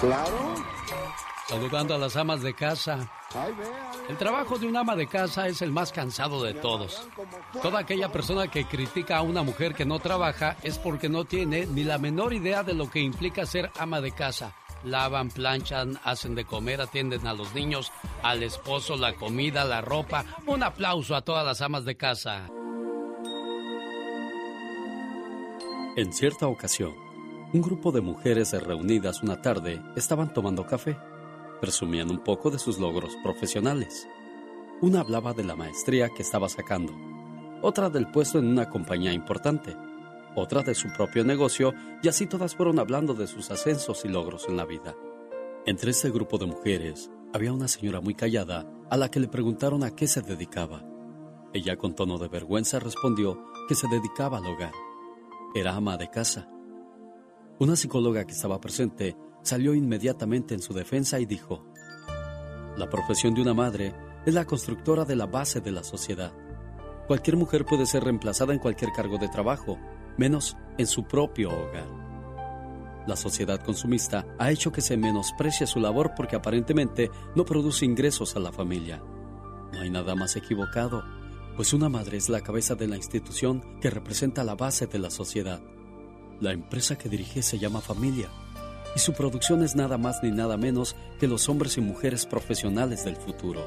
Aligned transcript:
Claro. 0.00 0.54
Saludando 1.48 1.94
a 1.94 1.98
las 1.98 2.14
amas 2.16 2.42
de 2.42 2.54
casa. 2.54 3.10
El 4.08 4.16
trabajo 4.16 4.58
de 4.58 4.66
un 4.66 4.76
ama 4.76 4.94
de 4.94 5.06
casa 5.06 5.48
es 5.48 5.62
el 5.62 5.72
más 5.72 5.92
cansado 5.92 6.42
de 6.42 6.54
todos. 6.54 7.08
Toda 7.62 7.80
aquella 7.80 8.12
persona 8.12 8.48
que 8.48 8.66
critica 8.66 9.16
a 9.16 9.22
una 9.22 9.42
mujer 9.42 9.74
que 9.74 9.84
no 9.84 9.98
trabaja 9.98 10.56
es 10.62 10.78
porque 10.78 11.08
no 11.08 11.24
tiene 11.24 11.66
ni 11.66 11.84
la 11.84 11.98
menor 11.98 12.32
idea 12.32 12.62
de 12.62 12.74
lo 12.74 12.90
que 12.90 13.00
implica 13.00 13.46
ser 13.46 13.70
ama 13.78 14.00
de 14.00 14.12
casa. 14.12 14.54
Lavan, 14.84 15.30
planchan, 15.30 15.98
hacen 16.04 16.34
de 16.34 16.44
comer, 16.44 16.80
atienden 16.80 17.26
a 17.26 17.32
los 17.32 17.54
niños, 17.54 17.90
al 18.22 18.42
esposo, 18.42 18.96
la 18.96 19.14
comida, 19.14 19.64
la 19.64 19.80
ropa. 19.80 20.24
Un 20.46 20.62
aplauso 20.62 21.16
a 21.16 21.22
todas 21.22 21.44
las 21.44 21.60
amas 21.60 21.84
de 21.84 21.96
casa. 21.96 22.48
En 25.96 26.12
cierta 26.12 26.46
ocasión, 26.46 27.07
un 27.52 27.62
grupo 27.62 27.92
de 27.92 28.02
mujeres 28.02 28.52
reunidas 28.52 29.22
una 29.22 29.40
tarde 29.40 29.80
estaban 29.96 30.32
tomando 30.34 30.66
café. 30.66 30.98
Presumían 31.60 32.10
un 32.10 32.18
poco 32.18 32.50
de 32.50 32.58
sus 32.58 32.78
logros 32.78 33.16
profesionales. 33.22 34.06
Una 34.82 35.00
hablaba 35.00 35.32
de 35.32 35.44
la 35.44 35.56
maestría 35.56 36.10
que 36.10 36.22
estaba 36.22 36.48
sacando, 36.50 36.92
otra 37.62 37.88
del 37.88 38.10
puesto 38.10 38.38
en 38.38 38.48
una 38.48 38.68
compañía 38.68 39.14
importante, 39.14 39.74
otra 40.36 40.62
de 40.62 40.74
su 40.74 40.88
propio 40.92 41.24
negocio 41.24 41.72
y 42.02 42.08
así 42.08 42.26
todas 42.26 42.54
fueron 42.54 42.78
hablando 42.78 43.14
de 43.14 43.26
sus 43.26 43.50
ascensos 43.50 44.04
y 44.04 44.08
logros 44.08 44.46
en 44.48 44.56
la 44.58 44.66
vida. 44.66 44.94
Entre 45.64 45.92
ese 45.92 46.10
grupo 46.10 46.36
de 46.36 46.46
mujeres 46.46 47.10
había 47.32 47.52
una 47.52 47.66
señora 47.66 48.00
muy 48.00 48.14
callada 48.14 48.70
a 48.90 48.96
la 48.98 49.10
que 49.10 49.20
le 49.20 49.28
preguntaron 49.28 49.84
a 49.84 49.96
qué 49.96 50.06
se 50.06 50.20
dedicaba. 50.20 50.84
Ella 51.54 51.76
con 51.76 51.94
tono 51.94 52.18
de 52.18 52.28
vergüenza 52.28 52.78
respondió 52.78 53.42
que 53.68 53.74
se 53.74 53.88
dedicaba 53.88 54.36
al 54.36 54.46
hogar. 54.46 54.72
Era 55.54 55.74
ama 55.74 55.96
de 55.96 56.10
casa. 56.10 56.48
Una 57.60 57.74
psicóloga 57.74 58.24
que 58.24 58.34
estaba 58.34 58.60
presente 58.60 59.16
salió 59.42 59.74
inmediatamente 59.74 60.54
en 60.54 60.62
su 60.62 60.72
defensa 60.72 61.18
y 61.18 61.26
dijo, 61.26 61.64
La 62.76 62.88
profesión 62.88 63.34
de 63.34 63.42
una 63.42 63.52
madre 63.52 63.92
es 64.24 64.32
la 64.32 64.44
constructora 64.44 65.04
de 65.04 65.16
la 65.16 65.26
base 65.26 65.60
de 65.60 65.72
la 65.72 65.82
sociedad. 65.82 66.32
Cualquier 67.08 67.36
mujer 67.36 67.64
puede 67.64 67.86
ser 67.86 68.04
reemplazada 68.04 68.52
en 68.52 68.60
cualquier 68.60 68.92
cargo 68.92 69.18
de 69.18 69.28
trabajo, 69.28 69.76
menos 70.16 70.56
en 70.76 70.86
su 70.86 71.08
propio 71.08 71.50
hogar. 71.50 71.88
La 73.08 73.16
sociedad 73.16 73.60
consumista 73.64 74.24
ha 74.38 74.52
hecho 74.52 74.70
que 74.70 74.80
se 74.80 74.96
menosprecie 74.96 75.66
su 75.66 75.80
labor 75.80 76.12
porque 76.14 76.36
aparentemente 76.36 77.10
no 77.34 77.44
produce 77.44 77.84
ingresos 77.84 78.36
a 78.36 78.38
la 78.38 78.52
familia. 78.52 79.02
No 79.72 79.80
hay 79.80 79.90
nada 79.90 80.14
más 80.14 80.36
equivocado, 80.36 81.02
pues 81.56 81.72
una 81.72 81.88
madre 81.88 82.18
es 82.18 82.28
la 82.28 82.40
cabeza 82.40 82.76
de 82.76 82.86
la 82.86 82.96
institución 82.96 83.80
que 83.80 83.90
representa 83.90 84.44
la 84.44 84.54
base 84.54 84.86
de 84.86 85.00
la 85.00 85.10
sociedad. 85.10 85.60
La 86.40 86.52
empresa 86.52 86.96
que 86.96 87.08
dirige 87.08 87.42
se 87.42 87.58
llama 87.58 87.80
familia 87.80 88.28
y 88.94 89.00
su 89.00 89.12
producción 89.12 89.62
es 89.62 89.76
nada 89.76 89.98
más 89.98 90.22
ni 90.22 90.30
nada 90.30 90.56
menos 90.56 90.96
que 91.18 91.28
los 91.28 91.48
hombres 91.48 91.76
y 91.76 91.80
mujeres 91.80 92.26
profesionales 92.26 93.04
del 93.04 93.16
futuro. 93.16 93.66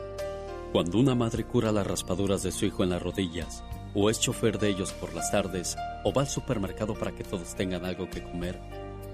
Cuando 0.72 0.98
una 0.98 1.16
madre 1.16 1.46
cura 1.46 1.72
las 1.72 1.86
raspaduras 1.86 2.44
de 2.44 2.52
su 2.52 2.66
hijo 2.66 2.84
en 2.84 2.92
las 2.92 3.02
rodillas, 3.02 3.64
o 3.94 4.10
es 4.10 4.20
chofer 4.20 4.58
de 4.58 4.70
ellos 4.70 4.94
por 4.94 5.14
las 5.14 5.32
tardes, 5.32 5.76
o 6.04 6.14
va 6.14 6.22
al 6.22 6.30
supermercado 6.30 6.94
para 6.94 7.12
que 7.12 7.24
todos 7.24 7.56
tengan 7.56 7.86
algo 7.86 8.10
que 8.10 8.24
comer, 8.24 8.60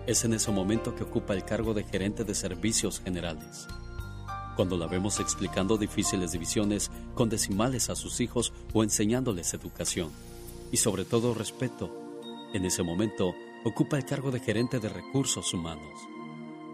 es 0.06 0.24
en 0.24 0.34
ese 0.34 0.52
momento 0.52 0.96
que 0.96 1.04
ocupa 1.04 1.34
el 1.34 1.44
cargo 1.44 1.74
de 1.74 1.84
gerente 1.84 2.24
de 2.24 2.36
servicios 2.36 3.00
generales. 3.00 3.68
Cuando 4.56 4.78
la 4.78 4.88
vemos 4.88 5.20
explicando 5.20 5.78
difíciles 5.78 6.32
divisiones 6.32 6.90
con 7.16 7.30
decimales 7.30 7.90
a 7.90 7.96
sus 7.96 8.22
hijos 8.22 8.54
o 8.74 8.84
enseñándoles 8.84 9.54
educación, 9.54 10.12
y 10.72 10.78
sobre 10.78 11.06
todo 11.06 11.34
respeto, 11.34 12.07
en 12.54 12.66
ese 12.66 12.84
momento 12.84 13.36
ocupa 13.64 13.98
el 13.98 14.06
cargo 14.06 14.32
de 14.32 14.40
gerente 14.40 14.80
de 14.80 14.90
recursos 14.90 15.54
humanos. 15.54 16.00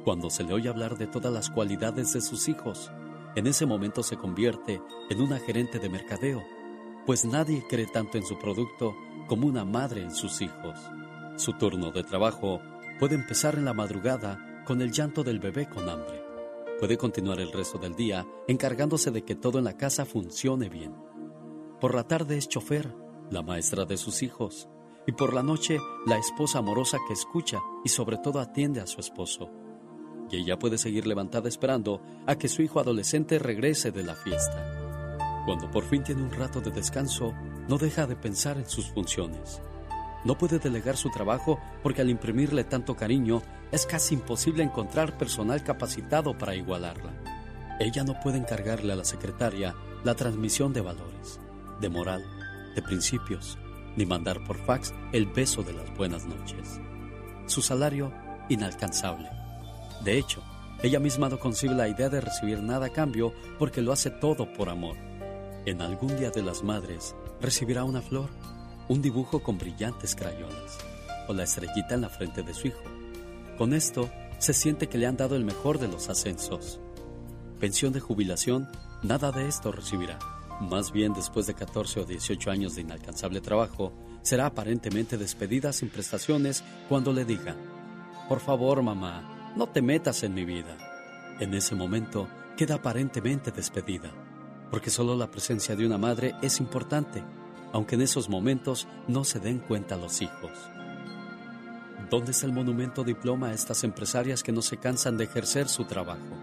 Cuando 0.03 0.29
se 0.29 0.43
le 0.43 0.53
oye 0.53 0.69
hablar 0.69 0.97
de 0.97 1.07
todas 1.07 1.33
las 1.33 1.49
cualidades 1.49 2.13
de 2.13 2.21
sus 2.21 2.47
hijos, 2.47 2.91
en 3.35 3.47
ese 3.47 3.65
momento 3.65 4.03
se 4.03 4.17
convierte 4.17 4.81
en 5.09 5.21
una 5.21 5.39
gerente 5.39 5.79
de 5.79 5.89
mercadeo, 5.89 6.43
pues 7.05 7.25
nadie 7.25 7.65
cree 7.67 7.87
tanto 7.87 8.17
en 8.17 8.25
su 8.25 8.37
producto 8.37 8.95
como 9.27 9.47
una 9.47 9.65
madre 9.65 10.01
en 10.01 10.13
sus 10.13 10.41
hijos. 10.41 10.77
Su 11.37 11.53
turno 11.53 11.91
de 11.91 12.03
trabajo 12.03 12.61
puede 12.99 13.15
empezar 13.15 13.55
en 13.55 13.65
la 13.65 13.73
madrugada 13.73 14.63
con 14.65 14.81
el 14.81 14.91
llanto 14.91 15.23
del 15.23 15.39
bebé 15.39 15.67
con 15.67 15.89
hambre. 15.89 16.23
Puede 16.79 16.97
continuar 16.97 17.39
el 17.39 17.51
resto 17.51 17.77
del 17.77 17.95
día 17.95 18.25
encargándose 18.47 19.09
de 19.11 19.23
que 19.23 19.35
todo 19.35 19.57
en 19.57 19.65
la 19.65 19.77
casa 19.77 20.05
funcione 20.05 20.69
bien. 20.69 20.95
Por 21.79 21.95
la 21.95 22.07
tarde 22.07 22.37
es 22.37 22.47
chofer, 22.47 22.93
la 23.29 23.41
maestra 23.41 23.85
de 23.85 23.97
sus 23.97 24.21
hijos, 24.21 24.69
y 25.05 25.11
por 25.11 25.33
la 25.33 25.43
noche 25.43 25.79
la 26.05 26.17
esposa 26.17 26.59
amorosa 26.59 26.97
que 27.07 27.13
escucha 27.13 27.59
y 27.83 27.89
sobre 27.89 28.17
todo 28.17 28.39
atiende 28.39 28.81
a 28.81 28.87
su 28.87 28.99
esposo. 28.99 29.49
Y 30.29 30.37
ella 30.37 30.57
puede 30.57 30.77
seguir 30.77 31.05
levantada 31.05 31.49
esperando 31.49 32.01
a 32.25 32.37
que 32.37 32.47
su 32.47 32.61
hijo 32.61 32.79
adolescente 32.79 33.39
regrese 33.39 33.91
de 33.91 34.03
la 34.03 34.15
fiesta. 34.15 35.43
Cuando 35.45 35.69
por 35.69 35.83
fin 35.83 36.03
tiene 36.03 36.23
un 36.23 36.31
rato 36.31 36.61
de 36.61 36.71
descanso, 36.71 37.33
no 37.67 37.77
deja 37.77 38.07
de 38.07 38.15
pensar 38.15 38.57
en 38.57 38.69
sus 38.69 38.91
funciones. 38.91 39.61
No 40.23 40.37
puede 40.37 40.59
delegar 40.59 40.95
su 40.95 41.09
trabajo 41.09 41.59
porque 41.81 42.01
al 42.01 42.09
imprimirle 42.09 42.63
tanto 42.63 42.95
cariño 42.95 43.41
es 43.71 43.85
casi 43.85 44.15
imposible 44.15 44.63
encontrar 44.63 45.17
personal 45.17 45.63
capacitado 45.63 46.37
para 46.37 46.55
igualarla. 46.55 47.11
Ella 47.79 48.03
no 48.03 48.19
puede 48.21 48.37
encargarle 48.37 48.93
a 48.93 48.95
la 48.95 49.03
secretaria 49.03 49.75
la 50.05 50.15
transmisión 50.15 50.71
de 50.71 50.81
valores, 50.81 51.41
de 51.81 51.89
moral, 51.89 52.23
de 52.75 52.81
principios, 52.81 53.57
ni 53.95 54.05
mandar 54.05 54.43
por 54.43 54.57
fax 54.57 54.93
el 55.11 55.25
beso 55.25 55.63
de 55.63 55.73
las 55.73 55.95
buenas 55.95 56.25
noches. 56.25 56.79
Su 57.45 57.61
salario, 57.61 58.11
inalcanzable. 58.49 59.29
De 60.03 60.17
hecho, 60.17 60.41
ella 60.81 60.99
misma 60.99 61.29
no 61.29 61.39
concibe 61.39 61.75
la 61.75 61.87
idea 61.87 62.09
de 62.09 62.21
recibir 62.21 62.61
nada 62.61 62.87
a 62.87 62.93
cambio 62.93 63.33
porque 63.57 63.81
lo 63.81 63.91
hace 63.91 64.09
todo 64.09 64.51
por 64.53 64.69
amor. 64.69 64.97
En 65.65 65.81
algún 65.81 66.17
día 66.17 66.29
de 66.29 66.43
las 66.43 66.63
madres 66.63 67.15
recibirá 67.39 67.83
una 67.85 68.01
flor, 68.01 68.29
un 68.89 69.01
dibujo 69.01 69.41
con 69.41 69.57
brillantes 69.57 70.15
crayones 70.15 70.77
o 71.27 71.33
la 71.33 71.43
estrellita 71.43 71.95
en 71.95 72.01
la 72.01 72.09
frente 72.09 72.43
de 72.43 72.53
su 72.53 72.67
hijo. 72.67 72.83
Con 73.57 73.73
esto 73.73 74.09
se 74.39 74.53
siente 74.53 74.89
que 74.89 74.97
le 74.97 75.07
han 75.07 75.15
dado 75.15 75.37
el 75.37 75.45
mejor 75.45 75.79
de 75.79 75.87
los 75.87 76.09
ascensos. 76.09 76.81
Pensión 77.61 77.93
de 77.93 78.01
jubilación, 78.01 78.69
nada 79.03 79.31
de 79.31 79.47
esto 79.47 79.71
recibirá. 79.71 80.19
Más 80.69 80.93
bien, 80.93 81.13
después 81.13 81.45
de 81.45 81.53
14 81.53 81.99
o 81.99 82.05
18 82.05 82.49
años 82.49 82.75
de 82.75 82.81
inalcanzable 82.81 83.41
trabajo, 83.41 83.91
será 84.21 84.45
aparentemente 84.45 85.17
despedida 85.17 85.73
sin 85.73 85.89
prestaciones 85.89 86.63
cuando 86.87 87.11
le 87.11 87.25
digan, 87.25 87.57
por 88.29 88.39
favor 88.39 88.81
mamá, 88.81 89.53
no 89.57 89.67
te 89.67 89.81
metas 89.81 90.23
en 90.23 90.33
mi 90.33 90.45
vida. 90.45 90.77
En 91.41 91.53
ese 91.53 91.75
momento 91.75 92.29
queda 92.55 92.75
aparentemente 92.75 93.51
despedida, 93.51 94.11
porque 94.71 94.89
solo 94.89 95.17
la 95.17 95.29
presencia 95.29 95.75
de 95.75 95.85
una 95.85 95.97
madre 95.97 96.33
es 96.41 96.61
importante, 96.61 97.21
aunque 97.73 97.95
en 97.95 98.01
esos 98.01 98.29
momentos 98.29 98.87
no 99.09 99.25
se 99.25 99.41
den 99.41 99.59
cuenta 99.59 99.97
los 99.97 100.21
hijos. 100.21 100.51
¿Dónde 102.09 102.31
está 102.31 102.45
el 102.45 102.53
monumento 102.53 103.03
diploma 103.03 103.49
a 103.49 103.53
estas 103.53 103.83
empresarias 103.83 104.41
que 104.41 104.53
no 104.53 104.61
se 104.61 104.77
cansan 104.77 105.17
de 105.17 105.25
ejercer 105.25 105.67
su 105.67 105.83
trabajo? 105.83 106.37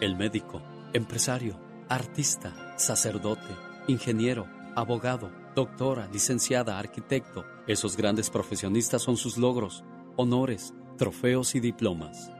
El 0.00 0.16
médico, 0.16 0.62
empresario, 0.92 1.67
artista, 1.88 2.54
sacerdote, 2.76 3.56
ingeniero, 3.86 4.46
abogado, 4.76 5.32
doctora, 5.54 6.08
licenciada, 6.12 6.78
arquitecto. 6.78 7.44
Esos 7.66 7.96
grandes 7.96 8.30
profesionistas 8.30 9.02
son 9.02 9.16
sus 9.16 9.38
logros, 9.38 9.84
honores, 10.16 10.74
trofeos 10.98 11.54
y 11.54 11.60
diplomas. 11.60 12.30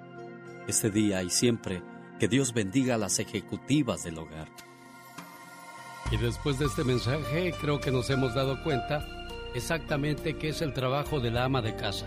Este 0.66 0.91
día 0.91 1.22
y 1.22 1.31
siempre, 1.31 1.82
que 2.20 2.28
Dios 2.28 2.53
bendiga 2.53 2.97
a 2.97 2.98
las 2.98 3.19
ejecutivas 3.19 4.04
del 4.04 4.19
hogar. 4.19 4.48
Y 6.10 6.16
después 6.19 6.58
de 6.58 6.66
este 6.66 6.84
mensaje, 6.84 7.54
creo 7.60 7.81
que 7.81 7.91
nos 7.91 8.10
hemos 8.10 8.34
dado 8.34 8.62
cuenta 8.62 9.06
exactamente 9.54 10.37
qué 10.37 10.50
es 10.50 10.62
el 10.62 10.75
trabajo 10.75 11.20
de 11.20 11.31
la 11.31 11.44
ama 11.44 11.62
de 11.62 11.75
casa. 11.75 12.06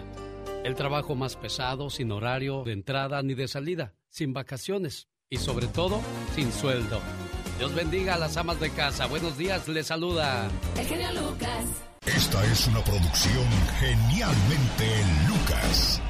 El 0.64 0.76
trabajo 0.76 1.16
más 1.16 1.36
pesado, 1.38 1.90
sin 1.90 2.12
horario 2.12 2.64
de 2.64 2.74
entrada 2.74 3.24
ni 3.24 3.34
de 3.34 3.48
salida, 3.48 3.96
sin 4.10 4.32
vacaciones 4.32 5.08
y 5.32 5.38
sobre 5.38 5.68
todo, 5.68 6.02
sin 6.36 6.52
sueldo. 6.52 7.00
Dios 7.62 7.76
bendiga 7.76 8.16
a 8.16 8.18
las 8.18 8.38
amas 8.38 8.60
de 8.60 8.72
casa. 8.72 9.06
Buenos 9.06 9.38
días, 9.38 9.68
les 9.68 9.86
saluda. 9.86 10.50
El 10.76 10.88
genio 10.88 11.12
Lucas. 11.12 11.64
Esta 12.08 12.44
es 12.46 12.66
una 12.66 12.84
producción 12.84 13.46
genialmente 13.80 15.06
Lucas. 15.28 16.02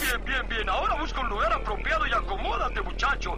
Bien, 0.00 0.24
bien, 0.24 0.48
bien. 0.48 0.68
Ahora 0.68 1.00
busca 1.00 1.20
un 1.20 1.28
lugar 1.28 1.52
apropiado 1.52 2.04
y 2.08 2.12
acomódate, 2.12 2.82
muchacho. 2.82 3.36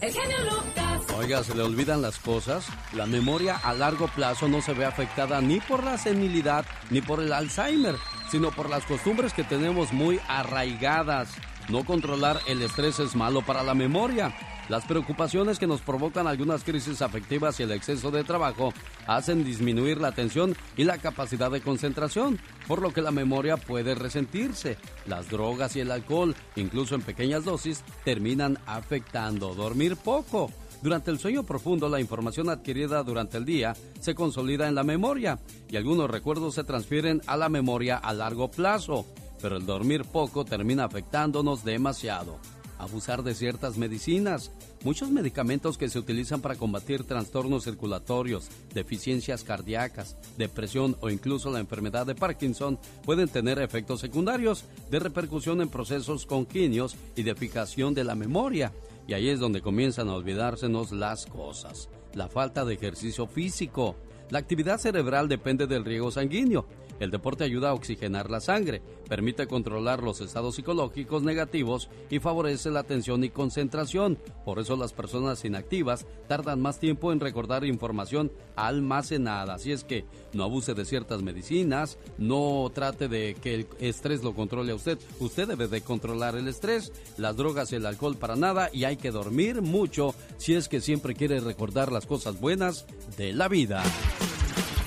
El 0.00 0.12
genio 0.12 0.38
Lucas. 0.44 1.02
Oiga, 1.18 1.42
se 1.42 1.52
le 1.56 1.64
olvidan 1.64 2.00
las 2.00 2.20
cosas. 2.20 2.64
La 2.92 3.06
memoria 3.06 3.56
a 3.56 3.74
largo 3.74 4.06
plazo 4.06 4.46
no 4.46 4.62
se 4.62 4.72
ve 4.72 4.84
afectada 4.84 5.40
ni 5.40 5.58
por 5.58 5.82
la 5.82 5.98
senilidad 5.98 6.64
ni 6.90 7.00
por 7.00 7.18
el 7.18 7.32
Alzheimer, 7.32 7.96
sino 8.30 8.50
por 8.50 8.70
las 8.70 8.84
costumbres 8.84 9.32
que 9.32 9.44
tenemos 9.44 9.92
muy 9.92 10.20
arraigadas. 10.28 11.30
No 11.68 11.84
controlar 11.84 12.40
el 12.46 12.62
estrés 12.62 12.98
es 12.98 13.14
malo 13.14 13.42
para 13.42 13.62
la 13.62 13.74
memoria. 13.74 14.34
Las 14.68 14.84
preocupaciones 14.84 15.58
que 15.58 15.66
nos 15.66 15.80
provocan 15.80 16.28
algunas 16.28 16.62
crisis 16.62 17.02
afectivas 17.02 17.58
y 17.58 17.64
el 17.64 17.72
exceso 17.72 18.12
de 18.12 18.22
trabajo 18.22 18.72
hacen 19.06 19.44
disminuir 19.44 20.00
la 20.00 20.08
atención 20.08 20.54
y 20.76 20.84
la 20.84 20.98
capacidad 20.98 21.50
de 21.50 21.60
concentración, 21.60 22.38
por 22.68 22.80
lo 22.80 22.92
que 22.92 23.02
la 23.02 23.10
memoria 23.10 23.56
puede 23.56 23.96
resentirse. 23.96 24.78
Las 25.06 25.28
drogas 25.28 25.74
y 25.74 25.80
el 25.80 25.90
alcohol, 25.90 26.36
incluso 26.54 26.94
en 26.94 27.02
pequeñas 27.02 27.44
dosis, 27.44 27.82
terminan 28.04 28.58
afectando. 28.64 29.54
Dormir 29.54 29.96
poco. 29.96 30.52
Durante 30.82 31.10
el 31.10 31.18
sueño 31.18 31.42
profundo, 31.42 31.88
la 31.88 32.00
información 32.00 32.48
adquirida 32.48 33.02
durante 33.02 33.36
el 33.36 33.44
día 33.44 33.74
se 34.00 34.14
consolida 34.14 34.66
en 34.66 34.74
la 34.74 34.82
memoria 34.82 35.38
y 35.68 35.76
algunos 35.76 36.10
recuerdos 36.10 36.54
se 36.54 36.64
transfieren 36.64 37.20
a 37.26 37.36
la 37.36 37.48
memoria 37.48 37.96
a 37.96 38.14
largo 38.14 38.50
plazo, 38.50 39.06
pero 39.42 39.58
el 39.58 39.66
dormir 39.66 40.04
poco 40.04 40.44
termina 40.44 40.84
afectándonos 40.84 41.64
demasiado 41.64 42.38
abusar 42.80 43.22
de 43.22 43.34
ciertas 43.34 43.76
medicinas. 43.76 44.50
Muchos 44.82 45.10
medicamentos 45.10 45.76
que 45.76 45.88
se 45.88 45.98
utilizan 45.98 46.40
para 46.40 46.56
combatir 46.56 47.04
trastornos 47.04 47.64
circulatorios, 47.64 48.48
deficiencias 48.72 49.44
cardíacas, 49.44 50.16
depresión 50.38 50.96
o 51.00 51.10
incluso 51.10 51.50
la 51.50 51.60
enfermedad 51.60 52.06
de 52.06 52.14
Parkinson 52.14 52.78
pueden 53.04 53.28
tener 53.28 53.60
efectos 53.60 54.00
secundarios 54.00 54.64
de 54.90 54.98
repercusión 54.98 55.60
en 55.60 55.68
procesos 55.68 56.24
conquinios 56.24 56.96
y 57.14 57.22
de 57.22 57.34
fijación 57.34 57.92
de 57.94 58.04
la 58.04 58.14
memoria. 58.14 58.72
Y 59.10 59.12
ahí 59.12 59.28
es 59.28 59.40
donde 59.40 59.60
comienzan 59.60 60.08
a 60.08 60.14
olvidársenos 60.14 60.92
las 60.92 61.26
cosas. 61.26 61.88
La 62.14 62.28
falta 62.28 62.64
de 62.64 62.74
ejercicio 62.74 63.26
físico. 63.26 63.96
La 64.28 64.38
actividad 64.38 64.78
cerebral 64.78 65.28
depende 65.28 65.66
del 65.66 65.84
riego 65.84 66.12
sanguíneo 66.12 66.64
el 67.00 67.10
deporte 67.10 67.44
ayuda 67.44 67.70
a 67.70 67.74
oxigenar 67.74 68.30
la 68.30 68.40
sangre, 68.40 68.82
permite 69.08 69.46
controlar 69.46 70.02
los 70.02 70.20
estados 70.20 70.54
psicológicos 70.54 71.22
negativos 71.22 71.88
y 72.10 72.20
favorece 72.20 72.70
la 72.70 72.80
atención 72.80 73.24
y 73.24 73.30
concentración. 73.30 74.18
Por 74.44 74.58
eso 74.58 74.76
las 74.76 74.92
personas 74.92 75.44
inactivas 75.44 76.06
tardan 76.28 76.60
más 76.60 76.78
tiempo 76.78 77.12
en 77.12 77.20
recordar 77.20 77.64
información 77.64 78.30
almacenada. 78.54 79.54
Así 79.54 79.72
es 79.72 79.82
que 79.82 80.04
no 80.32 80.44
abuse 80.44 80.74
de 80.74 80.84
ciertas 80.84 81.22
medicinas, 81.22 81.98
no 82.18 82.70
trate 82.72 83.08
de 83.08 83.34
que 83.40 83.54
el 83.54 83.66
estrés 83.80 84.22
lo 84.22 84.34
controle 84.34 84.72
a 84.72 84.76
usted. 84.76 84.98
Usted 85.18 85.48
debe 85.48 85.68
de 85.68 85.80
controlar 85.80 86.36
el 86.36 86.48
estrés, 86.48 86.92
las 87.16 87.36
drogas 87.36 87.72
y 87.72 87.76
el 87.76 87.86
alcohol 87.86 88.16
para 88.16 88.36
nada 88.36 88.70
y 88.72 88.84
hay 88.84 88.96
que 88.96 89.10
dormir 89.10 89.62
mucho 89.62 90.14
si 90.36 90.54
es 90.54 90.68
que 90.68 90.80
siempre 90.80 91.14
quiere 91.14 91.40
recordar 91.40 91.90
las 91.90 92.06
cosas 92.06 92.38
buenas 92.38 92.86
de 93.16 93.32
la 93.32 93.48
vida 93.48 93.82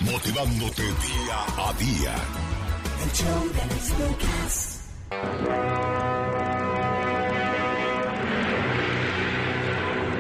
motivándote 0.04 0.84
día 0.84 1.38
a 1.58 1.74
día. 1.74 2.16
El 3.04 3.12
show 3.12 3.44
de 3.48 3.76
los 3.76 3.90
Lucas. 4.00 4.80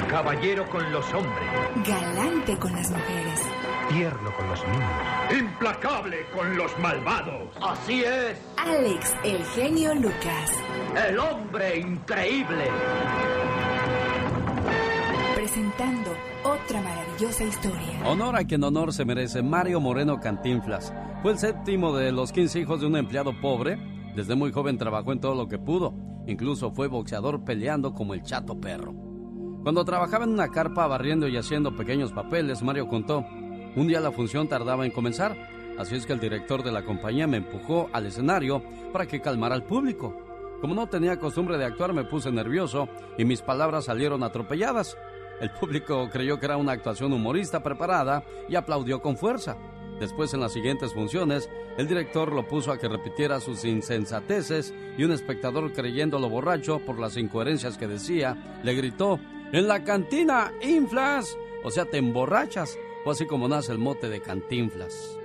Caballero 0.10 0.70
con 0.70 0.92
los 0.92 1.14
hombres. 1.14 1.50
Galante 1.88 2.58
con 2.60 2.72
las 2.74 2.90
mujeres. 2.92 3.42
Tierno 3.90 4.36
con 4.38 4.48
los 4.48 4.68
niños. 4.68 5.38
Implacable 5.38 6.26
con 6.36 6.56
los 6.56 6.78
malvados. 6.80 7.50
Así 7.62 8.04
es. 8.04 8.38
Alex, 8.58 9.16
el 9.24 9.44
genio 9.48 9.96
Lucas. 9.96 10.52
El 11.08 11.18
hombre 11.20 11.80
increíble. 11.80 12.70
Presentando 15.36 16.33
otra 16.64 16.82
maravillosa 16.82 17.44
historia. 17.44 18.00
Honor 18.06 18.36
a 18.36 18.46
quien 18.46 18.64
honor 18.64 18.94
se 18.94 19.06
merece. 19.06 19.42
Mario 19.42 19.80
Moreno 19.80 20.20
Cantinflas 20.20 20.94
fue 21.22 21.34
el 21.34 21.38
séptimo 21.38 21.96
de 21.96 22.12
los 22.12 22.32
15 22.32 22.60
hijos 22.60 22.82
de 22.82 22.88
un 22.88 22.96
empleado 22.96 23.40
pobre. 23.42 23.78
Desde 24.16 24.36
muy 24.36 24.52
joven 24.52 24.78
trabajó 24.78 25.12
en 25.12 25.20
todo 25.20 25.36
lo 25.36 25.48
que 25.48 25.58
pudo. 25.58 25.94
Incluso 26.28 26.72
fue 26.72 26.88
boxeador 26.88 27.44
peleando 27.44 27.94
como 27.94 28.14
el 28.14 28.24
chato 28.24 28.60
perro. 28.60 28.94
Cuando 29.64 29.84
trabajaba 29.84 30.26
en 30.26 30.32
una 30.32 30.50
carpa 30.50 30.88
barriendo 30.88 31.28
y 31.28 31.38
haciendo 31.38 31.76
pequeños 31.76 32.12
papeles, 32.12 32.62
Mario 32.62 32.88
contó, 32.88 33.26
un 33.76 33.88
día 33.88 34.00
la 34.00 34.12
función 34.12 34.48
tardaba 34.48 34.86
en 34.86 34.92
comenzar, 34.92 35.36
así 35.78 35.96
es 35.96 36.06
que 36.06 36.14
el 36.14 36.20
director 36.20 36.64
de 36.64 36.72
la 36.72 36.84
compañía 36.84 37.28
me 37.28 37.38
empujó 37.38 37.90
al 37.94 38.06
escenario 38.06 38.62
para 38.92 39.06
que 39.06 39.22
calmara 39.22 39.56
al 39.56 39.64
público. 39.64 40.16
Como 40.60 40.76
no 40.76 40.88
tenía 40.88 41.20
costumbre 41.20 41.58
de 41.58 41.66
actuar, 41.66 41.94
me 41.94 42.06
puse 42.06 42.32
nervioso 42.32 42.88
y 43.18 43.26
mis 43.26 43.42
palabras 43.42 43.86
salieron 43.86 44.24
atropelladas. 44.24 44.98
El 45.44 45.50
público 45.50 46.10
creyó 46.10 46.40
que 46.40 46.46
era 46.46 46.56
una 46.56 46.72
actuación 46.72 47.12
humorista 47.12 47.62
preparada 47.62 48.24
y 48.48 48.56
aplaudió 48.56 49.02
con 49.02 49.18
fuerza. 49.18 49.58
Después, 50.00 50.34
en 50.34 50.40
las 50.40 50.54
siguientes 50.54 50.94
funciones, 50.94 51.50
el 51.78 51.86
director 51.86 52.32
lo 52.32 52.48
puso 52.48 52.72
a 52.72 52.78
que 52.78 52.88
repitiera 52.88 53.42
sus 53.42 53.66
insensateces 53.66 54.74
y 54.98 55.04
un 55.04 55.12
espectador, 55.12 55.74
creyéndolo 55.74 56.30
borracho 56.30 56.80
por 56.80 56.98
las 56.98 57.18
incoherencias 57.18 57.78
que 57.78 57.90
decía, 57.90 58.62
le 58.64 58.74
gritó: 58.74 59.20
¡En 59.52 59.68
la 59.68 59.84
cantina, 59.84 60.54
inflas! 60.62 61.38
O 61.66 61.72
sea, 61.72 61.84
te 61.84 61.98
emborrachas. 61.98 62.78
O 63.04 63.12
así 63.12 63.26
como 63.26 63.50
nace 63.50 63.74
el 63.74 63.80
mote 63.80 64.08
de 64.08 64.22
cantinflas. 64.22 65.20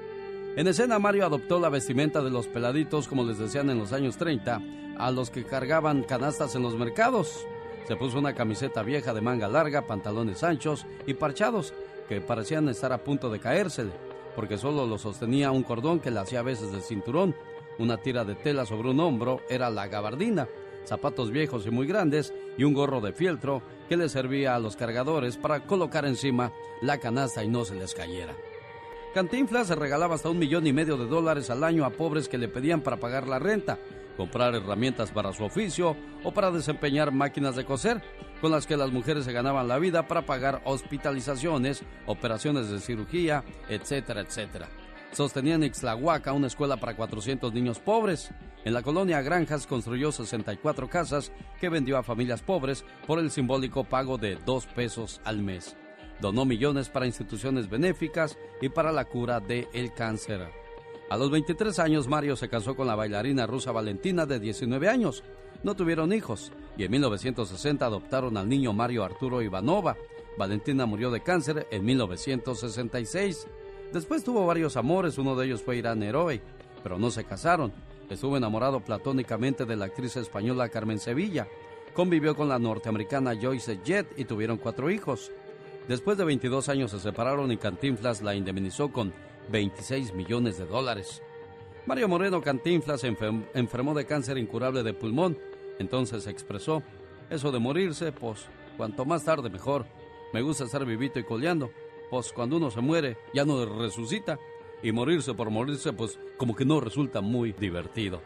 En 0.56 0.66
escena, 0.66 0.98
Mario 0.98 1.26
adoptó 1.26 1.60
la 1.60 1.68
vestimenta 1.68 2.22
de 2.22 2.30
los 2.30 2.48
peladitos, 2.48 3.06
como 3.06 3.22
les 3.22 3.38
decían 3.38 3.70
en 3.70 3.78
los 3.78 3.92
años 3.92 4.16
30, 4.16 4.60
a 4.98 5.10
los 5.12 5.30
que 5.30 5.44
cargaban 5.44 6.02
canastas 6.02 6.56
en 6.56 6.62
los 6.62 6.74
mercados. 6.74 7.46
Se 7.88 7.96
puso 7.96 8.18
una 8.18 8.34
camiseta 8.34 8.82
vieja 8.82 9.14
de 9.14 9.22
manga 9.22 9.48
larga, 9.48 9.86
pantalones 9.86 10.44
anchos 10.44 10.84
y 11.06 11.14
parchados 11.14 11.72
que 12.06 12.20
parecían 12.20 12.68
estar 12.68 12.92
a 12.92 13.02
punto 13.02 13.30
de 13.30 13.40
caérsele, 13.40 13.92
porque 14.36 14.58
solo 14.58 14.86
lo 14.86 14.98
sostenía 14.98 15.52
un 15.52 15.62
cordón 15.62 15.98
que 15.98 16.10
le 16.10 16.20
hacía 16.20 16.40
a 16.40 16.42
veces 16.42 16.70
de 16.70 16.82
cinturón. 16.82 17.34
Una 17.78 17.96
tira 17.96 18.26
de 18.26 18.34
tela 18.34 18.66
sobre 18.66 18.90
un 18.90 19.00
hombro 19.00 19.40
era 19.48 19.70
la 19.70 19.88
gabardina, 19.88 20.48
zapatos 20.84 21.30
viejos 21.30 21.64
y 21.64 21.70
muy 21.70 21.86
grandes 21.86 22.34
y 22.58 22.64
un 22.64 22.74
gorro 22.74 23.00
de 23.00 23.14
fieltro 23.14 23.62
que 23.88 23.96
le 23.96 24.10
servía 24.10 24.54
a 24.54 24.58
los 24.58 24.76
cargadores 24.76 25.38
para 25.38 25.60
colocar 25.60 26.04
encima 26.04 26.52
la 26.82 26.98
canasta 26.98 27.42
y 27.42 27.48
no 27.48 27.64
se 27.64 27.74
les 27.74 27.94
cayera. 27.94 28.34
Cantinflas 29.14 29.70
regalaba 29.70 30.16
hasta 30.16 30.28
un 30.28 30.38
millón 30.38 30.66
y 30.66 30.74
medio 30.74 30.98
de 30.98 31.06
dólares 31.06 31.48
al 31.48 31.64
año 31.64 31.86
a 31.86 31.90
pobres 31.90 32.28
que 32.28 32.36
le 32.36 32.48
pedían 32.48 32.82
para 32.82 32.98
pagar 32.98 33.26
la 33.26 33.38
renta 33.38 33.78
comprar 34.18 34.52
herramientas 34.56 35.12
para 35.12 35.32
su 35.32 35.44
oficio 35.44 35.96
o 36.24 36.32
para 36.32 36.50
desempeñar 36.50 37.12
máquinas 37.12 37.54
de 37.54 37.64
coser, 37.64 38.02
con 38.40 38.50
las 38.50 38.66
que 38.66 38.76
las 38.76 38.90
mujeres 38.90 39.24
se 39.24 39.32
ganaban 39.32 39.68
la 39.68 39.78
vida 39.78 40.08
para 40.08 40.26
pagar 40.26 40.60
hospitalizaciones, 40.64 41.84
operaciones 42.04 42.68
de 42.68 42.80
cirugía, 42.80 43.44
etcétera, 43.68 44.20
etcétera. 44.20 44.68
Sostenía 45.12 45.54
en 45.54 45.62
Ixtlahuaca 45.62 46.32
una 46.32 46.48
escuela 46.48 46.76
para 46.78 46.96
400 46.96 47.54
niños 47.54 47.78
pobres. 47.78 48.30
En 48.64 48.74
la 48.74 48.82
colonia 48.82 49.22
Granjas 49.22 49.68
construyó 49.68 50.10
64 50.10 50.90
casas 50.90 51.32
que 51.60 51.68
vendió 51.68 51.96
a 51.96 52.02
familias 52.02 52.42
pobres 52.42 52.84
por 53.06 53.20
el 53.20 53.30
simbólico 53.30 53.84
pago 53.84 54.18
de 54.18 54.36
2 54.44 54.66
pesos 54.66 55.20
al 55.24 55.38
mes. 55.38 55.76
Donó 56.20 56.44
millones 56.44 56.88
para 56.88 57.06
instituciones 57.06 57.70
benéficas 57.70 58.36
y 58.60 58.68
para 58.68 58.90
la 58.90 59.04
cura 59.04 59.38
del 59.38 59.68
el 59.72 59.94
cáncer. 59.94 60.67
A 61.10 61.16
los 61.16 61.30
23 61.30 61.78
años, 61.78 62.06
Mario 62.06 62.36
se 62.36 62.50
casó 62.50 62.76
con 62.76 62.86
la 62.86 62.94
bailarina 62.94 63.46
rusa 63.46 63.72
Valentina 63.72 64.26
de 64.26 64.38
19 64.38 64.90
años. 64.90 65.24
No 65.62 65.74
tuvieron 65.74 66.12
hijos 66.12 66.52
y 66.76 66.84
en 66.84 66.90
1960 66.90 67.86
adoptaron 67.86 68.36
al 68.36 68.46
niño 68.46 68.74
Mario 68.74 69.04
Arturo 69.04 69.40
Ivanova. 69.40 69.96
Valentina 70.36 70.84
murió 70.84 71.10
de 71.10 71.22
cáncer 71.22 71.66
en 71.70 71.84
1966. 71.86 73.46
Después 73.90 74.22
tuvo 74.22 74.44
varios 74.44 74.76
amores, 74.76 75.16
uno 75.16 75.34
de 75.34 75.46
ellos 75.46 75.62
fue 75.62 75.78
Irán 75.78 76.02
Heroe, 76.02 76.42
pero 76.82 76.98
no 76.98 77.10
se 77.10 77.24
casaron. 77.24 77.72
Estuvo 78.10 78.36
enamorado 78.36 78.80
platónicamente 78.80 79.64
de 79.64 79.76
la 79.76 79.86
actriz 79.86 80.14
española 80.18 80.68
Carmen 80.68 81.00
Sevilla. 81.00 81.48
Convivió 81.94 82.36
con 82.36 82.50
la 82.50 82.58
norteamericana 82.58 83.34
Joyce 83.40 83.80
Jett 83.82 84.06
y 84.18 84.26
tuvieron 84.26 84.58
cuatro 84.58 84.90
hijos. 84.90 85.32
Después 85.88 86.18
de 86.18 86.24
22 86.24 86.68
años 86.68 86.90
se 86.90 87.00
separaron 87.00 87.50
y 87.50 87.56
Cantinflas 87.56 88.20
la 88.20 88.34
indemnizó 88.34 88.92
con 88.92 89.14
26 89.50 90.14
millones 90.14 90.58
de 90.58 90.66
dólares. 90.66 91.22
Mario 91.86 92.08
Moreno 92.08 92.42
Cantinflas 92.42 93.02
enfermó 93.04 93.94
de 93.94 94.04
cáncer 94.04 94.36
incurable 94.36 94.82
de 94.82 94.92
pulmón. 94.92 95.38
Entonces 95.78 96.26
expresó, 96.26 96.82
eso 97.30 97.50
de 97.50 97.58
morirse, 97.58 98.12
pues 98.12 98.46
cuanto 98.76 99.04
más 99.04 99.24
tarde 99.24 99.48
mejor. 99.48 99.86
Me 100.32 100.42
gusta 100.42 100.64
estar 100.64 100.84
vivito 100.84 101.18
y 101.18 101.24
coleando, 101.24 101.70
pues 102.10 102.32
cuando 102.32 102.56
uno 102.56 102.70
se 102.70 102.80
muere 102.80 103.16
ya 103.32 103.44
no 103.44 103.64
resucita. 103.64 104.38
Y 104.82 104.92
morirse 104.92 105.34
por 105.34 105.50
morirse, 105.50 105.92
pues 105.92 106.18
como 106.36 106.54
que 106.54 106.64
no 106.64 106.80
resulta 106.80 107.20
muy 107.20 107.52
divertido. 107.52 108.20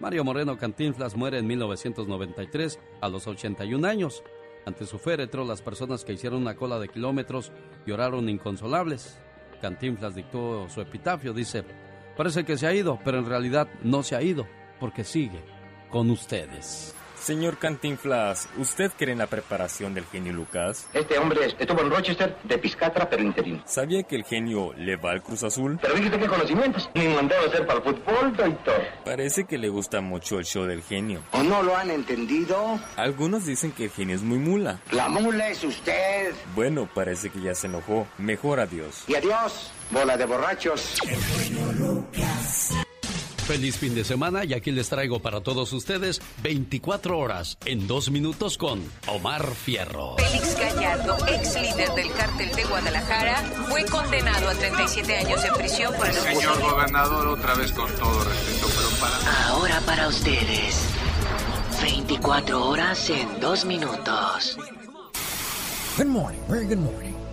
Mario 0.00 0.24
Moreno 0.24 0.58
Cantinflas 0.58 1.16
muere 1.16 1.38
en 1.38 1.46
1993 1.46 2.80
a 3.00 3.08
los 3.08 3.26
81 3.26 3.86
años. 3.86 4.24
Ante 4.66 4.86
su 4.86 4.98
féretro, 4.98 5.44
las 5.44 5.62
personas 5.62 6.04
que 6.04 6.14
hicieron 6.14 6.40
una 6.42 6.56
cola 6.56 6.78
de 6.78 6.88
kilómetros 6.88 7.52
lloraron 7.86 8.28
inconsolables. 8.28 9.18
Cantinflas 9.64 10.14
dictó 10.14 10.68
su 10.68 10.82
epitafio, 10.82 11.32
dice, 11.32 11.64
parece 12.18 12.44
que 12.44 12.58
se 12.58 12.66
ha 12.66 12.74
ido, 12.74 12.98
pero 13.02 13.18
en 13.18 13.24
realidad 13.24 13.66
no 13.82 14.02
se 14.02 14.14
ha 14.14 14.20
ido, 14.20 14.46
porque 14.78 15.04
sigue 15.04 15.42
con 15.88 16.10
ustedes. 16.10 16.94
Señor 17.18 17.58
Cantinflas, 17.58 18.48
¿usted 18.58 18.92
cree 18.98 19.12
en 19.12 19.18
la 19.18 19.26
preparación 19.26 19.94
del 19.94 20.04
genio 20.06 20.32
Lucas? 20.32 20.86
Este 20.92 21.18
hombre 21.18 21.54
estuvo 21.58 21.80
en 21.80 21.90
Rochester 21.90 22.36
de 22.44 22.58
piscatra, 22.58 23.08
pero 23.08 23.22
interino. 23.22 23.62
¿Sabía 23.66 24.02
que 24.02 24.16
el 24.16 24.24
genio 24.24 24.72
le 24.76 24.96
va 24.96 25.12
al 25.12 25.22
Cruz 25.22 25.42
Azul? 25.42 25.78
Pero 25.80 25.94
dijiste 25.94 26.18
qué 26.18 26.26
conocimientos. 26.26 26.90
Ni 26.94 27.08
mandó 27.08 27.34
a 27.36 27.46
hacer 27.48 27.66
para 27.66 27.78
el 27.78 27.84
fútbol, 27.84 28.36
doctor. 28.36 28.82
Parece 29.04 29.44
que 29.44 29.56
le 29.58 29.68
gusta 29.68 30.00
mucho 30.00 30.38
el 30.38 30.44
show 30.44 30.64
del 30.64 30.82
genio. 30.82 31.20
¿O 31.32 31.42
no 31.42 31.62
lo 31.62 31.76
han 31.76 31.90
entendido? 31.90 32.78
Algunos 32.96 33.46
dicen 33.46 33.72
que 33.72 33.84
el 33.84 33.90
genio 33.90 34.16
es 34.16 34.22
muy 34.22 34.38
mula. 34.38 34.80
La 34.90 35.08
mula 35.08 35.48
es 35.48 35.64
usted. 35.64 36.34
Bueno, 36.54 36.88
parece 36.92 37.30
que 37.30 37.40
ya 37.40 37.54
se 37.54 37.68
enojó. 37.68 38.06
Mejor 38.18 38.60
adiós. 38.60 39.04
Y 39.08 39.14
adiós, 39.14 39.72
bola 39.90 40.16
de 40.16 40.26
borrachos. 40.26 40.98
El 41.08 41.16
genio 41.22 41.72
Lucas. 41.72 42.83
Feliz 43.46 43.76
fin 43.76 43.94
de 43.94 44.04
semana 44.04 44.44
y 44.46 44.54
aquí 44.54 44.70
les 44.70 44.88
traigo 44.88 45.20
para 45.20 45.42
todos 45.42 45.74
ustedes 45.74 46.22
24 46.42 47.18
horas 47.18 47.58
en 47.66 47.86
dos 47.86 48.10
minutos 48.10 48.56
con 48.56 48.80
Omar 49.06 49.46
Fierro. 49.54 50.16
Félix 50.16 50.58
Gallardo, 50.58 51.16
ex 51.28 51.54
líder 51.60 51.90
del 51.94 52.10
cártel 52.12 52.50
de 52.56 52.64
Guadalajara, 52.64 53.36
fue 53.68 53.84
condenado 53.84 54.48
a 54.48 54.54
37 54.54 55.16
años 55.16 55.42
de 55.42 55.52
prisión 55.52 55.94
por 55.94 56.06
el 56.06 56.14
Señor 56.14 56.58
gobernador, 56.62 57.26
otra 57.26 57.54
vez 57.54 57.70
con 57.72 57.90
todo 57.96 58.24
respeto, 58.24 58.66
pero 58.74 58.88
para... 58.98 59.48
Ahora 59.48 59.80
para 59.82 60.08
ustedes, 60.08 60.86
24 61.82 62.66
horas 62.66 63.10
en 63.10 63.40
dos 63.40 63.66
minutos. 63.66 64.56
Good 65.98 66.06
morning, 66.06 66.40
very 66.48 66.64
good 66.66 66.78
morning. 66.78 67.23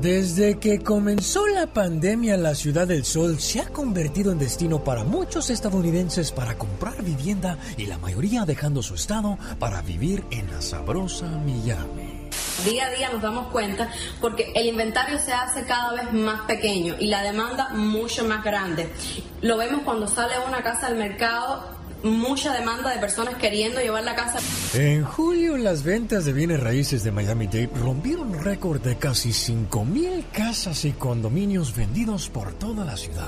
Desde 0.00 0.58
que 0.58 0.82
comenzó 0.82 1.46
la 1.46 1.68
pandemia, 1.68 2.36
la 2.36 2.54
Ciudad 2.54 2.86
del 2.86 3.06
Sol 3.06 3.40
se 3.40 3.60
ha 3.60 3.68
convertido 3.70 4.30
en 4.30 4.38
destino 4.38 4.84
para 4.84 5.04
muchos 5.04 5.48
estadounidenses 5.48 6.32
para 6.32 6.58
comprar 6.58 7.02
vivienda 7.02 7.56
y 7.78 7.86
la 7.86 7.96
mayoría 7.96 8.44
dejando 8.44 8.82
su 8.82 8.94
estado 8.94 9.38
para 9.58 9.80
vivir 9.80 10.22
en 10.30 10.50
la 10.50 10.60
sabrosa 10.60 11.26
Miami. 11.26 12.28
Día 12.66 12.86
a 12.86 12.90
día 12.90 13.08
nos 13.10 13.22
damos 13.22 13.48
cuenta 13.48 13.90
porque 14.20 14.52
el 14.54 14.66
inventario 14.66 15.18
se 15.18 15.32
hace 15.32 15.64
cada 15.64 15.94
vez 15.94 16.12
más 16.12 16.42
pequeño 16.42 16.96
y 16.98 17.06
la 17.06 17.22
demanda 17.22 17.70
mucho 17.70 18.26
más 18.26 18.44
grande. 18.44 18.92
Lo 19.40 19.56
vemos 19.56 19.80
cuando 19.82 20.06
sale 20.06 20.34
una 20.46 20.62
casa 20.62 20.88
al 20.88 20.96
mercado 20.96 21.75
mucha 22.06 22.52
demanda 22.52 22.90
de 22.90 22.98
personas 22.98 23.34
queriendo 23.36 23.80
llevar 23.80 24.04
la 24.04 24.14
casa. 24.14 24.38
En 24.74 25.04
julio, 25.04 25.56
las 25.56 25.82
ventas 25.82 26.24
de 26.24 26.32
bienes 26.32 26.60
raíces 26.60 27.04
de 27.04 27.12
Miami-Dade 27.12 27.70
rompieron 27.82 28.28
un 28.28 28.44
récord 28.44 28.80
de 28.80 28.96
casi 28.96 29.30
5.000 29.30 30.24
casas 30.32 30.84
y 30.84 30.92
condominios 30.92 31.74
vendidos 31.74 32.28
por 32.28 32.52
toda 32.54 32.84
la 32.84 32.96
ciudad. 32.96 33.26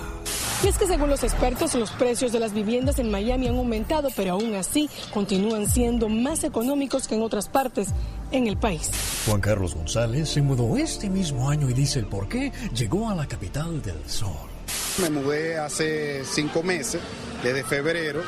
Y 0.64 0.66
es 0.66 0.76
que 0.76 0.87
según 0.87 1.08
los 1.08 1.23
expertos, 1.23 1.75
los 1.75 1.90
precios 1.92 2.32
de 2.32 2.40
las 2.40 2.52
viviendas 2.52 2.99
en 2.99 3.11
Miami 3.11 3.47
han 3.47 3.56
aumentado, 3.56 4.08
pero 4.16 4.32
aún 4.32 4.54
así 4.54 4.90
continúan 5.14 5.68
siendo 5.68 6.08
más 6.08 6.42
económicos 6.42 7.06
que 7.06 7.14
en 7.14 7.23
otras 7.23 7.49
partes 7.49 7.88
en 8.32 8.49
el 8.49 8.56
país. 8.56 8.90
Juan 9.26 9.40
Carlos 9.40 9.75
González 9.75 10.28
se 10.28 10.42
mudó 10.42 10.76
este 10.76 11.08
mismo 11.08 11.49
año 11.49 11.70
y 11.70 11.75
dice 11.75 12.00
el 12.00 12.06
por 12.06 12.28
qué 12.28 12.52
llegó 12.75 13.08
a 13.08 13.14
la 13.14 13.26
capital 13.26 13.80
del 13.82 14.08
sol. 14.08 14.58
Me 15.00 15.10
mudé 15.10 15.58
hace 15.58 16.25
cinco 16.25 16.62
meses, 16.62 17.00
desde 17.42 17.64
febrero, 17.64 18.22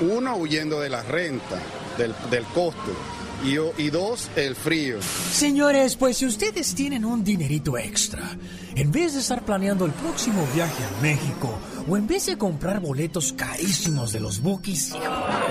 uno, 0.00 0.36
huyendo 0.36 0.80
de 0.80 0.88
la 0.88 1.02
renta, 1.02 1.60
del, 1.98 2.14
del 2.30 2.44
costo. 2.44 2.94
Y, 3.42 3.56
y, 3.82 3.88
dos, 3.90 4.28
el 4.36 4.54
frío. 4.54 4.98
Señores, 5.32 5.96
pues 5.96 6.18
si 6.18 6.26
ustedes 6.26 6.74
tienen 6.74 7.06
un 7.06 7.24
dinerito 7.24 7.78
extra, 7.78 8.36
en 8.76 8.92
vez 8.92 9.14
de 9.14 9.20
estar 9.20 9.44
planeando 9.44 9.84
el 9.86 9.92
próximo 9.92 10.46
viaje 10.54 10.84
a 10.84 11.02
México, 11.02 11.58
o 11.88 11.96
en 11.96 12.06
vez 12.06 12.26
de 12.26 12.38
comprar 12.38 12.80
boletos 12.80 13.32
carísimos 13.32 14.12
de 14.12 14.20
los 14.20 14.40
bookies, 14.40 14.94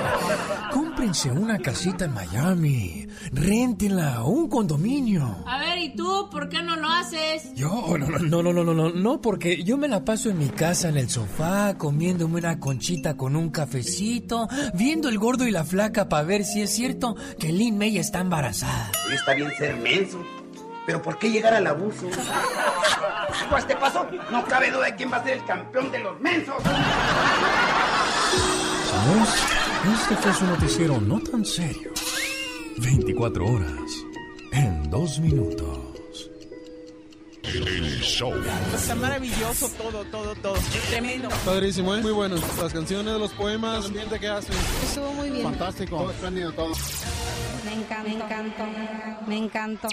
cómprense 0.71 1.31
una 1.31 1.57
casita 1.59 2.05
en 2.05 2.13
Miami, 2.13 3.07
réntenla 3.31 4.23
o 4.23 4.29
un 4.29 4.49
condominio. 4.49 5.43
A 5.45 5.59
ver, 5.59 5.79
¿y 5.79 5.95
tú 5.95 6.29
por 6.31 6.49
qué 6.49 6.61
no 6.61 6.75
lo 6.75 6.89
haces? 6.89 7.53
Yo, 7.55 7.97
no, 7.97 8.07
no, 8.07 8.19
no, 8.19 8.53
no, 8.53 8.63
no, 8.63 8.73
no, 8.73 8.89
no, 8.89 9.21
porque 9.21 9.63
yo 9.63 9.77
me 9.77 9.87
la 9.87 10.05
paso 10.05 10.29
en 10.29 10.37
mi 10.37 10.49
casa 10.49 10.89
en 10.89 10.97
el 10.97 11.09
sofá, 11.09 11.77
comiéndome 11.77 12.37
una 12.37 12.59
conchita 12.59 13.17
con 13.17 13.35
un 13.35 13.49
cafecito, 13.49 14.47
viendo 14.73 15.09
el 15.09 15.17
gordo 15.17 15.47
y 15.47 15.51
la 15.51 15.63
flaca 15.63 16.09
para 16.09 16.23
ver 16.23 16.45
si 16.45 16.61
es 16.61 16.71
cierto 16.71 17.15
que 17.39 17.51
Lynn 17.51 17.77
May 17.77 17.97
está 17.97 18.19
embarazada. 18.19 18.91
Está 19.11 19.33
bien 19.33 19.51
ser 19.57 19.75
menso, 19.77 20.23
pero 20.85 21.01
¿por 21.01 21.17
qué 21.19 21.31
llegar 21.31 21.53
al 21.53 21.67
abuso? 21.67 22.07
A 23.51 23.57
este 23.57 23.75
paso, 23.75 24.05
no 24.29 24.45
cabe 24.45 24.69
duda 24.69 24.85
de 24.85 24.95
quién 24.95 25.11
va 25.11 25.17
a 25.17 25.23
ser 25.23 25.33
el 25.33 25.45
campeón 25.45 25.91
de 25.91 25.99
los 25.99 26.19
mensos. 26.19 26.55
Este 29.93 30.15
fue 30.17 30.33
su 30.33 30.45
noticiero 30.45 31.01
no 31.01 31.19
tan 31.19 31.43
serio. 31.43 31.91
24 32.77 33.45
horas 33.45 34.05
en 34.51 34.89
dos 34.89 35.19
minutos. 35.19 36.29
El 37.43 37.99
show. 38.01 38.33
Está 38.75 38.93
maravilloso 38.95 39.67
todo, 39.69 40.03
todo, 40.05 40.35
todo. 40.35 40.55
Tremendo. 40.89 41.29
Padrísimo, 41.43 41.95
¿eh? 41.95 42.01
Muy 42.01 42.11
bueno. 42.11 42.35
Las 42.61 42.71
canciones, 42.71 43.17
los 43.17 43.31
poemas, 43.31 43.79
el 43.79 43.85
ambiente 43.87 44.19
que 44.19 44.27
hacen. 44.27 44.55
Estuvo 44.83 45.11
muy 45.13 45.31
bien. 45.31 45.43
Fantástico. 45.43 45.97
Todo 45.97 46.11
espléndido, 46.11 46.51
todo. 46.51 46.73
Me 47.65 47.73
encantó. 47.73 48.09
Me 48.09 48.15
encantó. 48.15 48.67
Me 49.27 49.37
encantó. 49.37 49.87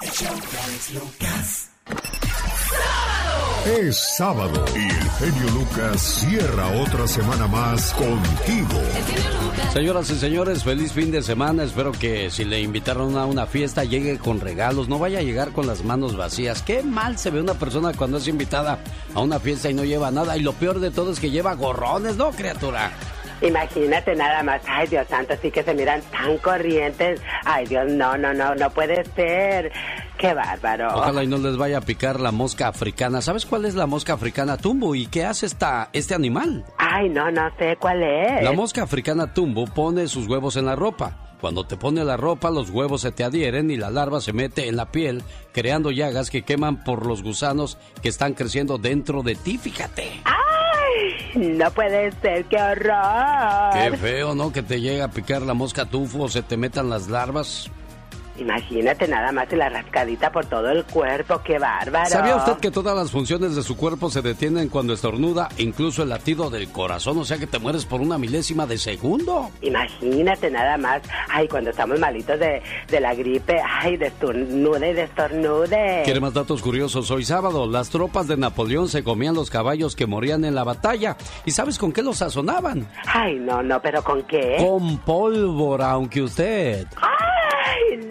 Es 3.67 4.15
sábado 4.17 4.65
y 4.77 4.89
el 4.89 5.11
genio 5.19 5.51
Lucas 5.53 6.01
cierra 6.01 6.69
otra 6.81 7.05
semana 7.09 7.49
más 7.49 7.93
contigo. 7.95 8.81
Señoras 9.73 10.09
y 10.11 10.15
señores, 10.15 10.63
feliz 10.63 10.93
fin 10.93 11.11
de 11.11 11.21
semana. 11.21 11.65
Espero 11.65 11.91
que 11.91 12.31
si 12.31 12.45
le 12.45 12.61
invitaron 12.61 13.19
a 13.19 13.27
una 13.27 13.47
fiesta 13.47 13.83
llegue 13.83 14.19
con 14.19 14.41
regalos, 14.41 14.89
no 14.89 15.01
vaya 15.01 15.19
a 15.19 15.23
llegar 15.23 15.51
con 15.51 15.67
las 15.67 15.83
manos 15.83 16.17
vacías. 16.17 16.63
Qué 16.63 16.85
mal 16.85 17.19
se 17.19 17.31
ve 17.31 17.41
una 17.41 17.55
persona 17.55 17.93
cuando 17.93 18.19
es 18.19 18.29
invitada 18.29 18.79
a 19.13 19.21
una 19.21 19.41
fiesta 19.41 19.69
y 19.69 19.75
no 19.75 19.83
lleva 19.83 20.13
nada. 20.13 20.37
Y 20.37 20.43
lo 20.43 20.53
peor 20.53 20.79
de 20.79 20.93
todo 20.93 21.11
es 21.11 21.19
que 21.19 21.31
lleva 21.31 21.55
gorrones, 21.55 22.17
¿no, 22.17 22.31
criatura? 22.31 22.93
Imagínate 23.43 24.15
nada 24.15 24.43
más, 24.43 24.63
ay 24.67 24.87
Dios 24.87 25.07
santo, 25.09 25.35
sí 25.43 25.51
que 25.51 25.63
se 25.63 25.75
miran 25.75 26.01
tan 26.13 26.39
corrientes. 26.39 27.21
Ay 27.45 27.67
Dios, 27.67 27.91
no, 27.91 28.17
no, 28.17 28.33
no, 28.33 28.55
no 28.55 28.71
puede 28.71 29.05
ser. 29.17 29.73
Qué 30.19 30.33
bárbaro. 30.33 30.89
Ojalá 30.97 31.25
y 31.25 31.27
no 31.27 31.39
les 31.39 31.57
vaya 31.57 31.79
a 31.79 31.81
picar 31.83 32.21
la 32.21 32.33
mosca 32.33 32.69
africana. 32.69 33.21
¿Sabes 33.21 33.45
cuál 33.45 33.65
es 33.65 33.75
la 33.75 33.87
mosca 33.87 34.15
africana 34.15 34.57
tumbo 34.57 34.95
y 34.95 35.07
qué 35.07 35.25
hace 35.25 35.47
esta, 35.47 35.91
este 35.93 36.15
animal? 36.15 36.65
Ay, 36.79 37.09
no, 37.09 37.31
no 37.31 37.51
sé 37.59 37.77
cuál 37.79 38.03
es. 38.03 38.43
La 38.43 38.53
mosca 38.53 38.83
africana 38.83 39.33
tumbo 39.35 39.67
pone 39.67 40.09
sus 40.09 40.27
huevos 40.27 40.57
en 40.57 40.67
la 40.67 40.77
ropa. 40.77 41.27
Cuando 41.41 41.67
te 41.67 41.77
pone 41.77 42.03
la 42.03 42.17
ropa, 42.17 42.51
los 42.51 42.71
huevos 42.71 43.03
se 43.03 43.13
te 43.13 43.23
adhieren 43.23 43.71
y 43.71 43.77
la 43.77 43.91
larva 43.91 44.21
se 44.23 44.33
mete 44.33 44.69
en 44.69 44.77
la 44.77 44.91
piel, 44.91 45.23
creando 45.53 45.91
llagas 45.91 46.31
que 46.31 46.43
queman 46.43 46.83
por 46.83 47.07
los 47.07 47.23
gusanos 47.23 47.77
que 48.03 48.09
están 48.09 48.33
creciendo 48.33 48.79
dentro 48.79 49.23
de 49.23 49.35
ti, 49.35 49.59
fíjate. 49.59 50.23
¡Ay! 50.25 50.37
No 51.35 51.71
puede 51.73 52.11
ser, 52.23 52.47
qué 52.47 52.57
horror. 52.57 53.71
Qué 53.75 53.97
feo, 53.99 54.35
¿no? 54.35 54.51
Que 54.51 54.63
te 54.63 54.81
llegue 54.81 55.03
a 55.03 55.11
picar 55.11 55.43
la 55.43 55.53
mosca 55.53 55.85
tufo 55.85 56.23
o 56.23 56.29
se 56.29 56.43
te 56.43 56.57
metan 56.57 56.89
las 56.89 57.09
larvas. 57.09 57.71
Imagínate 58.39 59.09
nada 59.09 59.33
más 59.33 59.51
la 59.53 59.69
rascadita 59.69 60.31
por 60.31 60.47
todo 60.47 60.71
el 60.71 60.85
cuerpo, 60.85 61.41
qué 61.43 61.59
bárbaro. 61.59 62.11
¿Sabía 62.11 62.37
usted 62.37 62.59
que 62.59 62.71
todas 62.71 62.97
las 62.97 63.11
funciones 63.11 63.57
de 63.57 63.63
su 63.63 63.77
cuerpo 63.77 64.11
se 64.11 64.23
detienen 64.23 64.69
cuando 64.69 64.93
estornuda, 64.93 65.49
incluso 65.59 66.03
el 66.03 66.11
latido 66.11 66.51
del 66.51 66.69
corazón? 66.71 67.19
O 67.19 67.25
sea 67.25 67.39
que 67.39 67.47
te 67.47 67.59
mueres 67.59 67.85
por 67.87 68.01
una 68.01 68.19
milésima 68.19 68.67
de 68.67 68.79
segundo. 68.79 69.51
Imagínate 69.63 70.51
nada 70.51 70.77
más. 70.77 71.03
Ay, 71.29 71.49
cuando 71.49 71.71
estamos 71.71 71.99
malitos 71.99 72.39
de, 72.39 72.63
de 72.89 73.01
la 73.01 73.15
gripe, 73.15 73.61
ay, 73.61 73.97
de 73.97 74.07
estornude 74.09 74.91
y 74.91 74.95
de 74.95 75.03
estornude. 75.05 76.03
¿Quiere 76.05 76.21
más 76.21 76.35
datos 76.35 76.63
curiosos? 76.63 77.11
Hoy 77.11 77.25
sábado, 77.25 77.67
las 77.67 77.91
tropas 77.91 78.27
de 78.29 78.37
Napoleón 78.37 78.89
se 78.89 79.03
comían 79.03 79.35
los 79.35 79.51
caballos 79.51 79.97
que 79.97 80.07
morían 80.07 80.45
en 80.45 80.55
la 80.55 80.65
batalla. 80.65 81.17
¿Y 81.45 81.53
sabes 81.53 81.79
con 81.79 81.93
qué 81.93 82.03
los 82.03 82.19
sazonaban? 82.19 82.87
Ay, 83.07 83.39
no, 83.39 83.63
no, 83.63 83.81
pero 83.81 84.03
¿con 84.03 84.23
qué? 84.25 84.57
Con 84.59 84.99
pólvora, 84.99 85.91
aunque 85.93 86.23
usted. 86.23 86.87
¡Ay, 86.97 87.37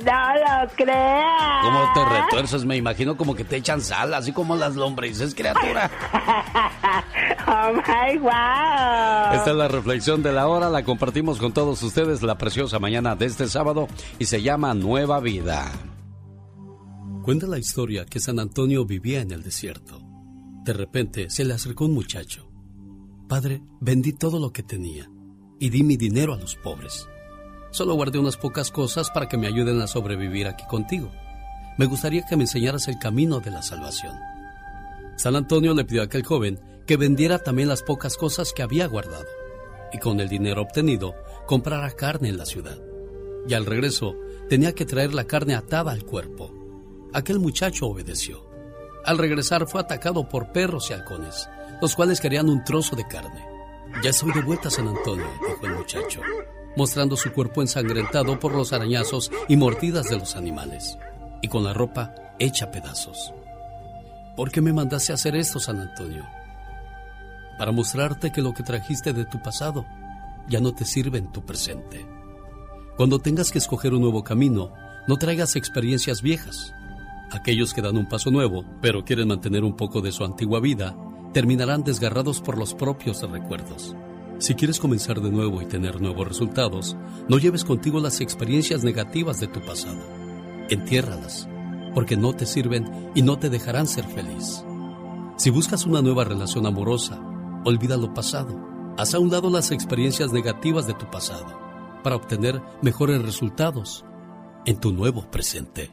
no 0.03 0.33
lo 0.35 0.69
creas! 0.75 1.63
¿Cómo 1.63 1.93
te 1.93 2.05
retuerces? 2.05 2.65
Me 2.65 2.77
imagino 2.77 3.17
como 3.17 3.35
que 3.35 3.43
te 3.43 3.57
echan 3.57 3.81
sal, 3.81 4.13
así 4.13 4.31
como 4.31 4.55
las 4.55 4.75
lombrices, 4.75 5.35
criatura. 5.35 5.89
¡Oh, 7.47 7.73
my 7.73 8.17
wow! 8.17 9.33
Esta 9.33 9.51
es 9.51 9.55
la 9.55 9.67
reflexión 9.67 10.23
de 10.23 10.31
la 10.31 10.47
hora, 10.47 10.69
la 10.69 10.83
compartimos 10.83 11.39
con 11.39 11.53
todos 11.53 11.81
ustedes 11.83 12.21
la 12.23 12.37
preciosa 12.37 12.79
mañana 12.79 13.15
de 13.15 13.25
este 13.25 13.47
sábado 13.47 13.87
y 14.19 14.25
se 14.25 14.41
llama 14.41 14.73
Nueva 14.73 15.19
Vida. 15.19 15.71
Cuenta 17.23 17.47
la 17.47 17.57
historia 17.57 18.05
que 18.05 18.19
San 18.19 18.39
Antonio 18.39 18.85
vivía 18.85 19.21
en 19.21 19.31
el 19.31 19.41
desierto. 19.41 19.99
De 20.63 20.73
repente 20.73 21.29
se 21.29 21.45
le 21.45 21.53
acercó 21.53 21.85
un 21.85 21.93
muchacho. 21.93 22.47
Padre, 23.27 23.61
vendí 23.79 24.13
todo 24.13 24.39
lo 24.39 24.51
que 24.51 24.61
tenía 24.63 25.09
y 25.59 25.69
di 25.69 25.83
mi 25.83 25.97
dinero 25.97 26.33
a 26.33 26.37
los 26.37 26.55
pobres. 26.55 27.07
Solo 27.75 27.95
guardé 27.95 28.19
unas 28.19 28.37
pocas 28.37 28.71
cosas 28.71 29.11
para 29.11 29.27
que 29.27 29.37
me 29.37 29.47
ayuden 29.47 29.81
a 29.81 29.87
sobrevivir 29.87 30.47
aquí 30.47 30.63
contigo. 30.65 31.11
Me 31.77 31.87
gustaría 31.87 32.25
que 32.25 32.37
me 32.37 32.45
enseñaras 32.45 32.87
el 32.87 32.97
camino 32.97 33.41
de 33.41 33.51
la 33.51 33.61
salvación. 33.61 34.17
San 35.17 35.35
Antonio 35.35 35.73
le 35.73 35.83
pidió 35.83 36.01
a 36.01 36.05
aquel 36.05 36.23
joven 36.23 36.57
que 36.87 36.95
vendiera 36.95 37.37
también 37.37 37.67
las 37.67 37.83
pocas 37.83 38.15
cosas 38.15 38.53
que 38.53 38.63
había 38.63 38.87
guardado 38.87 39.25
y 39.91 39.97
con 39.97 40.21
el 40.21 40.29
dinero 40.29 40.61
obtenido 40.61 41.15
comprara 41.47 41.91
carne 41.91 42.29
en 42.29 42.37
la 42.37 42.45
ciudad 42.45 42.77
y 43.45 43.53
al 43.53 43.65
regreso 43.65 44.15
tenía 44.47 44.73
que 44.73 44.85
traer 44.85 45.13
la 45.13 45.25
carne 45.25 45.53
atada 45.53 45.91
al 45.91 46.05
cuerpo. 46.05 46.53
Aquel 47.11 47.39
muchacho 47.39 47.87
obedeció. 47.87 48.49
Al 49.03 49.17
regresar 49.17 49.67
fue 49.67 49.81
atacado 49.81 50.29
por 50.29 50.53
perros 50.53 50.91
y 50.91 50.93
halcones, 50.93 51.49
los 51.81 51.93
cuales 51.93 52.21
querían 52.21 52.47
un 52.47 52.63
trozo 52.63 52.95
de 52.95 53.05
carne. 53.05 53.45
Ya 54.01 54.11
estoy 54.11 54.31
de 54.31 54.43
vuelta 54.43 54.69
San 54.69 54.87
Antonio, 54.87 55.27
dijo 55.45 55.65
el 55.65 55.75
muchacho, 55.75 56.21
mostrando 56.75 57.15
su 57.17 57.31
cuerpo 57.31 57.61
ensangrentado 57.61 58.39
por 58.39 58.53
los 58.53 58.73
arañazos 58.73 59.31
y 59.47 59.57
mordidas 59.57 60.09
de 60.09 60.17
los 60.17 60.35
animales, 60.35 60.97
y 61.41 61.47
con 61.47 61.63
la 61.63 61.73
ropa 61.73 62.13
hecha 62.39 62.71
pedazos. 62.71 63.33
¿Por 64.35 64.51
qué 64.51 64.61
me 64.61 64.73
mandaste 64.73 65.13
hacer 65.13 65.35
esto, 65.35 65.59
San 65.59 65.79
Antonio? 65.79 66.25
Para 67.57 67.71
mostrarte 67.71 68.31
que 68.31 68.41
lo 68.41 68.53
que 68.53 68.63
trajiste 68.63 69.13
de 69.13 69.25
tu 69.25 69.41
pasado 69.41 69.85
ya 70.47 70.59
no 70.59 70.73
te 70.73 70.85
sirve 70.85 71.17
en 71.17 71.31
tu 71.31 71.45
presente. 71.45 72.05
Cuando 72.97 73.19
tengas 73.19 73.51
que 73.51 73.59
escoger 73.59 73.93
un 73.93 74.01
nuevo 74.01 74.23
camino, 74.23 74.73
no 75.07 75.17
traigas 75.17 75.55
experiencias 75.55 76.21
viejas. 76.21 76.73
Aquellos 77.31 77.73
que 77.73 77.81
dan 77.81 77.97
un 77.97 78.07
paso 78.07 78.31
nuevo, 78.31 78.65
pero 78.81 79.03
quieren 79.05 79.29
mantener 79.29 79.63
un 79.63 79.75
poco 79.75 80.01
de 80.01 80.11
su 80.11 80.23
antigua 80.23 80.59
vida, 80.59 80.95
terminarán 81.33 81.83
desgarrados 81.83 82.41
por 82.41 82.57
los 82.57 82.73
propios 82.73 83.21
recuerdos. 83.29 83.95
Si 84.37 84.53
quieres 84.53 84.79
comenzar 84.79 85.21
de 85.21 85.31
nuevo 85.31 85.61
y 85.61 85.65
tener 85.65 86.01
nuevos 86.01 86.27
resultados, 86.27 86.97
no 87.29 87.37
lleves 87.37 87.63
contigo 87.63 88.01
las 88.01 88.19
experiencias 88.19 88.83
negativas 88.83 89.39
de 89.39 89.47
tu 89.47 89.61
pasado. 89.61 89.99
Entiérralas, 90.69 91.47
porque 91.93 92.17
no 92.17 92.33
te 92.33 92.45
sirven 92.45 93.11
y 93.15 93.21
no 93.21 93.39
te 93.39 93.49
dejarán 93.49 93.87
ser 93.87 94.03
feliz. 94.03 94.65
Si 95.37 95.49
buscas 95.49 95.85
una 95.85 96.01
nueva 96.01 96.25
relación 96.25 96.65
amorosa, 96.65 97.19
olvida 97.63 97.95
lo 97.95 98.13
pasado. 98.13 98.59
Haz 98.97 99.13
a 99.13 99.19
un 99.19 99.31
lado 99.31 99.49
las 99.49 99.71
experiencias 99.71 100.33
negativas 100.33 100.85
de 100.85 100.93
tu 100.93 101.09
pasado 101.09 101.59
para 102.03 102.17
obtener 102.17 102.61
mejores 102.81 103.21
resultados 103.21 104.05
en 104.65 104.79
tu 104.79 104.91
nuevo 104.91 105.29
presente. 105.31 105.91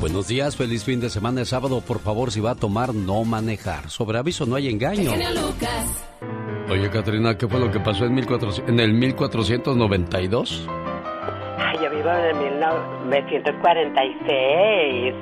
Buenos 0.00 0.28
días, 0.28 0.56
feliz 0.56 0.84
fin 0.84 1.00
de 1.00 1.08
semana 1.08 1.40
de 1.40 1.46
sábado. 1.46 1.80
Por 1.80 2.00
favor, 2.00 2.30
si 2.30 2.40
va 2.40 2.50
a 2.50 2.54
tomar, 2.54 2.94
no 2.94 3.24
manejar. 3.24 3.88
Sobre 3.88 4.18
aviso 4.18 4.44
no 4.44 4.56
hay 4.56 4.68
engaño. 4.68 5.10
Oye, 6.68 6.90
Katrina, 6.90 7.38
¿qué 7.38 7.48
fue 7.48 7.58
lo 7.58 7.70
que 7.70 7.80
pasó 7.80 8.04
en, 8.04 8.14
1400, 8.14 8.68
en 8.68 8.78
el 8.80 8.92
1492? 8.92 10.68
Ay, 11.58 11.78
yo 11.82 11.88
vivo 11.90 12.10
en 12.10 12.24
el 12.24 12.36
1946. 12.36 15.14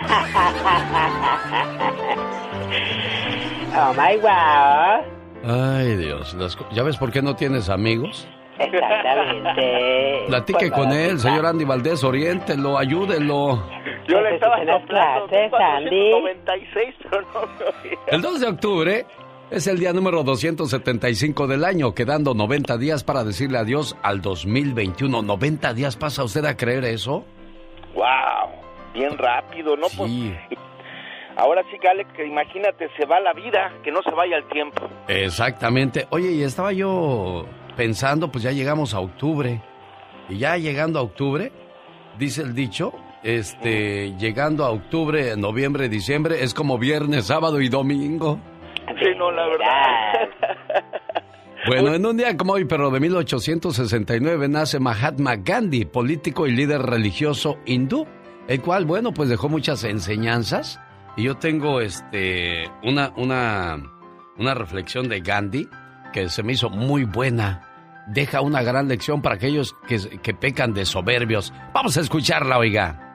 oh 3.76 3.92
my 3.92 4.16
wow. 4.22 5.04
Ay, 5.44 5.96
Dios. 5.96 6.34
¿Ya 6.72 6.82
ves 6.82 6.96
por 6.96 7.12
qué 7.12 7.20
no 7.20 7.36
tienes 7.36 7.68
amigos? 7.68 8.26
Exactamente. 8.60 10.24
Platique 10.26 10.70
con 10.70 10.92
él, 10.92 11.18
señor 11.18 11.46
Andy 11.46 11.64
Valdés, 11.64 12.04
oriéntelo, 12.04 12.76
ayúdelo. 12.76 13.62
Yo 14.06 14.20
le 14.20 14.34
estaba 14.34 14.62
las 14.64 14.84
clases, 14.86 15.52
Andy. 15.52 16.10
96, 16.10 16.94
pero 17.10 17.22
no 17.22 17.40
me 17.82 17.98
El 18.06 18.20
2 18.22 18.40
de 18.40 18.46
octubre 18.48 19.06
es 19.50 19.66
el 19.66 19.78
día 19.78 19.92
número 19.92 20.22
275 20.22 21.46
del 21.46 21.64
año, 21.64 21.94
quedando 21.94 22.34
90 22.34 22.76
días 22.76 23.02
para 23.02 23.24
decirle 23.24 23.58
adiós 23.58 23.96
al 24.02 24.20
2021. 24.20 25.22
¿90 25.22 25.74
días 25.74 25.96
pasa 25.96 26.22
usted 26.22 26.44
a 26.44 26.56
creer 26.56 26.84
eso? 26.84 27.24
¡Wow! 27.94 28.50
Bien 28.92 29.16
rápido, 29.16 29.76
¿no? 29.76 29.88
Sí. 29.88 29.96
Pues, 29.96 30.60
ahora 31.36 31.62
sí, 31.70 31.78
Alex, 31.88 32.12
que 32.12 32.26
imagínate, 32.26 32.88
se 32.96 33.06
va 33.06 33.20
la 33.20 33.32
vida, 33.32 33.72
que 33.82 33.90
no 33.90 34.02
se 34.02 34.10
vaya 34.10 34.36
el 34.36 34.44
tiempo. 34.48 34.88
Exactamente. 35.08 36.06
Oye, 36.10 36.32
y 36.32 36.42
estaba 36.42 36.72
yo 36.72 37.46
pensando, 37.80 38.30
pues 38.30 38.44
ya 38.44 38.52
llegamos 38.52 38.92
a 38.92 39.00
octubre. 39.00 39.58
Y 40.28 40.36
ya 40.36 40.58
llegando 40.58 40.98
a 40.98 41.02
octubre, 41.02 41.50
dice 42.18 42.42
el 42.42 42.54
dicho, 42.54 42.92
este, 43.22 44.14
llegando 44.18 44.66
a 44.66 44.70
octubre, 44.70 45.34
noviembre, 45.38 45.88
diciembre, 45.88 46.44
es 46.44 46.52
como 46.52 46.76
viernes, 46.76 47.24
sábado 47.24 47.58
y 47.58 47.70
domingo. 47.70 48.38
Sí, 48.98 49.06
no, 49.16 49.30
la 49.32 49.46
verdad. 49.46 50.28
Bueno, 51.66 51.94
en 51.94 52.06
un 52.06 52.16
día 52.16 52.34
como 52.38 52.54
hoy, 52.54 52.64
pero 52.64 52.90
de 52.90 53.00
1869, 53.00 54.48
nace 54.48 54.80
Mahatma 54.80 55.36
Gandhi, 55.36 55.84
político 55.84 56.46
y 56.46 56.52
líder 56.52 56.80
religioso 56.80 57.58
hindú, 57.66 58.06
el 58.48 58.62
cual, 58.62 58.86
bueno, 58.86 59.12
pues 59.12 59.28
dejó 59.28 59.50
muchas 59.50 59.84
enseñanzas. 59.84 60.80
Y 61.18 61.24
yo 61.24 61.36
tengo 61.36 61.82
este 61.82 62.64
una, 62.82 63.12
una, 63.14 63.76
una 64.38 64.54
reflexión 64.54 65.10
de 65.10 65.20
Gandhi 65.20 65.68
que 66.14 66.28
se 66.30 66.42
me 66.42 66.54
hizo 66.54 66.70
muy 66.70 67.04
buena. 67.04 67.69
Deja 68.12 68.40
una 68.40 68.62
gran 68.62 68.88
lección 68.88 69.22
para 69.22 69.36
aquellos 69.36 69.76
que, 69.86 69.98
que 70.20 70.34
pecan 70.34 70.74
de 70.74 70.84
soberbios. 70.84 71.52
Vamos 71.72 71.96
a 71.96 72.00
escucharla, 72.00 72.58
oiga. 72.58 73.06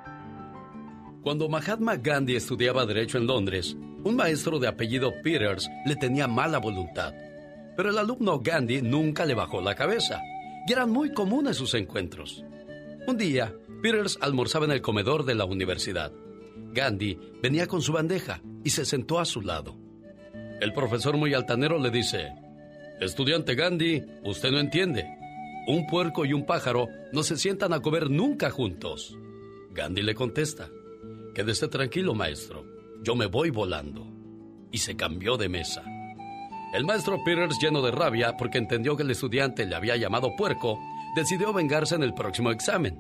Cuando 1.21 1.49
Mahatma 1.49 1.97
Gandhi 1.97 2.37
estudiaba 2.37 2.85
Derecho 2.85 3.17
en 3.17 3.27
Londres, 3.27 3.75
un 4.05 4.15
maestro 4.15 4.57
de 4.57 4.69
apellido 4.69 5.11
Peters 5.21 5.69
le 5.85 5.97
tenía 5.97 6.27
mala 6.27 6.59
voluntad. 6.59 7.13
Pero 7.75 7.89
el 7.89 7.97
alumno 7.97 8.39
Gandhi 8.39 8.81
nunca 8.81 9.25
le 9.25 9.33
bajó 9.33 9.59
la 9.59 9.75
cabeza, 9.75 10.21
y 10.65 10.71
eran 10.71 10.91
muy 10.91 11.11
comunes 11.11 11.57
sus 11.57 11.73
encuentros. 11.73 12.45
Un 13.05 13.17
día, 13.17 13.53
Peters 13.81 14.17
almorzaba 14.21 14.63
en 14.63 14.71
el 14.71 14.81
comedor 14.81 15.25
de 15.25 15.35
la 15.35 15.43
universidad. 15.43 16.13
Gandhi 16.71 17.19
venía 17.43 17.67
con 17.67 17.81
su 17.81 17.91
bandeja 17.91 18.41
y 18.63 18.69
se 18.69 18.85
sentó 18.85 19.19
a 19.19 19.25
su 19.25 19.41
lado. 19.41 19.75
El 20.61 20.71
profesor 20.71 21.17
muy 21.17 21.33
altanero 21.33 21.79
le 21.79 21.89
dice, 21.89 22.33
Estudiante 22.99 23.55
Gandhi, 23.55 24.03
usted 24.23 24.51
no 24.51 24.59
entiende. 24.59 25.05
Un 25.67 25.85
puerco 25.87 26.25
y 26.25 26.33
un 26.33 26.45
pájaro 26.45 26.87
no 27.11 27.23
se 27.23 27.37
sientan 27.37 27.73
a 27.73 27.81
comer 27.81 28.09
nunca 28.09 28.49
juntos. 28.51 29.17
Gandhi 29.71 30.01
le 30.01 30.15
contesta, 30.15 30.69
Quédese 31.35 31.67
tranquilo, 31.67 32.15
maestro. 32.15 32.65
Yo 33.03 33.13
me 33.13 33.25
voy 33.25 33.49
volando. 33.49 34.07
Y 34.71 34.77
se 34.77 34.95
cambió 34.95 35.35
de 35.35 35.49
mesa. 35.49 35.83
El 36.73 36.85
maestro 36.85 37.21
Peters, 37.25 37.57
lleno 37.61 37.81
de 37.81 37.91
rabia 37.91 38.37
porque 38.37 38.57
entendió 38.57 38.95
que 38.95 39.03
el 39.03 39.11
estudiante 39.11 39.65
le 39.65 39.75
había 39.75 39.97
llamado 39.97 40.33
puerco, 40.37 40.79
decidió 41.13 41.51
vengarse 41.51 41.95
en 41.95 42.03
el 42.03 42.13
próximo 42.13 42.51
examen. 42.51 42.99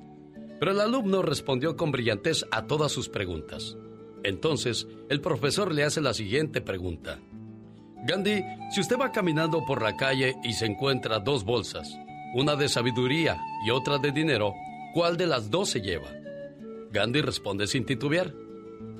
Pero 0.59 0.71
el 0.71 0.81
alumno 0.81 1.21
respondió 1.21 1.77
con 1.77 1.93
brillantez 1.93 2.45
a 2.51 2.67
todas 2.67 2.91
sus 2.91 3.07
preguntas. 3.07 3.77
Entonces, 4.23 4.85
el 5.09 5.21
profesor 5.21 5.73
le 5.73 5.85
hace 5.85 6.01
la 6.01 6.13
siguiente 6.13 6.59
pregunta. 6.59 7.19
Gandhi, 8.05 8.43
si 8.69 8.81
usted 8.81 8.99
va 8.99 9.11
caminando 9.11 9.65
por 9.65 9.81
la 9.81 9.97
calle 9.97 10.35
y 10.43 10.53
se 10.53 10.67
encuentra 10.67 11.19
dos 11.19 11.43
bolsas, 11.43 11.97
una 12.35 12.55
de 12.55 12.69
sabiduría 12.69 13.41
y 13.65 13.71
otra 13.71 13.97
de 13.97 14.11
dinero, 14.11 14.53
¿cuál 14.93 15.17
de 15.17 15.25
las 15.25 15.49
dos 15.49 15.69
se 15.71 15.81
lleva? 15.81 16.11
Gandhi 16.91 17.21
responde 17.21 17.65
sin 17.65 17.83
titubear. 17.83 18.31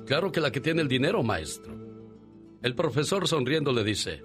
Claro 0.06 0.32
que 0.32 0.40
la 0.40 0.50
que 0.50 0.60
tiene 0.60 0.82
el 0.82 0.88
dinero, 0.88 1.22
maestro. 1.22 1.72
El 2.62 2.74
profesor 2.74 3.28
sonriendo 3.28 3.72
le 3.72 3.84
dice, 3.84 4.22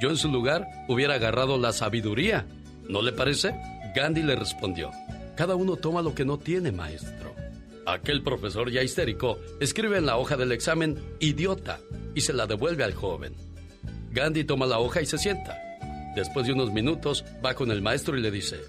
yo 0.00 0.08
en 0.08 0.18
su 0.18 0.30
lugar 0.30 0.68
hubiera 0.88 1.14
agarrado 1.14 1.58
la 1.58 1.72
sabiduría. 1.72 2.46
¿No 2.88 3.02
le 3.02 3.10
parece? 3.10 3.56
Gandhi 3.96 4.22
le 4.22 4.36
respondió, 4.36 4.92
cada 5.36 5.56
uno 5.56 5.74
toma 5.74 6.00
lo 6.00 6.14
que 6.14 6.24
no 6.24 6.38
tiene, 6.38 6.70
maestro. 6.70 7.34
Aquel 7.86 8.22
profesor 8.22 8.70
ya 8.70 8.84
histérico 8.84 9.38
escribe 9.58 9.98
en 9.98 10.06
la 10.06 10.16
hoja 10.16 10.36
del 10.36 10.52
examen 10.52 10.96
idiota 11.18 11.80
y 12.14 12.20
se 12.20 12.32
la 12.32 12.46
devuelve 12.46 12.84
al 12.84 12.94
joven. 12.94 13.34
Gandhi 14.14 14.44
toma 14.44 14.64
la 14.64 14.78
hoja 14.78 15.02
y 15.02 15.06
se 15.06 15.18
sienta. 15.18 15.58
Después 16.14 16.46
de 16.46 16.52
unos 16.52 16.72
minutos 16.72 17.24
va 17.44 17.54
con 17.54 17.72
el 17.72 17.82
maestro 17.82 18.16
y 18.16 18.20
le 18.20 18.30
dice, 18.30 18.60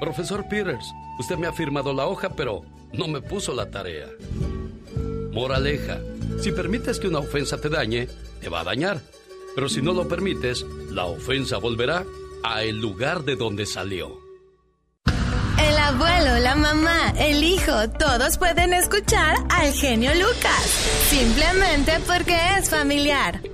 Profesor 0.00 0.48
Peters, 0.48 0.86
usted 1.18 1.36
me 1.36 1.46
ha 1.46 1.52
firmado 1.52 1.92
la 1.92 2.06
hoja, 2.06 2.30
pero 2.34 2.62
no 2.94 3.06
me 3.06 3.20
puso 3.20 3.54
la 3.54 3.70
tarea. 3.70 4.06
Moraleja, 5.32 6.00
si 6.40 6.50
permites 6.52 6.98
que 6.98 7.08
una 7.08 7.18
ofensa 7.18 7.60
te 7.60 7.68
dañe, 7.68 8.08
te 8.40 8.48
va 8.48 8.60
a 8.60 8.64
dañar. 8.64 9.02
Pero 9.54 9.68
si 9.68 9.82
no 9.82 9.92
lo 9.92 10.08
permites, 10.08 10.64
la 10.90 11.04
ofensa 11.04 11.58
volverá 11.58 12.04
a 12.42 12.62
el 12.62 12.80
lugar 12.80 13.24
de 13.24 13.36
donde 13.36 13.66
salió. 13.66 14.18
El 15.58 15.76
abuelo, 15.76 16.38
la 16.38 16.54
mamá, 16.54 17.12
el 17.18 17.44
hijo, 17.44 17.90
todos 17.98 18.38
pueden 18.38 18.72
escuchar 18.72 19.36
al 19.50 19.72
genio 19.74 20.14
Lucas. 20.14 20.64
Simplemente 21.10 21.92
porque 22.06 22.38
es 22.58 22.70
familiar. 22.70 23.49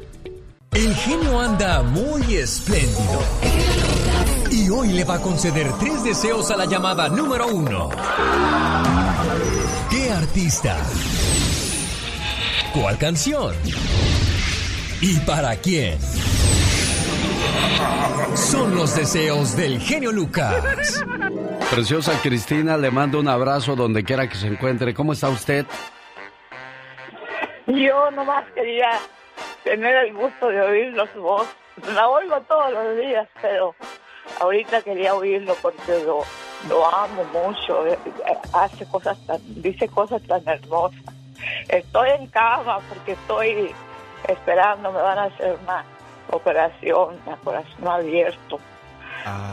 El 0.77 0.95
genio 0.95 1.41
anda 1.41 1.83
muy 1.83 2.37
espléndido. 2.37 3.23
Y 4.51 4.69
hoy 4.69 4.93
le 4.93 5.05
va 5.05 5.15
a 5.15 5.23
conceder 5.23 5.73
tres 5.81 6.05
deseos 6.05 6.51
a 6.51 6.57
la 6.59 6.67
llamada 6.67 7.09
número 7.09 7.47
uno. 7.47 7.89
¿Qué 9.89 10.11
artista? 10.11 10.77
¿Cuál 12.75 12.99
canción? 12.99 13.55
¿Y 15.01 15.19
para 15.21 15.57
quién? 15.57 15.99
Son 18.35 18.75
los 18.75 18.95
deseos 18.95 19.57
del 19.57 19.81
genio 19.81 20.13
Lucas. 20.13 21.03
Preciosa 21.71 22.21
Cristina, 22.23 22.77
le 22.77 22.91
mando 22.91 23.19
un 23.19 23.29
abrazo 23.29 23.77
donde 23.77 24.05
quiera 24.05 24.29
que 24.29 24.35
se 24.35 24.49
encuentre. 24.49 24.93
¿Cómo 24.93 25.15
está 25.15 25.31
usted? 25.31 25.65
Yo 27.67 28.11
nomás 28.11 28.45
quería 28.55 28.91
tener 29.67 29.97
el 29.97 30.15
gusto 30.15 30.47
de 30.47 30.61
oírlo 30.61 31.07
su 31.13 31.21
voz. 31.21 31.49
La 31.93 32.09
oigo 32.09 32.41
todos 32.43 32.73
los 32.73 32.97
días, 32.97 33.29
pero 33.43 33.75
ahorita 34.41 34.81
quería 34.83 35.13
oírlo 35.15 35.57
porque 35.61 36.05
lo, 36.05 36.23
lo 36.69 36.87
amo 36.87 37.25
mucho, 37.33 37.85
eh, 37.85 37.99
eh, 38.05 38.39
hace 38.53 38.87
cosas 38.87 39.19
tan, 39.27 39.39
dice 39.61 39.89
cosas 39.89 40.23
tan 40.23 40.47
hermosas. 40.47 41.01
Estoy 41.69 42.11
en 42.11 42.29
cama 42.29 42.79
porque 42.89 43.13
estoy 43.13 43.75
esperando, 44.29 44.93
me 44.93 45.03
van 45.03 45.19
a 45.19 45.25
hacer 45.25 45.59
una 45.61 45.85
operación, 46.31 47.19
a 47.27 47.37
corazón 47.37 47.89
abierto. 47.89 48.61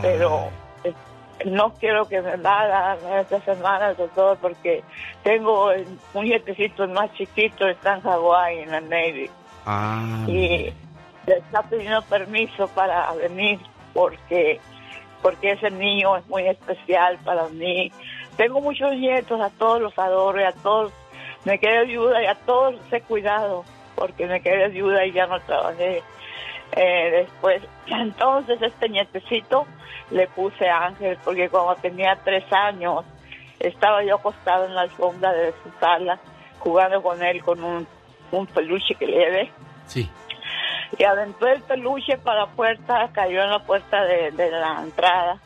Pero 0.04 0.50
eh, 0.84 0.94
no 1.46 1.74
quiero 1.74 2.08
que 2.08 2.22
me 2.22 2.34
hagan 2.48 3.00
esta 3.20 3.42
semana, 3.42 3.96
doctor, 3.96 4.38
porque 4.40 4.84
tengo 5.24 5.72
un 6.14 6.24
nietecito 6.24 6.88
más 6.88 7.12
chiquito, 7.14 7.68
está 7.68 7.96
en 7.96 8.02
Hawái, 8.02 8.60
en 8.60 8.72
la 8.72 8.82
Navy. 8.82 9.32
Ah. 9.66 10.26
Y 10.28 10.74
le 11.26 11.38
está 11.38 11.64
pidiendo 11.64 12.02
permiso 12.04 12.68
para 12.70 13.12
venir 13.14 13.60
porque 13.94 14.60
porque 15.22 15.52
ese 15.52 15.72
niño 15.72 16.18
es 16.18 16.28
muy 16.28 16.46
especial 16.48 17.18
para 17.24 17.48
mí. 17.48 17.92
Tengo 18.36 18.60
muchos 18.60 18.92
nietos, 18.94 19.40
a 19.40 19.50
todos 19.52 19.82
los 19.82 19.98
adoro 19.98 20.40
y 20.42 20.44
a 20.44 20.52
todos 20.52 20.92
me 21.46 21.60
quedé 21.60 21.78
ayuda 21.78 22.22
y 22.22 22.26
a 22.26 22.36
todos 22.36 22.76
he 22.92 23.02
cuidado 23.02 23.64
porque 23.96 24.26
me 24.28 24.42
quedé 24.42 24.66
ayuda 24.66 25.06
y 25.06 25.14
ya 25.14 25.28
no 25.28 25.40
trabajé. 25.40 26.04
Eh, 26.76 27.12
después, 27.12 27.62
entonces 27.88 28.62
este 28.62 28.90
nietecito 28.90 29.66
le 30.12 30.28
puse 30.28 30.70
Ángel 30.70 31.18
porque 31.24 31.50
cuando 31.50 31.76
tenía 31.76 32.18
tres 32.24 32.44
años 32.52 33.06
estaba 33.60 34.04
yo 34.04 34.16
acostado 34.16 34.66
en 34.66 34.76
la 34.76 34.82
alfombra 34.82 35.32
de 35.32 35.54
su 35.64 35.72
sala 35.80 36.20
jugando 36.60 37.02
con 37.02 37.24
él 37.24 37.42
con 37.44 37.64
un, 37.64 37.88
un 38.38 38.48
peluche 38.48 38.96
que 38.96 39.08
le 39.08 39.18
llevé. 39.18 39.52
Sí. 39.86 40.10
Y 40.98 41.04
aventó 41.04 41.48
el 41.48 41.62
peluche 41.62 42.18
para 42.18 42.42
la 42.42 42.48
puerta, 42.48 43.10
cayó 43.14 43.44
en 43.44 43.50
la 43.50 43.60
puerta 43.60 44.04
de, 44.06 44.32
de 44.32 44.52
la 44.52 44.82
entrada 44.84 45.40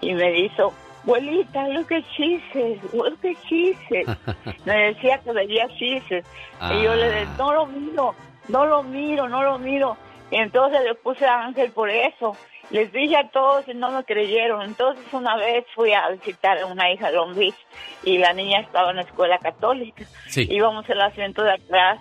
y 0.00 0.14
me 0.14 0.38
hizo, 0.38 0.72
abuelita, 1.02 1.68
lo 1.68 1.86
que 1.86 2.02
chises, 2.16 2.78
lo 2.92 3.16
que 3.20 3.36
chises. 3.48 4.06
me 4.64 4.92
decía 4.92 5.18
que 5.18 5.32
veía 5.32 5.68
chises. 5.76 6.24
Y 6.70 6.82
yo 6.82 6.94
le 6.94 7.10
dije, 7.10 7.26
no 7.38 7.52
lo 7.52 7.66
miro, 7.66 8.14
no 8.48 8.66
lo 8.66 8.82
miro, 8.82 9.28
no 9.28 9.42
lo 9.42 9.58
miro. 9.58 9.96
Y 10.30 10.36
entonces 10.36 10.82
le 10.84 10.94
puse 10.94 11.26
a 11.26 11.44
Ángel 11.44 11.70
por 11.72 11.90
eso. 11.90 12.36
Les 12.70 12.90
dije 12.92 13.16
a 13.16 13.28
todos 13.28 13.68
y 13.68 13.74
no 13.74 13.90
me 13.90 14.04
creyeron. 14.04 14.62
Entonces 14.62 15.04
una 15.12 15.36
vez 15.36 15.64
fui 15.74 15.92
a 15.92 16.08
visitar 16.08 16.58
a 16.58 16.66
una 16.66 16.90
hija 16.90 17.08
de 17.08 17.16
Long 17.16 17.34
Beach 17.34 17.56
y 18.02 18.18
la 18.18 18.32
niña 18.32 18.60
estaba 18.60 18.90
en 18.90 18.96
la 18.96 19.02
escuela 19.02 19.38
católica. 19.38 20.04
Sí. 20.28 20.46
Íbamos 20.50 20.88
en 20.88 20.92
el 20.92 21.02
asiento 21.02 21.42
de 21.42 21.52
atrás 21.52 22.00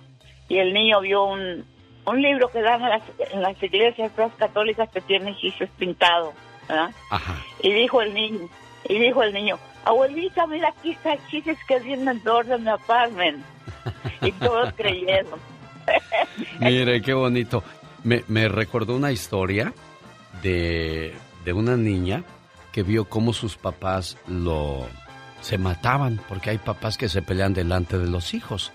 y 0.51 0.57
el 0.57 0.73
niño 0.73 0.99
vio 0.99 1.23
un, 1.23 1.63
un 2.05 2.21
libro 2.21 2.51
que 2.51 2.61
dan 2.61 2.81
en 2.81 2.89
las, 2.89 3.01
en 3.31 3.41
las 3.41 3.63
iglesias 3.63 4.11
católicas 4.37 4.89
que 4.89 4.99
tiene 4.99 5.33
Jesus 5.35 5.69
pintado, 5.77 6.33
¿verdad? 6.67 6.91
Ajá. 7.09 7.37
Y 7.63 7.71
dijo 7.71 8.01
el 8.01 8.13
niño, 8.13 8.49
y 8.89 8.99
dijo 8.99 9.23
el 9.23 9.31
niño, 9.31 9.57
abuelita, 9.85 10.45
mira 10.47 10.67
aquí 10.77 10.91
está 10.91 11.15
Jesus 11.29 11.57
que 11.65 11.79
viene 11.79 12.11
en 12.11 12.27
orden 12.27 12.65
de 12.65 12.71
apartment. 12.71 13.45
Y 14.21 14.33
todos 14.33 14.73
creyeron. 14.75 15.39
Mire, 16.59 17.01
qué 17.01 17.13
bonito. 17.13 17.63
Me, 18.03 18.25
me 18.27 18.49
recordó 18.49 18.97
una 18.97 19.13
historia 19.13 19.73
de, 20.43 21.15
de 21.45 21.53
una 21.53 21.77
niña 21.77 22.25
que 22.73 22.83
vio 22.83 23.05
cómo 23.05 23.31
sus 23.31 23.55
papás 23.55 24.17
lo 24.27 24.85
se 25.39 25.57
mataban, 25.57 26.19
porque 26.27 26.49
hay 26.49 26.57
papás 26.57 26.97
que 26.97 27.07
se 27.07 27.21
pelean 27.21 27.53
delante 27.53 27.97
de 27.97 28.09
los 28.09 28.33
hijos. 28.33 28.73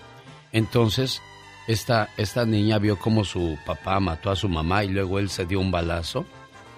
Entonces, 0.51 1.21
esta, 1.67 2.09
esta 2.17 2.45
niña 2.45 2.79
vio 2.79 2.97
cómo 2.97 3.23
su 3.23 3.57
papá 3.65 3.99
mató 3.99 4.31
a 4.31 4.35
su 4.35 4.47
mamá 4.49 4.83
y 4.83 4.89
luego 4.89 5.19
él 5.19 5.29
se 5.29 5.45
dio 5.45 5.59
un 5.59 5.71
balazo 5.71 6.25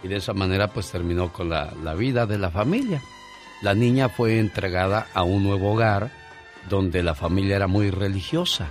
y 0.04 0.08
de 0.08 0.18
esa 0.18 0.34
manera 0.34 0.74
pues 0.74 0.92
terminó 0.92 1.32
con 1.32 1.50
la, 1.50 1.74
la 1.84 1.94
vida 1.94 2.26
de 2.26 2.38
la 2.38 2.50
familia. 2.50 3.02
La 3.62 3.74
niña 3.74 4.10
fue 4.10 4.40
entregada 4.40 5.08
a 5.14 5.24
un 5.24 5.44
nuevo 5.44 5.74
hogar 5.74 6.12
donde 6.70 7.04
la 7.04 7.16
familia 7.16 7.58
era 7.58 7.68
muy 7.68 7.92
religiosa. 7.92 8.68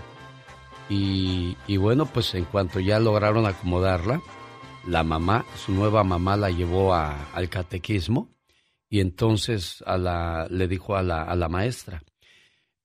Y, 0.88 1.56
y, 1.66 1.76
bueno, 1.76 2.06
pues 2.06 2.34
en 2.34 2.44
cuanto 2.44 2.80
ya 2.80 2.98
lograron 2.98 3.44
acomodarla, 3.44 4.22
la 4.86 5.04
mamá, 5.04 5.44
su 5.54 5.72
nueva 5.72 6.02
mamá 6.02 6.36
la 6.38 6.50
llevó 6.50 6.94
al 6.94 7.48
catequismo 7.50 8.30
y 8.88 9.00
entonces 9.00 9.82
a 9.86 9.98
la, 9.98 10.46
le 10.48 10.66
dijo 10.66 10.96
a 10.96 11.02
la, 11.02 11.24
a 11.24 11.36
la 11.36 11.50
maestra, 11.50 12.02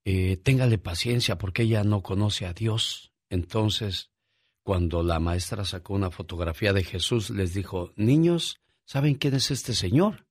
eh, 0.03 0.35
téngale 0.35 0.77
paciencia 0.77 1.37
porque 1.37 1.63
ella 1.63 1.85
no 1.85 2.01
conoce 2.01 2.45
a 2.45 2.51
Dios. 2.51 3.12
Entonces, 3.33 4.11
cuando 4.61 5.01
la 5.01 5.19
maestra 5.19 5.65
sacó 5.65 5.95
una 5.95 6.11
fotografía 6.11 6.71
de 6.71 6.83
Jesús, 6.83 7.31
les 7.31 7.55
dijo, 7.55 7.91
niños, 7.95 8.61
¿saben 8.85 9.15
quién 9.15 9.33
es 9.33 9.49
este 9.49 9.73
señor? 9.73 10.27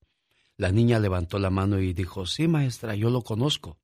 La 0.57 0.71
niña 0.71 1.01
levantó 1.01 1.41
la 1.41 1.51
mano 1.51 1.81
y 1.81 1.95
dijo, 1.95 2.27
sí, 2.27 2.47
maestra, 2.47 2.95
yo 2.95 3.11
lo 3.11 3.23
conozco. 3.23 3.81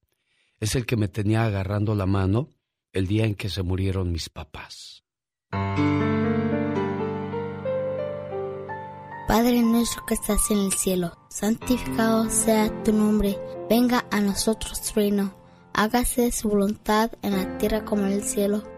Es 0.60 0.76
el 0.76 0.86
que 0.86 0.96
me 0.96 1.08
tenía 1.08 1.44
agarrando 1.44 1.96
la 1.96 2.06
mano 2.06 2.54
el 2.92 3.08
día 3.08 3.24
en 3.24 3.34
que 3.34 3.48
se 3.48 3.64
murieron 3.64 4.12
mis 4.12 4.28
papás. 4.28 5.02
Padre 9.26 9.62
nuestro 9.62 10.06
que 10.06 10.14
estás 10.14 10.48
en 10.52 10.58
el 10.58 10.72
cielo, 10.72 11.26
santificado 11.28 12.30
sea 12.30 12.84
tu 12.84 12.92
nombre, 12.92 13.36
venga 13.68 14.06
a 14.12 14.20
nosotros 14.20 14.80
tu 14.80 14.94
reino, 14.94 15.34
hágase 15.74 16.30
su 16.30 16.48
voluntad 16.48 17.10
en 17.22 17.32
la 17.36 17.58
tierra 17.58 17.84
como 17.84 18.06
en 18.06 18.12
el 18.12 18.22
cielo. 18.22 18.77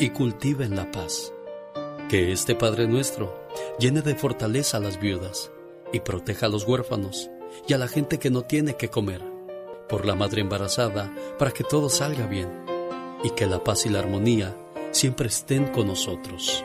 y 0.00 0.10
cultiven 0.10 0.74
la 0.74 0.90
paz. 0.90 1.32
Que 2.08 2.32
este 2.32 2.56
Padre 2.56 2.88
nuestro 2.88 3.46
llene 3.78 4.00
de 4.00 4.16
fortaleza 4.16 4.78
a 4.78 4.80
las 4.80 4.98
viudas 4.98 5.52
y 5.92 6.00
proteja 6.00 6.46
a 6.46 6.48
los 6.48 6.66
huérfanos 6.66 7.30
y 7.68 7.74
a 7.74 7.78
la 7.78 7.86
gente 7.86 8.18
que 8.18 8.30
no 8.30 8.42
tiene 8.42 8.74
que 8.74 8.88
comer, 8.88 9.22
por 9.88 10.06
la 10.06 10.14
madre 10.14 10.40
embarazada, 10.40 11.12
para 11.38 11.50
que 11.52 11.64
todo 11.64 11.88
salga 11.90 12.26
bien 12.26 12.48
y 13.22 13.30
que 13.30 13.46
la 13.46 13.62
paz 13.62 13.84
y 13.86 13.90
la 13.90 13.98
armonía 13.98 14.56
siempre 14.90 15.28
estén 15.28 15.66
con 15.68 15.86
nosotros. 15.86 16.64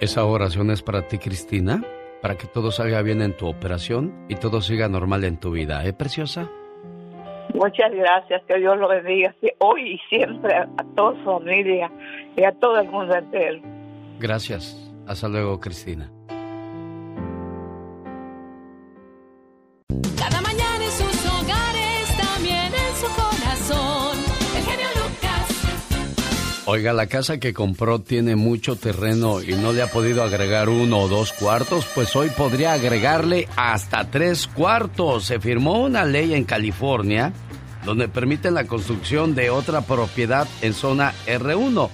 Esa 0.00 0.24
oración 0.24 0.70
es 0.70 0.82
para 0.82 1.08
ti, 1.08 1.18
Cristina, 1.18 1.84
para 2.20 2.36
que 2.36 2.46
todo 2.46 2.70
salga 2.70 3.02
bien 3.02 3.22
en 3.22 3.36
tu 3.36 3.48
operación 3.48 4.26
y 4.28 4.36
todo 4.36 4.60
siga 4.60 4.88
normal 4.88 5.24
en 5.24 5.38
tu 5.38 5.50
vida, 5.50 5.84
¿eh, 5.84 5.92
preciosa? 5.92 6.50
Muchas 7.62 7.92
gracias, 7.92 8.42
que 8.48 8.58
Dios 8.58 8.76
lo 8.76 8.88
bendiga 8.88 9.32
hoy 9.60 9.92
y 9.92 9.98
siempre 10.08 10.52
a 10.52 10.66
toda 10.96 11.16
su 11.18 11.24
familia 11.24 11.92
y 12.36 12.42
a 12.42 12.50
todo 12.50 12.80
el 12.80 12.88
mundo 12.88 13.14
entero. 13.14 13.60
Gracias. 14.18 14.76
Hasta 15.06 15.28
luego, 15.28 15.60
Cristina. 15.60 16.10
Cada 20.18 20.40
mañana 20.40 20.84
en 20.84 20.90
sus 20.90 21.26
hogares, 21.26 22.16
también 22.16 22.72
en 22.74 22.96
su 22.96 23.06
corazón. 23.14 24.18
El 24.56 24.62
genio 24.64 24.88
Lucas. 24.96 26.62
Oiga, 26.66 26.92
la 26.92 27.06
casa 27.06 27.38
que 27.38 27.54
compró 27.54 28.00
tiene 28.00 28.34
mucho 28.34 28.74
terreno 28.74 29.40
y 29.40 29.52
no 29.52 29.72
le 29.72 29.82
ha 29.82 29.86
podido 29.86 30.24
agregar 30.24 30.68
uno 30.68 30.98
o 30.98 31.06
dos 31.06 31.32
cuartos, 31.32 31.88
pues 31.94 32.16
hoy 32.16 32.28
podría 32.36 32.72
agregarle 32.72 33.46
hasta 33.54 34.10
tres 34.10 34.48
cuartos. 34.48 35.26
Se 35.26 35.38
firmó 35.38 35.80
una 35.84 36.04
ley 36.04 36.34
en 36.34 36.42
California 36.42 37.32
donde 37.84 38.08
permiten 38.08 38.54
la 38.54 38.64
construcción 38.64 39.34
de 39.34 39.50
otra 39.50 39.80
propiedad 39.82 40.46
en 40.60 40.74
zona 40.74 41.12
R1, 41.26 41.88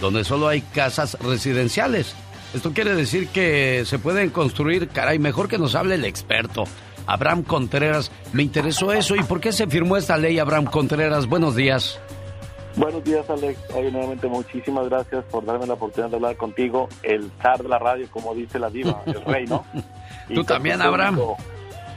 donde 0.00 0.24
solo 0.24 0.48
hay 0.48 0.60
casas 0.60 1.18
residenciales. 1.20 2.14
Esto 2.54 2.72
quiere 2.72 2.94
decir 2.94 3.28
que 3.28 3.84
se 3.84 3.98
pueden 3.98 4.30
construir, 4.30 4.88
caray, 4.88 5.18
mejor 5.18 5.48
que 5.48 5.58
nos 5.58 5.74
hable 5.74 5.96
el 5.96 6.04
experto. 6.04 6.64
Abraham 7.06 7.42
Contreras. 7.42 8.10
Me 8.32 8.42
interesó 8.42 8.92
eso. 8.92 9.16
¿Y 9.16 9.22
por 9.22 9.40
qué 9.40 9.52
se 9.52 9.66
firmó 9.66 9.96
esta 9.96 10.16
ley, 10.16 10.38
Abraham 10.38 10.66
Contreras? 10.66 11.26
Buenos 11.26 11.56
días. 11.56 12.00
Buenos 12.76 13.04
días, 13.04 13.28
Alex. 13.30 13.58
Hoy 13.72 13.90
nuevamente 13.92 14.26
muchísimas 14.26 14.88
gracias 14.88 15.24
por 15.26 15.44
darme 15.44 15.66
la 15.66 15.74
oportunidad 15.74 16.10
de 16.10 16.16
hablar 16.16 16.36
contigo, 16.36 16.88
el 17.02 17.30
zar 17.40 17.62
de 17.62 17.68
la 17.68 17.78
radio, 17.78 18.06
como 18.10 18.34
dice 18.34 18.58
la 18.58 18.68
diva, 18.68 19.02
el 19.06 19.24
rey, 19.26 19.46
¿no? 19.46 19.64
¿Tú 20.32 20.42
también, 20.42 20.82
Abraham? 20.82 21.20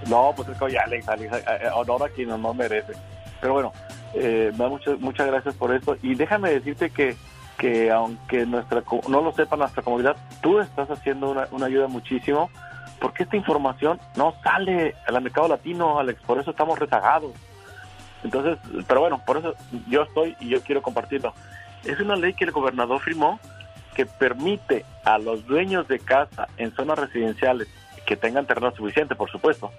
No, 0.07 0.33
pues 0.35 0.49
es 0.49 0.57
que 0.57 0.65
oye, 0.65 0.77
Alex, 0.77 1.07
Alex, 1.09 1.33
eh, 1.33 1.43
eh, 1.47 1.67
honor 1.73 2.03
a 2.03 2.09
quien 2.09 2.29
no 2.29 2.53
merece. 2.53 2.93
Pero 3.41 3.53
bueno, 3.53 3.73
eh, 4.13 4.51
muchas, 4.55 4.99
muchas 4.99 5.27
gracias 5.27 5.55
por 5.55 5.73
esto. 5.73 5.97
Y 6.01 6.15
déjame 6.15 6.51
decirte 6.51 6.89
que, 6.89 7.15
que 7.57 7.91
aunque 7.91 8.45
nuestra 8.45 8.83
no 9.07 9.21
lo 9.21 9.31
sepa 9.31 9.55
nuestra 9.55 9.83
comunidad, 9.83 10.15
tú 10.41 10.59
estás 10.59 10.89
haciendo 10.89 11.31
una, 11.31 11.47
una 11.51 11.67
ayuda 11.67 11.87
muchísimo, 11.87 12.49
porque 12.99 13.23
esta 13.23 13.35
información 13.35 13.99
no 14.15 14.33
sale 14.43 14.95
al 15.05 15.21
mercado 15.21 15.47
latino, 15.47 15.99
Alex, 15.99 16.21
por 16.23 16.39
eso 16.39 16.51
estamos 16.51 16.79
rezagados. 16.79 17.31
Entonces, 18.23 18.57
pero 18.87 19.01
bueno, 19.01 19.21
por 19.25 19.37
eso 19.37 19.53
yo 19.87 20.03
estoy 20.03 20.35
y 20.39 20.49
yo 20.49 20.61
quiero 20.61 20.81
compartirlo. 20.81 21.33
Es 21.83 21.99
una 21.99 22.15
ley 22.15 22.33
que 22.33 22.45
el 22.45 22.51
gobernador 22.51 22.99
firmó 23.01 23.39
que 23.93 24.05
permite 24.05 24.85
a 25.05 25.17
los 25.17 25.45
dueños 25.47 25.87
de 25.87 25.99
casa 25.99 26.47
en 26.57 26.71
zonas 26.75 26.99
residenciales 26.99 27.67
que 28.05 28.15
tengan 28.15 28.45
terreno 28.45 28.71
suficiente, 28.75 29.15
por 29.15 29.29
supuesto, 29.29 29.71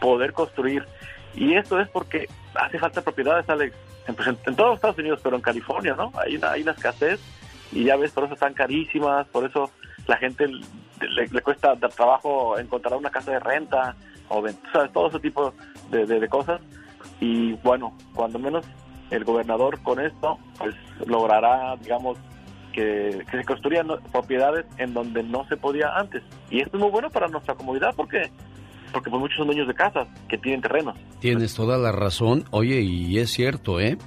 poder 0.00 0.32
construir. 0.32 0.86
Y 1.36 1.54
esto 1.54 1.80
es 1.80 1.88
porque 1.88 2.28
hace 2.54 2.78
falta 2.78 3.02
propiedades, 3.02 3.48
Alex, 3.48 3.74
en, 4.06 4.14
todos 4.56 4.70
los 4.70 4.74
Estados 4.76 4.98
Unidos, 4.98 5.20
pero 5.22 5.36
en 5.36 5.42
California, 5.42 5.94
¿no? 5.96 6.12
Hay 6.16 6.36
una, 6.36 6.52
hay 6.52 6.62
escasez 6.62 7.20
y 7.72 7.84
ya 7.84 7.96
ves, 7.96 8.12
por 8.12 8.24
eso 8.24 8.34
están 8.34 8.54
carísimas, 8.54 9.26
por 9.28 9.44
eso 9.44 9.70
la 10.06 10.16
gente 10.16 10.46
le, 10.46 11.42
cuesta 11.42 11.74
de 11.74 11.88
trabajo 11.88 12.58
encontrar 12.58 12.94
una 12.94 13.10
casa 13.10 13.32
de 13.32 13.40
renta 13.40 13.96
o 14.28 14.44
¿sabes? 14.72 14.92
todo 14.92 15.08
ese 15.08 15.18
tipo 15.20 15.52
de, 15.90 16.28
cosas 16.28 16.60
y 17.20 17.52
bueno, 17.64 17.96
cuando 18.14 18.38
menos 18.38 18.64
el 19.10 19.24
gobernador 19.24 19.80
con 19.82 20.00
esto 20.00 20.38
pues 20.58 20.74
logrará, 21.06 21.76
digamos, 21.76 22.18
que, 22.72 23.24
se 23.30 23.44
construyan 23.44 23.88
propiedades 24.12 24.66
en 24.78 24.94
donde 24.94 25.22
no 25.22 25.46
se 25.48 25.56
podía 25.56 25.96
antes. 25.96 26.22
Y 26.50 26.60
esto 26.60 26.76
es 26.76 26.82
muy 26.82 26.90
bueno 26.90 27.10
para 27.10 27.28
nuestra 27.28 27.54
comunidad 27.54 27.94
porque 27.96 28.30
porque 28.94 29.10
pues 29.10 29.20
muchos 29.20 29.36
son 29.36 29.48
dueños 29.48 29.68
de 29.68 29.74
casas 29.74 30.08
que 30.28 30.38
tienen 30.38 30.62
terrenos. 30.62 30.96
Tienes 31.20 31.54
toda 31.54 31.76
la 31.76 31.92
razón. 31.92 32.44
Oye, 32.50 32.80
y 32.80 33.18
es 33.18 33.30
cierto, 33.30 33.80
¿eh? 33.80 33.98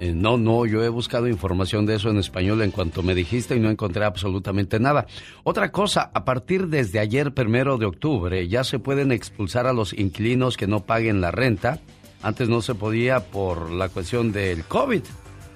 ¿eh? 0.00 0.12
no, 0.12 0.36
no, 0.36 0.66
yo 0.66 0.84
he 0.84 0.90
buscado 0.90 1.26
información 1.28 1.86
de 1.86 1.94
eso 1.94 2.10
en 2.10 2.18
español 2.18 2.60
en 2.60 2.70
cuanto 2.70 3.02
me 3.02 3.14
dijiste 3.14 3.56
y 3.56 3.60
no 3.60 3.70
encontré 3.70 4.04
absolutamente 4.04 4.78
nada. 4.78 5.06
Otra 5.44 5.72
cosa, 5.72 6.10
a 6.12 6.26
partir 6.26 6.66
desde 6.66 6.98
ayer, 6.98 7.32
primero 7.32 7.78
de 7.78 7.86
octubre, 7.86 8.46
ya 8.48 8.64
se 8.64 8.78
pueden 8.78 9.12
expulsar 9.12 9.66
a 9.66 9.72
los 9.72 9.94
inquilinos 9.94 10.58
que 10.58 10.66
no 10.66 10.80
paguen 10.80 11.22
la 11.22 11.30
renta 11.30 11.80
antes 12.24 12.48
no 12.48 12.62
se 12.62 12.74
podía 12.74 13.20
por 13.20 13.70
la 13.70 13.90
cuestión 13.90 14.32
del 14.32 14.64
COVID, 14.64 15.02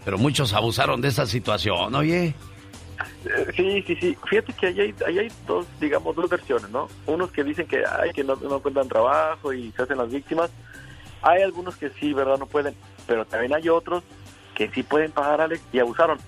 pero 0.04 0.18
muchos 0.18 0.52
abusaron 0.52 1.00
de 1.00 1.08
esa 1.08 1.24
situación, 1.24 1.94
oye. 1.94 2.34
Sí, 3.54 3.82
sí, 3.86 3.96
sí. 3.96 4.18
Fíjate 4.28 4.52
que 4.52 4.66
ahí 4.68 4.80
hay, 4.80 5.18
hay 5.18 5.32
dos, 5.46 5.66
digamos, 5.80 6.14
dos 6.16 6.28
versiones, 6.28 6.70
¿no? 6.70 6.88
Unos 7.06 7.30
que 7.30 7.44
dicen 7.44 7.66
que, 7.66 7.84
hay 7.84 8.12
que 8.12 8.24
no, 8.24 8.36
no 8.36 8.56
encuentran 8.56 8.88
trabajo 8.88 9.52
y 9.52 9.72
se 9.72 9.82
hacen 9.82 9.98
las 9.98 10.10
víctimas. 10.10 10.50
Hay 11.22 11.42
algunos 11.42 11.76
que 11.76 11.90
sí, 11.90 12.12
¿verdad? 12.12 12.38
No 12.38 12.46
pueden. 12.46 12.74
Pero 13.06 13.24
también 13.24 13.54
hay 13.54 13.68
otros 13.68 14.02
que 14.54 14.68
sí 14.70 14.82
pueden 14.82 15.12
pagar, 15.12 15.40
Alex, 15.40 15.62
y 15.72 15.78
abusaron. 15.78 16.18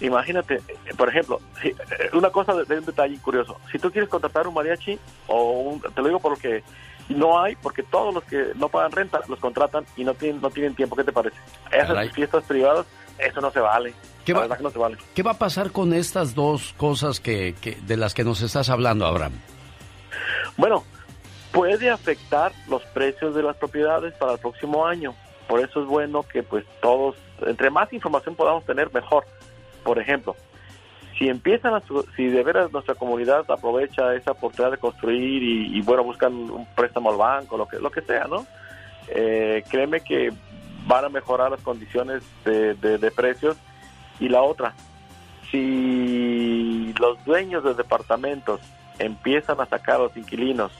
Imagínate, 0.00 0.56
eh, 0.56 0.94
por 0.96 1.08
ejemplo, 1.08 1.40
eh, 1.62 1.74
una 2.14 2.30
cosa 2.30 2.54
de, 2.54 2.78
un 2.78 2.84
detalle 2.84 3.18
curioso. 3.20 3.58
Si 3.70 3.78
tú 3.78 3.90
quieres 3.90 4.08
contratar 4.08 4.48
un 4.48 4.54
mariachi, 4.54 4.98
o 5.26 5.60
un, 5.60 5.80
te 5.80 6.00
lo 6.00 6.08
digo 6.08 6.20
porque 6.20 6.62
no 7.10 7.40
hay 7.40 7.56
porque 7.56 7.82
todos 7.82 8.14
los 8.14 8.24
que 8.24 8.52
no 8.54 8.68
pagan 8.68 8.92
renta 8.92 9.20
los 9.28 9.40
contratan 9.40 9.84
y 9.96 10.04
no 10.04 10.14
tienen, 10.14 10.40
no 10.40 10.50
tienen 10.50 10.74
tiempo. 10.74 10.96
¿Qué 10.96 11.04
te 11.04 11.12
parece? 11.12 11.36
Esas 11.70 12.12
fiestas 12.12 12.44
privadas, 12.44 12.86
eso 13.26 13.40
no 13.40 13.50
se 13.50 13.60
vale. 13.60 13.94
¿Qué 14.24 14.32
va, 14.32 14.46
no 14.46 14.70
se 14.70 14.78
vale. 14.78 14.98
¿Qué 15.14 15.22
va 15.22 15.32
a 15.32 15.38
pasar 15.38 15.72
con 15.72 15.92
estas 15.92 16.34
dos 16.34 16.74
cosas 16.76 17.20
que, 17.20 17.54
de 17.86 17.96
las 17.96 18.14
que 18.14 18.24
nos 18.24 18.42
estás 18.42 18.68
hablando, 18.70 19.06
Abraham? 19.06 19.32
Bueno, 20.56 20.84
puede 21.52 21.90
afectar 21.90 22.52
los 22.68 22.82
precios 22.86 23.34
de 23.34 23.42
las 23.42 23.56
propiedades 23.56 24.14
para 24.14 24.32
el 24.32 24.38
próximo 24.38 24.86
año. 24.86 25.14
Por 25.48 25.60
eso 25.60 25.82
es 25.82 25.88
bueno 25.88 26.22
que 26.22 26.42
pues 26.42 26.64
todos, 26.80 27.16
entre 27.46 27.70
más 27.70 27.92
información 27.92 28.34
podamos 28.36 28.64
tener, 28.64 28.92
mejor. 28.92 29.24
Por 29.82 29.98
ejemplo, 29.98 30.36
si 31.18 31.28
empiezan 31.28 31.74
a, 31.74 31.82
si 32.16 32.26
de 32.26 32.42
veras 32.42 32.72
nuestra 32.72 32.94
comunidad 32.94 33.44
aprovecha 33.50 34.14
esa 34.14 34.32
oportunidad 34.32 34.70
de 34.72 34.78
construir 34.78 35.42
y, 35.42 35.80
bueno, 35.82 36.04
buscan 36.04 36.32
un 36.32 36.66
préstamo 36.74 37.10
al 37.10 37.16
banco, 37.16 37.56
lo 37.56 37.66
que, 37.66 37.78
lo 37.78 37.90
que 37.90 38.02
sea, 38.02 38.24
¿no? 38.24 38.46
Eh, 39.08 39.64
créeme 39.68 40.00
que 40.02 40.30
van 40.90 41.04
a 41.04 41.08
mejorar 41.08 41.52
las 41.52 41.60
condiciones 41.60 42.22
de, 42.44 42.74
de, 42.74 43.10
precios. 43.12 43.56
Y 44.18 44.28
la 44.28 44.42
otra, 44.42 44.74
si 45.50 46.92
los 46.98 47.24
dueños 47.24 47.62
de 47.62 47.74
departamentos 47.74 48.60
empiezan 48.98 49.60
a 49.60 49.66
sacar 49.66 49.96
a 49.96 49.98
los 50.00 50.16
inquilinos 50.16 50.72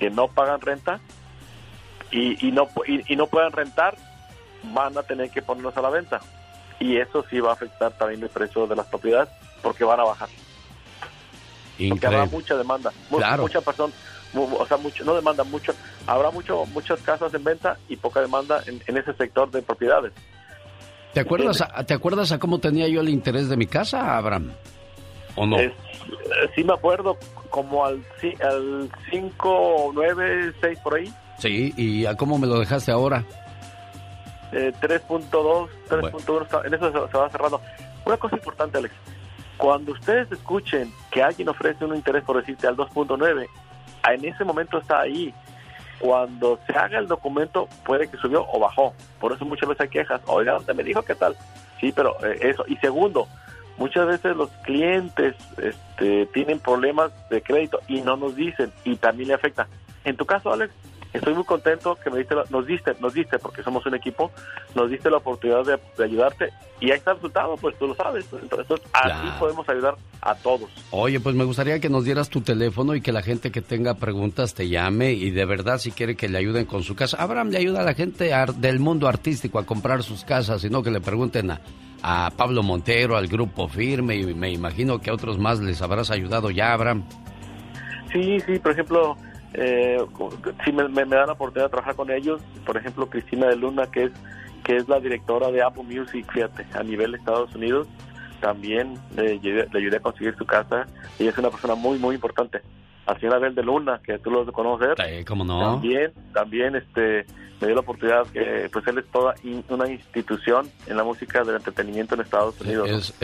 que 0.00 0.10
no 0.10 0.26
pagan 0.28 0.60
renta 0.62 1.00
y, 2.10 2.48
y 2.48 2.50
no, 2.50 2.66
y, 2.86 3.12
y 3.12 3.16
no 3.16 3.26
puedan 3.26 3.52
rentar, 3.52 3.96
van 4.72 4.96
a 4.96 5.02
tener 5.02 5.30
que 5.30 5.42
ponerlos 5.42 5.76
a 5.76 5.82
la 5.82 5.90
venta. 5.90 6.20
Y 6.80 6.96
eso 6.96 7.24
sí 7.28 7.38
va 7.38 7.50
a 7.50 7.52
afectar 7.52 7.92
también 7.92 8.22
el 8.22 8.30
precio 8.30 8.66
de 8.66 8.74
las 8.74 8.86
propiedades 8.86 9.28
porque 9.60 9.84
van 9.84 10.00
a 10.00 10.04
bajar. 10.04 10.30
Porque 11.90 12.06
habrá 12.06 12.24
mucha 12.24 12.56
demanda, 12.56 12.90
claro. 13.10 13.42
mucha 13.42 13.60
persona, 13.60 13.92
o 14.34 14.66
sea, 14.66 14.76
mucho, 14.76 15.04
no 15.04 15.14
demanda 15.14 15.44
mucho, 15.44 15.72
habrá 16.06 16.30
mucho, 16.30 16.64
muchas 16.66 17.00
casas 17.00 17.32
en 17.34 17.44
venta 17.44 17.76
y 17.88 17.96
poca 17.96 18.20
demanda 18.20 18.62
en, 18.66 18.96
ese 18.96 19.12
sector 19.14 19.50
de 19.50 19.62
propiedades. 19.62 20.12
¿Te 21.12 21.20
acuerdas, 21.20 21.60
a, 21.60 21.84
¿Te 21.84 21.94
acuerdas 21.94 22.32
a 22.32 22.38
cómo 22.38 22.58
tenía 22.58 22.88
yo 22.88 23.00
el 23.00 23.08
interés 23.08 23.48
de 23.48 23.56
mi 23.56 23.66
casa, 23.66 24.16
Abraham? 24.16 24.52
¿O 25.36 25.46
no? 25.46 25.58
Eh, 25.58 25.72
sí 26.54 26.64
me 26.64 26.72
acuerdo, 26.72 27.18
como 27.50 27.84
al, 27.84 28.02
al 28.42 28.90
5, 29.10 29.90
9, 29.94 30.52
6 30.60 30.78
por 30.82 30.94
ahí. 30.94 31.12
Sí, 31.38 31.72
¿y 31.76 32.06
a 32.06 32.16
cómo 32.16 32.38
me 32.38 32.46
lo 32.46 32.58
dejaste 32.58 32.92
ahora? 32.92 33.24
Eh, 34.52 34.72
3.2, 34.80 35.68
3.1, 35.88 36.66
en 36.66 36.74
eso 36.74 37.08
se 37.08 37.18
va 37.18 37.30
cerrando. 37.30 37.60
Una 38.04 38.16
cosa 38.16 38.36
importante, 38.36 38.78
Alex, 38.78 38.94
cuando 39.56 39.92
ustedes 39.92 40.30
escuchen 40.32 40.92
que 41.10 41.22
alguien 41.22 41.48
ofrece 41.48 41.84
un 41.84 41.94
interés, 41.94 42.24
por 42.24 42.36
decirte, 42.36 42.66
al 42.66 42.76
2.9, 42.76 43.46
en 44.10 44.24
ese 44.24 44.44
momento 44.44 44.78
está 44.78 45.00
ahí. 45.00 45.34
Cuando 45.98 46.58
se 46.66 46.72
haga 46.72 46.98
el 46.98 47.06
documento, 47.06 47.68
puede 47.84 48.08
que 48.08 48.16
subió 48.16 48.44
o 48.50 48.58
bajó. 48.58 48.92
Por 49.20 49.32
eso 49.32 49.44
muchas 49.44 49.68
veces 49.68 49.82
hay 49.82 49.88
quejas. 49.88 50.20
Oiga, 50.26 50.56
usted 50.56 50.74
me 50.74 50.82
dijo 50.82 51.02
qué 51.02 51.14
tal. 51.14 51.36
Sí, 51.80 51.92
pero 51.94 52.16
eh, 52.24 52.38
eso. 52.40 52.64
Y 52.66 52.76
segundo, 52.76 53.28
muchas 53.76 54.06
veces 54.08 54.36
los 54.36 54.50
clientes 54.64 55.36
este, 55.58 56.26
tienen 56.26 56.58
problemas 56.58 57.12
de 57.30 57.40
crédito 57.40 57.80
y 57.86 58.00
no 58.00 58.16
nos 58.16 58.34
dicen 58.34 58.72
y 58.84 58.96
también 58.96 59.28
le 59.28 59.34
afecta. 59.34 59.68
En 60.04 60.16
tu 60.16 60.26
caso, 60.26 60.52
Alex, 60.52 60.74
estoy 61.12 61.34
muy 61.34 61.44
contento 61.44 61.96
que 62.02 62.10
me 62.10 62.18
diste 62.18 62.34
nos 62.50 62.66
diste, 62.66 62.94
nos 63.00 63.14
diste, 63.14 63.38
porque 63.38 63.62
somos 63.62 63.84
un 63.86 63.94
equipo, 63.94 64.30
nos 64.74 64.90
diste 64.90 65.10
la 65.10 65.18
oportunidad 65.18 65.64
de, 65.64 66.04
ayudarte 66.04 66.50
y 66.80 66.90
ahí 66.90 66.98
está 66.98 67.12
el 67.12 67.16
resultado, 67.18 67.56
pues 67.56 67.78
tú 67.78 67.86
lo 67.86 67.94
sabes. 67.94 68.26
Entonces, 68.32 68.80
así 68.92 69.28
podemos 69.38 69.68
ayudar 69.68 69.94
a 70.20 70.34
todos. 70.34 70.68
Oye, 70.90 71.20
pues 71.20 71.34
me 71.34 71.44
gustaría 71.44 71.78
que 71.78 71.88
nos 71.88 72.04
dieras 72.04 72.28
tu 72.28 72.40
teléfono 72.40 72.94
y 72.94 73.00
que 73.00 73.12
la 73.12 73.22
gente 73.22 73.52
que 73.52 73.62
tenga 73.62 73.94
preguntas 73.94 74.54
te 74.54 74.68
llame 74.68 75.12
y 75.12 75.30
de 75.30 75.44
verdad 75.44 75.78
si 75.78 75.92
quiere 75.92 76.16
que 76.16 76.28
le 76.28 76.38
ayuden 76.38 76.66
con 76.66 76.82
su 76.82 76.96
casa. 76.96 77.22
Abraham 77.22 77.50
le 77.50 77.58
ayuda 77.58 77.80
a 77.80 77.84
la 77.84 77.94
gente 77.94 78.32
del 78.56 78.80
mundo 78.80 79.06
artístico 79.06 79.58
a 79.58 79.66
comprar 79.66 80.02
sus 80.02 80.24
casas, 80.24 80.62
sino 80.62 80.82
que 80.82 80.90
le 80.90 81.00
pregunten 81.00 81.52
a, 81.52 81.60
a 82.02 82.30
Pablo 82.36 82.62
Montero, 82.62 83.16
al 83.16 83.28
grupo 83.28 83.68
Firme 83.68 84.16
y 84.16 84.34
me 84.34 84.50
imagino 84.50 84.98
que 84.98 85.10
a 85.10 85.14
otros 85.14 85.38
más 85.38 85.60
les 85.60 85.80
habrás 85.82 86.10
ayudado 86.10 86.50
ya, 86.50 86.72
Abraham. 86.72 87.04
Sí, 88.12 88.40
sí, 88.40 88.58
por 88.58 88.72
ejemplo, 88.72 89.16
eh, 89.54 89.98
si 90.64 90.72
me, 90.72 90.88
me, 90.88 91.04
dan 91.04 91.26
la 91.26 91.32
oportunidad 91.32 91.66
de 91.66 91.70
trabajar 91.70 91.94
con 91.94 92.10
ellos, 92.10 92.40
por 92.64 92.76
ejemplo 92.76 93.08
Cristina 93.08 93.48
de 93.48 93.56
Luna, 93.56 93.86
que 93.86 94.04
es 94.04 94.12
que 94.64 94.76
es 94.76 94.88
la 94.88 95.00
directora 95.00 95.50
de 95.50 95.62
Apple 95.62 95.82
Music, 95.82 96.24
fíjate, 96.32 96.64
a 96.74 96.82
nivel 96.82 97.12
de 97.12 97.18
Estados 97.18 97.54
Unidos, 97.54 97.88
también 98.40 98.94
le, 99.16 99.38
le 99.38 99.78
ayudé 99.78 99.96
a 99.96 100.00
conseguir 100.00 100.36
su 100.36 100.46
casa. 100.46 100.86
y 101.18 101.26
es 101.26 101.36
una 101.36 101.50
persona 101.50 101.74
muy, 101.74 101.98
muy 101.98 102.14
importante. 102.14 102.60
A 103.06 103.18
señora 103.18 103.38
Abel 103.38 103.54
de 103.54 103.62
Luna, 103.62 104.00
que 104.04 104.18
tú 104.18 104.30
lo 104.30 104.50
conoces. 104.52 104.94
¿cómo 105.26 105.44
no? 105.44 105.60
También, 105.60 106.12
también 106.32 106.76
este, 106.76 107.26
me 107.62 107.68
dio 107.68 107.76
la 107.76 107.80
oportunidad 107.82 108.26
que, 108.26 108.68
pues 108.72 108.84
él 108.88 108.98
es 108.98 109.06
toda 109.06 109.34
una 109.68 109.88
institución 109.88 110.68
en 110.88 110.96
la 110.96 111.04
música 111.04 111.44
del 111.44 111.56
entretenimiento 111.56 112.16
en 112.16 112.22
Estados 112.22 112.60
Unidos. 112.60 113.14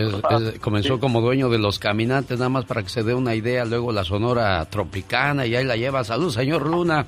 comenzó 0.61 1.01
como 1.01 1.21
dueño 1.21 1.49
de 1.49 1.59
los 1.59 1.81
caminantes, 1.81 2.39
nada 2.39 2.49
más 2.49 2.65
para 2.65 2.83
que 2.83 2.89
se 2.89 3.03
dé 3.03 3.15
una 3.15 3.35
idea, 3.35 3.65
luego 3.65 3.91
la 3.93 4.05
Sonora 4.05 4.65
Tropicana 4.67 5.45
y 5.45 5.57
ahí 5.57 5.65
la 5.65 5.77
lleva. 5.77 6.05
Salud, 6.05 6.31
señor 6.31 6.67
Luna. 6.69 7.07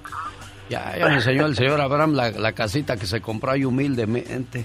Ya, 0.68 0.96
ya 0.96 1.06
me 1.06 1.14
enseñó 1.14 1.46
el 1.46 1.56
señor 1.56 1.80
Abraham 1.80 2.14
la, 2.14 2.52
casita 2.52 2.96
que 2.96 3.06
se 3.06 3.20
compró 3.20 3.52
ahí 3.52 3.64
humildemente. 3.64 4.64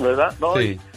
¿Verdad? 0.00 0.34
No, 0.40 0.56
sí. 0.56 0.62
Y 0.62 0.91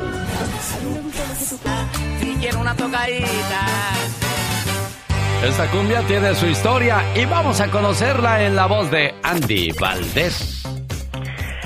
Si 2.19 2.35
quiero 2.35 2.59
una 2.59 2.75
tocadita. 2.75 3.65
Esta 5.43 5.69
cumbia 5.69 6.01
tiene 6.03 6.33
su 6.35 6.45
historia 6.45 7.03
y 7.15 7.25
vamos 7.25 7.59
a 7.59 7.69
conocerla 7.69 8.45
en 8.45 8.55
la 8.55 8.65
voz 8.65 8.89
de 8.89 9.13
Andy 9.23 9.73
Valdés. 9.73 10.63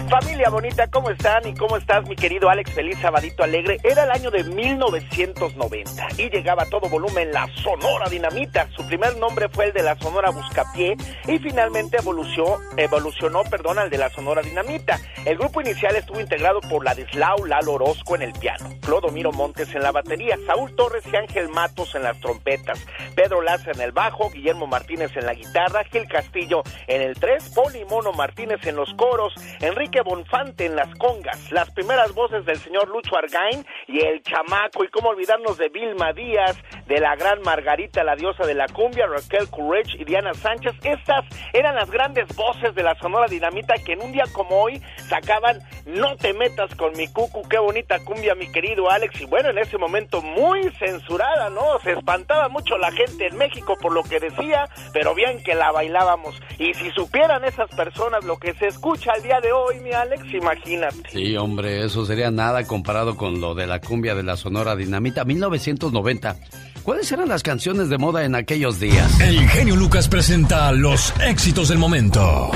Familia 0.09 0.49
bonita, 0.49 0.87
¿cómo 0.87 1.09
están? 1.09 1.45
¿Y 1.45 1.53
cómo 1.53 1.75
estás, 1.75 2.07
mi 2.07 2.15
querido 2.15 2.49
Alex 2.49 2.71
Feliz 2.71 2.97
Sabadito 3.01 3.43
Alegre? 3.43 3.77
Era 3.83 4.05
el 4.05 4.11
año 4.11 4.31
de 4.31 4.45
1990 4.45 6.07
y 6.17 6.29
llegaba 6.29 6.63
a 6.63 6.65
todo 6.67 6.87
volumen 6.87 7.33
la 7.33 7.45
Sonora 7.61 8.07
Dinamita. 8.09 8.69
Su 8.71 8.87
primer 8.87 9.17
nombre 9.17 9.49
fue 9.49 9.65
el 9.65 9.73
de 9.73 9.83
la 9.83 9.97
Sonora 9.97 10.29
Buscapié 10.29 10.95
y 11.27 11.39
finalmente 11.39 11.97
evolucionó, 11.97 12.57
evolucionó 12.77 13.43
perdón, 13.43 13.79
al 13.79 13.89
de 13.89 13.97
la 13.97 14.09
Sonora 14.09 14.41
Dinamita. 14.41 14.97
El 15.25 15.37
grupo 15.37 15.59
inicial 15.59 15.93
estuvo 15.97 16.21
integrado 16.21 16.61
por 16.61 16.85
Ladislao 16.85 17.45
Lalo 17.45 17.73
Orozco 17.73 18.15
en 18.15 18.21
el 18.21 18.31
piano, 18.31 18.69
Clodomiro 18.81 19.33
Montes 19.33 19.75
en 19.75 19.83
la 19.83 19.91
batería, 19.91 20.37
Saúl 20.45 20.73
Torres 20.77 21.03
y 21.11 21.17
Ángel 21.17 21.49
Matos 21.49 21.95
en 21.95 22.03
las 22.03 22.17
trompetas, 22.21 22.79
Pedro 23.13 23.41
Laza 23.41 23.71
en 23.71 23.81
el 23.81 23.91
bajo, 23.91 24.29
Guillermo 24.29 24.67
Martínez 24.67 25.11
en 25.17 25.25
la 25.25 25.33
guitarra, 25.33 25.83
Gil 25.91 26.07
Castillo 26.07 26.63
en 26.87 27.01
el 27.01 27.15
3, 27.15 27.51
Poli 27.53 27.83
Mono 27.89 28.13
Martínez 28.13 28.65
en 28.65 28.77
los 28.77 28.93
coros, 28.93 29.33
Enrique 29.59 29.96
Bonfante 30.01 30.65
en 30.65 30.75
las 30.75 30.93
congas, 30.95 31.51
las 31.51 31.71
primeras 31.71 32.13
voces 32.13 32.45
del 32.45 32.57
señor 32.57 32.87
Lucho 32.89 33.17
Argain 33.17 33.65
y 33.87 33.99
el 33.99 34.21
chamaco, 34.21 34.83
y 34.83 34.89
cómo 34.89 35.09
olvidarnos 35.09 35.57
de 35.57 35.69
Vilma 35.69 36.13
Díaz, 36.13 36.57
de 36.87 36.99
la 36.99 37.15
gran 37.15 37.41
Margarita, 37.41 38.03
la 38.03 38.15
diosa 38.15 38.45
de 38.45 38.53
la 38.53 38.67
cumbia, 38.67 39.07
Raquel 39.07 39.49
Courage 39.49 39.97
y 39.99 40.05
Diana 40.05 40.33
Sánchez. 40.33 40.73
Estas 40.83 41.25
eran 41.53 41.75
las 41.75 41.89
grandes 41.89 42.27
voces 42.35 42.73
de 42.75 42.83
la 42.83 42.95
Sonora 42.95 43.27
Dinamita 43.27 43.75
que 43.85 43.93
en 43.93 44.01
un 44.01 44.11
día 44.11 44.25
como 44.33 44.61
hoy 44.61 44.81
sacaban 45.09 45.59
No 45.85 46.15
te 46.17 46.33
metas 46.33 46.73
con 46.75 46.95
mi 46.97 47.07
cucu, 47.07 47.41
qué 47.47 47.57
bonita 47.57 47.99
cumbia, 48.03 48.35
mi 48.35 48.51
querido 48.51 48.89
Alex. 48.89 49.21
Y 49.21 49.25
bueno, 49.25 49.49
en 49.49 49.57
ese 49.57 49.77
momento 49.77 50.21
muy 50.21 50.69
censurada, 50.79 51.49
¿no? 51.49 51.79
Se 51.79 51.93
espantaba 51.93 52.49
mucho 52.49 52.77
la 52.77 52.91
gente 52.91 53.27
en 53.27 53.37
México 53.37 53.77
por 53.81 53.93
lo 53.93 54.03
que 54.03 54.19
decía, 54.19 54.67
pero 54.93 55.15
bien 55.15 55.43
que 55.43 55.55
la 55.55 55.71
bailábamos. 55.71 56.39
Y 56.57 56.73
si 56.73 56.91
supieran 56.91 57.43
esas 57.45 57.69
personas 57.75 58.25
lo 58.25 58.37
que 58.37 58.53
se 58.53 58.67
escucha 58.67 59.13
al 59.13 59.23
día 59.23 59.39
de 59.39 59.51
hoy, 59.51 59.79
mi 59.87 59.93
Alex, 59.93 60.33
imagínate. 60.33 61.09
Sí, 61.11 61.37
hombre, 61.37 61.85
eso 61.85 62.05
sería 62.05 62.31
nada 62.31 62.65
comparado 62.65 63.15
con 63.15 63.39
lo 63.39 63.55
de 63.55 63.67
la 63.67 63.79
cumbia 63.79 64.15
de 64.15 64.23
la 64.23 64.35
Sonora 64.35 64.75
Dinamita 64.75 65.23
1990. 65.23 66.35
¿Cuáles 66.83 67.11
eran 67.11 67.29
las 67.29 67.43
canciones 67.43 67.89
de 67.89 67.97
moda 67.97 68.23
en 68.23 68.35
aquellos 68.35 68.79
días? 68.79 69.19
El 69.19 69.47
genio 69.49 69.75
Lucas 69.75 70.07
presenta 70.07 70.71
los 70.71 71.13
éxitos 71.21 71.69
del 71.69 71.77
momento. 71.77 72.51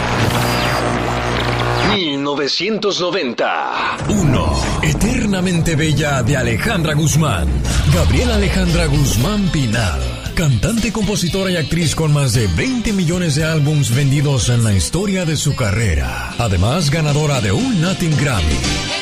1990. 1.90 3.98
1. 4.10 4.56
Eternamente 4.84 5.76
Bella 5.76 6.24
de 6.24 6.38
Alejandra 6.38 6.94
Guzmán. 6.94 7.48
Gabriela 7.94 8.36
Alejandra 8.36 8.86
Guzmán 8.86 9.50
Pinal. 9.50 10.00
Cantante, 10.36 10.92
compositora 10.92 11.52
y 11.52 11.58
actriz 11.58 11.96
con 11.96 12.14
más 12.14 12.34
de 12.34 12.48
20 12.48 12.94
millones 12.94 13.36
de 13.36 13.44
álbums 13.44 13.94
vendidos 13.94 14.50
en 14.50 14.64
la 14.64 14.74
historia 14.74 15.26
de 15.26 15.36
su 15.36 15.56
carrera. 15.56 16.36
Además, 16.38 16.90
ganadora 16.90 17.42
de 17.42 17.52
un 17.52 17.82
Latin 17.82 18.16
Grammy. 18.18 19.01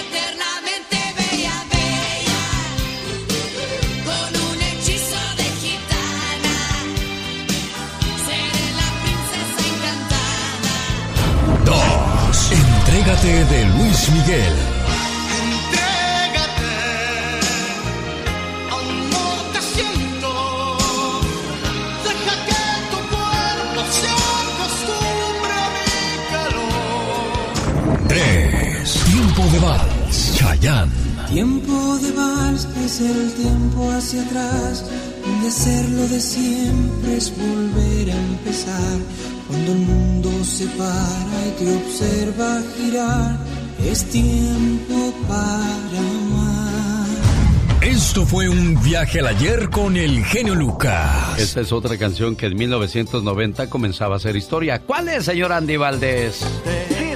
Entrégate 13.21 13.53
de 13.53 13.65
Luis 13.65 14.09
Miguel. 14.11 14.53
Amor, 18.71 19.37
te 19.51 19.61
siento. 19.73 20.31
Deja 22.05 22.35
que 22.47 22.63
tu 22.91 22.99
cuerpo 23.11 23.79
se 23.91 24.09
acostumbre 24.39 25.53
a 25.53 25.69
mi 25.75 25.99
calor. 26.31 28.07
3. 28.07 28.87
Tiempo 29.11 29.41
de 29.51 29.59
vals. 29.59 30.17
Chayanne. 30.37 30.91
Tiempo 31.27 31.97
de 31.97 32.11
vals 32.13 32.67
es 32.85 33.01
el 33.01 33.33
tiempo 33.33 33.91
hacia 33.91 34.21
atrás, 34.23 34.85
donde 35.25 35.47
hacerlo 35.49 36.07
de 36.07 36.21
siempre 36.21 37.17
es 37.17 37.33
volver 37.37 38.11
a 38.11 38.15
empezar. 38.15 38.97
Cuando 39.49 39.71
el 39.71 39.79
mundo 39.79 40.43
se 40.43 40.67
para 40.67 41.47
y 41.47 41.51
te 41.57 41.75
observa 41.75 42.61
girar, 42.77 43.35
es 43.83 44.05
tiempo 44.05 45.11
para 45.27 45.99
amar. 45.99 47.07
Esto 47.81 48.27
fue 48.27 48.47
un 48.47 48.79
viaje 48.83 49.21
al 49.21 49.27
ayer 49.27 49.71
con 49.71 49.97
el 49.97 50.23
genio 50.23 50.53
Lucas. 50.53 51.39
Esta 51.39 51.61
es 51.61 51.71
otra 51.71 51.97
canción 51.97 52.35
que 52.35 52.45
en 52.45 52.57
1990 52.57 53.71
comenzaba 53.71 54.13
a 54.13 54.17
hacer 54.17 54.35
historia. 54.35 54.83
¿Cuál 54.83 55.09
es, 55.09 55.25
señor 55.25 55.51
Andy 55.51 55.77
Valdés? 55.77 56.45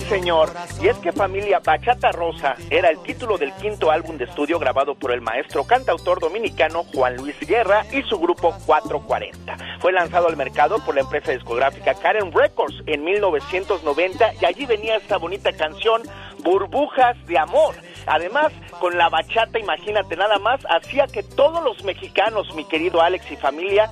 Señor. 0.04 0.50
Y 0.82 0.88
es 0.88 0.98
que 0.98 1.12
familia 1.12 1.60
Bachata 1.60 2.12
Rosa 2.12 2.56
era 2.70 2.90
el 2.90 3.02
título 3.04 3.38
del 3.38 3.54
quinto 3.54 3.92
álbum 3.92 4.18
de 4.18 4.26
estudio 4.26 4.60
grabado 4.60 4.96
por 4.96 5.12
el 5.12 5.22
maestro 5.22 5.64
cantautor 5.64 6.20
dominicano 6.20 6.84
Juan 6.94 7.18
Luis 7.18 7.40
Guerra 7.42 7.86
y 7.92 8.02
su 8.04 8.20
grupo 8.20 8.56
440. 8.66 9.58
Fue 9.80 9.92
lanzado 9.92 10.28
al 10.28 10.38
mercado 10.38 10.78
por 10.86 10.96
la 10.96 11.02
empresa 11.02 11.32
discográfica 11.32 11.94
Karen 11.94 12.32
Records 12.32 12.84
en 12.86 13.04
1990 13.04 14.34
y 14.42 14.46
allí 14.46 14.66
venía 14.66 14.98
esta 14.98 15.18
bonita 15.18 15.52
canción 15.54 16.04
Burbujas 16.44 17.16
de 17.26 17.38
Amor. 17.38 17.76
Además, 18.06 18.52
con 18.80 18.98
la 18.98 19.10
bachata, 19.10 19.60
imagínate 19.60 20.16
nada 20.16 20.38
más, 20.40 20.60
hacía 20.70 21.08
que 21.08 21.24
todos 21.24 21.64
los 21.64 21.84
mexicanos, 21.84 22.54
mi 22.54 22.66
querido 22.66 23.02
Alex 23.02 23.32
y 23.32 23.38
familia, 23.38 23.92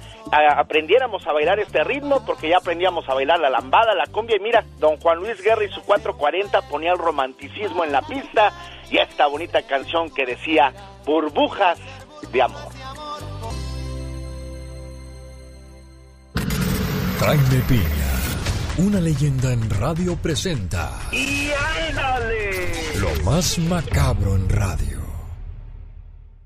aprendiéramos 0.57 1.25
a 1.25 1.31
bailar 1.31 1.59
este 1.59 1.83
ritmo 1.83 2.25
porque 2.25 2.49
ya 2.49 2.57
aprendíamos 2.57 3.07
a 3.07 3.13
bailar 3.13 3.39
la 3.39 3.49
lambada, 3.49 3.93
la 3.95 4.05
cumbia 4.07 4.35
y 4.35 4.39
mira, 4.39 4.65
don 4.79 4.97
Juan 4.97 5.19
Luis 5.19 5.41
Guerra 5.41 5.63
y 5.63 5.69
su 5.69 5.81
440 5.81 6.61
ponía 6.69 6.91
el 6.91 6.97
romanticismo 6.97 7.83
en 7.83 7.91
la 7.91 8.01
pista 8.01 8.51
y 8.89 8.97
esta 8.97 9.27
bonita 9.27 9.61
canción 9.61 10.13
que 10.13 10.25
decía 10.25 10.73
Burbujas 11.05 11.79
de 12.31 12.41
Amor. 12.41 12.71
Piña. 17.67 18.30
Una 18.77 19.01
leyenda 19.01 19.51
en 19.51 19.69
radio 19.69 20.15
presenta 20.15 20.97
¡Y 21.11 21.49
ándale! 21.89 22.71
lo 22.99 23.23
más 23.23 23.59
macabro 23.59 24.35
en 24.35 24.49
radio. 24.49 24.99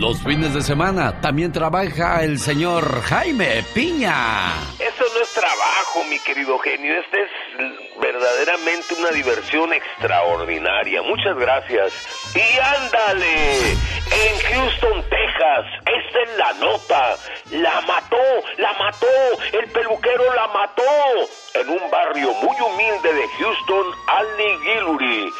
Los 0.00 0.22
fines 0.22 0.54
de 0.54 0.62
semana 0.62 1.20
también 1.20 1.52
trabaja 1.52 2.24
el 2.24 2.38
señor 2.38 3.02
Jaime 3.02 3.62
Piña. 3.74 4.54
Eso 4.78 5.04
no 5.14 5.20
es 5.20 5.34
trabajo, 5.34 6.04
mi 6.08 6.18
querido 6.20 6.58
genio. 6.60 6.98
Esta 6.98 7.18
es 7.18 8.00
verdaderamente 8.00 8.94
una 8.98 9.10
diversión 9.10 9.74
extraordinaria. 9.74 11.02
Muchas 11.02 11.36
gracias. 11.36 11.92
Y 12.34 12.58
ándale, 12.58 13.60
en 13.60 14.38
Houston, 14.48 15.02
Texas, 15.02 15.66
esta 15.84 16.22
es 16.22 16.38
la 16.38 16.52
nota. 16.54 17.16
La 17.50 17.82
mató, 17.82 18.24
la 18.56 18.72
mató, 18.78 19.06
el 19.52 19.68
peluquero 19.68 20.34
la 20.34 20.46
mató. 20.48 20.82
En 21.56 21.68
un 21.68 21.90
barrio 21.90 22.32
muy 22.40 22.56
humilde 22.58 23.12
de 23.12 23.28
Houston, 23.38 23.86
Ali 24.06 24.56
Guillory 24.64 25.30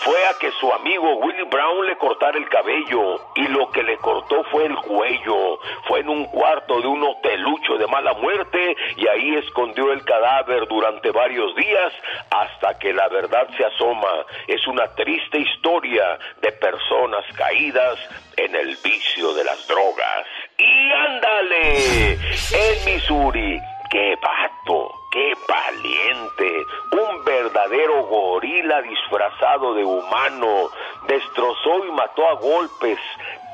fue 0.00 0.26
a 0.26 0.34
que 0.38 0.50
su 0.52 0.72
amigo 0.72 1.16
Willie 1.16 1.44
Brown 1.44 1.86
le 1.86 1.96
cortara 1.96 2.38
el 2.38 2.48
cabello 2.48 3.20
y 3.34 3.48
lo 3.48 3.70
que 3.70 3.82
le 3.82 3.96
cortó 3.98 4.44
fue 4.44 4.66
el 4.66 4.76
cuello. 4.76 5.58
Fue 5.86 6.00
en 6.00 6.08
un 6.08 6.24
cuarto 6.26 6.80
de 6.80 6.86
un 6.86 7.02
hotelucho 7.02 7.76
de 7.78 7.86
mala 7.86 8.14
muerte 8.14 8.76
y 8.96 9.08
ahí 9.08 9.36
escondió 9.36 9.92
el 9.92 10.04
cadáver 10.04 10.66
durante 10.68 11.10
varios 11.10 11.54
días 11.56 11.92
hasta 12.30 12.78
que 12.78 12.92
la 12.92 13.08
verdad 13.08 13.48
se 13.56 13.64
asoma. 13.64 14.26
Es 14.46 14.66
una 14.66 14.86
triste 14.94 15.38
historia 15.38 16.18
de 16.40 16.52
personas 16.52 17.24
caídas 17.36 17.98
en 18.36 18.54
el 18.54 18.76
vicio 18.82 19.34
de 19.34 19.44
las 19.44 19.66
drogas. 19.66 20.26
Y 20.58 20.92
ándale, 20.92 22.12
en 22.12 22.84
Missouri, 22.84 23.60
qué 23.96 24.14
vato, 24.16 24.92
qué 25.10 25.32
valiente, 25.48 26.66
un 26.92 27.24
verdadero 27.24 28.02
gorila 28.02 28.82
disfrazado 28.82 29.72
de 29.72 29.84
humano, 29.84 30.68
destrozó 31.08 31.82
y 31.86 31.92
mató 31.92 32.28
a 32.28 32.34
golpes 32.34 32.98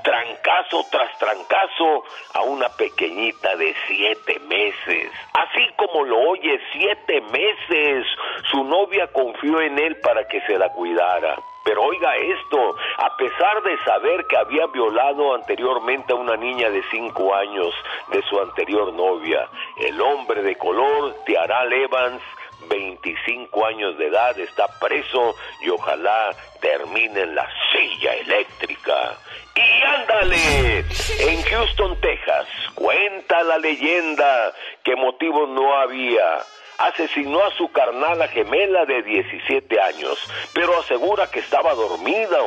trancazo 0.02 0.84
tras 0.90 1.16
trancazo 1.16 2.02
a 2.34 2.42
una 2.42 2.68
pequeñita 2.70 3.54
de 3.54 3.72
siete 3.86 4.40
meses. 4.40 5.12
Así 5.32 5.64
como 5.76 6.04
lo 6.04 6.18
oye, 6.30 6.58
siete 6.72 7.20
meses. 7.20 8.04
Su 8.50 8.64
novia 8.64 9.06
confió 9.12 9.60
en 9.60 9.78
él 9.78 9.96
para 10.00 10.26
que 10.26 10.40
se 10.40 10.58
la 10.58 10.72
cuidara. 10.72 11.36
Pero 11.64 11.82
oiga 11.82 12.16
esto, 12.16 12.76
a 12.98 13.16
pesar 13.16 13.62
de 13.62 13.78
saber 13.84 14.26
que 14.26 14.36
había 14.36 14.66
violado 14.66 15.34
anteriormente 15.34 16.12
a 16.12 16.16
una 16.16 16.36
niña 16.36 16.70
de 16.70 16.82
cinco 16.90 17.34
años 17.34 17.72
de 18.12 18.22
su 18.22 18.40
anterior 18.40 18.92
novia, 18.92 19.48
el 19.76 20.00
hombre 20.00 20.42
de 20.42 20.56
color, 20.56 21.14
Tiaral 21.24 21.72
Evans, 21.72 22.22
25 22.68 23.66
años 23.66 23.98
de 23.98 24.06
edad, 24.06 24.38
está 24.38 24.66
preso 24.78 25.34
y 25.60 25.68
ojalá 25.68 26.34
termine 26.60 27.20
en 27.20 27.34
la 27.34 27.48
silla 27.72 28.14
eléctrica. 28.14 29.18
Y 29.54 29.82
ándale, 29.82 30.84
en 31.20 31.42
Houston, 31.42 32.00
Texas, 32.00 32.46
cuenta 32.74 33.42
la 33.42 33.58
leyenda 33.58 34.52
que 34.82 34.96
motivos 34.96 35.48
no 35.50 35.76
había 35.76 36.44
asesinó 36.86 37.42
a 37.44 37.50
su 37.52 37.70
carnala 37.70 38.28
gemela 38.28 38.84
de 38.84 39.02
17 39.02 39.80
años, 39.80 40.18
pero 40.52 40.78
asegura 40.78 41.30
que 41.30 41.40
estaba 41.40 41.74
dormida. 41.74 42.38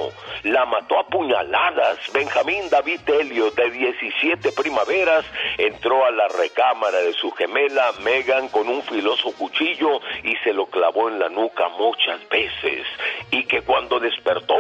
La 0.44 0.66
mató 0.66 1.00
a 1.00 1.08
puñaladas. 1.08 1.98
Benjamín 2.14 2.70
David 2.70 3.02
Helio, 3.08 3.52
de 3.52 3.70
17 3.72 4.52
primaveras, 4.52 5.26
entró 5.58 6.06
a 6.06 6.12
la 6.12 6.28
recámara 6.28 6.98
de 7.00 7.14
su 7.14 7.32
gemela 7.32 7.92
Megan 8.04 8.50
con 8.50 8.68
un 8.68 8.82
filoso 8.84 9.32
cuchillo 9.34 10.00
y 10.24 10.36
se 10.44 10.54
lo 10.54 10.68
clavó 10.68 11.10
en 11.10 11.20
la 11.20 11.30
nuca 11.30 11.70
muchas 11.70 12.28
veces. 12.30 12.86
Y 13.32 13.46
que 13.46 13.62
cuando 13.62 14.00
despertó 14.00 14.56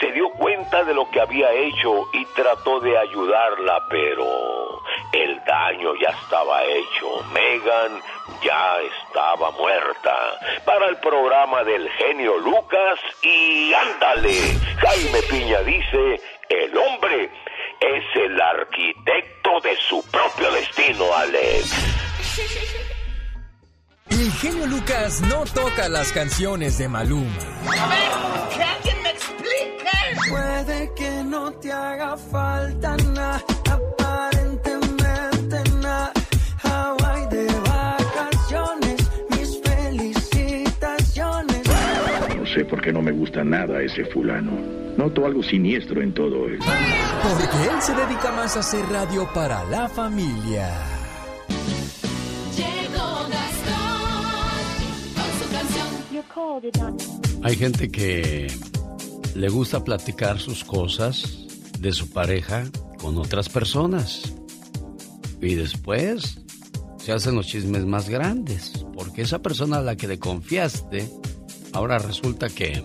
se 0.00 0.12
dio 0.12 0.30
cuenta 0.30 0.84
de 0.84 0.94
lo 0.94 1.10
que 1.10 1.20
había 1.20 1.52
hecho 1.52 2.04
y 2.12 2.24
trató 2.34 2.80
de 2.80 2.96
ayudarla, 2.96 3.86
pero 3.90 4.82
el 5.12 5.44
daño 5.44 5.94
ya 5.96 6.10
estaba 6.22 6.64
hecho. 6.64 7.24
Megan 7.32 8.00
ya 8.42 8.76
estaba 8.80 9.17
muerta. 9.56 10.14
Para 10.64 10.88
el 10.88 10.96
programa 10.98 11.64
del 11.64 11.88
genio 11.90 12.38
Lucas 12.38 12.98
y 13.22 13.72
ándale, 13.74 14.58
Jaime 14.78 15.22
Piña 15.22 15.62
dice, 15.62 16.20
el 16.48 16.76
hombre 16.76 17.30
es 17.80 18.04
el 18.14 18.40
arquitecto 18.40 19.60
de 19.62 19.76
su 19.88 20.02
propio 20.10 20.52
destino, 20.52 21.04
Alex. 21.14 21.74
El 24.10 24.32
genio 24.32 24.66
Lucas 24.66 25.20
no 25.22 25.44
toca 25.44 25.88
las 25.88 26.12
canciones 26.12 26.78
de 26.78 26.88
Maluma. 26.88 27.38
A 27.66 27.88
ver, 27.88 28.56
que 28.56 28.62
alguien 28.62 29.02
me 29.02 29.10
explique. 29.10 30.30
Puede 30.30 30.94
que 30.94 31.10
no 31.24 31.52
te 31.52 31.72
haga 31.72 32.16
falta 32.16 32.96
nada, 32.96 33.44
sé 42.58 42.64
por 42.64 42.80
qué 42.80 42.92
no 42.92 43.00
me 43.00 43.12
gusta 43.12 43.44
nada 43.44 43.80
ese 43.82 44.04
fulano. 44.06 44.50
Noto 44.96 45.24
algo 45.24 45.44
siniestro 45.44 46.02
en 46.02 46.12
todo 46.12 46.48
eso. 46.48 46.64
Porque 47.22 47.68
él 47.70 47.80
se 47.80 47.94
dedica 47.94 48.32
más 48.32 48.56
a 48.56 48.60
hacer 48.60 48.84
radio 48.86 49.28
para 49.32 49.62
la 49.66 49.88
familia. 49.88 50.68
Llegó 52.56 53.28
Gastón 53.30 54.08
con 55.14 55.30
su 55.38 55.46
canción. 55.52 56.96
Hay 57.44 57.54
gente 57.54 57.88
que 57.92 58.48
le 59.36 59.48
gusta 59.50 59.84
platicar 59.84 60.40
sus 60.40 60.64
cosas 60.64 61.46
de 61.78 61.92
su 61.92 62.10
pareja 62.10 62.64
con 63.00 63.18
otras 63.18 63.48
personas. 63.48 64.34
Y 65.40 65.54
después 65.54 66.40
se 66.98 67.12
hacen 67.12 67.36
los 67.36 67.46
chismes 67.46 67.86
más 67.86 68.08
grandes. 68.08 68.84
Porque 68.94 69.22
esa 69.22 69.38
persona 69.38 69.76
a 69.76 69.82
la 69.82 69.94
que 69.94 70.08
le 70.08 70.18
confiaste, 70.18 71.08
ahora 71.72 71.98
resulta 71.98 72.48
que 72.48 72.82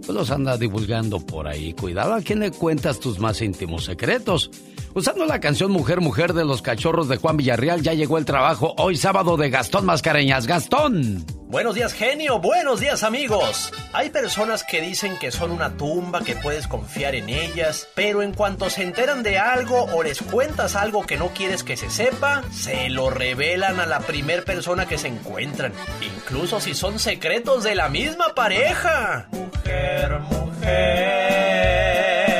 pues, 0.00 0.08
los 0.08 0.30
anda 0.30 0.56
divulgando 0.56 1.20
por 1.20 1.48
ahí. 1.48 1.72
Cuidado 1.72 2.14
a 2.14 2.22
quién 2.22 2.40
le 2.40 2.50
cuentas 2.50 3.00
tus 3.00 3.18
más 3.18 3.40
íntimos 3.42 3.84
secretos. 3.84 4.50
Usando 4.94 5.24
la 5.24 5.40
canción 5.40 5.70
Mujer, 5.70 6.02
Mujer 6.02 6.34
de 6.34 6.44
los 6.44 6.60
Cachorros 6.60 7.08
de 7.08 7.16
Juan 7.16 7.38
Villarreal, 7.38 7.80
ya 7.80 7.94
llegó 7.94 8.18
el 8.18 8.26
trabajo 8.26 8.74
hoy 8.76 8.96
sábado 8.96 9.38
de 9.38 9.48
Gastón 9.48 9.86
Mascareñas. 9.86 10.46
Gastón. 10.46 11.24
Buenos 11.48 11.74
días, 11.74 11.94
genio. 11.94 12.40
Buenos 12.40 12.80
días, 12.80 13.02
amigos. 13.02 13.72
Hay 13.94 14.10
personas 14.10 14.64
que 14.64 14.82
dicen 14.82 15.16
que 15.18 15.30
son 15.30 15.50
una 15.50 15.78
tumba, 15.78 16.22
que 16.22 16.36
puedes 16.36 16.68
confiar 16.68 17.14
en 17.14 17.30
ellas, 17.30 17.88
pero 17.94 18.20
en 18.20 18.34
cuanto 18.34 18.68
se 18.68 18.82
enteran 18.82 19.22
de 19.22 19.38
algo 19.38 19.84
o 19.94 20.02
les 20.02 20.20
cuentas 20.20 20.76
algo 20.76 21.06
que 21.06 21.16
no 21.16 21.28
quieres 21.28 21.62
que 21.62 21.78
se 21.78 21.88
sepa, 21.88 22.42
se 22.52 22.90
lo 22.90 23.08
revelan 23.08 23.80
a 23.80 23.86
la 23.86 24.00
primer 24.00 24.44
persona 24.44 24.86
que 24.86 24.98
se 24.98 25.08
encuentran, 25.08 25.72
incluso 26.02 26.60
si 26.60 26.74
son 26.74 26.98
secretos 26.98 27.64
de 27.64 27.74
la 27.74 27.88
misma 27.88 28.34
pareja. 28.34 29.28
Mujer, 29.30 30.20
mujer. 30.20 32.31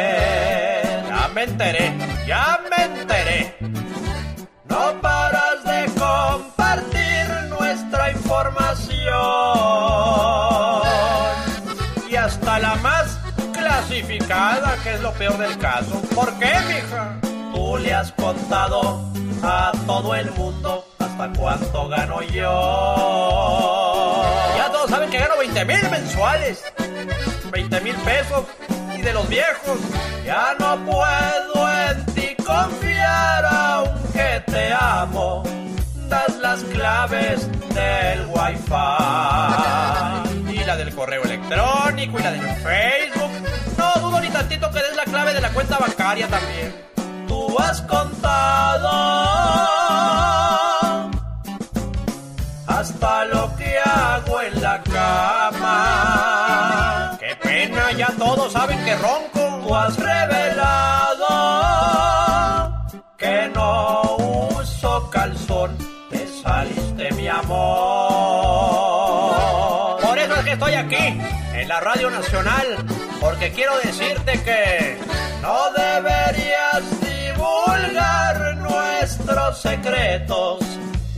Me 1.43 1.49
enteré, 1.49 1.93
ya 2.25 2.61
me 2.71 2.85
enteré. 2.85 3.57
No 4.69 5.01
paras 5.01 5.65
de 5.65 5.87
compartir 5.99 7.27
nuestra 7.49 8.13
información. 8.13 8.93
Y 12.09 12.15
hasta 12.15 12.61
la 12.61 12.77
más 12.77 13.19
clasificada, 13.53 14.77
que 14.85 14.95
es 14.95 15.01
lo 15.01 15.11
peor 15.15 15.37
del 15.37 15.59
caso. 15.59 16.01
¿Por 16.15 16.33
qué, 16.39 16.53
mija? 16.69 17.19
Tú 17.53 17.77
le 17.77 17.93
has 17.93 18.13
contado 18.13 19.11
a 19.43 19.73
todo 19.85 20.15
el 20.15 20.31
mundo 20.31 20.87
hasta 21.01 21.29
cuánto 21.37 21.89
gano 21.89 22.23
yo. 22.23 22.43
Ya 24.59 24.71
todos 24.71 24.89
saben 24.89 25.11
que 25.11 25.19
gano 25.19 25.39
20 25.39 25.65
mil 25.65 25.91
mensuales. 25.91 26.63
20 27.53 27.81
mil 27.83 27.95
pesos. 27.97 28.47
Y 28.97 29.03
de 29.03 29.13
los 29.13 29.29
viejos, 29.29 29.79
ya 30.25 30.55
no 30.59 30.77
puedo 30.85 31.71
en 31.91 32.07
ti 32.07 32.35
confiar 32.45 33.45
aunque 33.45 34.43
te 34.47 34.73
amo. 34.73 35.43
Das 36.09 36.37
las 36.41 36.65
claves 36.65 37.47
del 37.75 38.27
wifi. 38.27 38.73
Y 40.51 40.65
la 40.65 40.77
del 40.77 40.95
correo 40.95 41.23
electrónico 41.25 42.19
y 42.19 42.23
la 42.23 42.33
del 42.33 42.57
Facebook. 42.57 43.31
No 43.77 44.01
dudo 44.01 44.21
ni 44.21 44.31
tantito 44.31 44.71
que 44.71 44.81
des 44.81 44.97
la 44.97 45.05
clave 45.05 45.35
de 45.35 45.41
la 45.41 45.51
cuenta 45.51 45.79
bancaria 45.79 46.29
también. 46.29 46.75
Tú 47.29 47.59
has 47.59 47.83
contado 47.83 49.72
ya 57.97 58.09
todos 58.19 58.53
saben 58.53 58.85
que 58.85 58.95
ronco. 58.97 59.61
Tú 59.67 59.75
has 59.75 59.97
revelado 59.97 61.27
que 63.17 63.51
no 63.55 64.03
uso 64.59 65.11
calzón. 65.11 65.77
Te 66.11 66.27
saliste, 66.43 67.13
mi 67.13 67.29
amor. 67.29 67.53
Por 70.03 70.19
eso 70.19 70.35
es 70.35 70.45
que 70.45 70.53
estoy 70.53 70.75
aquí, 70.75 71.21
en 71.55 71.69
la 71.69 71.81
Radio 71.81 72.11
Nacional, 72.11 72.67
porque 73.21 73.53
quiero 73.53 73.79
decirte 73.79 74.43
que 74.43 74.99
no 75.41 75.71
deberías 75.73 76.83
divulgar 77.01 78.57
nuestros 78.57 79.61
secretos. 79.61 80.59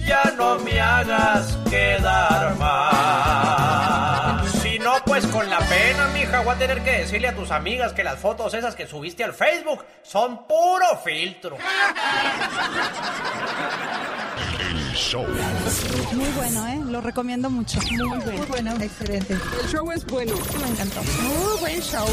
Ya 0.06 0.22
no 0.36 0.58
me 0.58 0.80
hagas 0.80 1.58
quedar 1.70 2.56
mal. 2.56 3.83
La 5.58 5.66
pena, 5.66 6.08
mija, 6.08 6.40
voy 6.40 6.52
a 6.52 6.58
tener 6.58 6.82
que 6.82 6.90
decirle 6.90 7.28
a 7.28 7.34
tus 7.36 7.52
amigas 7.52 7.92
que 7.92 8.02
las 8.02 8.18
fotos 8.18 8.52
esas 8.54 8.74
que 8.74 8.88
subiste 8.88 9.22
al 9.22 9.34
Facebook 9.34 9.84
son 10.02 10.48
puro 10.48 10.84
filtro. 11.04 11.56
El 14.58 14.92
show. 14.94 15.24
Muy 16.12 16.28
bueno, 16.30 16.66
¿eh? 16.66 16.80
Lo 16.86 17.00
recomiendo 17.00 17.48
mucho. 17.50 17.78
Muy 17.82 18.18
bueno. 18.18 18.32
Muy 18.32 18.46
bueno. 18.46 18.72
Excelente. 18.80 19.34
El 19.34 19.68
show 19.68 19.92
es 19.92 20.04
bueno. 20.06 20.34
Me 20.60 20.68
encantó. 20.70 21.02
Muy 21.22 21.60
buen 21.60 21.80
show. 21.80 22.06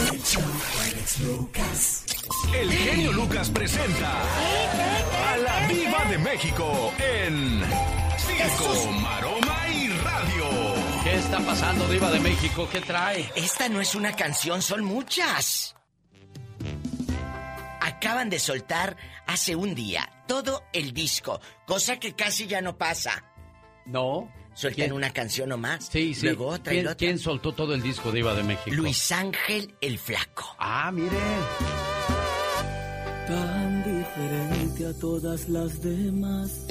El 2.53 2.71
genio 2.71 3.11
Lucas 3.13 3.49
presenta 3.49 4.11
a 5.31 5.37
la 5.37 5.67
Viva 5.67 6.05
de 6.11 6.17
México 6.19 6.93
en 6.99 7.63
Circo, 8.17 8.91
Maroma. 9.01 9.50
¿Qué 11.11 11.17
está 11.17 11.39
pasando, 11.41 11.85
Diva 11.89 12.09
de 12.09 12.21
México? 12.21 12.69
¿Qué 12.71 12.79
trae? 12.79 13.29
Esta 13.35 13.67
no 13.67 13.81
es 13.81 13.95
una 13.95 14.13
canción, 14.15 14.61
son 14.61 14.85
muchas. 14.85 15.75
Acaban 17.81 18.29
de 18.29 18.39
soltar 18.39 18.95
hace 19.27 19.57
un 19.57 19.75
día 19.75 20.09
todo 20.25 20.63
el 20.71 20.93
disco, 20.93 21.41
cosa 21.67 21.99
que 21.99 22.13
casi 22.13 22.47
ya 22.47 22.61
no 22.61 22.77
pasa. 22.77 23.25
No. 23.85 24.31
Sueltan 24.53 24.85
¿Quién? 24.85 24.93
una 24.93 25.11
canción 25.11 25.49
nomás. 25.49 25.89
Sí, 25.91 26.13
sí. 26.13 26.27
Luego 26.27 26.47
otra 26.47 26.71
y 26.71 26.77
¿Quién, 26.77 26.87
otra. 26.87 26.95
quién 26.95 27.19
soltó 27.19 27.51
todo 27.53 27.73
el 27.73 27.81
disco 27.81 28.13
Diva 28.13 28.33
de 28.33 28.43
México? 28.43 28.73
Luis 28.73 29.11
Ángel 29.11 29.75
el 29.81 29.99
Flaco. 29.99 30.55
Ah, 30.59 30.91
mire. 30.93 31.09
Tan 33.27 33.83
diferente 33.83 34.85
a 34.87 34.97
todas 34.97 35.49
las 35.49 35.81
demás. 35.81 36.67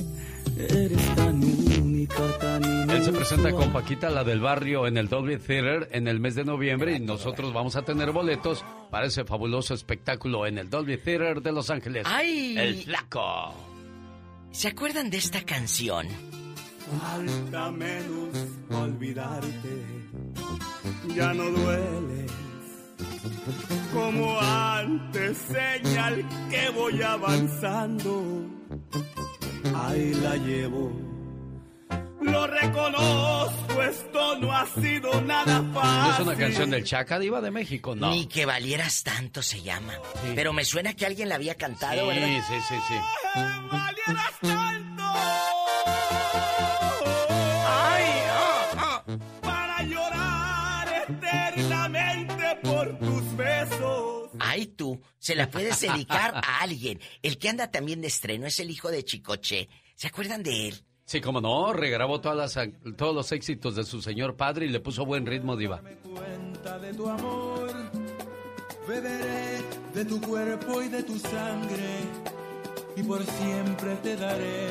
Eres 0.69 1.15
tan 1.15 1.43
única, 1.43 2.39
tan 2.39 2.91
Él 2.91 3.03
se 3.03 3.13
presenta 3.13 3.53
con. 3.53 3.71
Paquita, 3.73 4.11
la 4.11 4.25
del 4.25 4.41
barrio, 4.41 4.87
en 4.87 4.97
el 4.97 5.09
Dolby 5.09 5.39
Theater 5.39 5.89
en 5.93 6.09
el 6.09 6.19
mes 6.19 6.35
de 6.35 6.45
noviembre 6.45 6.97
y 6.97 7.01
nosotros 7.01 7.53
vamos 7.53 7.77
a 7.77 7.83
tener 7.83 8.11
boletos 8.11 8.65
para 8.91 9.07
ese 9.07 9.25
fabuloso 9.25 9.75
espectáculo 9.75 10.47
en 10.47 10.59
el 10.59 10.69
Dolby 10.69 10.97
Theater 10.97 11.41
de 11.41 11.53
Los 11.53 11.71
Ángeles. 11.71 12.05
¡Ay! 12.07 12.57
El 12.59 12.83
Flaco. 12.83 13.55
¿Se 14.51 14.69
acuerdan 14.69 15.09
de 15.11 15.19
esta 15.19 15.43
canción? 15.43 16.09
Falta 17.01 17.71
menos 17.71 18.37
olvidarte. 18.71 19.85
Ya 21.15 21.33
no 21.33 21.45
dueles. 21.45 22.33
Como 23.93 24.41
antes, 24.41 25.39
señal 25.39 26.25
que 26.51 26.71
voy 26.71 27.01
avanzando. 27.03 28.60
Ahí 29.75 30.15
la 30.15 30.37
llevo. 30.37 30.93
Lo 32.23 32.47
reconozco, 32.47 33.83
esto 33.83 34.39
no 34.39 34.53
ha 34.57 34.67
sido 34.67 35.21
nada 35.23 35.61
¿No 35.63 35.73
fácil. 35.81 36.13
es 36.13 36.21
una 36.21 36.37
canción 36.37 36.71
del 36.71 36.85
Chaca 36.85 37.19
Diva 37.19 37.41
de 37.41 37.51
México? 37.51 37.97
No. 37.97 38.11
Ni 38.11 38.27
que 38.27 38.45
valieras 38.47 39.03
tanto 39.03 39.43
se 39.43 39.63
llama. 39.63 39.95
Pero 40.35 40.53
me 40.53 40.65
suena 40.65 40.95
que 40.95 41.07
alguien 41.07 41.29
la 41.31 41.37
había 41.37 41.55
cantado, 41.57 42.03
Sí, 42.03 42.07
¿verdad? 42.19 42.43
sí, 42.47 42.55
sí, 42.69 42.75
sí. 42.89 42.95
Ay, 43.35 43.95
Ay, 54.51 54.67
tú, 54.67 55.01
se 55.19 55.35
la 55.37 55.49
puedes 55.51 55.81
dedicar 55.81 56.35
a 56.35 56.61
alguien. 56.63 56.99
El 57.23 57.39
que 57.39 57.49
anda 57.49 57.71
también 57.71 58.01
de 58.01 58.09
estreno 58.09 58.47
es 58.47 58.59
el 58.59 58.71
hijo 58.71 58.91
de 58.91 59.05
Chicoche. 59.05 59.69
¿Se 59.95 60.09
acuerdan 60.09 60.43
de 60.43 60.69
él? 60.69 60.85
Sí, 61.05 61.21
como 61.21 61.41
no, 61.41 61.73
regrabó 61.73 62.21
todas 62.21 62.57
las, 62.57 62.69
todos 62.97 63.15
los 63.15 63.31
éxitos 63.33 63.77
de 63.77 63.85
su 63.85 64.01
señor 64.03 64.37
padre 64.37 64.67
y 64.67 64.69
le 64.69 64.81
puso 64.81 65.05
buen 65.05 65.27
ritmo, 65.27 65.57
Diva. 65.57 65.81
Cuenta 66.03 66.79
de 66.79 66.95
tu 66.95 67.09
amor. 67.09 67.73
Beberé 68.89 69.63
de 69.95 70.05
tu 70.05 70.21
cuerpo 70.21 70.83
y 70.83 70.89
de 70.89 71.03
tu 71.03 71.19
sangre. 71.19 72.01
Y 72.97 73.03
por 73.03 73.25
siempre 73.25 73.95
te 74.03 74.17
daré 74.17 74.69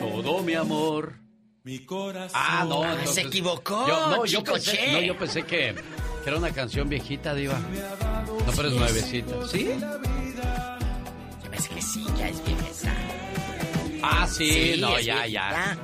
Todo 0.00 0.42
mi 0.42 0.54
amor. 0.54 1.14
mi 1.62 1.78
corazón. 1.80 2.30
Ah, 2.34 2.64
no, 2.68 2.84
entonces- 2.84 3.14
se 3.14 3.20
equivocó, 3.22 3.86
Yo, 3.86 4.10
no, 4.10 4.24
yo 4.26 4.38
Chicoche. 4.40 4.70
pensé, 4.72 4.92
no, 4.92 5.00
yo 5.00 5.18
pensé 5.18 5.42
que, 5.44 5.74
que 6.26 6.30
era 6.30 6.40
una 6.40 6.50
canción 6.50 6.88
viejita, 6.88 7.34
Diva. 7.34 7.56
No, 7.56 8.52
pero 8.56 8.66
es 8.66 8.74
nuevecita. 8.74 9.46
¿Sí? 9.46 9.70
Que 11.72 11.80
sí, 11.80 12.04
ya 12.18 12.28
es 12.28 12.44
vieja 12.44 12.66
esa. 12.68 12.94
Ah, 14.02 14.26
sí, 14.26 14.72
Sí, 14.74 14.80
no, 14.80 14.98
ya, 14.98 15.24
ya. 15.28 15.78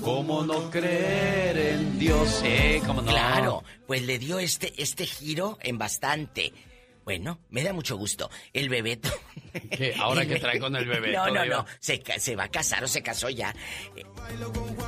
¿Cómo 0.00 0.44
no 0.46 0.70
creer 0.70 1.58
en 1.58 1.98
Dios? 1.98 2.40
Sí, 2.42 2.80
cómo 2.86 3.02
no. 3.02 3.10
Claro, 3.10 3.64
pues 3.86 4.00
le 4.00 4.18
dio 4.18 4.38
este, 4.38 4.72
este 4.82 5.04
giro 5.04 5.58
en 5.60 5.76
bastante. 5.76 6.54
Bueno, 7.08 7.38
me 7.48 7.62
da 7.64 7.72
mucho 7.72 7.96
gusto. 7.96 8.30
El 8.52 8.68
Bebeto. 8.68 9.08
¿Qué? 9.70 9.94
¿Ahora 9.98 10.26
qué 10.26 10.38
trae 10.38 10.60
con 10.60 10.76
el 10.76 10.84
Bebeto, 10.86 11.26
No, 11.28 11.32
no, 11.32 11.46
no. 11.46 11.64
Se, 11.80 12.36
va 12.36 12.44
a 12.44 12.48
casar 12.50 12.84
o 12.84 12.86
se 12.86 13.02
casó 13.02 13.30
ya. 13.30 13.54
Eh, 13.96 14.04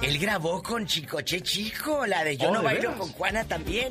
Él 0.03 0.19
grabó 0.19 0.63
con 0.63 0.85
Chicoche 0.85 1.41
Chico, 1.41 2.05
la 2.07 2.23
de 2.23 2.37
Yo 2.37 2.51
Oh, 2.51 2.53
no 2.53 2.59
¿de 2.59 2.65
bailo 2.67 2.81
veras? 2.91 2.97
con 2.99 3.09
Juana 3.13 3.45
también. 3.45 3.89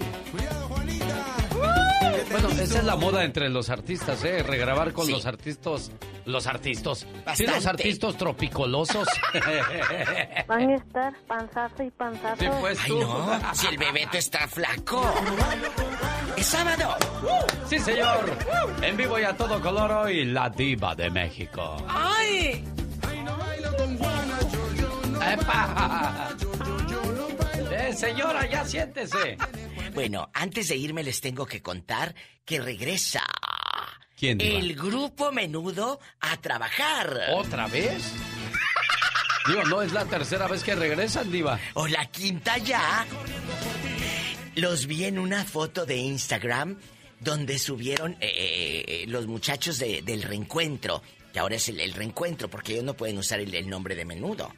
Bueno, 2.31 2.49
esa 2.49 2.79
es 2.79 2.83
la 2.83 2.95
moda 2.95 3.23
entre 3.23 3.49
los 3.49 3.69
artistas, 3.69 4.23
¿eh? 4.23 4.43
Regrabar 4.43 4.93
con 4.93 5.05
Sí. 5.07 5.11
los 5.11 5.25
artistas. 5.25 5.91
Los 6.25 6.45
artistas. 6.47 7.07
Sí, 7.33 7.47
los 7.47 7.65
artistas 7.65 8.15
tropicolosos. 8.17 9.07
Van 10.47 10.69
a 10.69 10.75
estar 10.75 11.13
panzazo 11.27 11.83
y 11.83 11.89
panzazo. 11.91 12.35
Sí, 12.39 12.47
pues 12.59 12.79
Ay, 12.83 12.91
no, 12.91 13.39
si 13.53 13.67
el 13.67 13.77
Bebeto 13.77 14.17
está 14.17 14.47
flaco. 14.47 15.01
Es 16.37 16.45
sábado. 16.45 16.95
Sí, 17.67 17.79
señor. 17.79 18.31
En 18.83 18.95
vivo 18.95 19.17
y 19.19 19.23
a 19.23 19.35
todo 19.35 19.59
color 19.59 19.91
hoy, 19.91 20.25
la 20.25 20.49
diva 20.49 20.93
de 20.95 21.09
México. 21.09 21.77
¡Ay! 21.87 22.63
¡Epa! 25.33 26.29
Eh, 27.89 27.93
señora, 27.95 28.45
ya 28.49 28.65
siéntese. 28.65 29.37
Bueno, 29.93 30.29
antes 30.33 30.67
de 30.67 30.75
irme 30.75 31.03
les 31.03 31.21
tengo 31.21 31.45
que 31.45 31.61
contar 31.61 32.13
que 32.45 32.59
regresa 32.59 33.23
¿Quién, 34.17 34.37
diva? 34.37 34.59
el 34.59 34.75
grupo 34.75 35.31
menudo 35.31 35.99
a 36.19 36.37
trabajar. 36.37 37.19
¿Otra 37.33 37.67
vez? 37.67 38.03
Digo, 39.47 39.63
no 39.63 39.81
es 39.81 39.91
la 39.93 40.05
tercera 40.05 40.47
vez 40.47 40.63
que 40.63 40.75
regresan, 40.75 41.31
diva. 41.31 41.59
O 41.73 41.87
la 41.87 42.05
quinta 42.05 42.57
ya. 42.59 43.05
Los 44.55 44.85
vi 44.87 45.05
en 45.05 45.17
una 45.17 45.43
foto 45.45 45.85
de 45.85 45.97
Instagram 45.97 46.77
donde 47.19 47.57
subieron 47.59 48.13
eh, 48.21 48.83
eh, 48.87 49.05
los 49.07 49.25
muchachos 49.27 49.79
de- 49.79 50.01
del 50.01 50.21
reencuentro, 50.23 51.01
que 51.33 51.39
ahora 51.39 51.55
es 51.55 51.67
el, 51.69 51.79
el 51.79 51.93
reencuentro, 51.93 52.49
porque 52.49 52.73
ellos 52.73 52.85
no 52.85 52.93
pueden 52.95 53.17
usar 53.17 53.39
el, 53.39 53.53
el 53.55 53.69
nombre 53.69 53.95
de 53.95 54.05
menudo. 54.05 54.53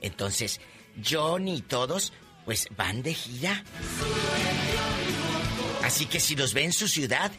Entonces, 0.00 0.60
Johnny 1.08 1.56
y 1.58 1.62
todos, 1.62 2.12
pues 2.50 2.66
van 2.76 3.00
de 3.00 3.14
gira. 3.14 3.62
Así 5.84 6.06
que 6.06 6.18
si 6.18 6.34
los 6.34 6.52
ve 6.52 6.64
en 6.64 6.72
su 6.72 6.88
ciudad, 6.88 7.30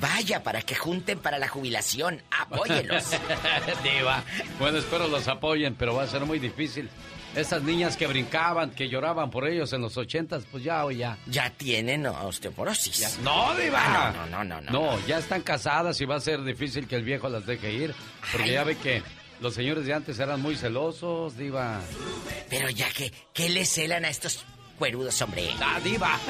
vaya 0.00 0.42
para 0.42 0.62
que 0.62 0.74
junten 0.74 1.18
para 1.18 1.38
la 1.38 1.48
jubilación. 1.48 2.22
Apóyenlos. 2.30 3.04
diva. 3.82 4.24
Bueno, 4.58 4.78
espero 4.78 5.06
los 5.06 5.28
apoyen, 5.28 5.74
pero 5.74 5.94
va 5.94 6.04
a 6.04 6.06
ser 6.06 6.24
muy 6.24 6.38
difícil. 6.38 6.88
Esas 7.36 7.62
niñas 7.62 7.98
que 7.98 8.06
brincaban, 8.06 8.70
que 8.70 8.88
lloraban 8.88 9.30
por 9.30 9.46
ellos 9.46 9.70
en 9.74 9.82
los 9.82 9.98
ochentas, 9.98 10.46
pues 10.50 10.64
ya 10.64 10.86
o 10.86 10.90
ya. 10.90 11.18
Ya 11.26 11.50
tienen 11.50 12.06
osteoporosis. 12.06 13.18
No, 13.22 13.54
diva. 13.56 13.82
Ah, 13.84 14.14
no, 14.16 14.26
no, 14.28 14.44
no, 14.44 14.60
no, 14.62 14.70
No, 14.70 15.06
ya 15.06 15.18
están 15.18 15.42
casadas 15.42 16.00
y 16.00 16.06
va 16.06 16.16
a 16.16 16.20
ser 16.20 16.42
difícil 16.42 16.88
que 16.88 16.96
el 16.96 17.04
viejo 17.04 17.28
las 17.28 17.44
deje 17.44 17.70
ir. 17.70 17.94
Porque 18.32 18.48
Ay. 18.48 18.54
ya 18.54 18.64
ve 18.64 18.78
que 18.78 19.02
los 19.40 19.52
señores 19.54 19.84
de 19.84 19.92
antes 19.92 20.18
eran 20.18 20.40
muy 20.40 20.56
celosos, 20.56 21.36
diva. 21.36 21.80
Pero 22.48 22.70
ya 22.70 22.88
que, 22.90 23.12
¿qué 23.32 23.48
le 23.48 23.66
celan 23.66 24.04
a 24.04 24.08
estos 24.08 24.44
cuerudos, 24.74 25.20
hombre? 25.22 25.50
¡La 25.58 25.80
diva! 25.80 26.18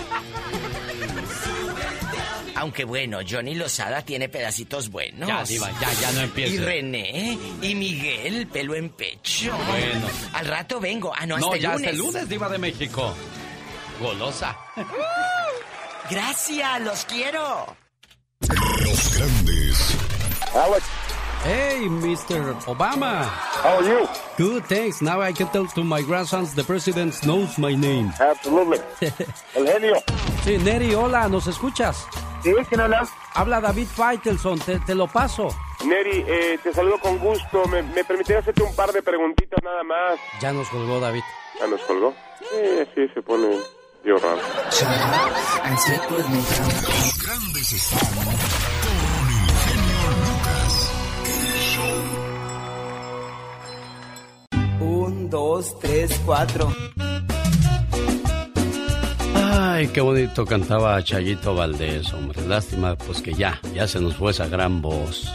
Aunque 2.57 2.84
bueno, 2.84 3.18
Johnny 3.28 3.55
Lozada 3.55 4.03
tiene 4.03 4.28
pedacitos 4.28 4.88
buenos. 4.88 5.28
Ya, 5.28 5.42
diva, 5.45 5.70
ya, 5.80 5.92
ya 5.95 6.12
no 6.12 6.20
empiece. 6.20 6.55
Y 6.55 6.59
René, 6.59 7.38
y 7.61 7.74
Miguel, 7.74 8.47
pelo 8.47 8.74
en 8.76 8.90
pecho. 8.90 9.53
Bueno. 9.68 10.07
Al 10.32 10.47
rato 10.47 10.78
vengo. 10.80 11.12
Ah, 11.16 11.26
no, 11.26 11.34
hasta 11.34 11.49
no, 11.49 11.55
el 11.55 11.61
ya 11.61 11.72
lunes. 11.72 11.80
hasta 11.88 11.90
el 11.90 11.99
lunes, 11.99 12.28
diva 12.28 12.49
de 12.49 12.59
México. 12.59 13.14
Golosa. 14.01 14.57
Gracias, 16.11 16.80
los 16.82 17.05
quiero. 17.07 17.76
Los 18.40 19.18
grandes. 19.18 19.97
Alex. 20.55 20.84
Hey, 21.45 21.86
Mr. 21.88 22.55
Obama. 22.64 23.22
How 23.62 23.76
are 23.76 23.84
you? 23.84 24.09
Good, 24.38 24.64
thanks. 24.64 25.03
Now 25.03 25.20
I 25.20 25.32
can 25.32 25.47
tell 25.49 25.66
to 25.66 25.84
my 25.84 26.01
grandsons 26.01 26.55
the 26.55 26.64
president 26.64 27.22
knows 27.26 27.59
my 27.59 27.74
name. 27.74 28.11
Absolutely. 28.18 28.78
El 29.55 29.66
genio. 29.66 29.97
Sí, 30.42 30.57
Neri, 30.59 30.95
hola, 30.95 31.28
¿nos 31.28 31.47
escuchas? 31.47 32.07
Sí, 32.42 32.53
¿quién 32.68 32.80
habla? 32.80 33.07
Habla 33.34 33.61
David 33.61 33.86
Faitelson, 33.86 34.59
te, 34.59 34.78
te 34.80 34.95
lo 34.95 35.07
paso. 35.07 35.49
Neri, 35.84 36.24
eh, 36.26 36.59
te 36.62 36.72
saludo 36.72 36.99
con 36.99 37.18
gusto. 37.18 37.66
¿Me, 37.66 37.82
me 37.82 38.05
permitiría 38.05 38.38
hacerte 38.40 38.62
un 38.62 38.74
par 38.74 38.90
de 38.92 39.03
preguntitas 39.03 39.62
nada 39.62 39.82
más? 39.82 40.18
Ya 40.40 40.51
nos 40.53 40.68
colgó 40.70 40.99
David. 40.99 41.22
¿Ya 41.61 41.66
nos 41.66 41.80
colgó? 41.82 42.14
Sí, 42.38 42.86
sí, 42.95 43.09
se 43.12 43.20
pone 43.20 43.59
yo 44.03 44.16
raro. 44.16 44.40
Grandes 47.22 47.90
dos, 55.35 55.76
tres, 55.80 56.20
cuatro. 56.24 56.72
Ay, 59.35 59.89
qué 59.89 60.01
bonito 60.01 60.47
cantaba 60.47 61.03
Chayito 61.03 61.57
Valdés, 61.57 62.12
hombre. 62.12 62.47
Lástima, 62.47 62.95
pues 62.95 63.20
que 63.20 63.35
ya, 63.35 63.61
ya 63.74 63.89
se 63.89 63.99
nos 64.01 64.14
fue 64.14 64.30
esa 64.30 64.47
gran 64.47 64.80
voz. 64.80 65.28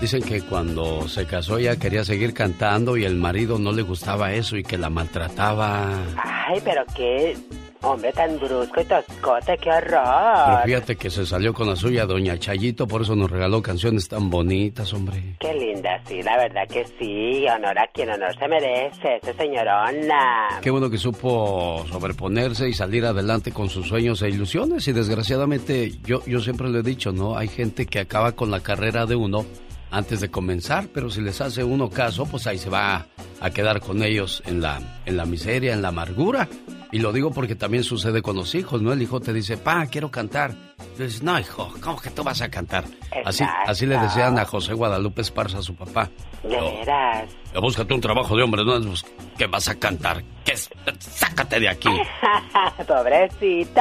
Dicen 0.00 0.22
que 0.22 0.42
cuando 0.42 1.08
se 1.08 1.26
casó 1.26 1.58
ella 1.58 1.76
quería 1.76 2.04
seguir 2.04 2.32
cantando 2.32 2.96
y 2.96 3.04
el 3.04 3.16
marido 3.16 3.58
no 3.58 3.72
le 3.72 3.82
gustaba 3.82 4.32
eso 4.32 4.56
y 4.56 4.62
que 4.62 4.78
la 4.78 4.90
maltrataba. 4.90 5.92
Ay, 6.22 6.60
pero 6.64 6.84
qué 6.96 7.36
hombre 7.82 8.12
tan 8.12 8.38
brusco 8.38 8.80
y 8.80 8.84
toscote, 8.84 9.56
qué 9.58 9.70
Pero 9.80 9.98
horror. 10.00 10.62
fíjate 10.64 10.94
que 10.96 11.10
se 11.10 11.26
salió 11.26 11.52
con 11.52 11.68
la 11.68 11.74
suya 11.74 12.06
doña 12.06 12.38
Chayito, 12.38 12.86
por 12.86 13.02
eso 13.02 13.16
nos 13.16 13.28
regaló 13.28 13.60
canciones 13.60 14.08
tan 14.08 14.30
bonitas, 14.30 14.92
hombre. 14.94 15.34
Qué 15.40 15.52
linda, 15.52 16.00
sí, 16.06 16.22
la 16.22 16.36
verdad 16.36 16.68
que 16.68 16.84
sí. 16.98 17.44
Honor 17.48 17.78
a 17.80 17.86
quien 17.92 18.10
honor 18.10 18.36
se 18.38 18.46
merece, 18.46 19.16
ese 19.20 19.34
señorona. 19.34 20.60
Qué 20.62 20.70
bueno 20.70 20.90
que 20.90 20.98
supo 20.98 21.84
sobreponerse 21.90 22.68
y 22.68 22.72
salir 22.72 23.04
adelante 23.04 23.50
con 23.50 23.68
sus 23.68 23.88
sueños 23.88 24.22
e 24.22 24.28
ilusiones. 24.28 24.86
Y 24.86 24.92
desgraciadamente, 24.92 25.90
yo, 26.04 26.24
yo 26.24 26.38
siempre 26.38 26.68
le 26.68 26.78
he 26.80 26.82
dicho, 26.84 27.10
¿no? 27.10 27.36
Hay 27.36 27.48
gente 27.48 27.86
que 27.86 27.98
acaba 27.98 28.32
con 28.32 28.52
la 28.52 28.60
carrera 28.60 29.04
de 29.04 29.16
uno 29.16 29.44
antes 29.90 30.20
de 30.20 30.30
comenzar, 30.30 30.88
pero 30.92 31.10
si 31.10 31.20
les 31.20 31.40
hace 31.40 31.64
uno 31.64 31.90
caso, 31.90 32.26
pues 32.26 32.46
ahí 32.46 32.58
se 32.58 32.70
va 32.70 33.06
a 33.40 33.50
quedar 33.50 33.80
con 33.80 34.02
ellos 34.02 34.42
en 34.46 34.60
la, 34.60 35.00
en 35.06 35.16
la 35.16 35.24
miseria, 35.24 35.72
en 35.72 35.82
la 35.82 35.88
amargura. 35.88 36.48
Y 36.92 36.98
lo 36.98 37.12
digo 37.12 37.30
porque 37.32 37.54
también 37.54 37.84
sucede 37.84 38.22
con 38.22 38.36
los 38.36 38.54
hijos, 38.54 38.82
¿no? 38.82 38.92
El 38.92 39.02
hijo 39.02 39.20
te 39.20 39.32
dice, 39.32 39.56
pa, 39.56 39.86
quiero 39.86 40.10
cantar. 40.10 40.67
Dices, 40.96 41.22
no, 41.22 41.38
hijo, 41.38 41.72
¿cómo 41.80 42.00
que 42.00 42.10
tú 42.10 42.24
vas 42.24 42.40
a 42.42 42.48
cantar? 42.48 42.84
Así, 43.24 43.44
así 43.66 43.86
le 43.86 43.98
desean 43.98 44.38
a 44.38 44.44
José 44.44 44.74
Guadalupe 44.74 45.22
Esparza 45.22 45.58
a 45.58 45.62
su 45.62 45.74
papá. 45.74 46.10
De 46.42 46.48
veras. 46.48 47.30
Ya 47.52 47.60
Búscate 47.60 47.94
un 47.94 48.00
trabajo 48.00 48.36
de 48.36 48.42
hombre, 48.42 48.64
¿no? 48.64 48.80
Pues, 48.80 49.04
¿Qué 49.36 49.46
vas 49.46 49.68
a 49.68 49.74
cantar? 49.76 50.22
¿Qué 50.44 50.52
es? 50.52 50.70
Sácate 50.98 51.60
de 51.60 51.68
aquí. 51.68 51.88
Pobrecito. 52.86 53.80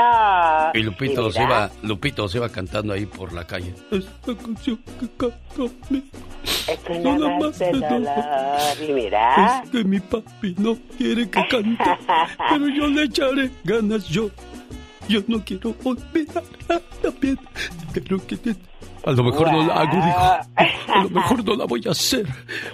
Y 0.73 0.83
Lupito 0.83 1.29
Y 1.29 1.31
se 1.33 1.43
iba, 1.43 1.69
Lupito 1.83 2.27
se 2.27 2.37
iba 2.37 2.49
cantando 2.49 2.93
ahí 2.93 3.05
por 3.05 3.33
la 3.33 3.45
calle. 3.45 3.73
Esta 3.91 4.35
canción 4.35 4.77
que 4.99 5.07
canto 5.17 5.71
Es 6.45 6.79
una 7.05 7.37
más 7.39 7.59
de 7.59 7.71
dolor. 7.71 8.13
Y 8.87 8.91
mira. 8.93 9.61
Es 9.63 9.69
que 9.69 9.83
mi 9.83 9.99
papi 9.99 10.55
no 10.57 10.77
quiere 10.97 11.29
que 11.29 11.47
cante, 11.47 11.83
pero 12.49 12.67
yo 12.67 12.87
le 12.87 13.03
echaré 13.03 13.51
ganas 13.63 14.07
yo. 14.07 14.29
Yo 15.07 15.21
no 15.27 15.43
quiero 15.43 15.73
olvidarla 15.83 16.81
también. 17.01 17.39
Pero 17.93 18.25
que 18.25 18.37
te- 18.37 18.55
A 19.05 19.11
lo 19.11 19.23
mejor 19.23 19.51
no 19.51 19.65
la 19.65 19.73
hago, 19.75 19.95
dijo. 19.95 20.19
A 20.93 21.03
lo 21.03 21.09
mejor 21.09 21.43
no 21.45 21.55
la 21.55 21.65
voy 21.65 21.81
a 21.87 21.91
hacer. 21.91 22.25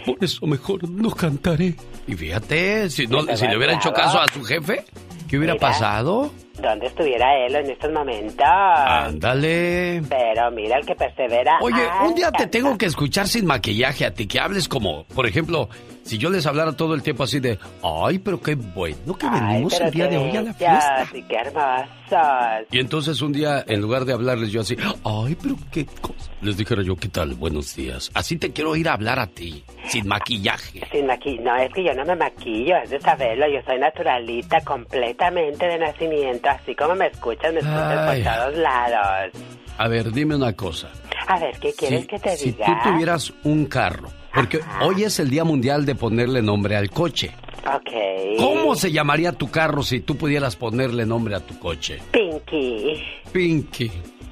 Por 0.05 0.17
eso 0.23 0.45
mejor 0.47 0.89
no 0.89 1.11
cantaré. 1.11 1.75
Y 2.07 2.15
fíjate, 2.15 2.89
si, 2.89 3.05
no, 3.07 3.21
si 3.35 3.47
le 3.47 3.57
hubiera 3.57 3.73
hecho 3.73 3.91
caso 3.93 4.19
a 4.19 4.27
su 4.27 4.43
jefe, 4.43 4.83
¿qué 5.27 5.37
hubiera 5.37 5.53
Mira. 5.53 5.67
pasado? 5.67 6.31
¿Dónde 6.61 6.87
estuviera 6.87 7.35
él 7.45 7.55
en 7.55 7.69
estos 7.71 7.91
momentos? 7.91 8.45
Ándale. 8.47 10.01
Pero 10.07 10.51
mira 10.51 10.77
el 10.77 10.85
que 10.85 10.95
persevera. 10.95 11.57
Oye, 11.61 11.81
un 12.05 12.15
día 12.15 12.31
te 12.31 12.47
tengo 12.47 12.77
que 12.77 12.85
escuchar 12.85 13.27
sin 13.27 13.45
maquillaje 13.45 14.05
a 14.05 14.13
ti, 14.13 14.27
que 14.27 14.39
hables 14.39 14.67
como, 14.67 15.03
por 15.15 15.25
ejemplo, 15.27 15.67
si 16.03 16.17
yo 16.17 16.29
les 16.29 16.45
hablara 16.45 16.73
todo 16.73 16.93
el 16.93 17.01
tiempo 17.01 17.23
así 17.23 17.39
de, 17.39 17.57
ay, 17.83 18.19
pero 18.19 18.39
qué 18.41 18.55
bueno 18.55 19.15
que 19.17 19.25
Ay, 19.27 19.39
venimos 19.41 19.73
pero 19.73 19.85
el 19.85 19.91
día 19.91 20.07
de 20.07 20.17
hoy 20.17 20.37
a 20.37 20.41
la 20.41 20.53
fiesta. 20.53 21.07
y 21.13 21.21
qué 21.23 21.35
hermosos. 21.35 22.67
Y 22.71 22.79
entonces 22.79 23.21
un 23.21 23.31
día, 23.33 23.63
en 23.67 23.81
lugar 23.81 24.05
de 24.05 24.13
hablarles 24.13 24.51
yo 24.51 24.61
así, 24.61 24.75
ay, 25.03 25.35
pero 25.41 25.55
qué 25.71 25.85
cosa, 25.85 26.31
les 26.41 26.57
dijera 26.57 26.83
yo, 26.83 26.95
¿qué 26.95 27.07
tal? 27.09 27.33
Buenos 27.33 27.75
días. 27.75 28.11
Así 28.13 28.37
te 28.37 28.51
quiero 28.51 28.75
ir 28.75 28.87
a 28.89 28.93
hablar 28.93 29.17
a 29.19 29.27
ti, 29.27 29.63
sin 29.87 30.07
maquillaje. 30.07 30.81
Sin 30.91 31.07
maqui 31.07 31.39
no, 31.39 31.55
es 31.55 31.71
que 31.73 31.83
yo 31.83 31.93
no 31.93 32.05
me 32.05 32.15
maquillo, 32.15 32.75
es 32.83 32.89
de 32.91 32.99
saberlo. 32.99 33.47
Yo 33.47 33.59
soy 33.65 33.79
naturalita 33.79 34.61
completamente 34.61 35.65
de 35.65 35.79
nacimiento. 35.79 36.49
Así 36.49 36.75
como 36.75 36.95
me 36.95 37.07
escuchas, 37.07 37.51
me 37.53 37.59
escuchas 37.59 38.07
Ay. 38.07 38.23
por 38.23 38.33
todos 38.33 38.57
lados. 38.57 39.31
A 39.77 39.87
ver, 39.87 40.11
dime 40.11 40.35
una 40.35 40.53
cosa. 40.53 40.89
A 41.27 41.39
ver, 41.39 41.57
¿qué 41.59 41.73
quieres 41.73 42.01
Si, 42.01 42.07
que 42.07 42.19
te 42.19 42.37
si 42.37 42.51
diga? 42.51 42.65
tú 42.65 42.89
tuvieras 42.91 43.33
un 43.43 43.65
carro, 43.65 44.09
porque 44.33 44.59
hoy 44.81 45.03
es 45.03 45.19
el 45.19 45.29
Día 45.29 45.43
Mundial 45.43 45.85
de 45.85 45.95
ponerle 45.95 46.41
nombre 46.41 46.75
al 46.75 46.89
coche. 46.89 47.31
Ok. 47.65 48.37
¿Cómo 48.39 48.75
se 48.75 48.91
llamaría 48.91 49.31
tu 49.31 49.49
carro 49.49 49.83
si 49.83 50.01
tú 50.01 50.17
pudieras 50.17 50.55
ponerle 50.55 51.05
nombre 51.05 51.35
a 51.35 51.39
tu 51.39 51.57
coche? 51.59 52.01
Pinky. 52.11 53.01
Pinky. 53.31 53.91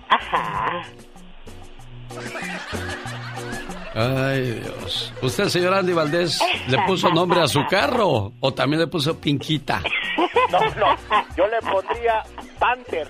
Ajá. 0.10 0.84
Ay, 3.94 4.60
Dios. 4.64 5.14
¿Usted, 5.22 5.50
señor 5.50 5.74
Andy 5.74 5.94
Valdés, 5.94 6.40
le 6.68 6.78
puso 6.88 7.10
nombre 7.10 7.42
a 7.42 7.48
su 7.48 7.66
carro 7.70 8.34
o 8.40 8.54
también 8.54 8.80
le 8.82 8.88
puso 8.88 9.18
Pinquita? 9.20 9.82
No, 10.50 10.60
no, 10.60 10.98
yo 11.38 11.46
le 11.48 11.60
pondría 11.62 12.24
Panther. 12.60 13.08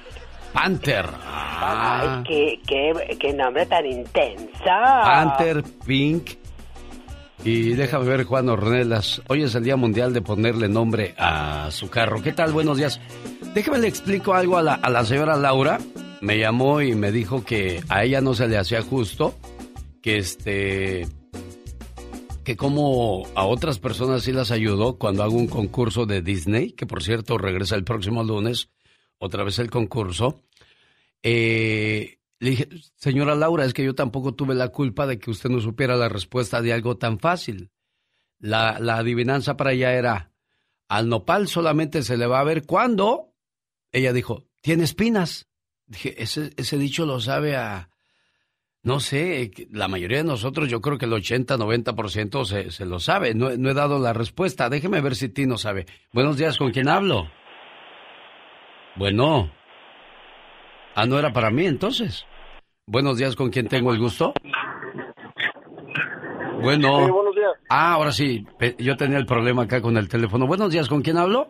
Panther. 0.53 1.05
Ah, 1.23 2.17
Ay, 2.17 2.23
qué, 2.27 2.59
qué, 2.67 3.17
qué 3.17 3.33
nombre 3.33 3.65
tan 3.65 3.85
intenso. 3.85 4.63
Panther, 4.63 5.63
Pink. 5.85 6.31
Y 7.43 7.73
déjame 7.73 8.05
ver, 8.05 8.23
Juan 8.25 8.49
Ornelas. 8.49 9.21
Hoy 9.27 9.43
es 9.43 9.55
el 9.55 9.63
Día 9.63 9.75
Mundial 9.75 10.13
de 10.13 10.21
ponerle 10.21 10.67
nombre 10.69 11.15
a 11.17 11.69
su 11.71 11.89
carro. 11.89 12.21
¿Qué 12.21 12.33
tal? 12.33 12.53
Buenos 12.53 12.77
días. 12.77 12.99
Déjame 13.53 13.79
le 13.79 13.87
explico 13.87 14.33
algo 14.33 14.57
a 14.57 14.61
la, 14.61 14.73
a 14.75 14.89
la 14.89 15.03
señora 15.05 15.35
Laura. 15.35 15.79
Me 16.21 16.37
llamó 16.37 16.81
y 16.81 16.93
me 16.93 17.11
dijo 17.11 17.43
que 17.43 17.81
a 17.89 18.03
ella 18.03 18.21
no 18.21 18.35
se 18.35 18.47
le 18.47 18.57
hacía 18.57 18.81
justo 18.83 19.33
que 20.01 20.17
este 20.17 21.07
que 22.43 22.55
como 22.57 23.23
a 23.35 23.45
otras 23.45 23.79
personas 23.79 24.23
sí 24.23 24.31
las 24.31 24.51
ayudó 24.51 24.97
cuando 24.97 25.23
hago 25.23 25.35
un 25.35 25.47
concurso 25.47 26.05
de 26.05 26.21
Disney, 26.21 26.71
que 26.71 26.87
por 26.87 27.03
cierto 27.03 27.37
regresa 27.37 27.75
el 27.75 27.83
próximo 27.83 28.23
lunes, 28.23 28.69
otra 29.21 29.43
vez 29.43 29.59
el 29.59 29.69
concurso. 29.69 30.43
Eh, 31.21 32.17
le 32.39 32.49
dije, 32.49 32.67
señora 32.95 33.35
Laura, 33.35 33.65
es 33.65 33.73
que 33.73 33.83
yo 33.83 33.93
tampoco 33.93 34.33
tuve 34.33 34.55
la 34.55 34.69
culpa 34.69 35.05
de 35.05 35.19
que 35.19 35.29
usted 35.29 35.49
no 35.49 35.61
supiera 35.61 35.95
la 35.95 36.09
respuesta 36.09 36.61
de 36.61 36.73
algo 36.73 36.97
tan 36.97 37.19
fácil. 37.19 37.71
La, 38.39 38.79
la 38.79 38.97
adivinanza 38.97 39.55
para 39.55 39.73
ella 39.73 39.93
era, 39.93 40.31
al 40.89 41.07
nopal 41.07 41.47
solamente 41.47 42.01
se 42.01 42.17
le 42.17 42.25
va 42.25 42.39
a 42.39 42.43
ver 42.43 42.65
cuando... 42.65 43.35
Ella 43.91 44.11
dijo, 44.11 44.47
tiene 44.61 44.85
espinas. 44.85 45.47
Dije, 45.85 46.21
ese, 46.21 46.51
ese 46.57 46.77
dicho 46.77 47.05
lo 47.05 47.19
sabe 47.19 47.55
a... 47.55 47.89
No 48.81 48.99
sé, 48.99 49.51
la 49.69 49.87
mayoría 49.87 50.17
de 50.17 50.23
nosotros, 50.23 50.67
yo 50.67 50.81
creo 50.81 50.97
que 50.97 51.05
el 51.05 51.13
80, 51.13 51.55
90% 51.57 52.45
se, 52.45 52.71
se 52.71 52.85
lo 52.87 52.99
sabe. 52.99 53.35
No, 53.35 53.55
no 53.55 53.69
he 53.69 53.75
dado 53.75 53.99
la 53.99 54.13
respuesta. 54.13 54.69
Déjeme 54.69 55.01
ver 55.01 55.15
si 55.15 55.29
Tino 55.29 55.59
sabe. 55.59 55.85
Buenos 56.11 56.37
días, 56.37 56.57
¿con 56.57 56.71
quién 56.71 56.89
hablo? 56.89 57.29
Bueno. 58.95 59.49
Ah, 60.95 61.05
no 61.05 61.17
era 61.17 61.31
para 61.31 61.49
mí 61.49 61.65
entonces. 61.65 62.25
Buenos 62.85 63.17
días, 63.17 63.35
¿con 63.35 63.49
quién 63.49 63.67
tengo 63.67 63.93
el 63.93 63.99
gusto? 63.99 64.33
Bueno. 66.61 67.05
Sí, 67.05 67.11
buenos 67.11 67.35
días. 67.35 67.51
Ah, 67.69 67.93
ahora 67.93 68.11
sí. 68.11 68.45
Yo 68.77 68.97
tenía 68.97 69.17
el 69.17 69.25
problema 69.25 69.63
acá 69.63 69.81
con 69.81 69.97
el 69.97 70.09
teléfono. 70.09 70.47
Buenos 70.47 70.71
días, 70.71 70.87
¿con 70.89 71.01
quién 71.01 71.17
hablo? 71.17 71.49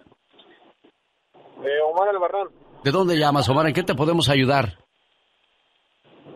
Eh, 1.63 1.79
Omar 1.91 2.09
Albarrán, 2.09 2.47
¿De 2.83 2.91
dónde 2.91 3.17
llamas, 3.17 3.47
Omar? 3.49 3.67
¿En 3.67 3.73
qué 3.73 3.83
te 3.83 3.95
podemos 3.95 4.29
ayudar? 4.29 4.77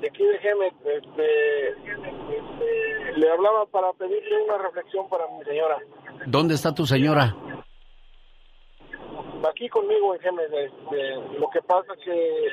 de 0.02 0.08
aquí 0.08 0.24
de 0.24 0.38
Gemet, 0.40 0.74
este, 0.86 1.70
este, 1.70 3.18
le 3.18 3.32
hablaba 3.32 3.66
para 3.68 3.92
pedirle 3.94 4.44
una 4.44 4.58
reflexión 4.58 5.10
para 5.10 5.26
mi 5.28 5.44
señora. 5.44 5.78
¿Dónde 6.28 6.54
está 6.54 6.74
tu 6.74 6.86
señora? 6.86 7.36
Aquí 9.50 9.70
conmigo 9.70 10.16
en 10.16 10.40
este, 10.40 11.16
lo 11.40 11.50
que 11.50 11.62
pasa 11.62 11.94
que 12.04 12.48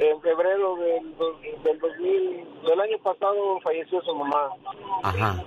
en 0.00 0.20
febrero 0.20 0.76
del, 0.76 1.62
del 1.62 1.78
2000, 1.78 2.62
del 2.66 2.80
año 2.80 2.98
pasado 3.02 3.60
falleció 3.62 4.02
su 4.02 4.14
mamá. 4.14 4.50
Ajá. 5.02 5.42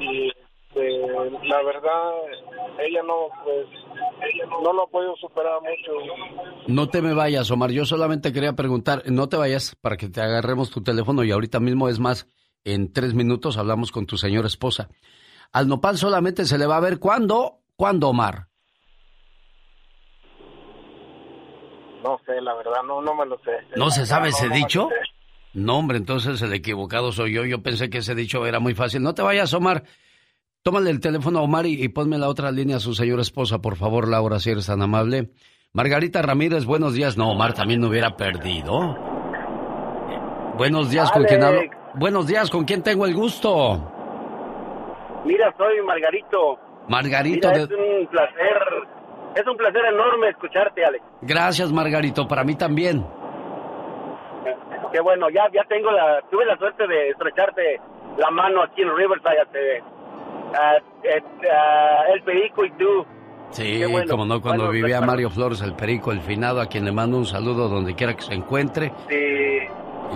y 0.00 0.30
este, 0.76 1.46
la 1.48 1.62
verdad 1.62 2.12
ella 2.78 3.02
no 3.02 3.28
pues 3.44 3.66
no 4.62 4.72
lo 4.72 4.82
ha 4.82 4.86
podido 4.88 5.16
superar 5.16 5.60
mucho 5.60 6.64
No 6.66 6.88
te 6.88 7.00
me 7.00 7.14
vayas, 7.14 7.50
Omar. 7.50 7.70
Yo 7.70 7.84
solamente 7.84 8.32
quería 8.32 8.54
preguntar, 8.54 9.02
no 9.06 9.28
te 9.28 9.36
vayas 9.36 9.76
para 9.80 9.96
que 9.96 10.08
te 10.08 10.20
agarremos 10.20 10.70
tu 10.70 10.82
teléfono 10.82 11.24
y 11.24 11.30
ahorita 11.30 11.60
mismo 11.60 11.88
es 11.88 11.98
más, 11.98 12.28
en 12.64 12.92
tres 12.92 13.14
minutos 13.14 13.56
hablamos 13.56 13.92
con 13.92 14.06
tu 14.06 14.16
señora 14.16 14.48
esposa. 14.48 14.88
Al 15.52 15.68
nopal 15.68 15.96
solamente 15.96 16.44
se 16.44 16.58
le 16.58 16.66
va 16.66 16.76
a 16.76 16.80
ver 16.80 16.98
cuándo, 16.98 17.60
cuándo, 17.76 18.08
Omar. 18.08 18.45
No 22.06 22.18
sé 22.24 22.40
la 22.40 22.54
verdad 22.54 22.82
no 22.86 23.00
no 23.02 23.14
me 23.14 23.26
lo 23.26 23.36
sé 23.38 23.50
¿No 23.76 23.90
se 23.90 24.06
sabe 24.06 24.28
ese 24.28 24.48
me 24.48 24.56
dicho? 24.56 24.88
No, 25.54 25.78
hombre, 25.78 25.96
entonces 25.96 26.42
el 26.42 26.52
equivocado 26.52 27.12
soy 27.12 27.32
yo. 27.32 27.46
Yo 27.46 27.62
pensé 27.62 27.88
que 27.88 27.98
ese 27.98 28.14
dicho 28.14 28.44
era 28.44 28.60
muy 28.60 28.74
fácil. 28.74 29.02
No 29.02 29.14
te 29.14 29.22
vayas, 29.22 29.54
Omar. 29.54 29.84
Tómale 30.62 30.90
el 30.90 31.00
teléfono 31.00 31.38
a 31.38 31.42
Omar 31.42 31.64
y, 31.64 31.82
y 31.82 31.88
ponme 31.88 32.18
la 32.18 32.28
otra 32.28 32.50
línea 32.50 32.76
a 32.76 32.80
su 32.80 32.92
señora 32.92 33.22
esposa, 33.22 33.60
por 33.60 33.76
favor, 33.76 34.06
Laura, 34.06 34.38
si 34.38 34.50
eres 34.50 34.66
tan 34.66 34.82
amable. 34.82 35.30
Margarita 35.72 36.20
Ramírez, 36.20 36.66
buenos 36.66 36.92
días. 36.92 37.16
No, 37.16 37.30
Omar 37.30 37.54
también 37.54 37.80
no 37.80 37.88
hubiera 37.88 38.16
perdido. 38.16 38.98
Buenos 40.58 40.90
días, 40.90 41.10
¿con 41.10 41.24
quién 41.24 41.42
hablo? 41.42 41.60
Buenos 41.94 42.26
días, 42.26 42.50
¿con 42.50 42.64
quién 42.66 42.82
tengo 42.82 43.06
el 43.06 43.14
gusto? 43.14 43.90
Mira, 45.24 45.54
soy 45.56 45.80
Margarito. 45.86 46.58
Margarito 46.88 47.48
Mira, 47.48 47.66
de... 47.66 47.74
es 47.74 48.00
un 48.02 48.06
placer 48.08 48.58
Es 49.36 49.46
un 49.46 49.56
placer 49.56 49.82
enorme 49.92 50.30
escucharte, 50.30 50.84
Alex. 50.84 51.04
Gracias, 51.22 51.70
Margarito, 51.72 52.26
para 52.26 52.42
mí 52.42 52.54
también. 52.56 53.04
Qué 54.92 55.00
bueno, 55.00 55.28
ya, 55.30 55.42
ya 55.52 55.62
tengo 55.68 55.90
la, 55.90 56.22
tuve 56.30 56.44
la 56.46 56.56
suerte 56.56 56.86
de 56.86 57.10
estrecharte 57.10 57.80
la 58.16 58.30
mano 58.30 58.62
aquí 58.62 58.80
en 58.82 58.96
Riverside, 58.96 59.42
eh, 59.74 59.82
ah, 60.58 62.04
el 62.14 62.22
perico 62.22 62.64
y 62.64 62.70
tú. 62.72 63.04
Sí, 63.50 63.84
bueno. 63.90 64.10
como 64.10 64.24
no, 64.24 64.40
cuando 64.40 64.64
Bueno, 64.66 64.72
vivía. 64.72 65.00
Mario 65.00 65.28
Flores, 65.30 65.60
el 65.62 65.74
perico, 65.74 66.12
el 66.12 66.20
finado, 66.20 66.60
a 66.60 66.66
quien 66.66 66.84
le 66.84 66.92
mando 66.92 67.18
un 67.18 67.26
saludo 67.26 67.68
donde 67.68 67.94
quiera 67.94 68.14
que 68.14 68.22
se 68.22 68.34
encuentre. 68.34 68.92
Sí, 69.08 69.16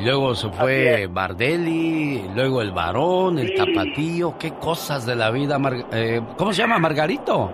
Y 0.01 0.05
luego 0.05 0.35
se 0.35 0.49
fue 0.51 1.09
Bardelli, 1.11 2.29
luego 2.35 2.63
el 2.63 2.71
varón, 2.73 3.39
el 3.39 3.49
Sí. 3.49 3.55
tapatío, 3.57 4.35
qué 4.39 4.53
cosas 4.55 5.05
de 5.05 5.15
la 5.17 5.31
vida. 5.31 5.59
Mar- 5.59 5.85
eh, 5.93 6.21
¿Cómo 6.39 6.53
se 6.53 6.63
llama, 6.63 6.79
Margarito? 6.79 7.51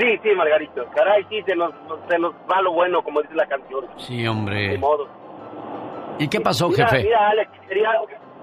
Sí, 0.00 0.18
sí, 0.22 0.30
Margarito. 0.34 0.84
Caray, 0.94 1.24
sí, 1.28 1.42
se 1.46 1.54
nos, 1.54 1.72
se 2.08 2.18
nos 2.18 2.32
va 2.50 2.60
lo 2.62 2.72
bueno, 2.72 3.02
como 3.02 3.22
dice 3.22 3.34
la 3.34 3.46
canción. 3.46 3.86
Sí, 3.98 4.22
De 4.22 4.28
hombre. 4.28 4.78
modo. 4.78 5.06
¿Y 6.18 6.28
qué 6.28 6.40
pasó, 6.40 6.68
Mira, 6.68 6.88
jefe? 6.88 7.04
mira, 7.04 7.28
Alex, 7.28 7.50
quería, 7.68 7.90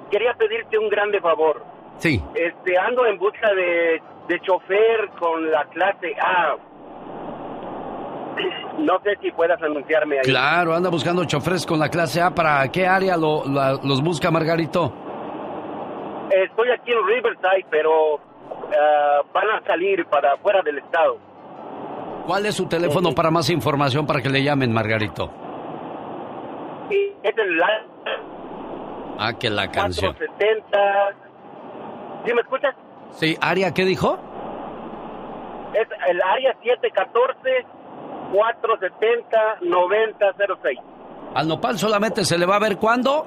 quería 0.10 0.34
pedirte 0.34 0.78
un 0.80 0.90
grande 0.90 1.20
favor. 1.22 1.64
Sí. 1.98 2.22
Este, 2.36 2.78
ando 2.78 3.06
en 3.06 3.18
busca 3.18 3.54
de, 3.54 4.02
de 4.28 4.40
chofer 4.42 5.10
con 5.20 5.50
la 5.52 5.66
clase 5.66 6.16
A. 6.22 6.56
No 8.78 9.00
sé 9.04 9.16
si 9.22 9.32
puedas 9.32 9.62
anunciarme 9.62 10.18
ahí. 10.18 10.22
Claro, 10.26 10.74
anda 10.76 10.90
buscando 10.92 11.26
choferes 11.26 11.66
con 11.66 11.80
la 11.80 11.90
clase 11.90 12.22
A. 12.22 12.30
¿Para 12.36 12.68
qué 12.72 12.86
área 12.86 13.18
lo- 13.18 13.44
la- 13.48 13.80
los 13.84 14.04
busca, 14.04 14.30
Margarito? 14.30 14.94
Estoy 16.30 16.70
aquí 16.72 16.92
en 16.92 17.08
Riverside, 17.08 17.66
pero 17.72 18.20
ah, 18.80 19.22
van 19.34 19.50
a 19.50 19.62
salir 19.66 20.06
para 20.06 20.38
fuera 20.38 20.62
del 20.62 20.78
estado. 20.78 21.18
¿Cuál 22.28 22.46
es 22.46 22.56
su 22.56 22.68
teléfono 22.68 23.14
para 23.16 23.32
más 23.32 23.50
información 23.50 24.06
para 24.06 24.22
que 24.22 24.30
le 24.30 24.44
llamen, 24.44 24.72
Margarito? 24.74 25.32
Es 27.24 27.36
el 27.38 27.62
Ah, 29.18 29.34
que 29.34 29.50
la 29.50 29.72
canción. 29.72 30.14
470. 30.14 30.78
¿Sí 32.26 32.34
me 32.34 32.42
escuchas? 32.42 32.76
Sí, 33.12 33.38
área, 33.42 33.74
¿qué 33.74 33.86
dijo? 33.86 34.20
Es 35.74 35.88
el 36.10 36.22
área 36.22 36.54
714-470-9006. 38.32 40.80
Al 41.34 41.48
nopal 41.48 41.78
solamente 41.78 42.26
se 42.26 42.38
le 42.38 42.46
va 42.46 42.58
a 42.58 42.60
ver 42.60 42.78
cuándo. 42.78 43.26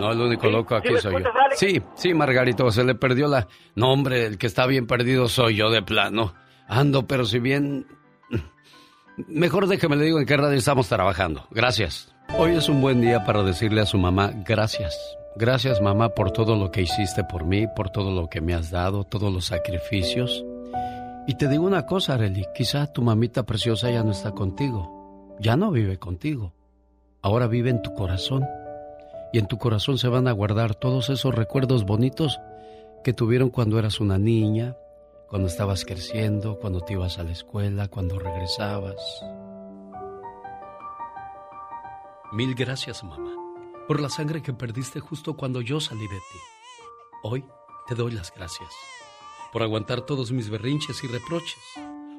No, 0.00 0.12
el 0.12 0.20
único 0.20 0.48
loco 0.48 0.74
aquí 0.74 0.88
¿sí 0.88 0.94
me 0.94 1.00
soy 1.00 1.22
yo. 1.22 1.28
Alex? 1.28 1.58
Sí, 1.58 1.82
sí, 1.94 2.14
Margarito, 2.14 2.70
se 2.70 2.84
le 2.84 2.94
perdió 2.94 3.28
la... 3.28 3.46
No, 3.74 3.92
hombre, 3.92 4.26
el 4.26 4.38
que 4.38 4.46
está 4.46 4.66
bien 4.66 4.86
perdido 4.86 5.28
soy 5.28 5.56
yo 5.56 5.70
de 5.70 5.82
plano. 5.82 6.34
Ando, 6.68 7.06
pero 7.06 7.24
si 7.24 7.38
bien... 7.38 7.86
Mejor 9.28 9.66
déjeme 9.66 9.96
le 9.96 10.06
digo 10.06 10.18
en 10.18 10.26
qué 10.26 10.36
radio 10.36 10.56
estamos 10.56 10.88
trabajando. 10.88 11.46
Gracias. 11.50 12.14
Hoy 12.38 12.52
es 12.52 12.68
un 12.68 12.80
buen 12.80 13.00
día 13.00 13.24
para 13.24 13.42
decirle 13.42 13.80
a 13.80 13.86
su 13.86 13.98
mamá 13.98 14.32
gracias. 14.46 14.96
Gracias 15.36 15.80
mamá 15.80 16.10
por 16.10 16.30
todo 16.30 16.56
lo 16.56 16.70
que 16.70 16.82
hiciste 16.82 17.24
por 17.24 17.44
mí, 17.44 17.66
por 17.76 17.90
todo 17.90 18.12
lo 18.12 18.28
que 18.28 18.40
me 18.40 18.54
has 18.54 18.70
dado, 18.70 19.04
todos 19.04 19.32
los 19.32 19.46
sacrificios. 19.46 20.44
Y 21.26 21.34
te 21.34 21.48
digo 21.48 21.64
una 21.64 21.86
cosa, 21.86 22.14
Arely, 22.14 22.46
quizá 22.54 22.86
tu 22.92 23.02
mamita 23.02 23.44
preciosa 23.44 23.90
ya 23.90 24.02
no 24.02 24.12
está 24.12 24.32
contigo. 24.32 25.36
Ya 25.38 25.56
no 25.56 25.70
vive 25.70 25.98
contigo. 25.98 26.54
Ahora 27.22 27.46
vive 27.46 27.70
en 27.70 27.82
tu 27.82 27.94
corazón. 27.94 28.46
Y 29.32 29.38
en 29.38 29.46
tu 29.46 29.58
corazón 29.58 29.98
se 29.98 30.08
van 30.08 30.26
a 30.28 30.32
guardar 30.32 30.74
todos 30.74 31.08
esos 31.10 31.34
recuerdos 31.34 31.84
bonitos 31.84 32.38
que 33.04 33.12
tuvieron 33.12 33.50
cuando 33.50 33.78
eras 33.78 34.00
una 34.00 34.18
niña, 34.18 34.76
cuando 35.28 35.48
estabas 35.48 35.84
creciendo, 35.84 36.58
cuando 36.58 36.80
te 36.80 36.94
ibas 36.94 37.18
a 37.18 37.22
la 37.22 37.30
escuela, 37.30 37.88
cuando 37.88 38.18
regresabas. 38.18 38.96
Mil 42.32 42.54
gracias, 42.54 43.02
mamá, 43.04 43.32
por 43.86 44.00
la 44.00 44.08
sangre 44.08 44.42
que 44.42 44.52
perdiste 44.52 45.00
justo 45.00 45.36
cuando 45.36 45.60
yo 45.60 45.80
salí 45.80 46.02
de 46.02 46.16
ti. 46.16 46.38
Hoy 47.22 47.44
te 47.86 47.94
doy 47.94 48.12
las 48.12 48.32
gracias 48.34 48.68
por 49.52 49.62
aguantar 49.62 50.02
todos 50.02 50.30
mis 50.32 50.48
berrinches 50.48 51.02
y 51.02 51.08
reproches, 51.08 51.58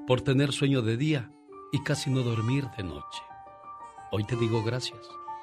por 0.05 0.21
tener 0.21 0.51
sueño 0.51 0.81
de 0.81 0.97
día 0.97 1.31
y 1.71 1.81
casi 1.83 2.09
no 2.09 2.23
dormir 2.23 2.67
de 2.77 2.83
noche. 2.83 3.21
Hoy 4.11 4.25
te 4.25 4.35
digo 4.35 4.63
gracias 4.63 4.99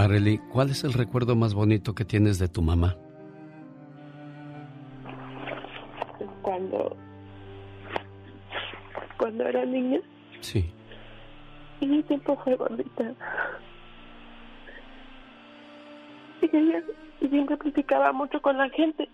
Arely, 0.00 0.38
¿cuál 0.52 0.70
es 0.70 0.82
el 0.84 0.92
recuerdo 0.92 1.36
más 1.36 1.54
bonito 1.54 1.94
que 1.94 2.04
tienes 2.04 2.38
de 2.38 2.48
tu 2.48 2.62
mamá? 2.62 2.96
Cuando, 6.42 6.96
cuando 9.18 9.46
era 9.46 9.64
niña, 9.64 10.00
Sí. 10.40 10.72
y 11.80 11.86
mi 11.86 12.02
tiempo 12.04 12.36
fue 12.42 12.56
bonita. 12.56 13.12
Y 16.42 16.56
ella 16.56 16.82
siempre 17.28 17.56
platicaba 17.58 18.12
mucho 18.12 18.40
con 18.40 18.56
la 18.56 18.68
gente. 18.70 19.08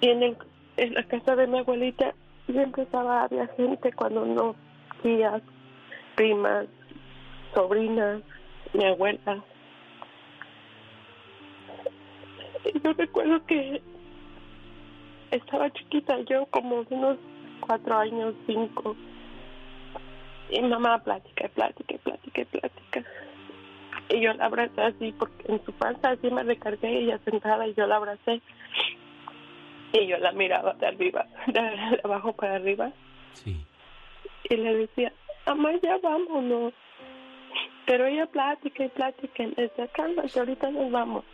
Y 0.00 0.08
en, 0.08 0.22
el, 0.24 0.36
en 0.78 0.94
la 0.94 1.04
casa 1.04 1.36
de 1.36 1.46
mi 1.46 1.58
abuelita 1.60 2.12
siempre 2.46 2.82
estaba, 2.82 3.22
había 3.24 3.46
gente 3.56 3.92
cuando 3.92 4.26
no, 4.26 4.56
tías, 5.02 5.40
primas, 6.16 6.66
sobrinas, 7.54 8.22
mi 8.72 8.84
abuela. 8.84 9.42
Y 12.64 12.80
yo 12.80 12.92
recuerdo 12.92 13.44
que 13.46 13.82
estaba 15.30 15.70
chiquita, 15.70 16.18
yo 16.20 16.46
como 16.46 16.84
de 16.84 16.94
unos 16.94 17.18
cuatro 17.60 17.96
años, 17.96 18.34
cinco. 18.46 18.96
Y 20.50 20.60
mamá 20.60 21.02
plática, 21.02 21.48
plática, 21.48 21.96
plática, 22.02 22.42
y 22.42 22.44
plática. 22.44 23.04
Y 24.10 24.20
yo 24.20 24.34
la 24.34 24.46
abracé 24.46 24.82
así, 24.82 25.12
porque 25.18 25.50
en 25.50 25.64
su 25.64 25.72
panza 25.72 26.10
así 26.10 26.30
me 26.30 26.42
recargué, 26.42 26.98
ella 26.98 27.18
sentada 27.24 27.66
y 27.66 27.74
yo 27.74 27.86
la 27.86 27.96
abracé. 27.96 28.42
Y 29.94 30.06
yo 30.06 30.18
la 30.18 30.32
miraba 30.32 30.74
de 30.74 30.86
arriba, 30.86 31.26
de 31.46 32.00
abajo 32.04 32.32
para 32.34 32.56
arriba. 32.56 32.92
Y 34.44 34.56
le 34.56 34.74
decía, 34.74 35.12
mamá, 35.46 35.72
ya 35.82 35.98
vámonos. 35.98 36.74
Pero 37.86 38.06
ella 38.06 38.26
plática 38.26 38.84
y 38.84 38.88
plática, 38.88 39.44
decía, 39.56 39.88
cálmate, 39.88 40.38
ahorita 40.38 40.70
nos 40.70 40.90
vamos. 40.90 41.24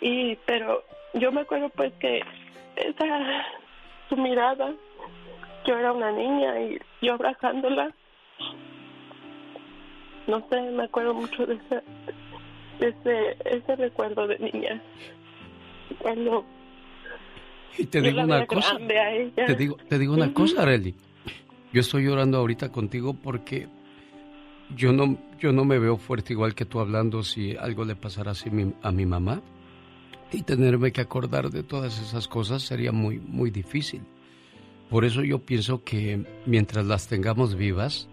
Y, 0.00 0.36
pero 0.46 0.84
yo 1.14 1.32
me 1.32 1.40
acuerdo 1.40 1.68
pues 1.70 1.92
que 1.94 2.20
esa, 2.76 3.44
su 4.08 4.16
mirada, 4.16 4.74
yo 5.66 5.78
era 5.78 5.92
una 5.92 6.12
niña 6.12 6.60
y 6.60 6.78
yo 7.02 7.14
abrazándola, 7.14 7.92
no 10.26 10.46
sé, 10.50 10.60
me 10.60 10.84
acuerdo 10.84 11.14
mucho 11.14 11.46
de 11.46 11.54
ese, 11.54 11.82
de 12.80 12.88
ese, 12.88 13.36
ese 13.44 13.76
recuerdo 13.76 14.26
de 14.26 14.38
niña. 14.38 14.82
Cuando 15.98 16.44
Y 17.78 17.86
te 17.86 18.00
digo 18.00 18.22
una 18.22 18.46
cosa. 18.46 18.76
Te 18.78 19.54
digo, 19.54 19.76
te 19.88 19.98
digo 19.98 20.14
una 20.14 20.32
cosa, 20.32 20.62
Arely. 20.62 20.94
Yo 21.72 21.80
estoy 21.80 22.04
llorando 22.04 22.38
ahorita 22.38 22.70
contigo 22.70 23.14
porque 23.14 23.68
yo 24.74 24.92
no, 24.92 25.18
yo 25.38 25.52
no 25.52 25.64
me 25.64 25.78
veo 25.78 25.96
fuerte 25.96 26.32
igual 26.32 26.54
que 26.54 26.64
tú 26.64 26.80
hablando 26.80 27.22
si 27.22 27.56
algo 27.56 27.84
le 27.84 27.96
pasara 27.96 28.32
así 28.32 28.50
mi- 28.50 28.74
a 28.82 28.90
mi 28.90 29.06
mamá. 29.06 29.42
Y 30.32 30.42
tenerme 30.42 30.90
que 30.92 31.00
acordar 31.00 31.50
de 31.50 31.62
todas 31.62 32.00
esas 32.00 32.26
cosas 32.26 32.62
sería 32.62 32.90
muy, 32.92 33.20
muy 33.20 33.50
difícil. 33.50 34.02
Por 34.90 35.04
eso 35.04 35.22
yo 35.22 35.38
pienso 35.40 35.84
que 35.84 36.24
mientras 36.46 36.84
las 36.86 37.06
tengamos 37.08 37.54
vivas, 37.54 38.08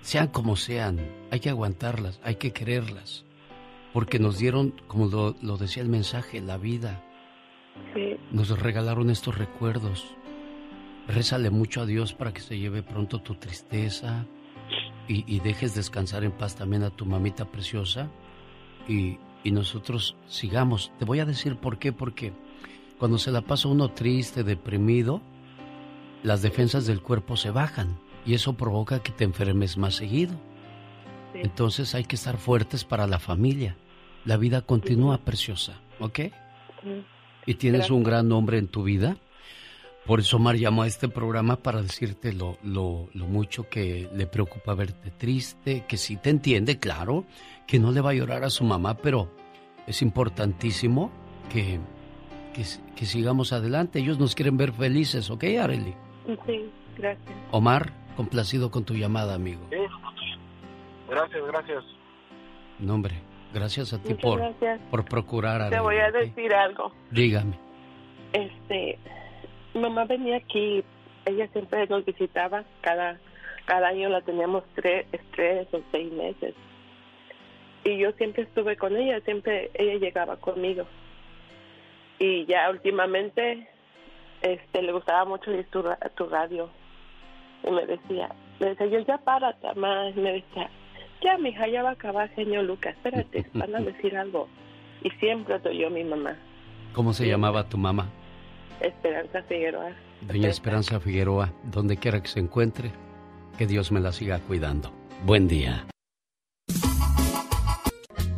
sean 0.00 0.28
como 0.28 0.56
sean, 0.56 0.98
hay 1.30 1.40
que 1.40 1.50
aguantarlas, 1.50 2.18
hay 2.22 2.36
que 2.36 2.52
quererlas. 2.52 3.24
Porque 3.92 4.18
nos 4.18 4.38
dieron, 4.38 4.72
como 4.86 5.06
lo, 5.06 5.36
lo 5.42 5.56
decía 5.58 5.82
el 5.82 5.88
mensaje, 5.88 6.40
la 6.40 6.56
vida. 6.56 7.02
Sí. 7.94 8.16
Nos 8.30 8.48
regalaron 8.58 9.10
estos 9.10 9.36
recuerdos. 9.36 10.06
Rézale 11.08 11.50
mucho 11.50 11.82
a 11.82 11.86
Dios 11.86 12.14
para 12.14 12.32
que 12.32 12.40
se 12.40 12.58
lleve 12.58 12.82
pronto 12.82 13.20
tu 13.20 13.34
tristeza 13.34 14.26
y, 15.08 15.24
y 15.26 15.40
dejes 15.40 15.74
descansar 15.74 16.24
en 16.24 16.32
paz 16.32 16.54
también 16.56 16.82
a 16.82 16.90
tu 16.90 17.04
mamita 17.06 17.44
preciosa 17.46 18.08
y, 18.88 19.18
y 19.42 19.50
nosotros 19.52 20.16
sigamos. 20.28 20.92
Te 20.98 21.04
voy 21.04 21.20
a 21.20 21.24
decir 21.24 21.56
por 21.56 21.78
qué, 21.78 21.92
porque 21.92 22.32
Cuando 22.98 23.16
se 23.16 23.30
la 23.30 23.40
pasa 23.40 23.68
uno 23.68 23.88
triste, 23.92 24.44
deprimido, 24.44 25.22
las 26.22 26.42
defensas 26.42 26.86
del 26.86 27.00
cuerpo 27.00 27.36
se 27.36 27.50
bajan 27.50 27.98
y 28.26 28.34
eso 28.34 28.52
provoca 28.52 29.02
que 29.02 29.10
te 29.10 29.24
enfermes 29.24 29.78
más 29.78 29.94
seguido. 29.94 30.34
Entonces 31.32 31.94
hay 31.94 32.04
que 32.04 32.16
estar 32.16 32.36
fuertes 32.36 32.84
para 32.84 33.06
la 33.06 33.18
familia. 33.18 33.76
La 34.26 34.36
vida 34.36 34.60
continúa 34.60 35.16
preciosa, 35.18 35.80
¿ok? 35.98 36.20
Y 37.46 37.54
tienes 37.54 37.90
un 37.90 38.02
gran 38.02 38.28
nombre 38.28 38.58
en 38.58 38.68
tu 38.68 38.82
vida. 38.82 39.16
Por 40.06 40.20
eso 40.20 40.38
Omar 40.38 40.56
llamó 40.56 40.82
a 40.82 40.86
este 40.86 41.08
programa 41.08 41.56
para 41.56 41.82
decirte 41.82 42.32
lo, 42.32 42.56
lo, 42.62 43.08
lo, 43.12 43.26
mucho 43.26 43.68
que 43.68 44.08
le 44.12 44.26
preocupa 44.26 44.74
verte 44.74 45.10
triste, 45.10 45.84
que 45.86 45.96
sí 45.96 46.16
te 46.16 46.30
entiende, 46.30 46.78
claro, 46.78 47.24
que 47.66 47.78
no 47.78 47.92
le 47.92 48.00
va 48.00 48.10
a 48.10 48.14
llorar 48.14 48.42
a 48.42 48.50
su 48.50 48.64
mamá, 48.64 48.94
pero 48.96 49.30
es 49.86 50.02
importantísimo 50.02 51.10
que, 51.52 51.78
que, 52.54 52.62
que 52.96 53.06
sigamos 53.06 53.52
adelante. 53.52 53.98
Ellos 54.00 54.18
nos 54.18 54.34
quieren 54.34 54.56
ver 54.56 54.72
felices, 54.72 55.30
¿ok, 55.30 55.44
Arely? 55.60 55.94
Sí, 56.46 56.70
gracias. 56.96 57.36
Omar, 57.50 57.92
complacido 58.16 58.70
con 58.70 58.84
tu 58.84 58.94
llamada, 58.94 59.34
amigo. 59.34 59.60
Sí. 59.70 59.76
Gracias, 61.08 61.44
gracias. 61.46 61.84
No, 62.78 62.94
hombre, 62.94 63.14
gracias 63.52 63.92
a 63.92 63.98
ti 63.98 64.10
Muchas 64.10 64.22
por, 64.22 64.38
gracias. 64.38 64.80
por 64.90 65.04
procurar. 65.04 65.68
Te 65.70 65.80
voy 65.80 65.96
a 65.96 66.10
decir 66.12 66.54
algo. 66.54 66.92
Dígame. 67.10 67.58
Este, 68.32 68.96
mamá 69.74 70.04
venía 70.04 70.36
aquí, 70.36 70.82
ella 71.24 71.48
siempre 71.48 71.86
nos 71.86 72.04
visitaba, 72.04 72.64
cada, 72.80 73.18
cada 73.66 73.88
año 73.88 74.08
la 74.08 74.20
teníamos 74.22 74.64
tres, 74.74 75.06
tres 75.34 75.68
o 75.72 75.80
seis 75.92 76.12
meses. 76.12 76.54
Y 77.84 77.98
yo 77.98 78.12
siempre 78.12 78.42
estuve 78.42 78.76
con 78.76 78.96
ella, 78.96 79.20
siempre 79.20 79.70
ella 79.74 79.94
llegaba 79.94 80.36
conmigo. 80.36 80.84
Y 82.18 82.44
ya 82.46 82.68
últimamente, 82.70 83.68
este, 84.42 84.82
le 84.82 84.92
gustaba 84.92 85.24
mucho 85.24 85.50
oír 85.50 85.66
tu, 85.70 85.82
tu 86.14 86.26
radio. 86.26 86.68
Y 87.66 87.70
me 87.70 87.86
decía, 87.86 88.34
me 88.58 88.68
decía, 88.68 88.86
yo 88.86 88.98
ya 89.00 89.18
párate, 89.18 89.66
mamá. 89.68 90.10
Y 90.10 90.20
me 90.20 90.32
decía, 90.32 90.70
ya, 91.22 91.38
mija, 91.38 91.66
ya 91.68 91.82
va 91.82 91.90
a 91.90 91.92
acabar, 91.92 92.34
señor 92.34 92.64
Lucas, 92.64 92.94
espérate, 92.96 93.46
van 93.54 93.74
a 93.74 93.80
decir 93.80 94.16
algo. 94.16 94.48
Y 95.02 95.10
siempre 95.12 95.58
te 95.60 95.70
oyó 95.70 95.88
mi 95.88 96.04
mamá, 96.04 96.36
¿Cómo 96.92 97.12
se 97.12 97.26
llamaba 97.26 97.68
tu 97.68 97.78
mamá? 97.78 98.08
Esperanza 98.80 99.42
Figueroa. 99.48 99.92
Doña 100.22 100.48
Esperanza 100.48 101.00
Figueroa, 101.00 101.52
donde 101.64 101.96
quiera 101.96 102.22
que 102.22 102.28
se 102.28 102.40
encuentre, 102.40 102.92
que 103.58 103.66
Dios 103.66 103.92
me 103.92 104.00
la 104.00 104.12
siga 104.12 104.38
cuidando. 104.40 104.92
Buen 105.24 105.48
día. 105.48 105.86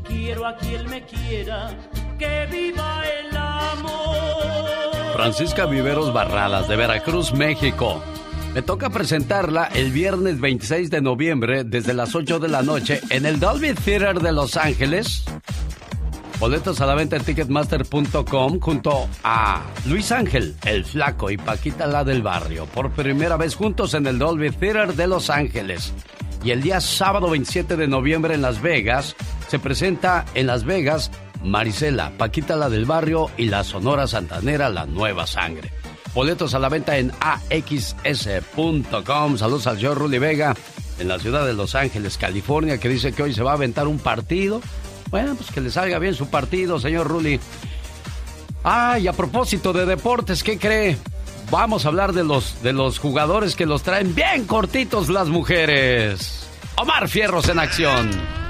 Quiero 0.05 0.47
a 0.47 0.57
quien 0.57 0.88
me 0.88 1.03
quiera, 1.05 1.70
que 2.18 2.47
viva 2.51 3.03
el 3.07 3.36
amor. 3.36 5.12
Francisca 5.14 5.66
Viveros 5.66 6.12
Barradas, 6.12 6.68
de 6.68 6.76
Veracruz, 6.76 7.32
México. 7.32 8.03
Me 8.55 8.61
toca 8.61 8.90
presentarla 8.90 9.70
el 9.74 9.90
viernes 9.93 10.38
26 10.38 10.90
de 10.90 11.01
noviembre 11.01 11.64
desde 11.64 11.95
las 11.95 12.14
8 12.14 12.38
de 12.38 12.49
la 12.49 12.62
noche 12.62 13.01
en 13.09 13.24
el 13.24 13.40
Dolby 13.40 13.72
Theater 13.72 14.20
de 14.20 14.32
Los 14.32 14.59
Ángeles. 14.59 15.24
Boletos 16.43 16.80
a 16.80 16.86
la 16.86 16.97
venta 16.97 17.14
en 17.14 17.22
ticketmaster.com 17.22 18.59
junto 18.59 19.09
a 19.22 19.62
Luis 19.86 20.11
Ángel, 20.11 20.57
el 20.64 20.84
flaco 20.84 21.30
y 21.30 21.36
Paquita 21.36 21.86
la 21.86 22.03
del 22.03 22.20
barrio. 22.20 22.66
Por 22.66 22.90
primera 22.90 23.36
vez 23.36 23.55
juntos 23.55 23.95
en 23.95 24.09
el 24.09 24.18
Dolby 24.18 24.51
Theater 24.51 24.95
de 24.95 25.07
Los 25.07 25.30
Ángeles. 25.30 25.93
Y 26.43 26.51
el 26.51 26.61
día 26.61 26.80
sábado 26.80 27.30
27 27.30 27.76
de 27.76 27.86
noviembre 27.86 28.34
en 28.34 28.43
Las 28.43 28.61
Vegas 28.61 29.14
se 29.47 29.61
presenta 29.61 30.24
en 30.34 30.49
Las 30.49 30.64
Vegas 30.64 31.12
Marisela, 31.45 32.11
Paquita 32.18 32.57
la 32.57 32.68
del 32.68 32.86
barrio 32.86 33.30
y 33.36 33.45
la 33.45 33.62
Sonora 33.62 34.09
Santanera, 34.09 34.68
la 34.68 34.84
nueva 34.84 35.28
sangre. 35.28 35.70
Boletos 36.12 36.55
a 36.55 36.59
la 36.59 36.68
venta 36.68 36.99
en 36.99 37.12
axs.com. 37.20 38.82
Saludos 39.38 39.68
al 39.68 39.76
señor 39.76 39.97
Rudy 39.97 40.18
Vega 40.18 40.57
en 40.99 41.07
la 41.07 41.20
ciudad 41.20 41.47
de 41.47 41.55
Los 41.55 41.76
Ángeles, 41.76 42.18
California, 42.18 42.78
que 42.78 42.88
dice 42.88 43.12
que 43.12 43.22
hoy 43.22 43.32
se 43.32 43.45
va 43.45 43.53
a 43.53 43.55
aventar 43.55 43.86
un 43.86 44.01
partido. 44.01 44.61
Bueno, 45.12 45.34
pues 45.34 45.50
que 45.50 45.60
le 45.60 45.70
salga 45.70 45.98
bien 45.98 46.14
su 46.14 46.28
partido, 46.28 46.80
señor 46.80 47.06
Rulli. 47.06 47.38
Ah, 48.64 48.98
y 48.98 49.06
a 49.06 49.12
propósito 49.12 49.74
de 49.74 49.84
deportes, 49.84 50.42
¿qué 50.42 50.58
cree? 50.58 50.96
Vamos 51.50 51.84
a 51.84 51.88
hablar 51.88 52.14
de 52.14 52.24
los, 52.24 52.62
de 52.62 52.72
los 52.72 52.98
jugadores 52.98 53.54
que 53.54 53.66
los 53.66 53.82
traen 53.82 54.14
bien 54.14 54.46
cortitos 54.46 55.10
las 55.10 55.28
mujeres. 55.28 56.48
Omar 56.76 57.08
Fierros 57.08 57.50
en 57.50 57.58
acción. 57.58 58.41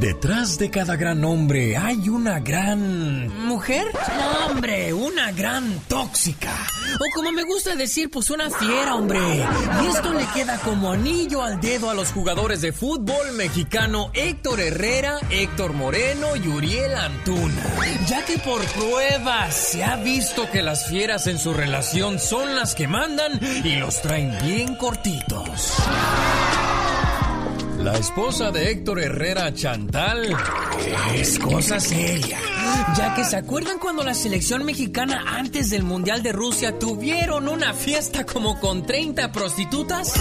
Detrás 0.00 0.58
de 0.58 0.70
cada 0.70 0.94
gran 0.94 1.24
hombre 1.24 1.76
hay 1.76 2.08
una 2.08 2.38
gran... 2.38 3.28
¿Mujer? 3.46 3.84
Hombre, 4.46 4.92
una 4.92 5.32
gran 5.32 5.80
tóxica. 5.88 6.54
O 6.94 7.14
como 7.16 7.32
me 7.32 7.42
gusta 7.42 7.74
decir, 7.74 8.08
pues 8.08 8.30
una 8.30 8.48
fiera, 8.48 8.94
hombre. 8.94 9.18
Y 9.82 9.86
esto 9.86 10.12
le 10.14 10.24
queda 10.34 10.56
como 10.58 10.92
anillo 10.92 11.42
al 11.42 11.60
dedo 11.60 11.90
a 11.90 11.94
los 11.94 12.12
jugadores 12.12 12.60
de 12.60 12.72
fútbol 12.72 13.32
mexicano 13.32 14.10
Héctor 14.14 14.60
Herrera, 14.60 15.18
Héctor 15.30 15.72
Moreno 15.72 16.36
y 16.36 16.46
Uriel 16.46 16.94
Antuna. 16.94 17.62
Ya 18.06 18.24
que 18.24 18.38
por 18.38 18.64
pruebas 18.66 19.52
se 19.54 19.82
ha 19.82 19.96
visto 19.96 20.48
que 20.48 20.62
las 20.62 20.86
fieras 20.86 21.26
en 21.26 21.40
su 21.40 21.52
relación 21.52 22.20
son 22.20 22.54
las 22.54 22.76
que 22.76 22.86
mandan 22.86 23.40
y 23.64 23.76
los 23.76 24.00
traen 24.00 24.38
bien 24.44 24.76
cortitos. 24.76 25.74
La 27.82 27.96
esposa 27.96 28.50
de 28.50 28.72
Héctor 28.72 29.00
Herrera, 29.00 29.54
Chantal, 29.54 30.36
es 31.14 31.38
cosa 31.38 31.78
seria. 31.78 32.38
Ya 32.96 33.14
que 33.14 33.24
se 33.24 33.36
acuerdan 33.36 33.78
cuando 33.78 34.02
la 34.02 34.14
selección 34.14 34.64
mexicana 34.64 35.24
antes 35.28 35.70
del 35.70 35.84
Mundial 35.84 36.22
de 36.22 36.32
Rusia 36.32 36.78
tuvieron 36.78 37.48
una 37.48 37.74
fiesta 37.74 38.26
como 38.26 38.58
con 38.58 38.84
30 38.84 39.30
prostitutas. 39.30 40.14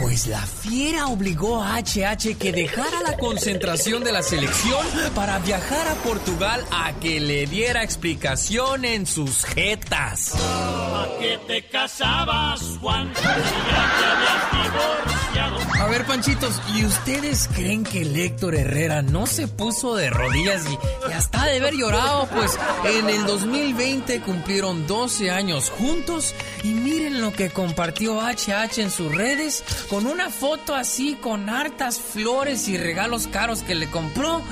Pues 0.00 0.26
la 0.26 0.40
fiera 0.46 1.06
obligó 1.06 1.62
a 1.62 1.78
HH 1.78 2.36
que 2.38 2.52
dejara 2.52 3.00
la 3.06 3.16
concentración 3.16 4.04
de 4.04 4.12
la 4.12 4.22
selección 4.22 4.86
para 5.14 5.38
viajar 5.38 5.88
a 5.88 5.94
Portugal 5.94 6.64
a 6.70 6.92
que 7.00 7.20
le 7.20 7.46
diera 7.46 7.82
explicación 7.82 8.84
en 8.84 9.06
sus 9.06 9.44
jetas. 9.44 10.34
¿A 10.34 11.06
qué 11.18 11.38
te 11.46 11.66
casabas, 11.68 12.60
Juan? 12.80 13.12
A 15.80 15.86
ver, 15.86 16.04
Panchitos, 16.04 16.60
¿y 16.74 16.84
ustedes 16.84 17.48
creen 17.48 17.84
que 17.84 18.02
el 18.02 18.14
Héctor 18.14 18.54
Herrera 18.54 19.00
no 19.00 19.26
se 19.26 19.48
puso 19.48 19.96
de 19.96 20.10
rodillas 20.10 20.64
y, 20.66 21.08
y 21.08 21.12
hasta 21.12 21.46
de 21.46 21.56
haber 21.56 21.74
llorado? 21.74 22.28
Pues 22.28 22.58
en 22.84 23.08
el 23.08 23.24
2020 23.24 24.20
cumplieron 24.20 24.86
12 24.86 25.30
años 25.30 25.70
juntos 25.70 26.34
y 26.62 26.68
miren 26.68 27.20
lo 27.20 27.32
que 27.32 27.50
compartió 27.50 28.20
HH 28.20 28.82
en 28.82 28.90
sus 28.90 29.14
redes 29.14 29.64
con 29.88 30.06
una 30.06 30.28
foto 30.28 30.74
así 30.74 31.14
con 31.14 31.48
hartas 31.48 31.98
flores 31.98 32.68
y 32.68 32.76
regalos 32.76 33.26
caros 33.26 33.62
que 33.62 33.74
le 33.74 33.90
compró 33.90 34.42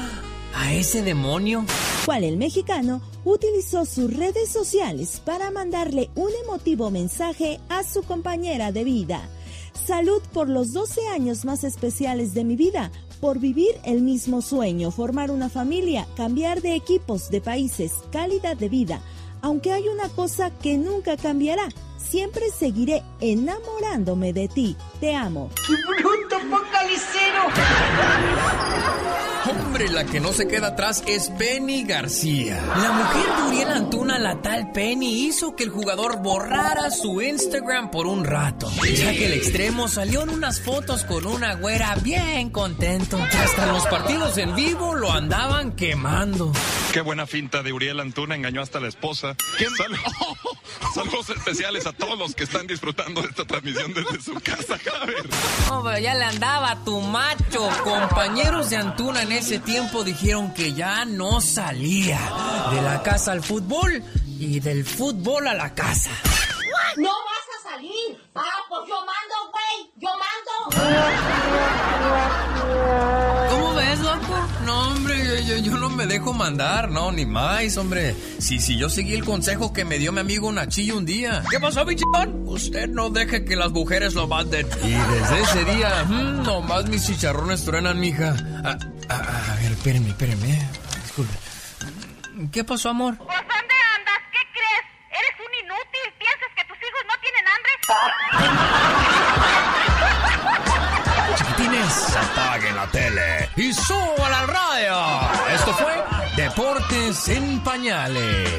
a 0.54 0.72
ese 0.72 1.02
demonio. 1.02 1.64
cual 2.06 2.24
el 2.24 2.36
mexicano 2.36 3.02
utilizó 3.24 3.84
sus 3.84 4.12
redes 4.14 4.50
sociales 4.50 5.20
para 5.24 5.50
mandarle 5.50 6.10
un 6.14 6.30
emotivo 6.44 6.90
mensaje 6.90 7.60
a 7.68 7.84
su 7.84 8.02
compañera 8.02 8.72
de 8.72 8.84
vida. 8.84 9.28
Salud 9.86 10.22
por 10.32 10.48
los 10.48 10.72
12 10.72 11.08
años 11.08 11.44
más 11.44 11.64
especiales 11.64 12.34
de 12.34 12.44
mi 12.44 12.56
vida, 12.56 12.90
por 13.20 13.38
vivir 13.38 13.80
el 13.84 14.02
mismo 14.02 14.42
sueño, 14.42 14.90
formar 14.90 15.30
una 15.30 15.48
familia, 15.48 16.06
cambiar 16.16 16.60
de 16.60 16.74
equipos, 16.74 17.30
de 17.30 17.40
países, 17.40 17.92
calidad 18.12 18.56
de 18.56 18.68
vida. 18.68 19.00
Aunque 19.40 19.72
hay 19.72 19.88
una 19.88 20.08
cosa 20.08 20.50
que 20.50 20.76
nunca 20.76 21.16
cambiará, 21.16 21.68
siempre 21.96 22.50
seguiré 22.50 23.02
enamorándome 23.20 24.32
de 24.32 24.48
ti. 24.48 24.76
Te 25.00 25.14
amo. 25.14 25.50
¡Bruto 25.66 26.36
Hombre, 29.48 29.88
la 29.88 30.04
que 30.04 30.20
no 30.20 30.32
se 30.32 30.46
queda 30.46 30.68
atrás 30.68 31.02
es 31.06 31.30
Penny 31.30 31.84
García. 31.84 32.60
La 32.76 32.92
mujer 32.92 33.26
de 33.36 33.42
Uriel 33.48 33.70
Antuna, 33.70 34.18
la 34.18 34.42
tal 34.42 34.72
Penny, 34.72 35.26
hizo 35.26 35.56
que 35.56 35.64
el 35.64 35.70
jugador 35.70 36.18
borrara 36.22 36.90
su 36.90 37.22
Instagram 37.22 37.90
por 37.90 38.06
un 38.06 38.24
rato. 38.24 38.70
Ya 38.82 39.12
que 39.12 39.26
el 39.26 39.32
extremo 39.34 39.88
salió 39.88 40.22
en 40.22 40.30
unas 40.30 40.60
fotos 40.60 41.04
con 41.04 41.26
una 41.26 41.54
güera 41.54 41.94
bien 42.02 42.50
contento. 42.50 43.18
Hasta 43.18 43.64
en 43.64 43.72
los 43.72 43.86
partidos 43.86 44.36
en 44.38 44.54
vivo 44.54 44.94
lo 44.94 45.10
andaban 45.12 45.72
quemando. 45.72 46.52
Qué 46.92 47.00
buena 47.00 47.26
finta 47.26 47.62
de 47.62 47.72
Uriel 47.72 48.00
Antuna, 48.00 48.34
engañó 48.34 48.60
hasta 48.62 48.80
la 48.80 48.88
esposa. 48.88 49.34
Sal- 49.76 49.98
Saludos 50.94 51.28
especiales 51.30 51.86
a 51.86 51.92
todos 51.92 52.18
los 52.18 52.34
que 52.34 52.44
están 52.44 52.66
disfrutando 52.66 53.20
de 53.22 53.28
esta 53.28 53.44
transmisión 53.44 53.92
desde 53.94 54.20
su 54.22 54.34
casa, 54.34 54.78
Javier. 54.78 55.28
Hombre, 55.70 56.02
ya 56.02 56.14
le 56.14 56.24
andaba 56.24 56.82
tu 56.84 57.00
macho. 57.00 57.68
Compañeros 57.84 58.70
de 58.70 58.76
Antuna 58.76 59.22
en 59.22 59.32
ese 59.38 59.60
tiempo 59.60 60.02
dijeron 60.02 60.52
que 60.52 60.74
ya 60.74 61.04
no 61.04 61.40
salía 61.40 62.18
de 62.72 62.82
la 62.82 63.02
casa 63.04 63.30
al 63.30 63.40
fútbol 63.40 64.02
y 64.26 64.58
del 64.58 64.84
fútbol 64.84 65.46
a 65.46 65.54
la 65.54 65.72
casa. 65.74 66.10
¡No 66.96 67.08
vas 67.08 67.46
a 67.56 67.70
salir! 67.70 68.20
¡Ah, 68.34 68.42
pues 68.68 68.80
yo 68.88 68.96
mando, 68.96 69.36
güey! 69.52 69.92
¡Yo 69.96 70.08
mando! 70.18 70.52
¿Cómo 73.50 73.74
ves, 73.74 73.98
loco? 74.00 74.27
No, 74.68 74.88
hombre, 74.90 75.16
yo, 75.24 75.54
yo, 75.54 75.56
yo 75.62 75.78
no 75.78 75.88
me 75.88 76.04
dejo 76.06 76.34
mandar, 76.34 76.90
no, 76.90 77.10
ni 77.10 77.24
más, 77.24 77.78
hombre. 77.78 78.14
Si, 78.38 78.60
si 78.60 78.76
yo 78.76 78.90
seguí 78.90 79.14
el 79.14 79.24
consejo 79.24 79.72
que 79.72 79.86
me 79.86 79.98
dio 79.98 80.12
mi 80.12 80.20
amigo 80.20 80.52
Nachillo 80.52 80.98
un 80.98 81.06
día. 81.06 81.42
¿Qué 81.50 81.58
pasó, 81.58 81.86
bichón? 81.86 82.42
Usted 82.44 82.86
no 82.90 83.08
deje 83.08 83.46
que 83.46 83.56
las 83.56 83.70
mujeres 83.70 84.12
lo 84.12 84.28
manden. 84.28 84.68
Y 84.84 84.90
desde 84.90 85.40
ese 85.40 85.64
día, 85.64 86.04
mm, 86.04 86.42
nomás 86.42 86.86
mis 86.86 87.06
chicharrones 87.06 87.64
truenan, 87.64 87.98
mija. 87.98 88.36
A, 88.62 88.76
a, 89.08 89.52
a 89.52 89.56
ver, 89.56 89.72
espéreme, 89.72 90.10
espéreme. 90.10 90.68
Disculpe. 91.02 91.32
¿Qué 92.52 92.62
pasó, 92.62 92.90
amor? 92.90 93.16
¿Por 93.16 93.26
dónde 93.26 93.74
andas? 93.96 94.20
¿Qué 94.30 94.44
crees? 94.52 94.84
¿Eres 95.18 95.34
un 95.40 95.64
inútil? 95.64 96.12
¿Piensas 96.18 96.50
que 96.54 96.64
tus 96.68 96.76
hijos 96.76 97.04
no 97.08 97.14
tienen 97.22 97.44
hambre? 97.48 97.72
Chiquitines, 101.78 102.16
apaguen 102.16 102.76
la 102.76 102.86
tele 102.86 103.48
y 103.56 103.72
suban 103.72 104.32
al 104.32 104.48
radio. 104.48 105.20
Esto 105.54 105.72
fue 105.74 106.04
Deportes 106.36 107.28
en 107.28 107.60
Pañales. 107.60 108.50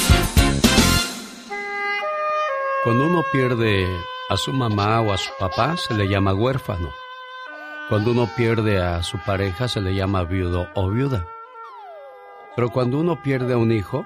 Cuando 2.84 3.08
uno 3.08 3.24
pierde 3.32 3.88
a 4.30 4.38
su 4.38 4.54
mamá 4.54 5.02
o 5.02 5.12
a 5.12 5.18
su 5.18 5.32
papá, 5.40 5.76
se 5.78 5.96
le 5.96 6.08
llama 6.08 6.36
huérfano. 6.36 7.01
Cuando 7.92 8.12
uno 8.12 8.30
pierde 8.38 8.82
a 8.82 9.04
su 9.04 9.18
pareja, 9.18 9.68
se 9.68 9.82
le 9.82 9.94
llama 9.94 10.24
viudo 10.24 10.70
o 10.76 10.90
viuda. 10.90 11.28
Pero 12.56 12.70
cuando 12.70 12.98
uno 12.98 13.22
pierde 13.22 13.54
a 13.54 13.58
un 13.58 13.74
hijo, 13.74 14.06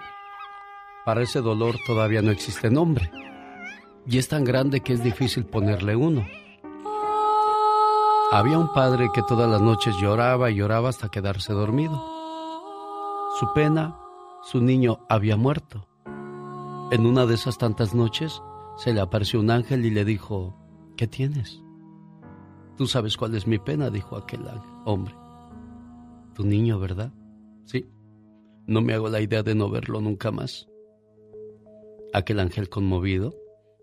para 1.05 1.21
ese 1.21 1.39
dolor 1.39 1.75
todavía 1.85 2.23
no 2.23 2.31
existe 2.31 2.71
nombre. 2.71 3.11
Y 4.07 4.17
es 4.17 4.27
tan 4.27 4.43
grande 4.43 4.81
que 4.81 4.93
es 4.93 5.03
difícil 5.03 5.45
ponerle 5.45 5.95
uno. 5.95 6.25
Había 8.31 8.57
un 8.57 8.73
padre 8.73 9.09
que 9.13 9.21
todas 9.21 9.47
las 9.47 9.61
noches 9.61 9.95
lloraba 10.01 10.49
y 10.49 10.55
lloraba 10.55 10.89
hasta 10.89 11.09
quedarse 11.09 11.53
dormido. 11.53 12.03
Su 13.39 13.53
pena, 13.53 13.99
su 14.41 14.61
niño 14.61 15.05
había 15.09 15.37
muerto. 15.37 15.85
En 16.89 17.05
una 17.05 17.27
de 17.27 17.35
esas 17.35 17.59
tantas 17.59 17.93
noches 17.93 18.41
se 18.77 18.93
le 18.93 19.01
apareció 19.01 19.39
un 19.39 19.51
ángel 19.51 19.85
y 19.85 19.91
le 19.91 20.05
dijo, 20.05 20.57
¿qué 20.97 21.05
tienes? 21.05 21.61
Tú 22.77 22.87
sabes 22.87 23.15
cuál 23.17 23.35
es 23.35 23.47
mi 23.47 23.57
pena, 23.57 23.89
dijo 23.89 24.17
aquel 24.17 24.41
hombre. 24.85 25.15
Tu 26.33 26.43
niño, 26.43 26.79
¿verdad? 26.79 27.11
Sí. 27.65 27.89
No 28.67 28.81
me 28.81 28.93
hago 28.93 29.09
la 29.09 29.21
idea 29.21 29.43
de 29.43 29.55
no 29.55 29.69
verlo 29.69 30.01
nunca 30.01 30.31
más. 30.31 30.67
Aquel 32.13 32.39
ángel 32.39 32.69
conmovido 32.69 33.35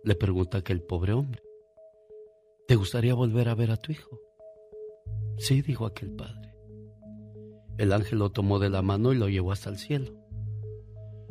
le 0.04 0.14
pregunta 0.14 0.58
a 0.58 0.60
aquel 0.60 0.82
pobre 0.82 1.12
hombre, 1.12 1.42
¿te 2.66 2.76
gustaría 2.76 3.14
volver 3.14 3.48
a 3.48 3.54
ver 3.54 3.70
a 3.70 3.76
tu 3.76 3.92
hijo? 3.92 4.18
Sí, 5.38 5.62
dijo 5.62 5.86
aquel 5.86 6.10
padre. 6.10 6.54
El 7.78 7.92
ángel 7.92 8.18
lo 8.18 8.30
tomó 8.30 8.58
de 8.58 8.70
la 8.70 8.82
mano 8.82 9.12
y 9.12 9.16
lo 9.16 9.28
llevó 9.28 9.52
hasta 9.52 9.70
el 9.70 9.78
cielo. 9.78 10.12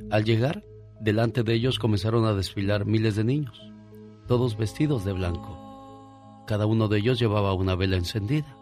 Al 0.09 0.23
llegar, 0.23 0.65
delante 0.99 1.43
de 1.43 1.53
ellos 1.53 1.79
comenzaron 1.79 2.25
a 2.25 2.33
desfilar 2.33 2.85
miles 2.85 3.15
de 3.15 3.23
niños, 3.23 3.61
todos 4.27 4.57
vestidos 4.57 5.05
de 5.05 5.13
blanco. 5.13 5.70
Cada 6.51 6.65
uno 6.65 6.89
de 6.89 6.97
ellos 6.97 7.17
llevaba 7.17 7.53
una 7.53 7.75
vela 7.75 7.95
encendida. 7.95 8.57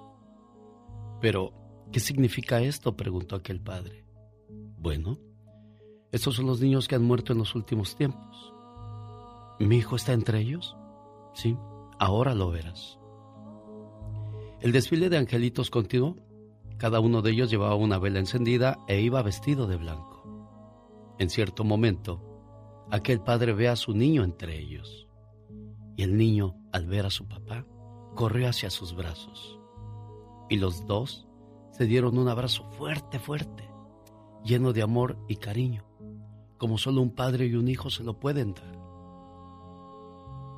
Pero, 1.20 1.54
¿qué 1.92 2.00
significa 2.00 2.62
esto? 2.62 2.96
preguntó 2.96 3.36
aquel 3.36 3.60
padre. 3.60 4.06
Bueno, 4.78 5.18
estos 6.12 6.36
son 6.36 6.46
los 6.46 6.62
niños 6.62 6.88
que 6.88 6.94
han 6.94 7.04
muerto 7.04 7.34
en 7.34 7.40
los 7.40 7.56
últimos 7.56 7.96
tiempos. 7.96 8.54
¿Mi 9.60 9.78
hijo 9.78 9.96
está 9.96 10.14
entre 10.14 10.40
ellos? 10.40 10.78
Sí, 11.34 11.58
ahora 11.98 12.36
lo 12.36 12.52
verás. 12.52 13.00
El 14.62 14.72
desfile 14.72 15.10
de 15.10 15.18
angelitos 15.18 15.72
continuó. 15.72 16.16
Cada 16.78 17.00
uno 17.00 17.24
de 17.24 17.32
ellos 17.32 17.50
llevaba 17.50 17.74
una 17.74 17.98
vela 17.98 18.20
encendida 18.20 18.78
e 18.88 19.02
iba 19.02 19.24
vestido 19.24 19.66
de 19.66 19.78
blanco. 19.78 21.16
En 21.18 21.32
cierto 21.32 21.64
momento, 21.64 22.22
aquel 22.92 23.20
padre 23.20 23.54
ve 23.54 23.68
a 23.68 23.76
su 23.76 23.96
niño 23.96 24.24
entre 24.24 24.60
ellos. 24.60 25.08
Y 25.98 26.04
el 26.04 26.18
niño, 26.18 26.56
al 26.72 26.86
ver 26.86 27.08
a 27.08 27.10
su 27.10 27.28
papá, 27.28 27.66
corrió 28.20 28.50
hacia 28.50 28.70
sus 28.70 28.94
brazos. 28.94 29.58
Y 30.50 30.58
los 30.58 30.86
dos 30.86 31.26
se 31.72 31.86
dieron 31.86 32.18
un 32.18 32.28
abrazo 32.28 32.66
fuerte, 32.72 33.18
fuerte, 33.18 33.72
lleno 34.44 34.74
de 34.74 34.82
amor 34.82 35.18
y 35.30 35.38
cariño, 35.38 35.86
como 36.58 36.78
solo 36.78 37.02
un 37.02 37.16
padre 37.16 37.46
y 37.46 37.56
un 37.56 37.70
hijo 37.70 37.90
se 37.90 38.04
lo 38.04 38.20
pueden 38.20 38.54
dar. 38.56 38.78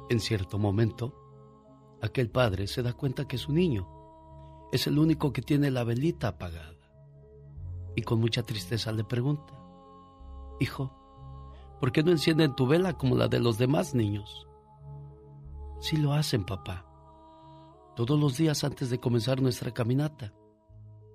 En 0.10 0.20
cierto 0.20 0.58
momento, 0.58 1.14
aquel 2.02 2.32
padre 2.32 2.66
se 2.66 2.82
da 2.82 2.94
cuenta 2.94 3.28
que 3.28 3.38
su 3.38 3.54
niño 3.54 3.88
es 4.72 4.88
el 4.88 4.98
único 4.98 5.32
que 5.32 5.44
tiene 5.44 5.70
la 5.70 5.84
velita 5.84 6.30
apagada. 6.30 6.74
Y 7.96 8.02
con 8.02 8.20
mucha 8.20 8.42
tristeza 8.42 8.92
le 8.92 9.04
pregunta, 9.04 9.54
Hijo, 10.60 11.78
¿por 11.80 11.92
qué 11.92 12.02
no 12.02 12.10
encienden 12.10 12.56
tu 12.56 12.66
vela 12.66 12.98
como 12.98 13.16
la 13.16 13.28
de 13.28 13.40
los 13.40 13.60
demás 13.60 13.94
niños? 13.94 14.48
Sí 15.80 15.98
lo 15.98 16.14
hacen, 16.14 16.44
papá. 16.44 16.88
Todos 17.96 18.20
los 18.20 18.38
días 18.38 18.64
antes 18.64 18.90
de 18.90 19.00
comenzar 19.00 19.42
nuestra 19.42 19.72
caminata, 19.74 20.34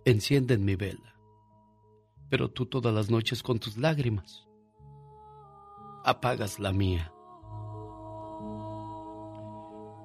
encienden 0.05 0.65
mi 0.65 0.77
vela. 0.77 1.17
Pero 2.29 2.51
tú 2.51 2.67
todas 2.67 2.95
las 2.95 3.11
noches 3.11 3.43
con 3.43 3.59
tus 3.59 3.77
lágrimas 3.77 4.47
apagas 6.05 6.61
la 6.61 6.73
mía. 6.73 7.13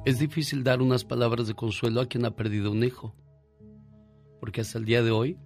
Es 0.03 0.17
difícil 0.17 0.63
dar 0.63 0.82
unas 0.82 1.05
palabras 1.05 1.47
de 1.47 1.53
consuelo 1.53 2.01
a 2.01 2.07
quien 2.07 2.26
ha 2.26 2.36
perdido 2.36 2.72
un 2.72 2.84
hijo, 2.84 3.13
porque 4.39 4.61
hasta 4.61 4.80
el 4.80 4.86
día 4.86 5.03
de 5.03 5.11
hoy, 5.11 5.38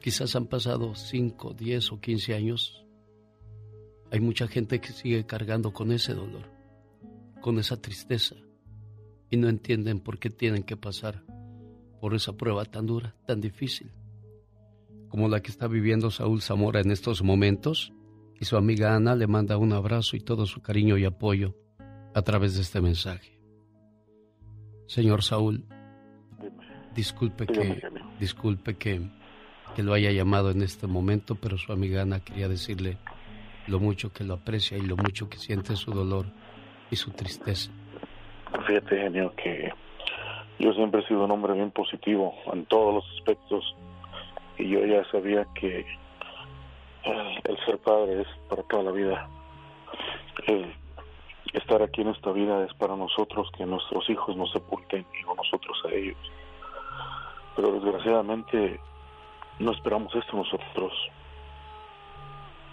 quizás 0.00 0.36
han 0.36 0.46
pasado 0.46 0.94
5, 0.94 1.54
10 1.54 1.92
o 1.92 2.00
15 2.00 2.34
años, 2.34 2.84
hay 4.10 4.20
mucha 4.20 4.46
gente 4.46 4.80
que 4.80 4.92
sigue 4.92 5.24
cargando 5.24 5.72
con 5.72 5.90
ese 5.90 6.12
dolor, 6.12 6.50
con 7.40 7.58
esa 7.58 7.80
tristeza, 7.80 8.36
y 9.32 9.38
no 9.38 9.48
entienden 9.48 9.98
por 9.98 10.18
qué 10.18 10.28
tienen 10.28 10.62
que 10.62 10.76
pasar 10.76 11.24
por 12.02 12.14
esa 12.14 12.34
prueba 12.34 12.66
tan 12.66 12.84
dura, 12.86 13.16
tan 13.26 13.40
difícil, 13.40 13.90
como 15.08 15.26
la 15.26 15.40
que 15.40 15.50
está 15.50 15.68
viviendo 15.68 16.10
Saúl 16.10 16.42
Zamora 16.42 16.80
en 16.80 16.90
estos 16.90 17.22
momentos, 17.22 17.94
y 18.38 18.44
su 18.44 18.58
amiga 18.58 18.94
Ana 18.94 19.16
le 19.16 19.26
manda 19.26 19.56
un 19.56 19.72
abrazo 19.72 20.16
y 20.16 20.20
todo 20.20 20.44
su 20.44 20.60
cariño 20.60 20.98
y 20.98 21.06
apoyo 21.06 21.56
a 22.14 22.20
través 22.20 22.56
de 22.56 22.60
este 22.60 22.82
mensaje. 22.82 23.40
Señor 24.86 25.22
Saúl, 25.22 25.64
disculpe 26.94 27.46
que, 27.46 27.82
disculpe 28.20 28.74
que, 28.74 29.10
que 29.74 29.82
lo 29.82 29.94
haya 29.94 30.12
llamado 30.12 30.50
en 30.50 30.60
este 30.60 30.86
momento, 30.86 31.36
pero 31.36 31.56
su 31.56 31.72
amiga 31.72 32.02
Ana 32.02 32.20
quería 32.20 32.48
decirle 32.48 32.98
lo 33.66 33.80
mucho 33.80 34.12
que 34.12 34.24
lo 34.24 34.34
aprecia 34.34 34.76
y 34.76 34.82
lo 34.82 34.98
mucho 34.98 35.30
que 35.30 35.38
siente 35.38 35.74
su 35.74 35.90
dolor 35.92 36.26
y 36.90 36.96
su 36.96 37.12
tristeza. 37.12 37.70
Fíjate, 38.60 38.96
genio, 38.96 39.32
que 39.36 39.72
yo 40.58 40.72
siempre 40.74 41.00
he 41.00 41.06
sido 41.06 41.24
un 41.24 41.30
hombre 41.30 41.54
bien 41.54 41.70
positivo 41.70 42.34
en 42.52 42.64
todos 42.66 42.94
los 42.94 43.04
aspectos 43.18 43.74
y 44.58 44.68
yo 44.68 44.84
ya 44.84 45.04
sabía 45.10 45.46
que 45.54 45.80
eh, 47.04 47.40
el 47.44 47.64
ser 47.64 47.78
padre 47.78 48.20
es 48.22 48.28
para 48.48 48.62
toda 48.64 48.84
la 48.84 48.92
vida. 48.92 49.28
El 50.46 50.72
estar 51.52 51.82
aquí 51.82 52.02
en 52.02 52.08
esta 52.08 52.30
vida 52.32 52.64
es 52.64 52.72
para 52.74 52.94
nosotros 52.94 53.50
que 53.56 53.66
nuestros 53.66 54.08
hijos 54.08 54.36
nos 54.36 54.52
sepulten 54.52 55.04
y 55.20 55.24
no 55.24 55.34
nosotros 55.34 55.76
a 55.86 55.88
ellos. 55.90 56.18
Pero 57.56 57.72
desgraciadamente 57.72 58.80
no 59.58 59.72
esperamos 59.72 60.14
esto 60.14 60.36
nosotros 60.36 60.92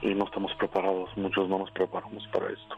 y 0.01 0.13
no 0.13 0.25
estamos 0.25 0.53
preparados, 0.55 1.09
muchos 1.17 1.49
no 1.49 1.59
nos 1.59 1.71
preparamos 1.71 2.25
para 2.27 2.47
esto. 2.47 2.75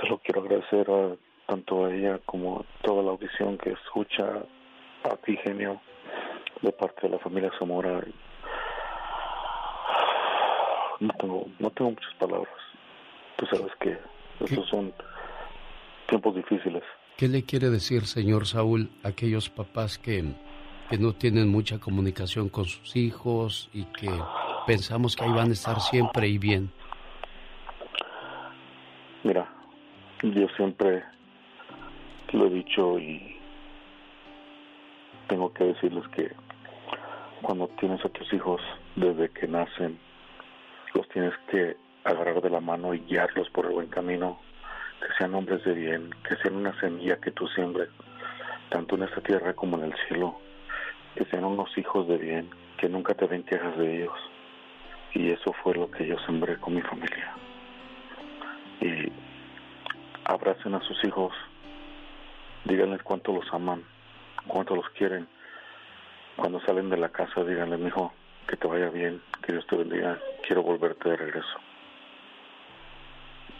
Se 0.00 0.06
lo 0.08 0.18
quiero 0.18 0.42
agradecer 0.42 0.90
a 0.90 1.16
tanto 1.46 1.86
a 1.86 1.94
ella 1.94 2.20
como 2.26 2.60
a 2.60 2.64
toda 2.82 3.02
la 3.02 3.10
audición 3.10 3.56
que 3.58 3.70
escucha 3.70 4.44
a 5.04 5.16
ti, 5.16 5.36
genio, 5.38 5.80
de 6.60 6.72
parte 6.72 7.02
de 7.02 7.10
la 7.10 7.18
familia 7.18 7.50
Zamora. 7.58 8.02
no 11.00 11.14
tengo, 11.18 11.46
no 11.58 11.70
tengo 11.70 11.90
muchas 11.90 12.14
palabras. 12.18 12.54
Tú 13.36 13.46
sabes 13.46 13.72
que 13.80 13.96
estos 14.40 14.68
son 14.68 14.92
tiempos 16.06 16.34
difíciles. 16.34 16.82
¿Qué 17.16 17.28
le 17.28 17.44
quiere 17.44 17.70
decir, 17.70 18.06
señor 18.06 18.46
Saúl, 18.46 18.90
a 19.02 19.08
aquellos 19.08 19.48
papás 19.48 19.98
que, 19.98 20.24
que 20.88 20.98
no 20.98 21.14
tienen 21.14 21.48
mucha 21.48 21.78
comunicación 21.78 22.48
con 22.48 22.64
sus 22.64 22.94
hijos 22.96 23.70
y 23.72 23.84
que 23.84 24.10
pensamos 24.66 25.16
que 25.16 25.24
ahí 25.24 25.32
van 25.32 25.50
a 25.50 25.52
estar 25.52 25.80
siempre 25.80 26.28
y 26.28 26.38
bien? 26.38 26.70
Mira, 29.24 29.48
yo 30.22 30.48
siempre 30.56 31.04
lo 32.32 32.46
he 32.46 32.50
dicho 32.50 32.98
y 32.98 33.36
tengo 35.28 35.52
que 35.52 35.64
decirles 35.64 36.06
que 36.08 36.32
cuando 37.42 37.68
tienes 37.80 38.04
a 38.04 38.08
tus 38.08 38.32
hijos 38.32 38.60
desde 38.96 39.30
que 39.30 39.46
nacen, 39.46 39.98
los 40.94 41.08
tienes 41.10 41.32
que 41.50 41.76
agarrar 42.04 42.40
de 42.40 42.50
la 42.50 42.60
mano 42.60 42.94
y 42.94 43.00
guiarlos 43.00 43.48
por 43.50 43.66
el 43.66 43.72
buen 43.72 43.88
camino, 43.88 44.40
que 45.00 45.06
sean 45.18 45.34
hombres 45.34 45.62
de 45.64 45.74
bien, 45.74 46.10
que 46.28 46.36
sean 46.36 46.56
una 46.56 46.78
semilla 46.80 47.20
que 47.20 47.30
tú 47.30 47.46
siembres, 47.48 47.88
tanto 48.70 48.96
en 48.96 49.04
esta 49.04 49.20
tierra 49.20 49.54
como 49.54 49.76
en 49.78 49.84
el 49.84 49.94
cielo, 50.08 50.40
que 51.14 51.24
sean 51.26 51.44
unos 51.44 51.76
hijos 51.78 52.08
de 52.08 52.18
bien, 52.18 52.50
que 52.78 52.88
nunca 52.88 53.14
te 53.14 53.28
den 53.28 53.44
quejas 53.44 53.76
de 53.78 53.98
ellos. 54.02 54.18
Y 55.14 55.30
eso 55.30 55.52
fue 55.62 55.74
lo 55.74 55.90
que 55.90 56.06
yo 56.06 56.18
sembré 56.26 56.56
con 56.56 56.74
mi 56.74 56.82
familia. 56.82 57.34
Y 58.80 59.12
abracen 60.28 60.74
a 60.74 60.80
sus 60.82 61.02
hijos, 61.04 61.32
díganles 62.64 63.02
cuánto 63.02 63.32
los 63.32 63.52
aman, 63.52 63.82
cuánto 64.46 64.76
los 64.76 64.88
quieren. 64.90 65.26
Cuando 66.36 66.60
salen 66.60 66.88
de 66.90 66.98
la 66.98 67.08
casa, 67.08 67.42
díganle, 67.42 67.84
hijo, 67.84 68.12
que 68.46 68.56
te 68.56 68.68
vaya 68.68 68.90
bien, 68.90 69.20
que 69.42 69.52
Dios 69.52 69.66
te 69.66 69.76
bendiga, 69.76 70.18
quiero 70.46 70.62
volverte 70.62 71.08
de 71.08 71.16
regreso. 71.16 71.58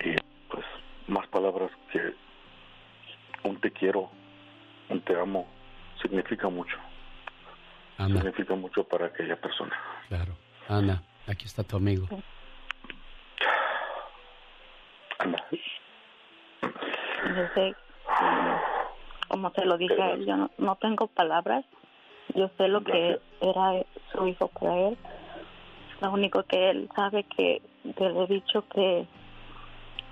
Y 0.04 0.14
pues 0.48 0.64
más 1.08 1.26
palabras 1.28 1.70
que 1.90 2.14
un 3.42 3.60
te 3.60 3.72
quiero, 3.72 4.10
un 4.90 5.00
te 5.00 5.18
amo, 5.18 5.48
significa 6.00 6.48
mucho. 6.48 6.76
Significa 7.96 8.54
mucho 8.54 8.84
para 8.84 9.06
aquella 9.06 9.34
persona. 9.34 9.76
Claro. 10.06 10.36
Ana, 10.68 11.02
aquí 11.26 11.46
está 11.46 11.64
tu 11.64 11.76
amigo. 11.76 12.06
Ana. 15.18 15.44
Yo 17.38 17.44
sé, 17.54 17.72
como 19.28 19.52
te 19.52 19.64
lo 19.64 19.78
dije 19.78 20.02
a 20.02 20.10
él, 20.10 20.26
yo 20.26 20.36
no, 20.36 20.50
no 20.58 20.74
tengo 20.74 21.06
palabras. 21.06 21.64
Yo 22.34 22.50
sé 22.58 22.66
lo 22.66 22.82
que 22.82 23.20
era 23.40 23.84
su 24.10 24.26
hijo 24.26 24.48
para 24.48 24.76
él. 24.76 24.98
Lo 26.00 26.10
único 26.10 26.42
que 26.42 26.70
él 26.70 26.88
sabe 26.96 27.22
que 27.36 27.62
te 27.96 28.10
le 28.10 28.24
he 28.24 28.26
dicho 28.26 28.64
que 28.74 29.06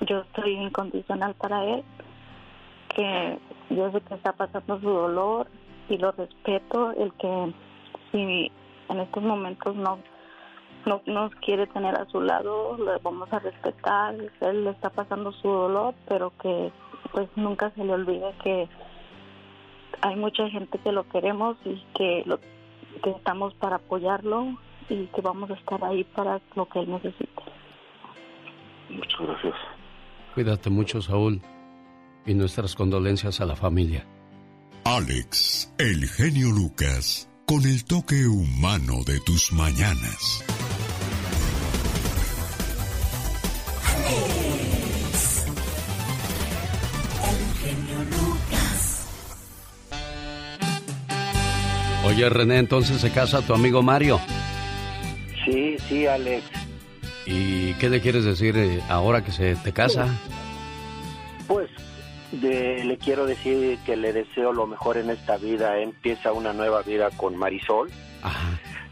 yo 0.02 0.20
estoy 0.20 0.52
incondicional 0.52 1.34
para 1.34 1.64
él, 1.64 1.82
que 2.94 3.38
yo 3.70 3.90
sé 3.90 4.00
que 4.02 4.14
está 4.14 4.32
pasando 4.32 4.78
su 4.78 4.88
dolor 4.88 5.48
y 5.88 5.98
lo 5.98 6.12
respeto, 6.12 6.92
el 6.92 7.12
que 7.14 7.52
si 8.12 8.52
en 8.88 9.00
estos 9.00 9.22
momentos 9.24 9.74
no 9.74 9.98
no 10.86 11.02
nos 11.06 11.34
quiere 11.36 11.66
tener 11.66 11.96
a 11.96 12.06
su 12.06 12.20
lado, 12.20 12.76
lo 12.78 12.98
vamos 13.00 13.32
a 13.32 13.40
respetar, 13.40 14.14
él 14.40 14.64
le 14.64 14.70
está 14.70 14.88
pasando 14.88 15.32
su 15.32 15.48
dolor, 15.48 15.94
pero 16.08 16.32
que 16.40 16.72
pues 17.12 17.28
nunca 17.36 17.70
se 17.70 17.84
le 17.84 17.92
olvide 17.92 18.32
que 18.42 18.68
hay 20.02 20.16
mucha 20.16 20.48
gente 20.50 20.78
que 20.78 20.92
lo 20.92 21.08
queremos 21.08 21.56
y 21.64 21.82
que 21.96 22.22
lo 22.26 22.38
que 23.02 23.10
estamos 23.10 23.54
para 23.54 23.76
apoyarlo 23.76 24.56
y 24.88 25.06
que 25.06 25.20
vamos 25.20 25.50
a 25.50 25.54
estar 25.54 25.82
ahí 25.84 26.04
para 26.04 26.40
lo 26.54 26.66
que 26.68 26.80
él 26.80 26.90
necesite. 26.90 27.42
Muchas 28.90 29.20
gracias. 29.20 29.54
Cuídate 30.34 30.70
mucho, 30.70 31.00
Saúl, 31.00 31.40
y 32.24 32.34
nuestras 32.34 32.74
condolencias 32.74 33.40
a 33.40 33.46
la 33.46 33.56
familia. 33.56 34.06
Alex, 34.84 35.74
el 35.78 36.06
genio 36.06 36.50
Lucas, 36.52 37.28
con 37.46 37.64
el 37.64 37.84
toque 37.84 38.26
humano 38.26 39.02
de 39.04 39.18
tus 39.20 39.52
mañanas. 39.52 40.44
Oye, 52.16 52.30
René, 52.30 52.56
entonces 52.56 52.98
se 52.98 53.10
casa 53.10 53.42
tu 53.42 53.52
amigo 53.52 53.82
Mario. 53.82 54.18
Sí, 55.44 55.76
sí, 55.86 56.06
Alex. 56.06 56.44
¿Y 57.26 57.74
qué 57.74 57.90
le 57.90 58.00
quieres 58.00 58.24
decir 58.24 58.56
eh, 58.56 58.80
ahora 58.88 59.22
que 59.22 59.32
se 59.32 59.54
te 59.56 59.70
casa? 59.74 60.08
Pues 61.46 61.68
de- 62.32 62.84
le 62.84 62.96
quiero 62.96 63.26
decir 63.26 63.78
que 63.84 63.96
le 63.98 64.14
deseo 64.14 64.54
lo 64.54 64.66
mejor 64.66 64.96
en 64.96 65.10
esta 65.10 65.36
vida. 65.36 65.78
Empieza 65.78 66.32
una 66.32 66.54
nueva 66.54 66.80
vida 66.80 67.10
con 67.18 67.36
Marisol. 67.36 67.90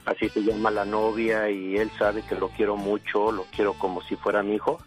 Así 0.05 0.29
se 0.29 0.43
llama 0.43 0.71
la 0.71 0.85
novia 0.85 1.49
y 1.49 1.77
él 1.79 1.91
sabe 1.99 2.21
que 2.29 2.35
lo 2.35 2.51
quiero 2.51 2.77
mucho, 2.77 3.33
lo 3.33 3.45
quiero 3.57 3.73
como 3.73 4.03
si 4.03 4.17
fuera 4.17 4.43
mi 4.43 4.57
hijo. 4.57 4.83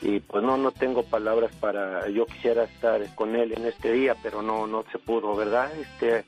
Y 0.00 0.20
pues 0.20 0.42
no, 0.42 0.56
no 0.56 0.70
tengo 0.70 1.02
palabras 1.02 1.50
para, 1.60 2.08
yo 2.08 2.24
quisiera 2.24 2.64
estar 2.64 3.02
con 3.14 3.36
él 3.36 3.52
en 3.54 3.66
este 3.66 3.92
día, 3.92 4.14
pero 4.22 4.40
no, 4.40 4.66
no 4.66 4.84
se 4.90 4.98
pudo, 4.98 5.36
¿verdad? 5.36 5.70
Este, 5.78 6.24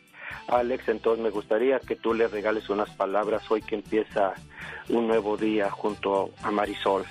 Alex, 0.49 0.89
entonces 0.89 1.22
me 1.22 1.30
gustaría 1.30 1.78
que 1.80 1.97
tú 1.97 2.14
le 2.14 2.28
regales 2.28 2.68
unas 2.68 2.91
palabras 2.91 3.43
hoy 3.51 3.62
que 3.62 3.76
empieza 3.76 4.34
un 4.89 5.07
nuevo 5.07 5.37
día 5.37 5.70
junto 5.70 6.30
a 6.43 6.51
Marisol. 6.51 7.05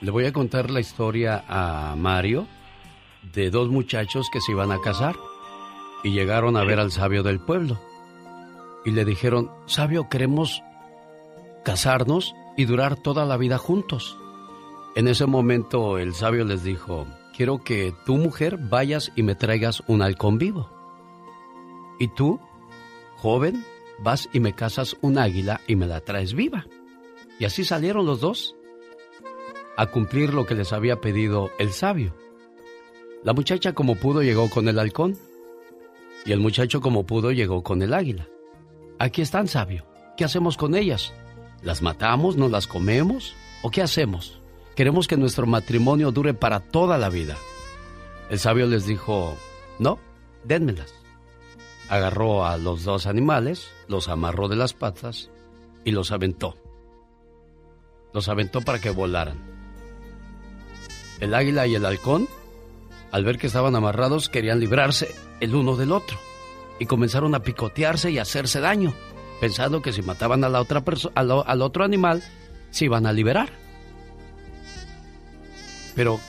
Le 0.00 0.10
voy 0.10 0.24
a 0.26 0.32
contar 0.32 0.70
la 0.70 0.80
historia 0.80 1.44
a 1.48 1.94
Mario 1.96 2.46
de 3.34 3.50
dos 3.50 3.68
muchachos 3.68 4.28
que 4.32 4.40
se 4.40 4.52
iban 4.52 4.72
a 4.72 4.80
casar 4.80 5.16
y 6.02 6.12
llegaron 6.12 6.56
a 6.56 6.64
ver 6.64 6.80
al 6.80 6.90
sabio 6.90 7.22
del 7.22 7.40
pueblo. 7.40 7.78
Y 8.84 8.92
le 8.92 9.04
dijeron, 9.04 9.50
sabio, 9.66 10.08
queremos 10.08 10.62
casarnos 11.64 12.34
y 12.56 12.64
durar 12.64 12.96
toda 12.96 13.26
la 13.26 13.36
vida 13.36 13.58
juntos. 13.58 14.16
En 14.96 15.06
ese 15.06 15.26
momento 15.26 15.98
el 15.98 16.14
sabio 16.14 16.44
les 16.44 16.64
dijo, 16.64 17.06
quiero 17.36 17.58
que 17.58 17.94
tu 18.06 18.16
mujer 18.16 18.58
vayas 18.58 19.12
y 19.16 19.22
me 19.22 19.34
traigas 19.34 19.82
un 19.86 20.02
halcón 20.02 20.38
vivo. 20.38 20.70
Y 21.98 22.08
tú, 22.08 22.40
joven, 23.20 23.64
vas 23.98 24.30
y 24.32 24.40
me 24.40 24.54
casas 24.54 24.96
un 25.02 25.18
águila 25.18 25.60
y 25.66 25.76
me 25.76 25.86
la 25.86 26.00
traes 26.00 26.32
viva. 26.32 26.66
Y 27.38 27.44
así 27.44 27.64
salieron 27.64 28.06
los 28.06 28.20
dos 28.20 28.56
a 29.76 29.86
cumplir 29.86 30.32
lo 30.32 30.46
que 30.46 30.54
les 30.54 30.72
había 30.72 31.00
pedido 31.00 31.50
el 31.58 31.72
sabio. 31.72 32.14
La 33.22 33.34
muchacha 33.34 33.74
como 33.74 33.96
pudo 33.96 34.22
llegó 34.22 34.48
con 34.48 34.68
el 34.68 34.78
halcón 34.78 35.18
y 36.24 36.32
el 36.32 36.40
muchacho 36.40 36.80
como 36.80 37.04
pudo 37.04 37.30
llegó 37.30 37.62
con 37.62 37.82
el 37.82 37.92
águila. 37.92 38.26
Aquí 38.98 39.20
están, 39.20 39.48
sabio. 39.48 39.86
¿Qué 40.16 40.24
hacemos 40.24 40.56
con 40.56 40.74
ellas? 40.74 41.12
¿Las 41.62 41.82
matamos? 41.82 42.36
¿Nos 42.36 42.50
las 42.50 42.66
comemos? 42.66 43.34
¿O 43.62 43.70
qué 43.70 43.82
hacemos? 43.82 44.40
Queremos 44.74 45.06
que 45.08 45.18
nuestro 45.18 45.46
matrimonio 45.46 46.10
dure 46.10 46.32
para 46.32 46.60
toda 46.60 46.96
la 46.96 47.10
vida. 47.10 47.36
El 48.30 48.38
sabio 48.38 48.66
les 48.66 48.86
dijo, 48.86 49.36
no, 49.78 49.98
dénmelas. 50.44 50.99
Agarró 51.90 52.46
a 52.46 52.56
los 52.56 52.84
dos 52.84 53.08
animales, 53.08 53.68
los 53.88 54.08
amarró 54.08 54.46
de 54.46 54.54
las 54.54 54.74
patas 54.74 55.28
y 55.84 55.90
los 55.90 56.12
aventó. 56.12 56.56
Los 58.14 58.28
aventó 58.28 58.60
para 58.60 58.78
que 58.78 58.90
volaran. 58.90 59.38
El 61.18 61.34
águila 61.34 61.66
y 61.66 61.74
el 61.74 61.84
halcón, 61.84 62.28
al 63.10 63.24
ver 63.24 63.38
que 63.38 63.48
estaban 63.48 63.74
amarrados, 63.74 64.28
querían 64.28 64.60
librarse 64.60 65.12
el 65.40 65.52
uno 65.52 65.74
del 65.74 65.90
otro 65.90 66.16
y 66.78 66.86
comenzaron 66.86 67.34
a 67.34 67.42
picotearse 67.42 68.12
y 68.12 68.18
a 68.18 68.22
hacerse 68.22 68.60
daño, 68.60 68.94
pensando 69.40 69.82
que 69.82 69.92
si 69.92 70.00
mataban 70.00 70.44
a 70.44 70.48
la 70.48 70.60
otra 70.60 70.84
al, 71.16 71.42
al 71.44 71.60
otro 71.60 71.82
animal, 71.82 72.22
se 72.70 72.84
iban 72.84 73.04
a 73.04 73.12
liberar. 73.12 73.50
Pero, 75.96 76.20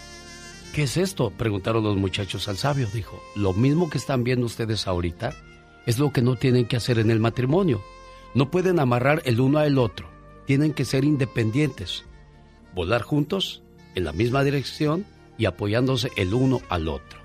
¿qué 0.73 0.83
es 0.83 0.97
esto? 0.97 1.29
Preguntaron 1.29 1.83
los 1.83 1.97
muchachos 1.97 2.47
al 2.47 2.57
sabio. 2.57 2.87
Dijo, 2.91 3.21
lo 3.35 3.53
mismo 3.53 3.91
que 3.91 3.99
están 3.99 4.23
viendo 4.23 4.47
ustedes 4.47 4.87
ahorita 4.87 5.35
es 5.85 5.99
lo 5.99 6.11
que 6.11 6.21
no 6.21 6.35
tienen 6.35 6.65
que 6.65 6.77
hacer 6.77 6.99
en 6.99 7.11
el 7.11 7.19
matrimonio. 7.19 7.81
No 8.33 8.51
pueden 8.51 8.79
amarrar 8.79 9.21
el 9.25 9.41
uno 9.41 9.59
al 9.59 9.77
otro. 9.77 10.09
Tienen 10.45 10.73
que 10.73 10.85
ser 10.85 11.03
independientes. 11.03 12.05
Volar 12.73 13.01
juntos 13.01 13.63
en 13.95 14.05
la 14.05 14.13
misma 14.13 14.43
dirección 14.43 15.05
y 15.37 15.45
apoyándose 15.45 16.11
el 16.15 16.33
uno 16.33 16.61
al 16.69 16.87
otro. 16.87 17.19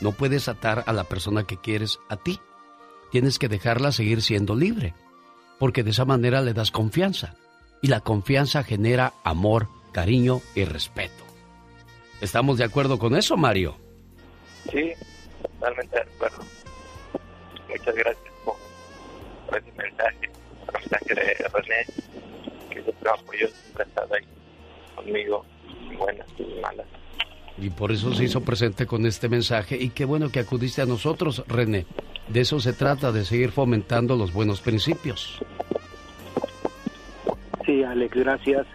No 0.00 0.12
puedes 0.12 0.48
atar 0.48 0.84
a 0.86 0.92
la 0.92 1.04
persona 1.04 1.44
que 1.44 1.58
quieres 1.58 1.98
a 2.08 2.16
ti. 2.16 2.40
Tienes 3.10 3.38
que 3.38 3.48
dejarla 3.48 3.92
seguir 3.92 4.22
siendo 4.22 4.54
libre, 4.54 4.94
porque 5.58 5.82
de 5.82 5.90
esa 5.90 6.04
manera 6.04 6.42
le 6.42 6.54
das 6.54 6.70
confianza. 6.70 7.34
Y 7.82 7.88
la 7.88 8.00
confianza 8.00 8.62
genera 8.62 9.14
amor, 9.24 9.68
cariño 9.92 10.40
y 10.54 10.64
respeto. 10.64 11.24
¿Estamos 12.20 12.58
de 12.58 12.64
acuerdo 12.64 12.98
con 12.98 13.16
eso, 13.16 13.36
Mario? 13.36 13.76
Sí, 14.70 14.92
totalmente 15.42 15.96
de 15.96 16.02
acuerdo. 16.02 16.55
Muchas 17.78 17.94
gracias 17.94 18.34
por, 18.44 18.56
por 19.46 19.58
ese 19.58 19.72
mensaje, 19.72 20.30
por 20.64 20.74
el 20.76 20.90
mensaje 20.90 21.14
de 21.14 21.48
René, 21.48 21.86
que 22.70 22.82
siempre 22.82 23.10
apoyó, 23.10 23.48
siempre 23.48 23.84
ha 23.84 23.86
estado 23.86 24.14
ahí 24.14 24.24
conmigo, 24.94 25.44
buenas 25.98 26.26
y 26.38 26.60
malas. 26.60 26.86
Y 27.58 27.70
por 27.70 27.92
eso 27.92 28.12
se 28.14 28.24
hizo 28.24 28.42
presente 28.42 28.86
con 28.86 29.06
este 29.06 29.28
mensaje. 29.28 29.76
Y 29.76 29.90
qué 29.90 30.04
bueno 30.04 30.30
que 30.30 30.40
acudiste 30.40 30.82
a 30.82 30.86
nosotros, 30.86 31.44
René. 31.48 31.86
De 32.28 32.40
eso 32.40 32.60
se 32.60 32.72
trata, 32.72 33.12
de 33.12 33.24
seguir 33.24 33.50
fomentando 33.50 34.16
los 34.16 34.32
buenos 34.32 34.60
principios. 34.60 35.38
Sí, 37.64 37.82
Alex, 37.82 38.14
gracias. 38.14 38.66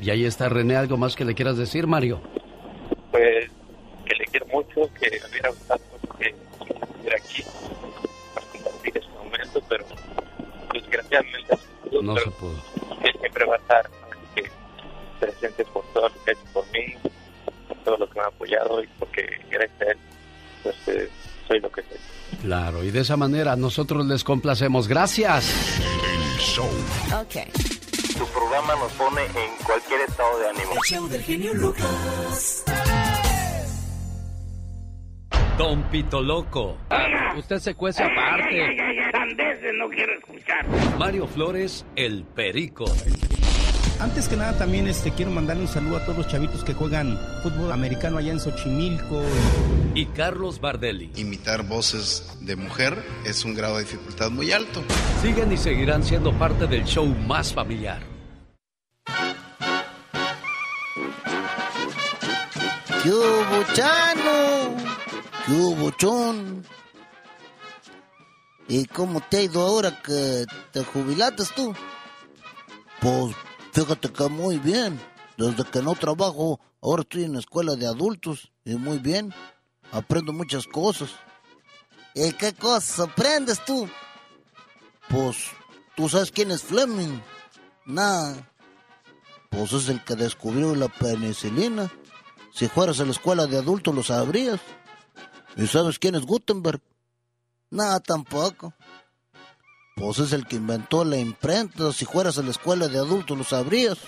Y 0.00 0.10
ahí 0.10 0.24
está 0.24 0.48
René, 0.48 0.76
¿algo 0.76 0.96
más 0.96 1.16
que 1.16 1.24
le 1.24 1.34
quieras 1.34 1.58
decir, 1.58 1.86
Mario? 1.86 2.20
Pues 3.10 3.50
que 4.04 4.14
le 4.14 4.24
quiero 4.26 4.46
mucho, 4.46 4.92
que 5.00 5.10
me 5.10 5.30
hubiera 5.30 5.50
gustado 5.50 5.87
estuviera 7.08 7.16
aquí 7.16 7.44
para 8.34 8.46
compartir 8.46 8.98
este 8.98 9.12
momento, 9.12 9.62
pero 9.68 9.84
desgraciadamente 10.72 11.58
no 12.02 12.16
se 12.16 12.30
pudo. 12.32 12.54
Que 13.02 13.18
siempre 13.18 13.44
va 13.46 13.54
a 13.54 13.58
estar 13.58 13.90
que 14.34 14.50
presente 15.20 15.64
por 15.66 15.84
todo 15.92 16.08
lo 16.08 16.24
que 16.24 16.30
ha 16.30 16.34
hecho 16.34 16.44
por 16.52 16.64
mí, 16.72 16.94
por 17.68 17.76
todo 17.78 17.96
lo 17.98 18.08
que 18.08 18.18
me 18.18 18.24
ha 18.24 18.28
apoyado 18.28 18.82
y 18.82 18.86
porque 18.98 19.26
gracias 19.50 19.80
a 19.80 19.90
él 19.90 19.98
pues 20.62 20.76
eh, 20.88 21.10
soy 21.46 21.60
lo 21.60 21.70
que 21.70 21.82
soy. 21.82 21.98
Claro, 22.42 22.84
y 22.84 22.90
de 22.90 23.00
esa 23.00 23.16
manera 23.16 23.56
nosotros 23.56 24.06
les 24.06 24.22
complacemos. 24.22 24.86
Gracias. 24.86 25.80
El 26.04 26.38
show. 26.38 26.68
Ok. 27.20 27.52
Tu 28.16 28.26
programa 28.26 28.74
nos 28.76 28.92
pone 28.92 29.24
en 29.24 29.64
cualquier 29.64 30.00
estado 30.02 30.38
de 30.38 30.48
ánimo. 30.48 30.72
El 30.72 30.80
show 30.80 31.08
del 31.08 31.22
genio 31.22 31.54
Lucas. 31.54 32.64
Don 35.58 35.82
Pito 35.90 36.22
Loco. 36.22 36.78
Usted 37.36 37.58
se 37.58 37.74
cuece 37.74 38.04
aparte. 38.04 38.76
no 39.76 39.88
quiero 39.88 40.12
escuchar. 40.16 40.64
Mario 40.96 41.26
Flores, 41.26 41.84
el 41.96 42.22
perico. 42.22 42.84
Antes 43.98 44.28
que 44.28 44.36
nada 44.36 44.56
también 44.56 44.86
este 44.86 45.10
quiero 45.10 45.32
mandarle 45.32 45.62
un 45.62 45.68
saludo 45.68 45.96
a 45.96 46.04
todos 46.04 46.18
los 46.18 46.28
chavitos 46.28 46.62
que 46.62 46.74
juegan 46.74 47.18
fútbol 47.42 47.72
americano 47.72 48.18
allá 48.18 48.30
en 48.30 48.38
Xochimilco. 48.38 49.20
Y 49.94 50.06
Carlos 50.06 50.60
Bardelli. 50.60 51.10
Imitar 51.16 51.64
voces 51.64 52.38
de 52.40 52.54
mujer 52.54 52.96
es 53.26 53.44
un 53.44 53.56
grado 53.56 53.78
de 53.78 53.82
dificultad 53.82 54.30
muy 54.30 54.52
alto. 54.52 54.84
Siguen 55.20 55.50
y 55.50 55.56
seguirán 55.56 56.04
siendo 56.04 56.32
parte 56.34 56.68
del 56.68 56.84
show 56.84 57.04
más 57.26 57.52
familiar. 57.52 58.00
¿Qué 63.02 63.10
hubo, 63.10 63.64
Chano? 63.72 64.57
¿Qué 65.48 65.54
hubo, 65.54 65.90
Chon? 65.92 66.62
¿Y 68.68 68.84
cómo 68.84 69.22
te 69.30 69.38
ha 69.38 69.42
ido 69.44 69.62
ahora 69.62 70.02
que 70.02 70.44
te 70.72 70.84
jubilaste 70.84 71.44
tú? 71.56 71.74
Pues 73.00 73.34
fíjate 73.72 74.12
que 74.12 74.28
muy 74.28 74.58
bien. 74.58 75.00
Desde 75.38 75.64
que 75.64 75.80
no 75.80 75.94
trabajo, 75.94 76.60
ahora 76.82 77.00
estoy 77.00 77.24
en 77.24 77.32
la 77.32 77.38
escuela 77.38 77.76
de 77.76 77.86
adultos 77.86 78.52
y 78.66 78.74
muy 78.74 78.98
bien. 78.98 79.32
Aprendo 79.90 80.34
muchas 80.34 80.66
cosas. 80.66 81.12
¿Y 82.14 82.30
qué 82.32 82.52
cosas 82.52 83.00
aprendes 83.08 83.64
tú? 83.64 83.88
Pues, 85.08 85.46
¿tú 85.96 86.10
sabes 86.10 86.30
quién 86.30 86.50
es 86.50 86.62
Fleming? 86.62 87.22
Nah. 87.86 88.34
Pues 89.48 89.72
es 89.72 89.88
el 89.88 90.04
que 90.04 90.14
descubrió 90.14 90.74
la 90.74 90.88
penicilina. 90.88 91.90
Si 92.52 92.68
fueras 92.68 93.00
a 93.00 93.06
la 93.06 93.12
escuela 93.12 93.46
de 93.46 93.56
adultos 93.56 93.94
lo 93.94 94.02
sabrías. 94.02 94.60
¿Y 95.58 95.66
sabes 95.66 95.98
quién 95.98 96.14
es 96.14 96.22
Gutenberg? 96.22 96.80
Nada, 97.70 97.98
tampoco. 97.98 98.72
Pues 99.96 100.20
es 100.20 100.32
el 100.32 100.46
que 100.46 100.54
inventó 100.54 101.04
la 101.04 101.16
imprenta. 101.16 101.92
Si 101.92 102.04
fueras 102.04 102.38
a 102.38 102.42
la 102.42 102.52
escuela 102.52 102.86
de 102.86 102.98
adultos 102.98 103.36
lo 103.36 103.42
sabrías. 103.42 103.98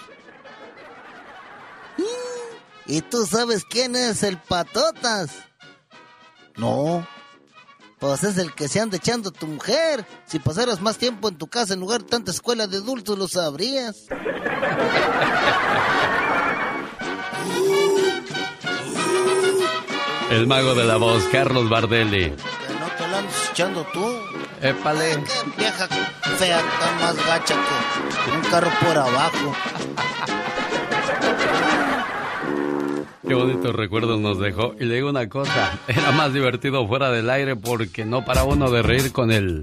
¿Y 2.86 3.02
tú 3.02 3.26
sabes 3.26 3.64
quién 3.64 3.96
es 3.96 4.22
el 4.22 4.38
Patotas? 4.38 5.32
No. 6.56 7.04
Pues 7.98 8.22
es 8.22 8.38
el 8.38 8.54
que 8.54 8.68
se 8.68 8.80
anda 8.80 8.96
echando 8.96 9.30
a 9.30 9.32
tu 9.32 9.48
mujer. 9.48 10.06
Si 10.26 10.38
pasaras 10.38 10.80
más 10.80 10.98
tiempo 10.98 11.28
en 11.28 11.36
tu 11.36 11.48
casa 11.48 11.74
en 11.74 11.80
lugar 11.80 12.02
de 12.02 12.08
tanta 12.08 12.30
escuela 12.30 12.68
de 12.68 12.76
adultos 12.76 13.18
lo 13.18 13.26
sabrías. 13.26 14.06
El 20.30 20.46
mago 20.46 20.74
de 20.74 20.84
la 20.84 20.96
voz, 20.96 21.24
Carlos 21.32 21.68
Bardelli. 21.68 22.30
No 22.30 22.36
te 22.96 23.08
la 23.08 23.18
andes 23.18 23.50
echando 23.50 23.84
tú. 23.92 24.06
Épale. 24.62 25.16
Qué 25.24 25.58
vieja 25.58 25.88
fea, 26.38 26.60
tan 26.78 26.96
más 27.00 27.26
gacha 27.26 27.54
que 28.24 28.30
un 28.30 28.42
carro 28.50 28.70
por 28.80 28.96
abajo. 28.96 29.56
Qué 33.26 33.34
bonitos 33.34 33.74
recuerdos 33.74 34.20
nos 34.20 34.38
dejó. 34.38 34.74
Y 34.78 34.84
le 34.84 34.96
digo 34.96 35.10
una 35.10 35.28
cosa, 35.28 35.78
era 35.88 36.12
más 36.12 36.32
divertido 36.32 36.86
fuera 36.86 37.10
del 37.10 37.28
aire 37.28 37.56
porque 37.56 38.04
no 38.04 38.24
para 38.24 38.44
uno 38.44 38.70
de 38.70 38.82
reír 38.82 39.12
con 39.12 39.30
el 39.32 39.62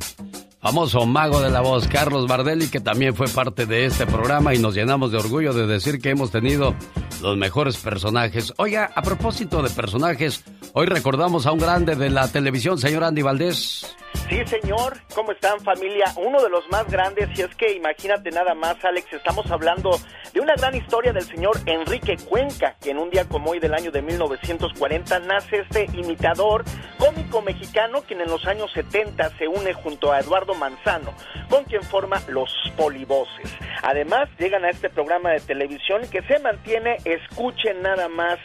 famoso 0.68 1.06
mago 1.06 1.40
de 1.40 1.50
la 1.50 1.62
voz, 1.62 1.88
Carlos 1.88 2.28
Bardelli, 2.28 2.68
que 2.68 2.82
también 2.82 3.16
fue 3.16 3.30
parte 3.30 3.66
de 3.66 3.86
este 3.86 4.06
programa 4.06 4.54
y 4.54 4.60
nos 4.60 4.76
llenamos 4.76 5.14
de 5.14 5.18
orgullo 5.18 5.54
de 5.54 5.66
decir 5.66 6.02
que 6.02 6.10
hemos 6.10 6.30
tenido 6.30 6.76
los 7.22 7.38
mejores 7.38 7.78
personajes. 7.78 8.54
Oiga, 8.58 8.92
a 8.94 9.02
propósito 9.02 9.64
de 9.64 9.70
personajes, 9.70 10.44
hoy 10.74 10.88
recordamos 10.88 11.46
a 11.46 11.54
un 11.54 11.60
grande 11.60 11.96
de 11.96 12.10
la 12.10 12.28
televisión, 12.28 12.78
señor 12.80 13.06
Andy 13.06 13.22
Valdés. 13.22 13.96
Sí, 14.30 14.46
señor. 14.46 14.98
¿Cómo 15.16 15.32
están, 15.32 15.60
familia? 15.62 16.06
Uno 16.18 16.42
de 16.42 16.50
los 16.50 16.68
más 16.70 16.86
grandes, 16.90 17.30
y 17.38 17.42
es 17.42 17.56
que 17.56 17.74
imagínate 17.74 18.30
nada 18.32 18.54
más, 18.54 18.84
Alex, 18.84 19.12
estamos 19.14 19.50
hablando 19.50 19.92
de 20.34 20.42
una 20.42 20.54
gran 20.56 20.76
historia 20.76 21.14
del 21.14 21.24
señor 21.24 21.58
Enrique 21.66 22.18
Cuenca, 22.18 22.76
que 22.82 22.92
en 22.92 22.98
un 22.98 23.10
día 23.10 23.28
como 23.28 23.52
hoy 23.52 23.60
del 23.60 23.74
año 23.74 23.90
de 23.90 24.02
1940 24.02 25.20
nace 25.20 25.60
este 25.60 25.86
imitador 25.94 26.66
cómico 27.00 27.42
mexicano, 27.42 28.02
quien 28.02 28.22
en 28.22 28.30
los 28.30 28.46
años 28.46 28.72
70 28.74 29.38
se 29.38 29.48
une 29.48 29.74
junto 29.74 30.12
a 30.12 30.20
Eduardo 30.20 30.54
Manzano, 30.56 31.14
con 31.50 31.64
quien 31.64 31.84
forma 31.84 32.22
los 32.28 32.52
polivoces. 32.76 33.56
Además, 33.82 34.30
llegan 34.38 34.66
a 34.66 34.70
este 34.70 34.90
programa 34.90 35.32
de 35.32 35.40
televisión 35.40 36.02
que 36.12 36.22
se 36.24 36.40
mantiene, 36.40 36.98
escuchen 37.06 37.82
nada 37.82 38.10
más, 38.10 38.40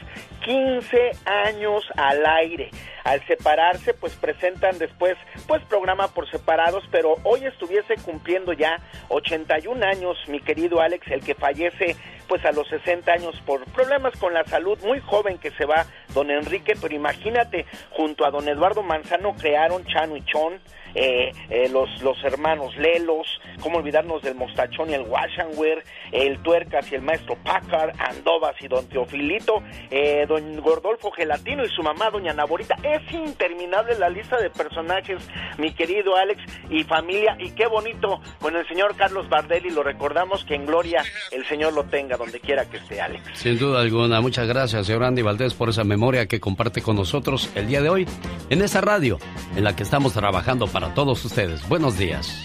15 0.45 1.11
años 1.25 1.85
al 1.97 2.25
aire. 2.27 2.71
Al 3.05 3.25
separarse, 3.27 3.95
pues 3.95 4.15
presentan 4.15 4.79
después, 4.79 5.17
pues 5.47 5.63
programa 5.65 6.09
por 6.09 6.31
separados, 6.31 6.85
pero 6.91 7.17
hoy 7.25 7.45
estuviese 7.45 7.97
cumpliendo 8.05 8.53
ya 8.53 8.79
81 9.09 9.85
años, 9.85 10.17
mi 10.29 10.41
querido 10.41 10.81
Alex, 10.81 11.07
el 11.11 11.25
que 11.25 11.35
fallece 11.35 11.97
pues 12.29 12.45
a 12.45 12.53
los 12.53 12.69
60 12.69 13.13
años 13.13 13.35
por 13.45 13.65
problemas 13.73 14.17
con 14.19 14.33
la 14.33 14.45
salud, 14.45 14.79
muy 14.85 15.01
joven 15.01 15.39
que 15.39 15.51
se 15.51 15.65
va 15.65 15.87
don 16.15 16.31
Enrique, 16.31 16.75
pero 16.81 16.95
imagínate, 16.95 17.67
junto 17.91 18.25
a 18.25 18.31
don 18.31 18.49
Eduardo 18.49 18.83
Manzano 18.83 19.35
crearon 19.35 19.85
Chano 19.85 20.17
y 20.17 20.25
Chon, 20.25 20.61
eh, 20.95 21.33
eh, 21.51 21.69
los, 21.71 22.03
los 22.03 22.23
hermanos 22.25 22.77
Lelos, 22.77 23.41
cómo 23.61 23.79
olvidarnos 23.79 24.23
del 24.23 24.35
Mostachón 24.35 24.91
y 24.91 24.95
el 24.95 25.03
Washanwer, 25.03 25.85
el 26.11 26.39
Tuercas 26.43 26.91
y 26.91 26.97
el 26.97 27.03
maestro 27.03 27.37
Packard, 27.43 27.95
Andovas 27.99 28.55
y 28.61 28.69
don 28.69 28.87
Teofilito, 28.89 29.63
eh, 29.91 30.27
don 30.29 30.61
Gordolfo 30.61 31.11
Gelatino 31.11 31.65
y 31.65 31.69
su 31.69 31.83
mamá 31.83 32.11
doña 32.11 32.33
Naborita. 32.33 32.77
Es 32.83 33.13
interminable 33.13 33.99
la 33.99 34.09
lista 34.09 34.39
de 34.39 34.51
personajes, 34.51 35.19
mi 35.59 35.73
querido 35.73 36.17
Alex 36.17 36.43
y 36.71 36.85
familia, 36.85 37.37
y 37.39 37.51
qué 37.51 37.67
bonito 37.67 38.21
con 38.41 38.57
el 38.57 38.67
señor 38.69 38.97
Carlos 38.97 39.29
Bardelli, 39.29 39.71
lo 39.71 39.83
recordamos 39.83 40.45
que 40.45 40.55
en 40.55 40.67
gloria 40.67 41.03
el 41.31 41.47
señor 41.47 41.73
lo 41.73 41.85
tenga 41.85 42.17
donde 42.17 42.41
quiera 42.41 42.69
que 42.69 42.77
esté, 42.79 43.01
Alex. 43.01 43.23
Sin 43.35 43.59
duda 43.59 43.81
alguna, 43.81 44.21
muchas 44.21 44.47
gracias, 44.47 44.87
señor 44.87 45.05
Andy 45.05 45.23
Valdés, 45.23 45.55
por 45.55 45.69
esa 45.69 45.85
memoria 45.85 46.27
que 46.27 46.41
comparte 46.41 46.83
con 46.83 46.97
nosotros 46.97 47.51
el 47.55 47.67
día 47.67 47.81
de 47.83 47.89
hoy 47.89 48.07
en 48.51 48.63
esta 48.63 48.81
radio 48.81 49.19
en 49.57 49.65
la 49.65 49.75
que 49.77 49.83
estamos 49.83 50.13
trabajando 50.13 50.67
para 50.67 50.82
todos 50.91 51.25
ustedes. 51.25 51.67
Buenos 51.69 51.97
días. 51.97 52.43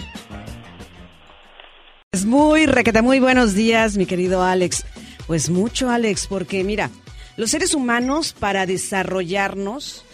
Es 2.12 2.26
muy 2.26 2.66
requete, 2.66 3.02
muy 3.02 3.20
buenos 3.20 3.54
días, 3.54 3.98
mi 3.98 4.06
querido 4.06 4.42
Alex. 4.44 4.86
Pues 5.28 5.50
mucho, 5.50 5.90
Alex, 5.90 6.28
porque 6.28 6.64
mira, 6.64 6.90
los 7.36 7.52
seres 7.52 7.74
humanos 7.74 8.34
para 8.34 8.66
desarrollarnos, 8.66 10.06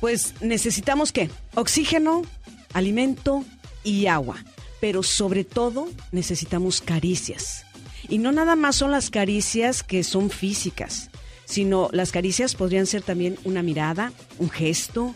pues 0.00 0.34
necesitamos 0.40 1.12
qué? 1.12 1.30
Oxígeno, 1.54 2.22
alimento 2.72 3.44
y 3.84 4.06
agua. 4.06 4.36
Pero 4.80 5.02
sobre 5.02 5.44
todo 5.44 5.88
necesitamos 6.12 6.80
caricias. 6.80 7.64
Y 8.08 8.18
no 8.18 8.32
nada 8.32 8.56
más 8.56 8.76
son 8.76 8.90
las 8.90 9.08
caricias 9.08 9.82
que 9.82 10.04
son 10.04 10.28
físicas, 10.28 11.10
sino 11.46 11.88
las 11.92 12.12
caricias 12.12 12.54
podrían 12.54 12.86
ser 12.86 13.02
también 13.02 13.38
una 13.44 13.62
mirada, 13.62 14.12
un 14.38 14.50
gesto, 14.50 15.14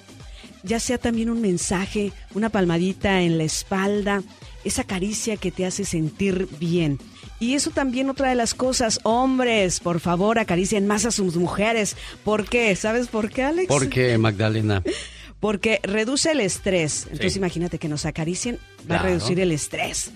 ya 0.63 0.81
sea 0.81 0.99
también 0.99 1.31
un 1.31 1.41
mensaje, 1.41 2.13
una 2.35 2.49
palmadita 2.49 3.23
en 3.23 3.39
la 3.39 3.45
espalda, 3.45 4.23
esa 4.65 4.85
caricia 4.85 5.37
que 5.37 5.51
te 5.51 5.67
hace 5.67 5.85
sentir 5.85 6.49
bien. 6.59 6.99
Y 7.41 7.55
eso 7.55 7.71
también 7.71 8.11
otra 8.11 8.31
de 8.31 8.35
las 8.35 8.53
cosas, 8.55 8.99
hombres, 9.05 9.79
por 9.81 10.01
favor, 10.01 10.39
acaricien 10.41 10.87
más 10.89 11.05
a 11.05 11.11
sus 11.13 11.37
mujeres. 11.37 11.97
¿Por 12.25 12.49
qué? 12.49 12.75
¿Sabes 12.75 13.07
por 13.07 13.31
qué, 13.31 13.45
Alex? 13.45 13.69
¿Por 13.69 13.89
qué, 13.89 14.19
Magdalena? 14.19 14.83
Porque 15.41 15.79
reduce 15.85 16.33
el 16.33 16.41
estrés. 16.41 17.05
Entonces 17.05 17.35
Sí. 17.35 17.39
imagínate 17.39 17.79
que 17.79 17.89
nos 17.89 18.07
acaricien, 18.07 18.59
va 18.91 18.97
a 18.97 19.03
reducir 19.05 19.39
el 19.39 19.53
estrés. 19.53 20.11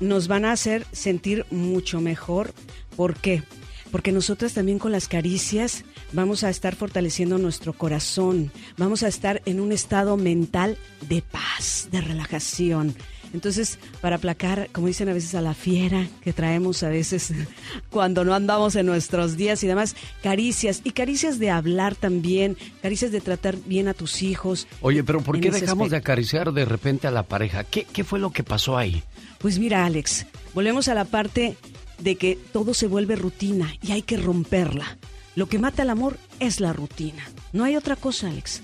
nos 0.00 0.26
van 0.28 0.44
a 0.46 0.52
hacer 0.52 0.86
sentir 0.92 1.44
mucho 1.50 2.00
mejor. 2.00 2.54
¿Por 2.96 3.14
qué? 3.16 3.42
Porque 3.90 4.12
nosotras 4.12 4.54
también 4.54 4.78
con 4.78 4.92
las 4.92 5.08
caricias 5.08 5.84
vamos 6.12 6.44
a 6.44 6.50
estar 6.50 6.74
fortaleciendo 6.74 7.38
nuestro 7.38 7.72
corazón, 7.72 8.50
vamos 8.76 9.02
a 9.02 9.08
estar 9.08 9.42
en 9.44 9.60
un 9.60 9.72
estado 9.72 10.16
mental 10.16 10.78
de 11.08 11.22
paz, 11.22 11.88
de 11.90 12.00
relajación. 12.00 12.94
Entonces, 13.34 13.78
para 14.00 14.16
aplacar, 14.16 14.70
como 14.72 14.86
dicen 14.86 15.08
a 15.08 15.12
veces, 15.12 15.34
a 15.34 15.40
la 15.40 15.54
fiera 15.54 16.06
que 16.22 16.32
traemos 16.32 16.82
a 16.82 16.88
veces 16.88 17.32
cuando 17.90 18.24
no 18.24 18.34
andamos 18.34 18.74
en 18.76 18.86
nuestros 18.86 19.36
días 19.36 19.62
y 19.62 19.66
demás, 19.66 19.96
caricias. 20.22 20.80
Y 20.84 20.92
caricias 20.92 21.38
de 21.38 21.50
hablar 21.50 21.94
también, 21.94 22.56
caricias 22.82 23.12
de 23.12 23.20
tratar 23.20 23.56
bien 23.66 23.88
a 23.88 23.94
tus 23.94 24.22
hijos. 24.22 24.66
Oye, 24.80 25.04
pero 25.04 25.20
¿por 25.20 25.40
qué 25.40 25.50
dejamos 25.50 25.90
de 25.90 25.98
acariciar 25.98 26.52
de 26.52 26.64
repente 26.64 27.06
a 27.06 27.10
la 27.10 27.24
pareja? 27.24 27.64
¿Qué, 27.64 27.84
¿Qué 27.84 28.04
fue 28.04 28.18
lo 28.18 28.30
que 28.30 28.44
pasó 28.44 28.78
ahí? 28.78 29.02
Pues 29.38 29.58
mira, 29.58 29.84
Alex, 29.84 30.26
volvemos 30.54 30.88
a 30.88 30.94
la 30.94 31.04
parte 31.04 31.56
de 31.98 32.16
que 32.16 32.38
todo 32.52 32.74
se 32.74 32.86
vuelve 32.86 33.16
rutina 33.16 33.74
y 33.82 33.92
hay 33.92 34.02
que 34.02 34.16
romperla. 34.16 34.96
Lo 35.38 35.46
que 35.46 35.60
mata 35.60 35.84
el 35.84 35.90
amor 35.90 36.18
es 36.40 36.58
la 36.58 36.72
rutina. 36.72 37.22
No 37.52 37.62
hay 37.62 37.76
otra 37.76 37.94
cosa, 37.94 38.26
Alex. 38.26 38.60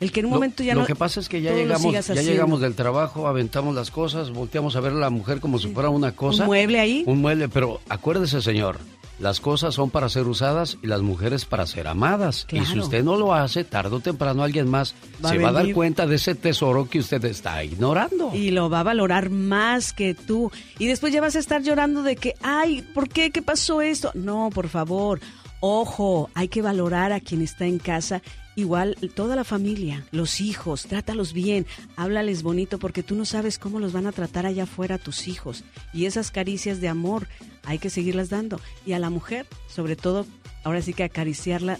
El 0.00 0.10
que 0.10 0.18
en 0.18 0.26
un 0.26 0.32
momento 0.32 0.64
ya 0.64 0.74
lo 0.74 0.80
no. 0.80 0.82
Lo 0.82 0.86
que 0.88 0.96
pasa 0.96 1.20
es 1.20 1.28
que 1.28 1.40
ya 1.40 1.54
llegamos, 1.54 2.04
ya 2.04 2.20
llegamos 2.20 2.60
del 2.60 2.74
trabajo, 2.74 3.28
aventamos 3.28 3.76
las 3.76 3.92
cosas, 3.92 4.32
volteamos 4.32 4.74
a 4.74 4.80
ver 4.80 4.90
a 4.90 4.96
la 4.96 5.10
mujer 5.10 5.38
como 5.38 5.60
si 5.60 5.68
fuera 5.68 5.88
una 5.88 6.16
cosa. 6.16 6.42
Un 6.42 6.48
mueble 6.48 6.80
ahí. 6.80 7.04
Un 7.06 7.20
mueble, 7.20 7.48
pero 7.48 7.80
acuérdese, 7.88 8.42
señor, 8.42 8.80
las 9.20 9.38
cosas 9.38 9.76
son 9.76 9.90
para 9.90 10.08
ser 10.08 10.26
usadas 10.26 10.78
y 10.82 10.88
las 10.88 11.00
mujeres 11.00 11.44
para 11.44 11.64
ser 11.64 11.86
amadas. 11.86 12.44
Y 12.50 12.64
si 12.64 12.80
usted 12.80 13.04
no 13.04 13.14
lo 13.14 13.32
hace, 13.32 13.62
tarde 13.62 13.94
o 13.94 14.00
temprano 14.00 14.42
alguien 14.42 14.68
más 14.68 14.96
se 15.24 15.38
va 15.38 15.50
a 15.50 15.52
dar 15.52 15.72
cuenta 15.74 16.08
de 16.08 16.16
ese 16.16 16.34
tesoro 16.34 16.88
que 16.88 16.98
usted 16.98 17.24
está 17.24 17.62
ignorando. 17.62 18.32
Y 18.34 18.50
lo 18.50 18.68
va 18.68 18.80
a 18.80 18.82
valorar 18.82 19.30
más 19.30 19.92
que 19.92 20.14
tú. 20.14 20.50
Y 20.80 20.88
después 20.88 21.12
ya 21.12 21.20
vas 21.20 21.36
a 21.36 21.38
estar 21.38 21.62
llorando 21.62 22.02
de 22.02 22.16
que, 22.16 22.34
ay, 22.42 22.82
¿por 22.82 23.08
qué? 23.08 23.30
¿Qué 23.30 23.42
pasó 23.42 23.80
esto? 23.80 24.10
No, 24.14 24.50
por 24.52 24.68
favor. 24.68 25.20
Ojo, 25.60 26.30
hay 26.34 26.48
que 26.48 26.62
valorar 26.62 27.12
a 27.12 27.20
quien 27.20 27.42
está 27.42 27.66
en 27.66 27.78
casa 27.78 28.22
Igual 28.56 28.96
toda 29.14 29.36
la 29.36 29.44
familia, 29.44 30.06
los 30.12 30.40
hijos, 30.40 30.86
trátalos 30.86 31.34
bien, 31.34 31.66
háblales 31.94 32.42
bonito 32.42 32.78
porque 32.78 33.02
tú 33.02 33.14
no 33.14 33.26
sabes 33.26 33.58
cómo 33.58 33.80
los 33.80 33.92
van 33.92 34.06
a 34.06 34.12
tratar 34.12 34.46
allá 34.46 34.62
afuera 34.62 34.96
tus 34.96 35.28
hijos. 35.28 35.62
Y 35.92 36.06
esas 36.06 36.30
caricias 36.30 36.80
de 36.80 36.88
amor 36.88 37.28
hay 37.66 37.78
que 37.78 37.90
seguirlas 37.90 38.30
dando. 38.30 38.58
Y 38.86 38.94
a 38.94 38.98
la 38.98 39.10
mujer, 39.10 39.46
sobre 39.68 39.94
todo, 39.94 40.24
ahora 40.64 40.80
sí 40.80 40.94
que 40.94 41.04
acariciarla 41.04 41.78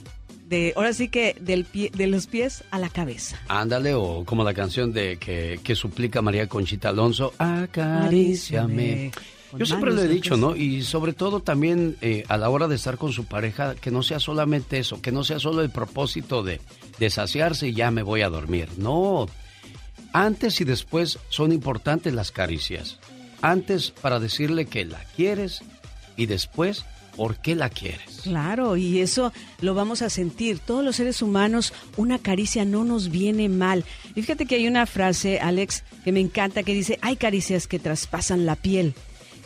de, 0.50 0.74
ahora 0.76 0.92
sí 0.92 1.08
que 1.08 1.34
del 1.40 1.64
pie, 1.64 1.90
de 1.96 2.08
los 2.08 2.26
pies 2.26 2.62
a 2.70 2.78
la 2.78 2.90
cabeza. 2.90 3.40
Ándale, 3.48 3.94
o 3.94 4.24
como 4.26 4.44
la 4.44 4.52
canción 4.52 4.92
de 4.92 5.16
que, 5.16 5.58
que 5.64 5.74
suplica 5.74 6.20
María 6.20 6.46
Conchita 6.46 6.90
Alonso, 6.90 7.32
acaríciame. 7.38 9.12
Yo 9.58 9.66
siempre 9.66 9.92
lo 9.92 10.02
he 10.02 10.08
dicho, 10.08 10.36
¿no? 10.36 10.56
Y 10.56 10.82
sobre 10.82 11.12
todo 11.12 11.40
también 11.40 11.96
eh, 12.00 12.24
a 12.28 12.36
la 12.36 12.48
hora 12.48 12.68
de 12.68 12.76
estar 12.76 12.98
con 12.98 13.12
su 13.12 13.24
pareja, 13.24 13.74
que 13.74 13.90
no 13.90 14.02
sea 14.02 14.20
solamente 14.20 14.78
eso, 14.78 15.00
que 15.00 15.12
no 15.12 15.24
sea 15.24 15.38
solo 15.38 15.62
el 15.62 15.70
propósito 15.70 16.42
de, 16.42 16.60
de 16.98 17.10
saciarse 17.10 17.68
y 17.68 17.74
ya 17.74 17.90
me 17.90 18.02
voy 18.02 18.22
a 18.22 18.28
dormir. 18.28 18.68
No, 18.76 19.26
antes 20.12 20.60
y 20.60 20.64
después 20.64 21.18
son 21.28 21.52
importantes 21.52 22.14
las 22.14 22.32
caricias. 22.32 22.98
Antes 23.42 23.90
para 23.90 24.18
decirle 24.18 24.66
que 24.66 24.84
la 24.84 25.02
quieres 25.14 25.62
y 26.16 26.26
después 26.26 26.84
por 27.16 27.36
qué 27.36 27.54
la 27.54 27.70
quieres. 27.70 28.20
Claro, 28.22 28.76
y 28.76 29.00
eso 29.00 29.32
lo 29.60 29.74
vamos 29.74 30.02
a 30.02 30.10
sentir. 30.10 30.58
Todos 30.58 30.84
los 30.84 30.96
seres 30.96 31.22
humanos, 31.22 31.72
una 31.96 32.18
caricia 32.18 32.64
no 32.64 32.84
nos 32.84 33.10
viene 33.10 33.48
mal. 33.48 33.84
Y 34.14 34.22
fíjate 34.22 34.46
que 34.46 34.56
hay 34.56 34.66
una 34.66 34.86
frase, 34.86 35.40
Alex, 35.40 35.82
que 36.04 36.12
me 36.12 36.20
encanta, 36.20 36.62
que 36.62 36.74
dice, 36.74 36.98
hay 37.02 37.16
caricias 37.16 37.66
que 37.66 37.78
traspasan 37.78 38.46
la 38.46 38.56
piel 38.56 38.94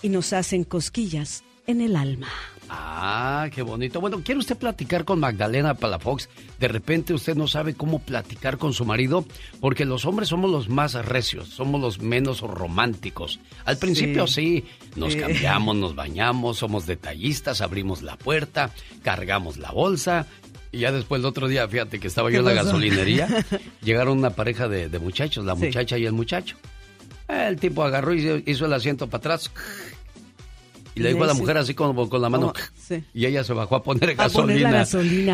y 0.02 0.08
nos 0.08 0.32
hacen 0.32 0.64
cosquillas 0.64 1.44
en 1.66 1.80
el 1.80 1.96
alma. 1.96 2.28
Ah, 2.72 3.48
qué 3.52 3.62
bonito. 3.62 4.00
Bueno, 4.00 4.22
¿quiere 4.24 4.38
usted 4.38 4.56
platicar 4.56 5.04
con 5.04 5.18
Magdalena 5.18 5.74
Palafox? 5.74 6.28
De 6.60 6.68
repente 6.68 7.12
usted 7.12 7.34
no 7.34 7.48
sabe 7.48 7.74
cómo 7.74 7.98
platicar 7.98 8.58
con 8.58 8.72
su 8.72 8.84
marido, 8.84 9.24
porque 9.60 9.84
los 9.84 10.04
hombres 10.04 10.28
somos 10.28 10.50
los 10.50 10.68
más 10.68 10.94
recios, 10.94 11.48
somos 11.48 11.80
los 11.80 12.00
menos 12.00 12.40
románticos. 12.42 13.40
Al 13.64 13.76
principio 13.76 14.28
sí, 14.28 14.64
nos 14.94 15.16
cambiamos, 15.16 15.74
nos 15.76 15.96
bañamos, 15.96 16.58
somos 16.58 16.86
detallistas, 16.86 17.60
abrimos 17.60 18.02
la 18.02 18.16
puerta, 18.16 18.70
cargamos 19.02 19.56
la 19.56 19.72
bolsa. 19.72 20.26
Y 20.70 20.78
ya 20.78 20.92
después 20.92 21.18
el 21.18 21.26
otro 21.26 21.48
día, 21.48 21.66
fíjate 21.66 21.98
que 21.98 22.06
estaba 22.06 22.30
yo 22.30 22.38
en 22.38 22.44
la 22.44 22.52
gasolinería, 22.52 23.44
llegaron 23.82 24.18
una 24.18 24.30
pareja 24.30 24.68
de, 24.68 24.96
muchachos, 25.00 25.44
la 25.44 25.56
muchacha 25.56 25.98
y 25.98 26.06
el 26.06 26.12
muchacho. 26.12 26.56
El 27.30 27.58
tipo 27.58 27.82
agarró 27.82 28.14
y 28.14 28.44
hizo 28.46 28.66
el 28.66 28.72
asiento 28.72 29.06
para 29.08 29.18
atrás. 29.18 29.50
Y 30.94 31.00
le 31.00 31.10
dijo 31.10 31.24
a 31.24 31.28
la 31.28 31.34
mujer 31.34 31.56
así 31.56 31.74
como 31.74 32.08
con 32.08 32.20
la 32.20 32.28
mano. 32.28 32.52
Y 33.14 33.26
ella 33.26 33.44
se 33.44 33.52
bajó 33.52 33.76
a 33.76 33.82
poner 33.82 34.14
gasolina. 34.14 34.84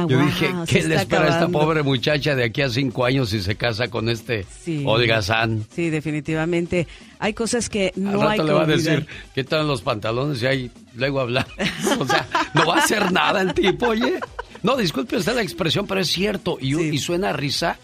Yo 0.06 0.20
dije, 0.20 0.52
¿qué 0.68 0.82
le 0.86 0.96
espera 0.96 1.24
a 1.24 1.28
esta 1.28 1.48
pobre 1.48 1.82
muchacha 1.82 2.34
de 2.34 2.44
aquí 2.44 2.62
a 2.62 2.68
cinco 2.68 3.04
años 3.04 3.30
si 3.30 3.40
se 3.40 3.56
casa 3.56 3.88
con 3.88 4.08
este 4.08 4.44
sí. 4.62 4.84
holgazán? 4.86 5.64
Sí, 5.74 5.90
definitivamente. 5.90 6.86
Hay 7.18 7.32
cosas 7.32 7.68
que 7.68 7.92
no 7.96 8.28
hay 8.28 8.38
que 8.38 8.44
le 8.44 8.52
va 8.52 8.62
a 8.62 8.66
decir, 8.66 9.06
¿qué 9.34 9.44
tal 9.44 9.66
los 9.66 9.80
pantalones? 9.80 10.42
Y 10.42 10.46
ahí 10.46 10.70
luego 10.94 11.20
hablar. 11.20 11.46
o 11.98 12.06
sea, 12.06 12.28
no 12.54 12.66
va 12.66 12.76
a 12.76 12.78
hacer 12.78 13.10
nada 13.10 13.40
el 13.40 13.54
tipo, 13.54 13.88
oye. 13.88 14.20
No, 14.62 14.76
disculpe 14.76 15.16
usted 15.16 15.34
la 15.34 15.42
expresión, 15.42 15.86
pero 15.86 16.00
es 16.00 16.08
cierto. 16.08 16.58
Y, 16.60 16.76
y 16.76 16.98
suena 16.98 17.32
risa 17.32 17.78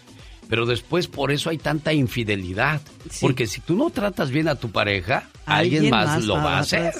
pero 0.53 0.67
después 0.67 1.07
por 1.07 1.31
eso 1.31 1.49
hay 1.49 1.57
tanta 1.57 1.93
infidelidad. 1.93 2.79
Porque 3.21 3.47
si 3.47 3.59
tú 3.59 3.75
no 3.75 3.89
tratas 3.89 4.29
bien 4.29 4.47
a 4.47 4.53
tu 4.53 4.69
pareja, 4.69 5.27
alguien, 5.47 5.89
más, 5.89 6.25
lo 6.25 6.35
va 6.35 6.57
a 6.57 6.59
hacer. 6.59 6.93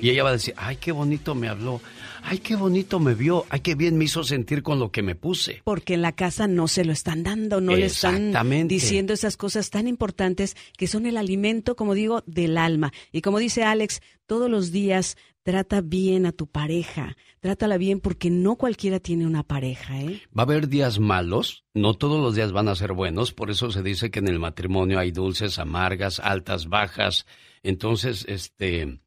Y 0.00 0.08
ella 0.08 0.22
va 0.24 0.30
a 0.30 0.32
decir, 0.32 0.54
ay, 0.56 0.76
qué 0.76 0.90
bonito 0.90 1.34
me 1.34 1.48
habló. 1.48 1.82
Ay, 2.22 2.38
qué 2.38 2.56
bonito 2.56 3.00
me 3.00 3.14
vio. 3.14 3.44
Ay, 3.50 3.60
qué 3.60 3.74
bien 3.74 3.98
me 3.98 4.06
hizo 4.06 4.24
sentir 4.24 4.62
con 4.62 4.78
lo 4.78 4.90
que 4.90 5.02
me 5.02 5.14
puse. 5.14 5.60
Porque 5.64 5.92
en 5.92 6.00
la 6.00 6.12
casa 6.12 6.48
no 6.48 6.66
se 6.66 6.86
lo 6.86 6.94
están 6.94 7.24
dando, 7.24 7.60
no 7.60 7.76
le 7.76 7.84
están 7.84 8.32
diciendo 8.68 9.12
esas 9.12 9.36
cosas 9.36 9.68
tan 9.68 9.86
importantes 9.86 10.56
que 10.78 10.86
son 10.86 11.04
el 11.04 11.18
alimento, 11.18 11.76
como 11.76 11.92
digo, 11.92 12.22
del 12.24 12.56
alma. 12.56 12.90
Y 13.12 13.20
como 13.20 13.38
dice 13.38 13.64
Alex, 13.64 14.00
todos 14.26 14.50
los 14.50 14.72
días 14.72 15.18
Trata 15.44 15.82
bien 15.82 16.24
a 16.24 16.32
tu 16.32 16.46
pareja, 16.46 17.18
trátala 17.40 17.76
bien 17.76 18.00
porque 18.00 18.30
no 18.30 18.56
cualquiera 18.56 18.98
tiene 18.98 19.26
una 19.26 19.42
pareja, 19.42 20.00
¿eh? 20.00 20.22
Va 20.36 20.42
a 20.42 20.46
haber 20.46 20.68
días 20.68 20.98
malos, 20.98 21.66
no 21.74 21.92
todos 21.92 22.18
los 22.18 22.34
días 22.34 22.52
van 22.52 22.66
a 22.68 22.74
ser 22.74 22.94
buenos, 22.94 23.34
por 23.34 23.50
eso 23.50 23.70
se 23.70 23.82
dice 23.82 24.10
que 24.10 24.20
en 24.20 24.28
el 24.28 24.38
matrimonio 24.38 24.98
hay 24.98 25.12
dulces, 25.12 25.58
amargas, 25.58 26.18
altas, 26.18 26.70
bajas. 26.70 27.26
Entonces, 27.62 28.24
este, 28.26 29.02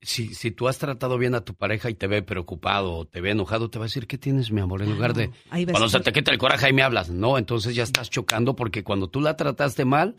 si, 0.00 0.34
si 0.34 0.52
tú 0.52 0.68
has 0.68 0.78
tratado 0.78 1.18
bien 1.18 1.34
a 1.34 1.42
tu 1.42 1.54
pareja 1.54 1.90
y 1.90 1.94
te 1.94 2.06
ve 2.06 2.22
preocupado 2.22 2.94
o 2.94 3.04
te 3.04 3.20
ve 3.20 3.32
enojado, 3.32 3.68
te 3.68 3.78
va 3.78 3.84
a 3.84 3.88
decir, 3.88 4.06
¿qué 4.06 4.16
tienes, 4.16 4.50
mi 4.50 4.62
amor? 4.62 4.80
En 4.80 4.90
lugar 4.90 5.12
de, 5.12 5.30
cuando 5.50 5.90
se 5.90 6.00
te 6.00 6.14
quita 6.14 6.30
el 6.30 6.38
coraje 6.38 6.70
y 6.70 6.72
me 6.72 6.82
hablas. 6.82 7.10
No, 7.10 7.36
entonces 7.36 7.74
ya 7.74 7.82
estás 7.82 8.08
chocando 8.08 8.56
porque 8.56 8.84
cuando 8.84 9.10
tú 9.10 9.20
la 9.20 9.36
trataste 9.36 9.84
mal, 9.84 10.16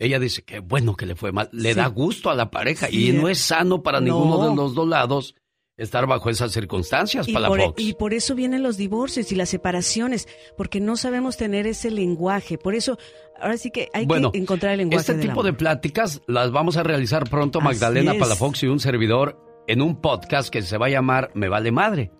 ella 0.00 0.18
dice 0.18 0.42
que 0.42 0.58
bueno 0.60 0.96
que 0.96 1.06
le 1.06 1.14
fue 1.14 1.30
mal, 1.30 1.48
le 1.52 1.74
da 1.74 1.86
gusto 1.86 2.30
a 2.30 2.34
la 2.34 2.50
pareja 2.50 2.88
y 2.90 3.12
no 3.12 3.28
es 3.28 3.38
sano 3.38 3.82
para 3.82 4.00
ninguno 4.00 4.48
de 4.48 4.56
los 4.56 4.74
dos 4.74 4.88
lados 4.88 5.34
estar 5.76 6.06
bajo 6.06 6.28
esas 6.30 6.52
circunstancias 6.52 7.26
para 7.28 7.48
por, 7.48 7.58
la 7.58 7.66
Fox. 7.66 7.82
Y 7.82 7.94
por 7.94 8.14
eso 8.14 8.34
vienen 8.34 8.62
los 8.62 8.76
divorcios 8.76 9.30
y 9.32 9.34
las 9.34 9.48
separaciones, 9.48 10.28
porque 10.56 10.80
no 10.80 10.96
sabemos 10.96 11.36
tener 11.36 11.66
ese 11.66 11.90
lenguaje. 11.90 12.58
Por 12.58 12.74
eso, 12.74 12.98
ahora 13.40 13.56
sí 13.56 13.70
que 13.70 13.88
hay 13.94 14.06
que 14.06 14.30
encontrar 14.34 14.72
el 14.72 14.78
lenguaje. 14.78 15.12
Este 15.12 15.26
tipo 15.26 15.42
de 15.42 15.52
pláticas 15.52 16.20
las 16.26 16.50
vamos 16.50 16.76
a 16.76 16.82
realizar 16.82 17.28
pronto 17.28 17.60
Magdalena 17.60 18.14
Palafox 18.18 18.62
y 18.62 18.66
un 18.66 18.80
servidor 18.80 19.38
en 19.66 19.82
un 19.82 20.00
podcast 20.00 20.50
que 20.50 20.62
se 20.62 20.76
va 20.76 20.86
a 20.86 20.90
llamar 20.90 21.30
Me 21.34 21.48
Vale 21.48 21.72
Madre. 21.72 22.10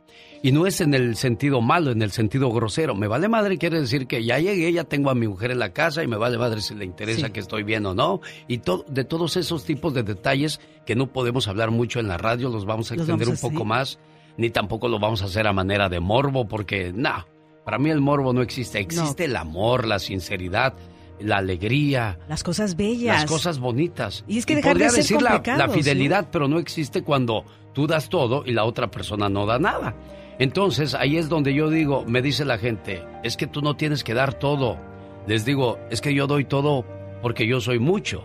Y 0.42 0.52
no 0.52 0.66
es 0.66 0.80
en 0.80 0.94
el 0.94 1.16
sentido 1.16 1.60
malo, 1.60 1.90
en 1.90 2.00
el 2.00 2.12
sentido 2.12 2.50
grosero. 2.50 2.94
Me 2.94 3.08
vale 3.08 3.28
madre 3.28 3.58
quiere 3.58 3.80
decir 3.80 4.06
que 4.06 4.24
ya 4.24 4.38
llegué, 4.38 4.72
ya 4.72 4.84
tengo 4.84 5.10
a 5.10 5.14
mi 5.14 5.28
mujer 5.28 5.50
en 5.50 5.58
la 5.58 5.72
casa 5.74 6.02
y 6.02 6.06
me 6.06 6.16
vale 6.16 6.38
madre 6.38 6.62
si 6.62 6.74
le 6.74 6.86
interesa 6.86 7.30
que 7.30 7.40
estoy 7.40 7.62
bien 7.62 7.84
o 7.84 7.94
no. 7.94 8.20
Y 8.48 8.62
de 8.88 9.04
todos 9.04 9.36
esos 9.36 9.64
tipos 9.64 9.92
de 9.92 10.02
detalles 10.02 10.60
que 10.86 10.94
no 10.94 11.08
podemos 11.08 11.46
hablar 11.46 11.70
mucho 11.70 12.00
en 12.00 12.08
la 12.08 12.16
radio, 12.16 12.48
los 12.48 12.64
vamos 12.64 12.90
a 12.90 12.94
extender 12.94 13.28
un 13.28 13.36
poco 13.36 13.64
más. 13.64 13.98
Ni 14.38 14.48
tampoco 14.48 14.88
lo 14.88 14.98
vamos 14.98 15.20
a 15.20 15.26
hacer 15.26 15.46
a 15.46 15.52
manera 15.52 15.90
de 15.90 16.00
morbo, 16.00 16.48
porque 16.48 16.92
no, 16.94 17.26
para 17.64 17.78
mí 17.78 17.90
el 17.90 18.00
morbo 18.00 18.32
no 18.32 18.40
existe. 18.40 18.80
Existe 18.80 19.26
el 19.26 19.36
amor, 19.36 19.86
la 19.86 19.98
sinceridad, 19.98 20.72
la 21.20 21.38
alegría. 21.38 22.18
Las 22.28 22.42
cosas 22.42 22.76
bellas. 22.76 23.22
Las 23.22 23.30
cosas 23.30 23.58
bonitas. 23.58 24.24
Y 24.26 24.38
es 24.38 24.46
que 24.46 24.56
dejar 24.56 24.78
de 24.78 24.88
ser 24.88 24.96
decir 25.00 25.20
la, 25.20 25.42
la, 25.44 25.68
fidelidad, 25.68 26.28
pero 26.32 26.48
no 26.48 26.58
existe 26.58 27.02
cuando 27.02 27.44
tú 27.74 27.86
das 27.86 28.08
todo 28.08 28.42
y 28.46 28.52
la 28.52 28.64
otra 28.64 28.90
persona 28.90 29.28
no 29.28 29.44
da 29.44 29.58
nada. 29.58 29.94
Entonces 30.40 30.94
ahí 30.94 31.18
es 31.18 31.28
donde 31.28 31.52
yo 31.52 31.68
digo, 31.68 32.02
me 32.06 32.22
dice 32.22 32.46
la 32.46 32.56
gente, 32.56 33.04
es 33.22 33.36
que 33.36 33.46
tú 33.46 33.60
no 33.60 33.76
tienes 33.76 34.02
que 34.02 34.14
dar 34.14 34.32
todo. 34.32 34.78
Les 35.26 35.44
digo, 35.44 35.78
es 35.90 36.00
que 36.00 36.14
yo 36.14 36.26
doy 36.26 36.46
todo 36.46 36.86
porque 37.20 37.46
yo 37.46 37.60
soy 37.60 37.78
mucho. 37.78 38.24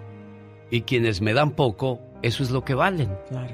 Y 0.71 0.81
quienes 0.81 1.19
me 1.19 1.33
dan 1.33 1.51
poco, 1.51 1.99
eso 2.21 2.41
es 2.41 2.51
lo 2.51 2.63
que 2.63 2.73
valen. 2.73 3.11
Claro. 3.27 3.53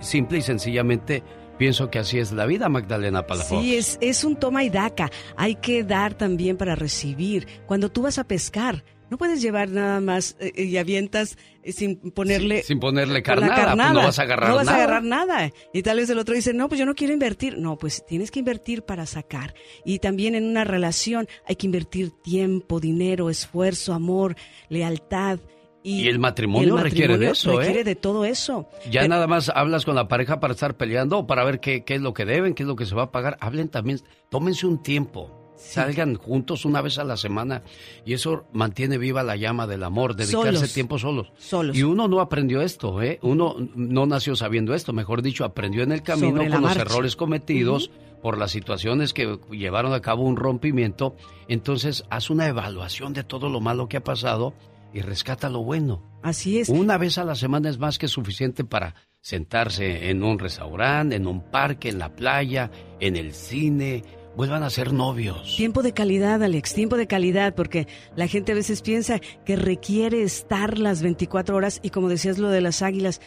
Simple 0.00 0.38
y 0.38 0.42
sencillamente 0.42 1.22
pienso 1.58 1.90
que 1.90 2.00
así 2.00 2.18
es 2.18 2.32
la 2.32 2.44
vida, 2.44 2.68
Magdalena 2.68 3.24
Palafox. 3.24 3.62
Sí, 3.62 3.76
es, 3.76 3.98
es 4.00 4.24
un 4.24 4.34
toma 4.34 4.64
y 4.64 4.70
daca. 4.70 5.08
Hay 5.36 5.54
que 5.54 5.84
dar 5.84 6.14
también 6.14 6.56
para 6.56 6.74
recibir. 6.74 7.46
Cuando 7.66 7.88
tú 7.88 8.02
vas 8.02 8.18
a 8.18 8.24
pescar, 8.24 8.82
No 9.12 9.18
puedes 9.18 9.42
llevar 9.42 9.68
nada 9.68 10.00
más 10.00 10.38
eh, 10.40 10.64
y 10.64 10.78
avientas 10.78 11.36
eh, 11.62 11.72
sin 11.72 11.96
ponerle... 12.12 12.62
sin 12.62 12.80
ponerle 12.80 13.22
carnada, 13.22 13.76
pues 13.76 13.92
no 13.92 14.04
vas 14.04 14.18
a 14.18 14.22
agarrar 14.22 14.48
nada. 14.48 14.52
No 14.52 14.56
vas 14.64 14.68
a 14.68 14.74
agarrar 14.74 15.04
nada. 15.04 15.52
Y 15.74 15.82
tal 15.82 15.98
vez 15.98 16.08
el 16.08 16.18
otro 16.18 16.34
dice, 16.34 16.54
no, 16.54 16.66
pues 16.66 16.78
yo 16.78 16.86
no 16.86 16.94
quiero 16.94 17.12
invertir. 17.12 17.58
No, 17.58 17.76
pues 17.76 18.06
tienes 18.06 18.30
que 18.30 18.38
invertir 18.38 18.84
para 18.84 19.04
sacar. 19.04 19.52
Y 19.84 19.98
también 19.98 20.34
en 20.34 20.44
una 20.44 20.64
relación 20.64 21.28
hay 21.46 21.56
que 21.56 21.66
invertir 21.66 22.10
tiempo, 22.22 22.80
dinero, 22.80 23.28
esfuerzo, 23.28 23.92
amor, 23.92 24.34
lealtad. 24.70 25.40
Y, 25.82 26.08
el 26.08 26.18
matrimonio, 26.18 26.78
requiere 26.78 27.18
de 27.18 27.32
eso, 27.32 27.52
¿eh? 27.52 27.66
Requiere 27.66 27.84
de 27.84 27.96
todo 27.96 28.24
eso. 28.24 28.66
Ya 28.90 29.06
nada 29.08 29.26
más 29.26 29.50
hablas 29.54 29.84
con 29.84 29.94
la 29.94 30.08
pareja 30.08 30.40
para 30.40 30.54
estar 30.54 30.78
peleando 30.78 31.18
o 31.18 31.26
para 31.26 31.44
ver 31.44 31.60
qué, 31.60 31.84
qué 31.84 31.96
es 31.96 32.00
lo 32.00 32.14
que 32.14 32.24
deben, 32.24 32.54
qué 32.54 32.62
es 32.62 32.66
lo 32.66 32.76
que 32.76 32.86
se 32.86 32.94
va 32.94 33.02
a 33.02 33.12
pagar. 33.12 33.36
Hablen 33.42 33.68
también, 33.68 34.00
tómense 34.30 34.66
un 34.66 34.82
tiempo. 34.82 35.41
Salgan 35.62 36.16
juntos 36.16 36.64
una 36.64 36.82
vez 36.82 36.98
a 36.98 37.04
la 37.04 37.16
semana 37.16 37.62
y 38.04 38.12
eso 38.12 38.44
mantiene 38.52 38.98
viva 38.98 39.22
la 39.22 39.36
llama 39.36 39.66
del 39.66 39.84
amor, 39.84 40.16
dedicarse 40.16 40.68
tiempo 40.68 40.98
solos. 40.98 41.32
solos. 41.38 41.76
Y 41.76 41.82
uno 41.82 42.08
no 42.08 42.20
aprendió 42.20 42.60
esto, 42.62 43.00
¿eh? 43.00 43.18
Uno 43.22 43.56
no 43.74 44.06
nació 44.06 44.36
sabiendo 44.36 44.74
esto, 44.74 44.92
mejor 44.92 45.22
dicho, 45.22 45.44
aprendió 45.44 45.82
en 45.82 45.92
el 45.92 46.02
camino 46.02 46.46
con 46.46 46.62
los 46.62 46.76
errores 46.76 47.16
cometidos. 47.16 47.90
por 48.22 48.38
las 48.38 48.52
situaciones 48.52 49.12
que 49.12 49.36
llevaron 49.50 49.92
a 49.94 50.00
cabo 50.00 50.22
un 50.22 50.36
rompimiento, 50.36 51.16
entonces 51.48 52.04
haz 52.08 52.30
una 52.30 52.46
evaluación 52.46 53.14
de 53.14 53.24
todo 53.24 53.48
lo 53.48 53.60
malo 53.60 53.88
que 53.88 53.96
ha 53.96 54.04
pasado 54.04 54.54
y 54.94 55.00
rescata 55.00 55.48
lo 55.48 55.64
bueno. 55.64 56.02
Así 56.22 56.60
es. 56.60 56.68
Una 56.68 56.98
vez 56.98 57.18
a 57.18 57.24
la 57.24 57.34
semana 57.34 57.68
es 57.68 57.78
más 57.78 57.98
que 57.98 58.06
suficiente 58.06 58.62
para 58.64 58.94
sentarse 59.20 60.10
en 60.10 60.22
un 60.22 60.38
restaurante, 60.38 61.16
en 61.16 61.26
un 61.26 61.50
parque, 61.50 61.88
en 61.88 61.98
la 61.98 62.14
playa, 62.14 62.70
en 63.00 63.16
el 63.16 63.32
cine, 63.32 64.04
vuelvan 64.36 64.62
a 64.62 64.70
ser 64.70 64.92
novios. 64.92 65.56
Tiempo 65.56 65.82
de 65.82 65.92
calidad, 65.92 66.42
Alex, 66.42 66.74
tiempo 66.74 66.96
de 66.96 67.06
calidad, 67.06 67.54
porque 67.54 67.86
la 68.16 68.26
gente 68.26 68.52
a 68.52 68.54
veces 68.54 68.82
piensa 68.82 69.20
que 69.44 69.56
requiere 69.56 70.22
estar 70.22 70.78
las 70.78 71.02
24 71.02 71.56
horas 71.56 71.80
y 71.82 71.90
como 71.90 72.08
decías 72.08 72.38
lo 72.38 72.48
de 72.48 72.60
las 72.60 72.82
águilas, 72.82 73.20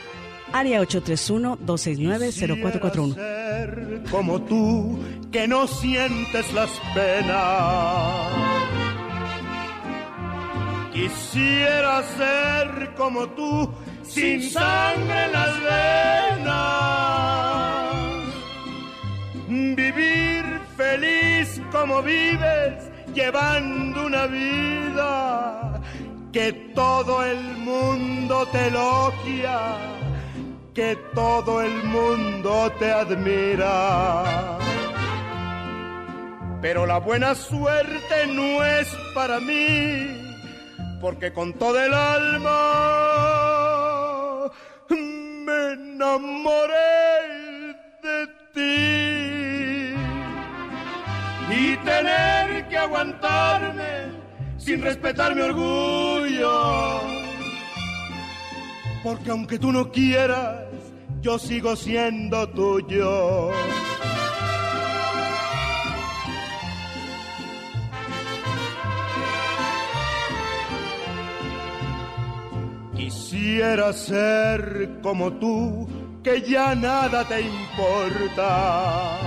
área 0.53 0.81
831-269-0441. 0.81 3.15
Ser 3.15 4.03
como 4.09 4.41
tú, 4.41 4.97
que 5.31 5.47
no 5.47 5.67
sientes 5.67 6.51
las 6.53 6.71
penas. 6.93 8.27
Quisiera 10.93 12.03
ser 12.17 12.93
como 12.95 13.27
tú, 13.29 13.71
sin 14.03 14.41
sangre 14.49 15.25
en 15.25 15.31
las 15.31 15.59
venas. 15.59 15.71
Vivir 19.47 20.43
feliz 20.75 21.61
como 21.71 22.01
vives, 22.01 22.89
llevando 23.13 24.05
una 24.05 24.25
vida 24.27 25.81
que 26.31 26.53
todo 26.73 27.23
el 27.25 27.57
mundo 27.57 28.47
te 28.51 28.67
elogia 28.67 29.77
que 30.73 30.97
todo 31.13 31.61
el 31.61 31.83
mundo 31.83 32.71
te 32.79 32.91
admira. 32.91 34.57
Pero 36.61 36.85
la 36.85 36.99
buena 36.99 37.35
suerte 37.35 38.27
no 38.27 38.63
es 38.63 38.87
para 39.13 39.39
mí, 39.39 40.35
porque 41.01 41.33
con 41.33 41.53
todo 41.53 41.83
el 41.83 41.93
alma 41.93 42.51
me 44.89 45.73
enamoré 45.73 46.75
de 48.03 48.27
ti. 48.53 49.95
Y 51.53 51.77
tener 51.77 52.67
que 52.69 52.77
aguantarme 52.77 54.11
sin 54.57 54.81
respetar 54.81 55.35
mi 55.35 55.41
orgullo 55.41 57.30
porque 59.03 59.31
aunque 59.31 59.57
tú 59.57 59.71
no 59.71 59.91
quieras, 59.91 60.65
yo 61.21 61.39
sigo 61.39 61.75
siendo 61.75 62.47
tuyo. 62.49 63.51
Quisiera 72.95 73.93
ser 73.93 74.99
como 75.01 75.33
tú, 75.33 75.87
que 76.23 76.41
ya 76.41 76.75
nada 76.75 77.27
te 77.27 77.41
importa. 77.41 79.17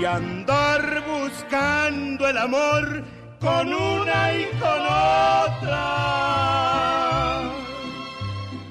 Y 0.00 0.04
andar 0.04 1.04
buscando 1.06 2.28
el 2.28 2.38
amor 2.38 3.04
con 3.40 3.72
una 3.72 4.32
y 4.34 4.44
con 4.58 4.80
otra. 5.50 5.84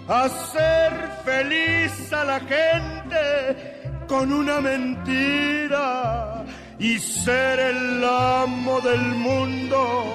Hacer 0.07 0.91
feliz 1.25 2.13
a 2.13 2.23
la 2.23 2.39
gente 2.39 4.05
con 4.07 4.31
una 4.31 4.61
mentira 4.61 6.45
y 6.79 6.97
ser 6.99 7.59
el 7.59 8.03
amo 8.03 8.79
del 8.81 9.01
mundo 9.01 10.05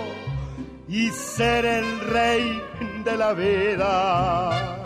y 0.88 1.10
ser 1.10 1.64
el 1.64 2.00
rey 2.00 2.62
de 3.04 3.16
la 3.16 3.32
vida. 3.34 4.78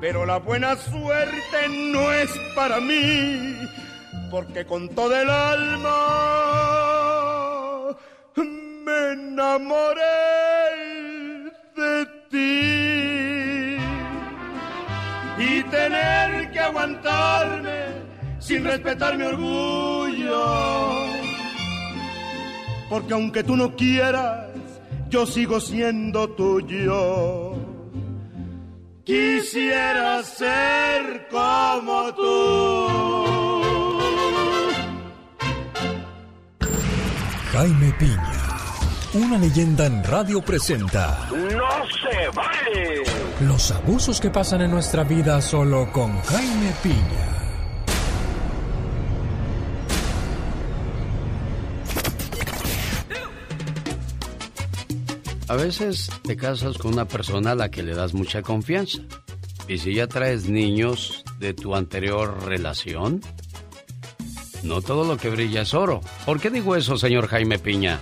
Pero 0.00 0.24
la 0.24 0.38
buena 0.38 0.76
suerte 0.76 1.68
no 1.68 2.10
es 2.12 2.30
para 2.54 2.80
mí, 2.80 3.56
porque 4.30 4.64
con 4.64 4.88
todo 4.88 5.14
el 5.14 5.28
alma 5.28 7.19
me 8.90 9.12
enamoré 9.12 10.20
de 11.80 11.94
ti 12.30 13.76
y 15.48 15.62
tener 15.76 16.50
que 16.52 16.60
aguantarme 16.60 17.80
sin 18.38 18.64
respetar 18.64 19.16
mi 19.16 19.24
orgullo. 19.24 20.44
Porque 22.88 23.12
aunque 23.14 23.44
tú 23.44 23.56
no 23.56 23.76
quieras, 23.76 24.46
yo 25.08 25.26
sigo 25.26 25.60
siendo 25.60 26.28
tuyo. 26.30 27.54
Quisiera 29.04 30.22
ser 30.22 31.28
como 31.30 32.14
tú. 32.14 33.20
Jaime 37.52 37.92
Piña, 37.98 38.49
una 39.14 39.38
leyenda 39.38 39.86
en 39.86 40.04
radio 40.04 40.40
presenta. 40.40 41.28
¡No 41.30 41.68
se 41.88 42.28
vale! 42.34 43.02
Los 43.40 43.72
abusos 43.72 44.20
que 44.20 44.30
pasan 44.30 44.62
en 44.62 44.70
nuestra 44.70 45.02
vida 45.02 45.40
solo 45.40 45.90
con 45.90 46.20
Jaime 46.22 46.72
Piña. 46.82 47.26
A 55.48 55.56
veces 55.56 56.08
te 56.22 56.36
casas 56.36 56.78
con 56.78 56.92
una 56.92 57.06
persona 57.06 57.52
a 57.52 57.54
la 57.56 57.70
que 57.70 57.82
le 57.82 57.94
das 57.94 58.14
mucha 58.14 58.42
confianza. 58.42 58.98
Y 59.66 59.78
si 59.78 59.94
ya 59.94 60.06
traes 60.06 60.48
niños 60.48 61.24
de 61.40 61.54
tu 61.54 61.74
anterior 61.74 62.44
relación, 62.44 63.20
no 64.62 64.80
todo 64.82 65.04
lo 65.04 65.16
que 65.16 65.30
brilla 65.30 65.62
es 65.62 65.74
oro. 65.74 66.00
¿Por 66.24 66.40
qué 66.40 66.50
digo 66.50 66.76
eso, 66.76 66.96
señor 66.96 67.26
Jaime 67.26 67.58
Piña? 67.58 68.00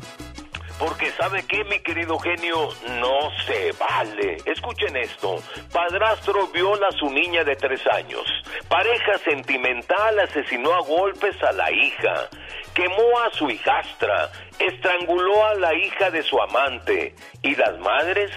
Porque 0.78 1.10
sabe 1.12 1.44
que 1.46 1.64
mi 1.64 1.80
querido 1.80 2.18
genio 2.18 2.68
no 3.00 3.30
se 3.46 3.72
vale. 3.72 4.36
Escuchen 4.44 4.96
esto. 4.96 5.36
Padrastro 5.72 6.46
viola 6.48 6.88
a 6.88 6.92
su 6.92 7.10
niña 7.10 7.44
de 7.44 7.56
tres 7.56 7.80
años. 7.88 8.24
Pareja 8.68 9.18
sentimental 9.18 10.18
asesinó 10.20 10.72
a 10.72 10.80
golpes 10.80 11.42
a 11.42 11.52
la 11.52 11.70
hija. 11.72 12.28
Quemó 12.74 13.18
a 13.20 13.30
su 13.32 13.50
hijastra. 13.50 14.30
Estranguló 14.58 15.46
a 15.46 15.54
la 15.54 15.74
hija 15.74 16.10
de 16.10 16.22
su 16.22 16.40
amante. 16.40 17.14
¿Y 17.42 17.56
las 17.56 17.78
madres? 17.80 18.30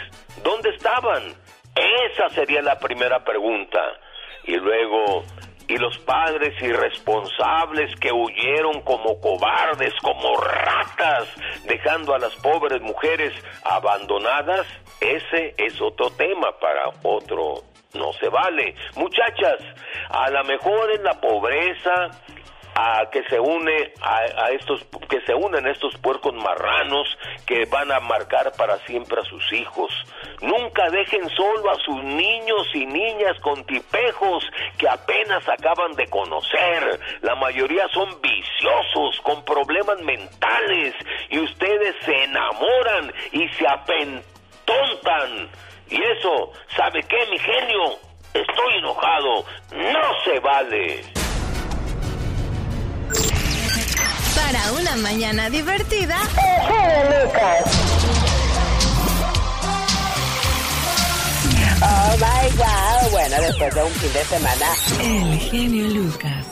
¿Dónde 0.44 0.70
estaban? 0.70 1.36
Esa 1.76 2.30
sería 2.30 2.62
la 2.62 2.80
primera 2.80 3.24
pregunta. 3.24 3.80
Y 4.44 4.56
luego, 4.56 5.24
y 5.72 5.78
los 5.78 5.98
padres 6.00 6.54
irresponsables 6.62 7.96
que 8.02 8.12
huyeron 8.12 8.82
como 8.82 9.22
cobardes, 9.22 9.94
como 10.02 10.36
ratas, 10.36 11.30
dejando 11.66 12.14
a 12.14 12.20
las 12.20 12.36
pobres 12.38 12.82
mujeres 12.82 13.32
abandonadas, 13.64 14.68
ese 15.00 15.56
es 15.58 15.80
otro 15.82 16.10
tema 16.12 16.52
para 16.60 16.90
otro. 17.04 17.64
No 17.94 18.12
se 18.14 18.28
vale. 18.28 18.76
Muchachas, 18.96 19.60
a 20.10 20.30
lo 20.30 20.44
mejor 20.44 20.92
en 20.94 21.04
la 21.04 21.14
pobreza, 21.22 22.10
a 22.76 23.10
que 23.12 23.24
se 23.24 23.40
une 23.40 23.94
a, 24.02 24.52
estos 24.52 24.86
que 25.10 25.22
se 25.22 25.34
unen 25.34 25.68
estos 25.68 25.96
puercos 25.98 26.34
marranos 26.34 27.08
que 27.46 27.66
van 27.66 27.92
a 27.92 28.00
marcar 28.00 28.52
para 28.58 28.78
siempre 28.86 29.20
a 29.20 29.26
sus 29.26 29.52
hijos. 29.54 29.92
Nunca 30.42 30.90
dejen 30.90 31.30
solo 31.30 31.70
a 31.70 31.76
sus 31.76 32.04
niños 32.04 32.68
y 32.74 32.86
niñas 32.86 33.40
con 33.42 33.64
tipejos 33.66 34.44
que 34.78 34.88
apenas 34.88 35.48
acaban 35.48 35.94
de 35.94 36.08
conocer. 36.08 37.00
La 37.22 37.36
mayoría 37.36 37.88
son 37.90 38.10
viciosos, 38.22 39.20
con 39.22 39.44
problemas 39.44 40.00
mentales 40.02 40.96
y 41.30 41.40
ustedes 41.40 41.96
se 42.06 42.24
enamoran 42.24 43.14
y 43.32 43.48
se 43.50 43.68
apentontan. 43.68 45.50
Y 45.90 46.02
eso, 46.02 46.54
¿sabe 46.76 47.04
qué, 47.04 47.26
mi 47.30 47.38
genio? 47.38 48.00
Estoy 48.34 48.78
enojado. 48.78 49.44
No 49.72 50.24
se 50.24 50.40
vale. 50.40 51.31
Para 54.36 54.72
una 54.74 54.96
mañana 54.98 55.50
divertida. 55.50 56.18
Oh 61.84 62.16
my 62.18 62.58
god. 62.58 63.12
Bueno, 63.12 63.36
después 63.42 63.76
de 63.76 63.84
un 63.84 63.92
fin 63.92 64.14
de 64.14 64.24
semana. 64.26 64.66
El 65.02 65.40
genio 65.40 65.88
Lucas. 65.90 66.46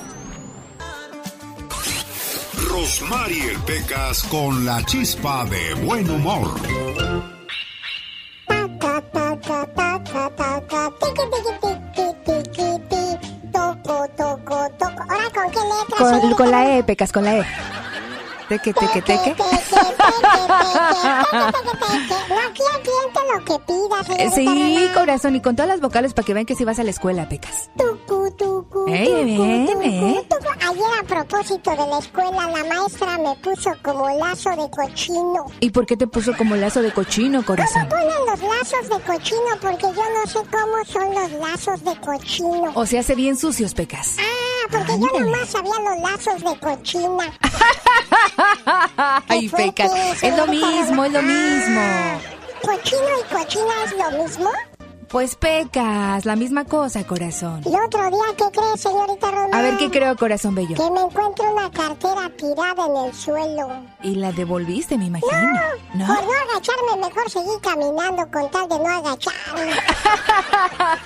Rosmarie 2.70 3.58
Pecas 3.66 4.24
con 4.24 4.66
la 4.66 4.84
chispa 4.86 5.46
de 5.46 5.74
buen 5.76 6.10
humor. 6.10 6.60
Toco, 14.00 14.08
toco, 14.16 14.70
toco. 14.78 15.04
Ahora, 15.10 15.30
¿con 15.34 15.52
qué 15.52 15.60
letra? 15.60 16.20
Con, 16.22 16.34
con 16.36 16.52
la 16.52 16.78
E, 16.78 16.84
Pecas, 16.86 17.12
con 17.12 17.26
la 17.26 17.36
E. 17.40 17.46
Teque, 18.50 18.74
teque, 18.74 19.02
teque. 19.04 19.36
Lo 22.30 22.54
que 22.54 24.30
Sí, 24.34 24.90
corazón, 24.94 25.36
y 25.36 25.42
con 25.42 25.56
todas 25.56 25.70
las 25.70 25.80
vocales 25.82 26.14
para 26.14 26.26
que 26.26 26.34
vean 26.34 26.46
que 26.46 26.56
sí 26.56 26.66
vas 26.66 26.80
a 26.80 26.84
la 26.84 26.90
escuela, 26.90 27.30
Pecas. 27.30 27.70
Tucu, 27.78 28.32
tucu. 28.38 28.86
Ayer 28.90 30.84
a 31.00 31.04
propósito 31.08 31.72
de 31.72 31.78
la 31.78 32.00
escuela, 32.00 32.32
la 32.48 32.64
maestra 32.64 33.18
me 33.18 33.36
puso 33.36 33.72
como 33.84 34.10
lazo 34.18 34.50
de 34.52 34.70
cochino. 34.70 35.46
¿Y 35.60 35.70
por 35.70 35.86
qué 35.86 35.96
te 35.98 36.08
puso 36.08 36.36
como 36.36 36.56
lazo 36.56 36.82
de 36.82 36.92
cochino, 36.92 37.44
¿Cómo 37.44 37.48
corazón? 37.48 37.88
ponen 37.88 38.08
los 38.28 38.40
lazos 38.42 38.90
de 38.90 39.00
cochino? 39.06 39.42
Porque 39.62 39.84
yo 39.84 39.92
no 39.94 40.26
sé 40.28 40.40
cómo 40.50 40.86
son 40.86 41.14
los 41.14 41.32
lazos 41.34 41.84
de 41.84 41.96
cochino. 42.02 42.72
O 42.76 42.86
se 42.86 43.00
hace 43.00 43.16
bien 43.16 43.38
sucios, 43.38 43.74
Pecas. 43.74 44.18
Ah, 44.20 44.68
porque 44.72 44.94
yo 45.00 45.20
nomás 45.20 45.50
sabía 45.50 45.74
los 45.80 46.00
lazos 46.12 46.44
de 46.44 46.60
cochina. 46.60 47.34
Ay, 49.28 49.50
Pecas, 49.50 49.92
es 50.22 50.38
lo 50.38 50.48
mismo, 50.48 51.04
es 51.06 51.12
lo 51.14 51.22
mismo. 51.22 51.82
¿Cochino 52.62 53.02
y 53.20 53.34
cochina 53.34 53.74
es 53.86 53.98
lo 53.98 54.24
mismo? 54.24 54.50
Pues 55.08 55.36
Pecas, 55.36 56.24
la 56.26 56.36
misma 56.36 56.66
cosa, 56.66 57.04
corazón. 57.04 57.64
El 57.66 57.74
otro 57.84 58.00
día, 58.12 58.26
¿qué 58.38 58.44
crees, 58.54 58.80
señorita 58.80 59.32
Román? 59.32 59.56
A 59.56 59.62
ver, 59.64 59.78
¿qué 59.78 59.90
creo, 59.90 60.16
corazón 60.16 60.54
bello? 60.54 60.76
Que 60.76 60.92
me 60.92 61.02
encuentro 61.02 61.52
una 61.52 61.72
cartera 61.72 62.30
tirada 62.38 62.86
en 62.86 63.08
el 63.08 63.14
suelo. 63.16 63.70
Y 64.04 64.14
la 64.16 64.32
devolviste, 64.32 65.00
me 65.00 65.06
imagino. 65.06 65.32
No, 65.96 66.06
por 66.06 66.24
no 66.24 66.32
agacharme, 66.52 67.08
mejor 67.08 67.28
seguí 67.28 67.50
caminando 67.60 68.30
con 68.32 68.52
tal 68.52 68.70
de 68.70 68.78
no 68.78 68.88
agacharme. 68.88 69.72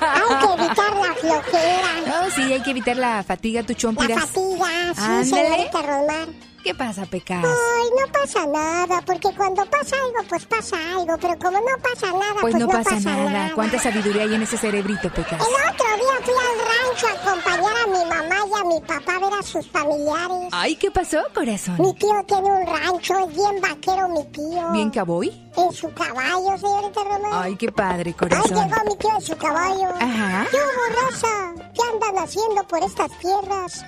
Hay 0.02 0.48
que 0.48 0.64
evitar 0.64 0.96
la 0.98 1.14
flojera. 1.14 1.88
No, 2.06 2.30
sí, 2.32 2.42
hay 2.54 2.62
que 2.62 2.72
evitar 2.72 2.98
la 2.98 3.24
fatiga, 3.24 3.64
tu 3.64 3.72
La 3.74 3.78
chompiras. 3.80 4.20
fatiga, 4.20 4.68
sí, 4.96 5.02
Ándale. 5.02 5.26
señorita 5.26 5.82
Román. 5.82 6.53
¿Qué 6.64 6.74
pasa, 6.74 7.06
Pecas? 7.06 7.44
Ay, 7.44 7.90
no 8.00 8.12
pasa 8.14 8.46
nada, 8.48 9.02
porque 9.06 9.28
cuando 9.36 9.66
pasa 9.66 9.98
algo, 9.98 10.28
pues 10.30 10.46
pasa 10.46 10.78
algo, 10.94 11.18
pero 11.20 11.38
como 11.38 11.58
no 11.60 11.78
pasa 11.82 12.12
nada, 12.14 12.36
Pues 12.40 12.56
no 12.56 12.68
pasa 12.68 13.00
nada. 13.02 13.52
¿Cuánta 13.54 13.78
sabiduría 13.80 14.22
hay 14.24 14.36
en 14.36 14.44
ese 14.44 14.58
cerebrito, 14.58 15.10
Pecas? 15.10 15.42
El 15.42 15.74
otro 15.74 15.86
día 15.98 16.24
fui 16.24 16.34
al 16.34 16.60
rancho 16.72 17.08
a 17.08 17.32
acompañar 17.32 17.74
a 17.84 17.88
mi 17.88 18.06
mamá 18.10 18.36
y 18.50 18.62
a 18.62 18.64
mi 18.64 18.80
papá 18.80 19.16
a 19.18 19.20
ver 19.20 19.34
a 19.40 19.44
sus 19.44 19.68
familiares. 19.70 20.50
Ay, 20.54 20.76
¿qué 20.78 20.90
pasó, 20.90 21.20
corazón? 21.36 21.76
Mi 21.80 21.94
tío 21.96 22.24
tiene 22.26 22.50
un 22.50 22.66
rancho, 22.66 23.18
es 23.28 23.36
bien 23.36 23.60
vaquero 23.62 24.08
mi 24.08 24.24
tío. 24.32 24.72
¿Bien 24.72 24.90
cowboy? 24.90 25.52
En 25.58 25.72
su 25.74 25.92
caballo, 25.94 26.58
señorita 26.58 27.04
Román. 27.04 27.32
Ay, 27.44 27.56
qué 27.58 27.72
padre, 27.74 28.12
Ay, 28.12 28.14
corazón. 28.14 28.70
llegó 28.70 28.84
mi 28.90 28.98
tío 28.98 29.10
en 29.14 29.22
su 29.22 29.36
caballo. 29.38 29.90
Ajá. 30.00 30.48
¿Qué 30.50 30.58
hubo, 30.58 31.02
Rosa? 31.02 31.54
¿Qué 31.74 31.82
andan 31.92 32.24
haciendo 32.24 32.64
por 32.70 32.82
estas 32.82 33.12
tierras? 33.20 33.84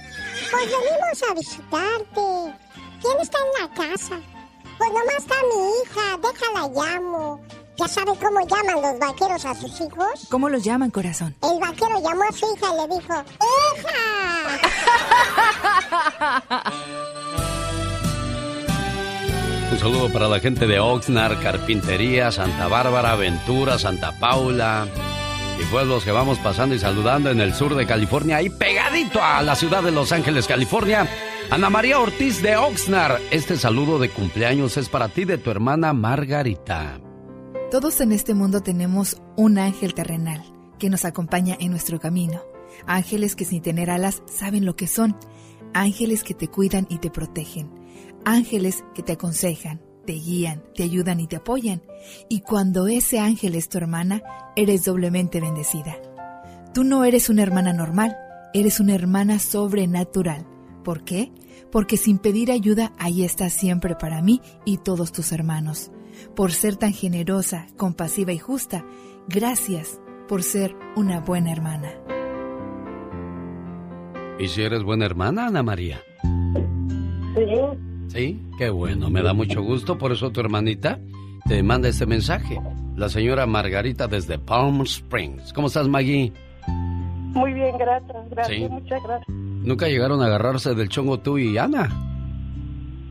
Pues 0.52 0.64
venimos 0.66 1.24
a 1.32 1.34
visitarte. 1.34 2.65
¿Quién 3.06 3.20
está 3.22 3.38
en 3.38 3.52
la 3.62 3.70
casa? 3.76 4.20
Pues 4.80 4.90
nomás 4.90 5.18
está 5.20 5.36
mi 5.44 5.60
hija, 5.84 6.18
déjala 6.24 6.68
llamo. 6.74 7.40
¿Ya 7.78 7.88
sabe 7.88 8.14
cómo 8.18 8.40
llaman 8.48 8.82
los 8.82 8.98
vaqueros 9.00 9.46
a 9.46 9.54
sus 9.54 9.80
hijos? 9.80 10.28
¿Cómo 10.32 10.50
los 10.50 10.64
llaman, 10.64 10.90
corazón? 10.90 11.36
El 11.44 11.60
vaquero 11.60 12.02
llamó 12.02 12.24
a 12.24 12.32
su 12.32 12.48
hija 12.52 12.66
y 12.74 12.78
le 12.82 12.88
dijo, 12.96 13.14
¡Hija! 13.78 14.00
Un 19.72 19.78
saludo 19.78 20.12
para 20.12 20.28
la 20.28 20.40
gente 20.40 20.66
de 20.66 20.80
Oxnard, 20.80 21.40
Carpintería, 21.44 22.32
Santa 22.32 22.68
Bárbara, 22.68 23.16
Ventura, 23.16 23.78
Santa 23.78 24.14
Paula 24.20 24.88
y 25.60 25.64
pueblos 25.66 26.04
que 26.04 26.12
vamos 26.12 26.40
pasando 26.40 26.74
y 26.74 26.80
saludando 26.80 27.30
en 27.30 27.40
el 27.40 27.54
sur 27.54 27.76
de 27.76 27.86
California, 27.86 28.38
ahí 28.38 28.50
pegadito 28.50 29.24
a 29.24 29.44
la 29.44 29.56
ciudad 29.56 29.84
de 29.84 29.92
Los 29.92 30.12
Ángeles, 30.12 30.48
California. 30.48 31.08
Ana 31.52 31.70
María 31.70 32.00
Ortiz 32.00 32.42
de 32.42 32.58
Oxnard, 32.58 33.22
este 33.30 33.56
saludo 33.56 34.00
de 34.00 34.10
cumpleaños 34.10 34.78
es 34.78 34.90
para 34.90 35.10
ti 35.10 35.26
de 35.26 35.38
tu 35.38 35.52
hermana 35.52 35.94
Margarita. 35.94 37.00
Todos 37.70 38.02
en 38.02 38.12
este 38.12 38.34
mundo 38.34 38.62
tenemos 38.62 39.22
un 39.38 39.60
ángel 39.60 39.94
terrenal 39.94 40.44
que 40.80 40.90
nos 40.90 41.06
acompaña 41.06 41.56
en 41.60 41.70
nuestro 41.70 42.00
camino. 42.00 42.42
Ángeles 42.88 43.36
que 43.36 43.46
sin 43.46 43.62
tener 43.62 43.92
alas 43.92 44.24
saben 44.26 44.66
lo 44.66 44.76
que 44.76 44.88
son. 44.88 45.16
Ángeles 45.74 46.24
que 46.24 46.34
te 46.34 46.48
cuidan 46.48 46.88
y 46.90 46.98
te 46.98 47.12
protegen. 47.12 47.70
Ángeles 48.26 48.84
que 48.96 49.04
te 49.04 49.14
aconsejan, 49.14 49.82
te 50.06 50.14
guían, 50.14 50.64
te 50.74 50.84
ayudan 50.84 51.20
y 51.20 51.28
te 51.28 51.36
apoyan. 51.36 51.84
Y 52.28 52.42
cuando 52.42 52.88
ese 52.88 53.20
ángel 53.20 53.54
es 53.54 53.70
tu 53.70 53.78
hermana, 53.78 54.24
eres 54.56 54.84
doblemente 54.84 55.40
bendecida. 55.40 55.96
Tú 56.74 56.84
no 56.84 57.06
eres 57.06 57.30
una 57.30 57.44
hermana 57.44 57.72
normal, 57.72 58.18
eres 58.54 58.80
una 58.80 58.96
hermana 58.96 59.38
sobrenatural. 59.40 60.55
¿Por 60.86 61.04
qué? 61.04 61.32
Porque 61.72 61.98
sin 61.98 62.20
pedir 62.20 62.52
ayuda, 62.52 62.94
ahí 63.00 63.24
estás 63.24 63.52
siempre 63.52 63.96
para 63.96 64.22
mí 64.22 64.40
y 64.64 64.78
todos 64.78 65.12
tus 65.12 65.32
hermanos. 65.34 65.92
Por 66.36 66.52
ser 66.54 66.78
tan 66.78 66.94
generosa, 66.94 67.66
compasiva 67.76 68.32
y 68.32 68.38
justa, 68.38 68.86
gracias 69.28 70.00
por 70.30 70.44
ser 70.44 70.76
una 70.96 71.20
buena 71.22 71.52
hermana. 71.52 71.90
¿Y 74.40 74.48
si 74.48 74.62
eres 74.62 74.84
buena 74.84 75.06
hermana, 75.06 75.48
Ana 75.48 75.64
María? 75.64 76.00
Sí. 77.36 77.46
Sí, 78.08 78.40
qué 78.58 78.70
bueno, 78.70 79.10
me 79.10 79.22
da 79.24 79.34
mucho 79.34 79.62
gusto, 79.62 79.98
por 79.98 80.12
eso 80.12 80.32
tu 80.32 80.40
hermanita 80.40 81.00
te 81.48 81.64
manda 81.64 81.90
este 81.90 82.06
mensaje. 82.06 82.62
La 82.96 83.10
señora 83.10 83.46
Margarita 83.46 84.08
desde 84.08 84.38
Palm 84.40 84.82
Springs. 84.84 85.52
¿Cómo 85.52 85.68
estás, 85.68 85.88
Maggie? 85.88 86.32
Muy 86.68 87.54
bien, 87.54 87.76
gracias, 87.78 88.30
gracias, 88.30 88.58
Sí. 88.58 88.68
muchas 88.70 89.04
gracias. 89.04 89.28
¿Nunca 89.66 89.88
llegaron 89.88 90.22
a 90.22 90.28
agarrarse 90.28 90.76
del 90.76 90.90
chongo 90.90 91.20
tú 91.20 91.38
y 91.38 91.58
Ana? 91.58 91.90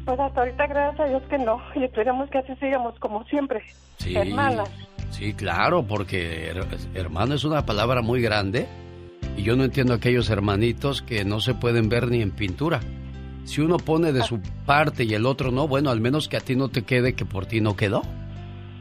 Pues 0.05 0.19
hasta 0.21 0.41
ahorita, 0.41 0.67
gracias 0.67 1.01
a 1.01 1.05
Dios 1.09 1.23
que 1.29 1.39
no, 1.39 1.59
y 1.75 1.85
esperemos 1.85 2.29
que 2.31 2.39
así 2.39 2.53
sigamos 2.61 2.99
como 2.99 3.25
siempre, 3.25 3.63
Sí. 3.99 4.15
hermanas. 4.17 4.69
Sí, 5.11 5.33
claro, 5.35 5.85
porque 5.87 6.53
her- 6.53 6.67
hermano 6.95 7.35
es 7.35 7.45
una 7.45 7.65
palabra 7.65 8.03
muy 8.03 8.21
grande 8.21 8.67
y 9.37 9.43
yo 9.43 9.57
no 9.57 9.65
entiendo 9.65 9.95
aquellos 9.95 10.29
hermanitos 10.31 11.03
que 11.03 11.25
no 11.25 11.41
se 11.41 11.55
pueden 11.55 11.89
ver 11.89 12.09
ni 12.09 12.21
en 12.23 12.31
pintura. 12.31 12.81
si 13.47 13.61
uno 13.61 13.77
pone 13.77 14.11
de 14.13 14.23
su 14.23 14.41
parte 14.65 15.05
y 15.05 15.13
el 15.13 15.27
otro 15.27 15.51
no, 15.51 15.69
bueno, 15.69 15.91
al 15.91 16.01
menos 16.01 16.29
que 16.31 16.39
a 16.39 16.41
ti 16.41 16.57
no 16.57 16.69
te 16.71 16.81
quede 16.81 17.13
que 17.15 17.27
por 17.27 17.45
ti 17.45 17.61
no 17.61 17.77
quedó. 17.77 18.01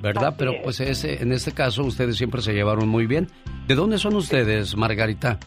¿Verdad? 0.01 0.35
Pero 0.37 0.53
pues 0.63 0.79
ese, 0.79 1.21
en 1.21 1.33
este 1.33 1.51
caso 1.51 1.83
ustedes 1.83 2.15
siempre 2.15 2.41
se 2.41 2.53
llevaron 2.53 2.87
muy 2.87 3.05
bien. 3.05 3.27
¿De 3.67 3.75
dónde 3.75 3.97
son 3.97 4.15
ustedes, 4.15 4.77
Margarita? 4.77 5.37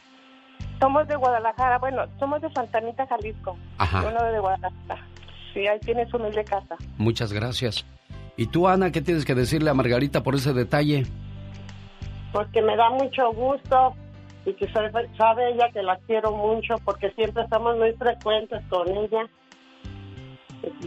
Somos 0.79 1.09
de 1.09 1.17
Guadalajara, 1.17 1.79
bueno, 1.79 2.05
somos 2.19 2.41
de 2.43 2.51
Santanita, 2.53 3.07
Jalisco. 3.07 3.57
Ajá. 3.79 4.05
Uno 4.07 4.23
de 4.25 4.39
Guadalajara. 4.39 5.07
Sí, 5.55 5.67
ahí 5.67 5.81
tienes 5.81 6.09
su 6.11 6.19
humilde 6.19 6.45
casa. 6.45 6.77
Muchas 6.99 7.33
gracias. 7.33 7.87
¿Y 8.37 8.47
tú, 8.49 8.69
Ana, 8.69 8.93
qué 8.93 9.01
tienes 9.01 9.25
que 9.25 9.35
decirle 9.35 9.71
a 9.71 9.75
Margarita 9.75 10.23
por 10.23 10.35
ese 10.35 10.53
detalle? 10.53 11.07
Porque 12.33 12.61
me 12.61 12.77
da 12.77 12.91
mucho 12.91 13.33
gusto 13.33 13.95
y 14.45 14.53
que 14.53 14.71
sabe, 14.73 14.91
sabe 15.17 15.51
ella 15.51 15.71
que 15.73 15.83
la 15.83 15.97
quiero 16.07 16.33
mucho 16.33 16.77
porque 16.85 17.11
siempre 17.13 17.43
estamos 17.43 17.77
muy 17.79 17.93
frecuentes 17.93 18.63
con 18.69 18.89
ella. 18.89 19.27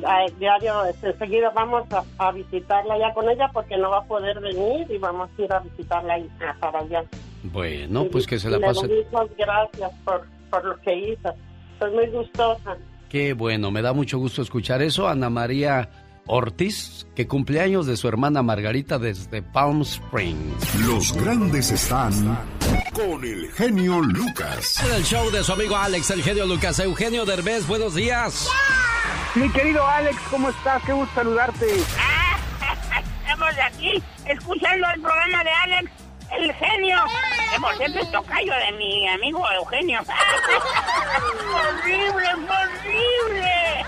A 0.06 0.26
diario, 0.38 0.86
este, 0.86 1.10
enseguida 1.12 1.52
vamos 1.52 1.86
a, 2.18 2.32
visitarla 2.32 2.98
ya 2.98 3.14
con 3.14 3.30
ella 3.30 3.50
porque 3.54 3.78
no 3.78 3.90
va 3.90 4.00
a 4.00 4.06
poder 4.06 4.40
venir 4.40 4.90
y 4.90 4.98
vamos 4.98 5.30
a 5.38 5.42
ir 5.42 5.54
a 5.54 5.60
visitarla 5.60 6.14
ahí, 6.16 6.30
para 6.60 6.80
allá. 6.80 7.04
Bueno, 7.44 8.06
pues 8.12 8.28
que 8.28 8.40
se 8.40 8.50
la 8.50 8.60
pase. 8.60 8.88
Muchas 8.88 9.38
gracias 9.38 9.92
por, 10.04 10.28
por 10.50 10.66
lo 10.66 10.82
que 10.82 11.12
hizo. 11.12 11.34
Soy 11.80 11.92
muy 11.92 12.08
gustosa. 12.08 12.78
Qué 13.10 13.34
bueno, 13.34 13.72
me 13.72 13.82
da 13.82 13.94
mucho 13.94 14.20
gusto 14.20 14.42
escuchar 14.42 14.82
eso. 14.82 15.08
Ana 15.08 15.30
María 15.30 15.90
Ortiz, 16.28 17.08
que 17.16 17.28
cumpleaños 17.28 17.88
de 17.88 17.98
su 17.98 18.08
hermana 18.08 18.44
Margarita 18.44 19.00
desde 19.00 19.42
Palm 19.42 19.82
Springs. 19.82 20.86
Los 20.86 21.14
grandes 21.14 21.72
están 21.72 22.14
con 22.94 23.24
el 23.24 23.50
genio 23.54 24.00
Lucas. 24.00 24.84
En 24.86 24.94
el 24.94 25.04
show 25.04 25.32
de 25.32 25.44
su 25.44 25.54
amigo 25.54 25.76
Alex, 25.76 26.12
el 26.12 26.22
genio 26.22 26.46
Lucas. 26.46 26.80
Eugenio 26.80 27.26
Derbez, 27.26 27.66
buenos 27.66 27.96
días. 27.96 28.48
Mi 29.34 29.50
querido 29.52 29.84
Alex, 29.88 30.18
¿cómo 30.30 30.50
estás? 30.50 30.84
Qué 30.84 30.94
gusto 30.94 31.16
saludarte. 31.16 31.66
estamos 33.24 33.56
aquí 33.66 34.04
escuchando 34.28 34.88
el 34.94 35.02
programa 35.02 35.44
de 35.44 35.50
Alex 35.50 35.92
el 36.38 36.54
genio. 36.54 36.98
Que 37.54 37.60
por 37.60 37.76
cierto 37.78 38.00
es 38.00 38.12
tocayo 38.12 38.54
de 38.54 38.72
mi 38.78 39.08
amigo 39.08 39.44
Eugenio. 39.52 40.00
¡Horrible, 41.54 42.28
horrible! 42.34 43.86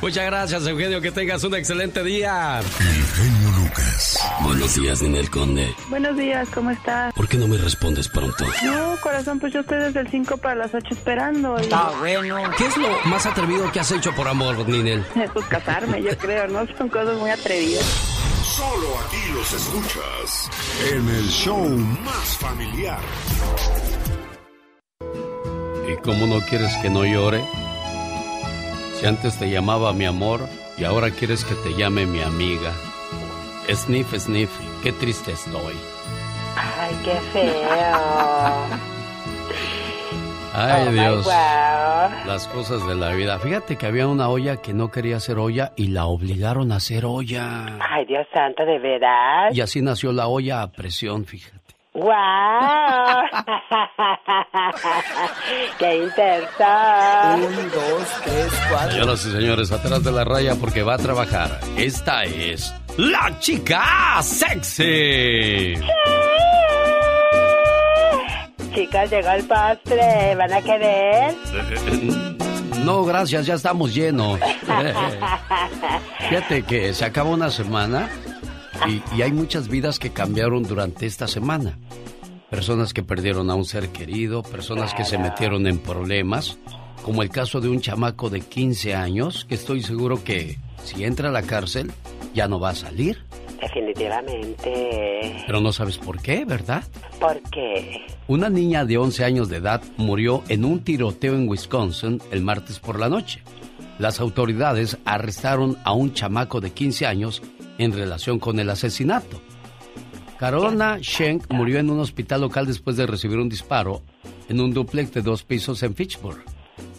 Muchas 0.00 0.24
gracias, 0.24 0.66
Eugenio. 0.66 1.00
Que 1.00 1.10
tengas 1.10 1.44
un 1.44 1.54
excelente 1.54 2.02
día. 2.02 2.60
El 2.60 3.04
genio 3.04 3.50
Lucas. 3.58 4.18
Buenos 4.40 4.74
días, 4.74 5.02
Ninel 5.02 5.28
Conde. 5.30 5.74
Buenos 5.88 6.16
días, 6.16 6.48
¿cómo 6.54 6.70
estás? 6.70 7.12
¿Por 7.12 7.28
qué 7.28 7.36
no 7.36 7.46
me 7.46 7.58
respondes 7.58 8.08
pronto? 8.08 8.46
No, 8.64 8.96
corazón, 9.02 9.38
pues 9.38 9.52
yo 9.52 9.60
estoy 9.60 9.78
desde 9.78 10.00
el 10.00 10.08
5 10.08 10.38
para 10.38 10.54
las 10.54 10.74
8 10.74 10.86
esperando. 10.90 11.58
Y... 11.58 11.62
Está 11.62 11.90
bueno. 11.98 12.50
¿Qué 12.56 12.66
es 12.66 12.76
lo 12.78 12.88
más 13.04 13.26
atrevido 13.26 13.70
que 13.72 13.80
has 13.80 13.90
hecho 13.92 14.14
por 14.14 14.26
amor, 14.26 14.66
Ninel? 14.66 15.04
Pues 15.32 15.46
casarme, 15.46 16.02
yo 16.02 16.16
creo, 16.16 16.48
¿no? 16.48 16.66
Son 16.78 16.88
cosas 16.88 17.16
muy 17.18 17.30
atrevidas. 17.30 17.84
Solo 18.60 18.98
aquí 18.98 19.32
los 19.32 19.54
escuchas 19.54 20.50
en 20.92 21.08
el 21.08 21.28
show 21.28 21.66
más 22.04 22.36
familiar. 22.36 23.00
¿Y 25.90 25.96
cómo 26.02 26.26
no 26.26 26.40
quieres 26.42 26.70
que 26.82 26.90
no 26.90 27.06
llore? 27.06 27.42
Si 28.98 29.06
antes 29.06 29.38
te 29.38 29.48
llamaba 29.48 29.94
mi 29.94 30.04
amor 30.04 30.46
y 30.76 30.84
ahora 30.84 31.10
quieres 31.10 31.42
que 31.46 31.54
te 31.54 31.70
llame 31.74 32.04
mi 32.04 32.20
amiga. 32.20 32.74
Sniff, 33.66 34.12
sniff, 34.18 34.50
qué 34.82 34.92
triste 34.92 35.32
estoy. 35.32 35.74
Ay, 36.54 36.94
qué 37.02 37.18
feo. 37.32 38.89
Ay, 40.52 40.88
oh, 40.88 40.92
Dios. 40.92 41.26
Las 42.26 42.48
cosas 42.48 42.86
de 42.86 42.94
la 42.94 43.12
vida. 43.12 43.38
Fíjate 43.38 43.76
que 43.76 43.86
había 43.86 44.08
una 44.08 44.28
olla 44.28 44.56
que 44.56 44.72
no 44.72 44.90
quería 44.90 45.20
ser 45.20 45.38
olla 45.38 45.72
y 45.76 45.88
la 45.88 46.06
obligaron 46.06 46.72
a 46.72 46.76
hacer 46.76 47.04
olla. 47.04 47.78
Ay, 47.80 48.04
Dios 48.06 48.26
santo, 48.34 48.64
¿de 48.64 48.78
verdad? 48.78 49.50
Y 49.52 49.60
así 49.60 49.80
nació 49.82 50.12
la 50.12 50.26
olla 50.26 50.62
a 50.62 50.72
presión, 50.72 51.24
fíjate. 51.24 51.60
¡Wow! 51.92 52.04
¡Qué 55.78 56.04
interesante! 56.04 57.46
Un, 57.46 57.70
dos, 57.70 58.20
tres, 58.24 58.60
cuatro. 58.70 58.90
Señoras 58.92 59.26
y 59.26 59.30
señores, 59.32 59.72
atrás 59.72 60.04
de 60.04 60.12
la 60.12 60.24
raya 60.24 60.54
porque 60.60 60.82
va 60.82 60.94
a 60.94 60.98
trabajar. 60.98 61.58
Esta 61.76 62.22
es 62.24 62.72
la 62.96 63.36
chica 63.40 64.22
sexy. 64.22 65.74
Chicas, 68.74 69.10
llegó 69.10 69.30
el 69.30 69.44
postre. 69.44 70.34
¿Van 70.36 70.52
a 70.52 70.62
querer? 70.62 71.34
No, 72.84 73.04
gracias, 73.04 73.44
ya 73.44 73.54
estamos 73.54 73.94
llenos. 73.94 74.40
Fíjate 76.30 76.62
que 76.62 76.94
se 76.94 77.04
acaba 77.04 77.28
una 77.28 77.50
semana 77.50 78.08
y, 78.88 79.20
hay 79.20 79.32
muchas 79.32 79.68
vidas 79.68 79.98
que 79.98 80.10
cambiaron 80.10 80.62
durante 80.62 81.06
esta 81.06 81.28
semana. 81.28 81.78
Personas 82.48 82.94
que 82.94 83.02
perdieron 83.02 83.50
a 83.50 83.54
un 83.54 83.64
ser 83.64 83.90
querido, 83.90 84.42
personas 84.42 84.94
que 84.94 85.04
se 85.04 85.18
metieron 85.18 85.66
en 85.66 85.78
problemas, 85.78 86.58
como 87.02 87.22
el 87.22 87.28
caso 87.28 87.60
de 87.60 87.68
un 87.68 87.80
chamaco 87.80 88.30
de 88.30 88.40
15 88.40 88.94
años 88.94 89.44
que 89.44 89.56
estoy 89.56 89.82
seguro 89.82 90.24
que 90.24 90.58
si 90.82 91.04
entra 91.04 91.28
a 91.28 91.32
la 91.32 91.42
cárcel 91.42 91.92
ya 92.34 92.48
no 92.48 92.58
va 92.58 92.70
a 92.70 92.74
salir. 92.74 93.24
Definitivamente. 93.60 95.42
Pero 95.46 95.60
no 95.60 95.72
sabes 95.72 95.98
por 95.98 96.20
qué, 96.20 96.44
¿verdad? 96.44 96.84
¿Por 97.18 97.40
qué? 97.50 98.06
Una 98.26 98.48
niña 98.48 98.84
de 98.84 98.96
11 98.96 99.24
años 99.24 99.48
de 99.48 99.56
edad 99.56 99.82
murió 99.96 100.42
en 100.48 100.64
un 100.64 100.82
tiroteo 100.82 101.34
en 101.34 101.48
Wisconsin 101.48 102.20
el 102.30 102.42
martes 102.42 102.78
por 102.78 102.98
la 102.98 103.08
noche. 103.08 103.42
Las 103.98 104.20
autoridades 104.20 104.96
arrestaron 105.04 105.76
a 105.84 105.92
un 105.92 106.14
chamaco 106.14 106.60
de 106.60 106.70
15 106.70 107.06
años 107.06 107.42
en 107.76 107.92
relación 107.92 108.38
con 108.38 108.58
el 108.58 108.70
asesinato. 108.70 109.40
Carolina 110.38 110.98
Schenk 111.02 111.52
murió 111.52 111.78
en 111.78 111.90
un 111.90 112.00
hospital 112.00 112.40
local 112.40 112.66
después 112.66 112.96
de 112.96 113.06
recibir 113.06 113.36
un 113.38 113.50
disparo 113.50 114.00
en 114.48 114.60
un 114.60 114.72
duplex 114.72 115.12
de 115.12 115.20
dos 115.20 115.42
pisos 115.42 115.82
en 115.82 115.94
Fitchburg. 115.94 116.42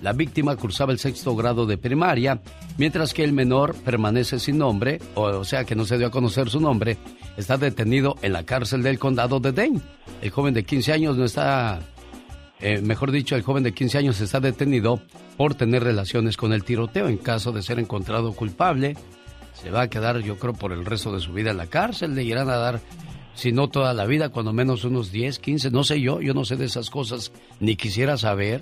La 0.02 0.14
víctima 0.14 0.56
cursaba 0.56 0.92
el 0.92 1.00
sexto 1.00 1.36
grado 1.36 1.66
de 1.66 1.78
primaria, 1.78 2.42
mientras 2.78 3.14
que 3.14 3.24
el 3.24 3.34
menor 3.34 3.76
permanece 3.76 4.40
sin 4.40 4.58
nombre, 4.58 5.00
o, 5.16 5.44
sea 5.44 5.64
que 5.64 5.76
no 5.76 5.86
se 5.86 5.98
dio 5.98 6.08
a 6.08 6.12
conocer 6.12 6.50
su 6.50 6.60
nombre, 6.60 6.98
está 7.38 7.58
detenido 7.58 8.16
en 8.22 8.34
la 8.34 8.44
cárcel 8.44 8.84
del 8.84 9.00
condado 9.00 9.40
de 9.40 9.52
Dane. 9.52 9.82
El 10.22 10.30
joven 10.32 10.54
de 10.54 10.64
15 10.64 10.94
años 10.94 11.18
no 11.18 11.26
está, 11.26 11.80
eh, 12.60 12.82
mejor 12.82 13.12
dicho, 13.12 13.36
el 13.36 13.44
joven 13.44 13.64
de 13.64 13.74
15 13.74 13.98
años 13.98 14.22
está 14.22 14.40
detenido 14.40 15.02
por 15.38 15.56
tener 15.56 15.84
relaciones 15.84 16.38
con 16.38 16.54
el 16.54 16.64
tiroteo. 16.64 17.08
En 17.08 17.18
caso 17.18 17.52
de 17.52 17.62
ser 17.62 17.80
encontrado 17.80 18.34
culpable, 18.34 18.96
se 19.54 19.70
va 19.70 19.82
a 19.82 19.90
quedar, 19.90 20.20
yo 20.20 20.38
creo, 20.38 20.54
por 20.54 20.72
el 20.72 20.86
resto 20.86 21.12
de 21.14 21.20
su 21.20 21.34
vida 21.34 21.52
en 21.52 21.58
la 21.58 21.68
cárcel. 21.68 22.16
Le 22.16 22.24
irán 22.24 22.50
a 22.50 22.58
dar, 22.58 22.82
si 23.34 23.52
no 23.52 23.70
toda 23.70 23.94
la 23.94 24.06
vida, 24.06 24.30
cuando 24.30 24.54
menos 24.54 24.84
unos 24.84 25.12
10, 25.12 25.40
15, 25.40 25.72
no 25.72 25.84
sé 25.84 26.02
yo, 26.02 26.22
yo 26.22 26.34
no 26.34 26.46
sé 26.46 26.56
de 26.56 26.66
esas 26.66 26.90
cosas, 26.90 27.32
ni 27.60 27.76
quisiera 27.76 28.18
saber. 28.18 28.62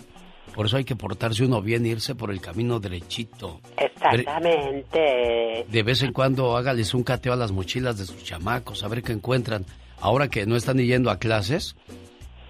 Por 0.55 0.65
eso 0.65 0.77
hay 0.77 0.83
que 0.83 0.95
portarse 0.95 1.45
uno 1.45 1.61
bien 1.61 1.85
e 1.85 1.89
irse 1.89 2.15
por 2.15 2.31
el 2.31 2.41
camino 2.41 2.79
derechito. 2.79 3.61
Exactamente. 3.77 5.65
De 5.67 5.83
vez 5.83 6.01
en 6.03 6.13
cuando 6.13 6.57
hágales 6.57 6.93
un 6.93 7.03
cateo 7.03 7.33
a 7.33 7.35
las 7.35 7.51
mochilas 7.51 7.97
de 7.97 8.05
sus 8.05 8.23
chamacos, 8.23 8.83
a 8.83 8.87
ver 8.87 9.03
qué 9.03 9.13
encuentran. 9.13 9.65
Ahora 10.01 10.29
que 10.29 10.45
no 10.45 10.55
están 10.55 10.77
yendo 10.77 11.11
a 11.11 11.19
clases, 11.19 11.75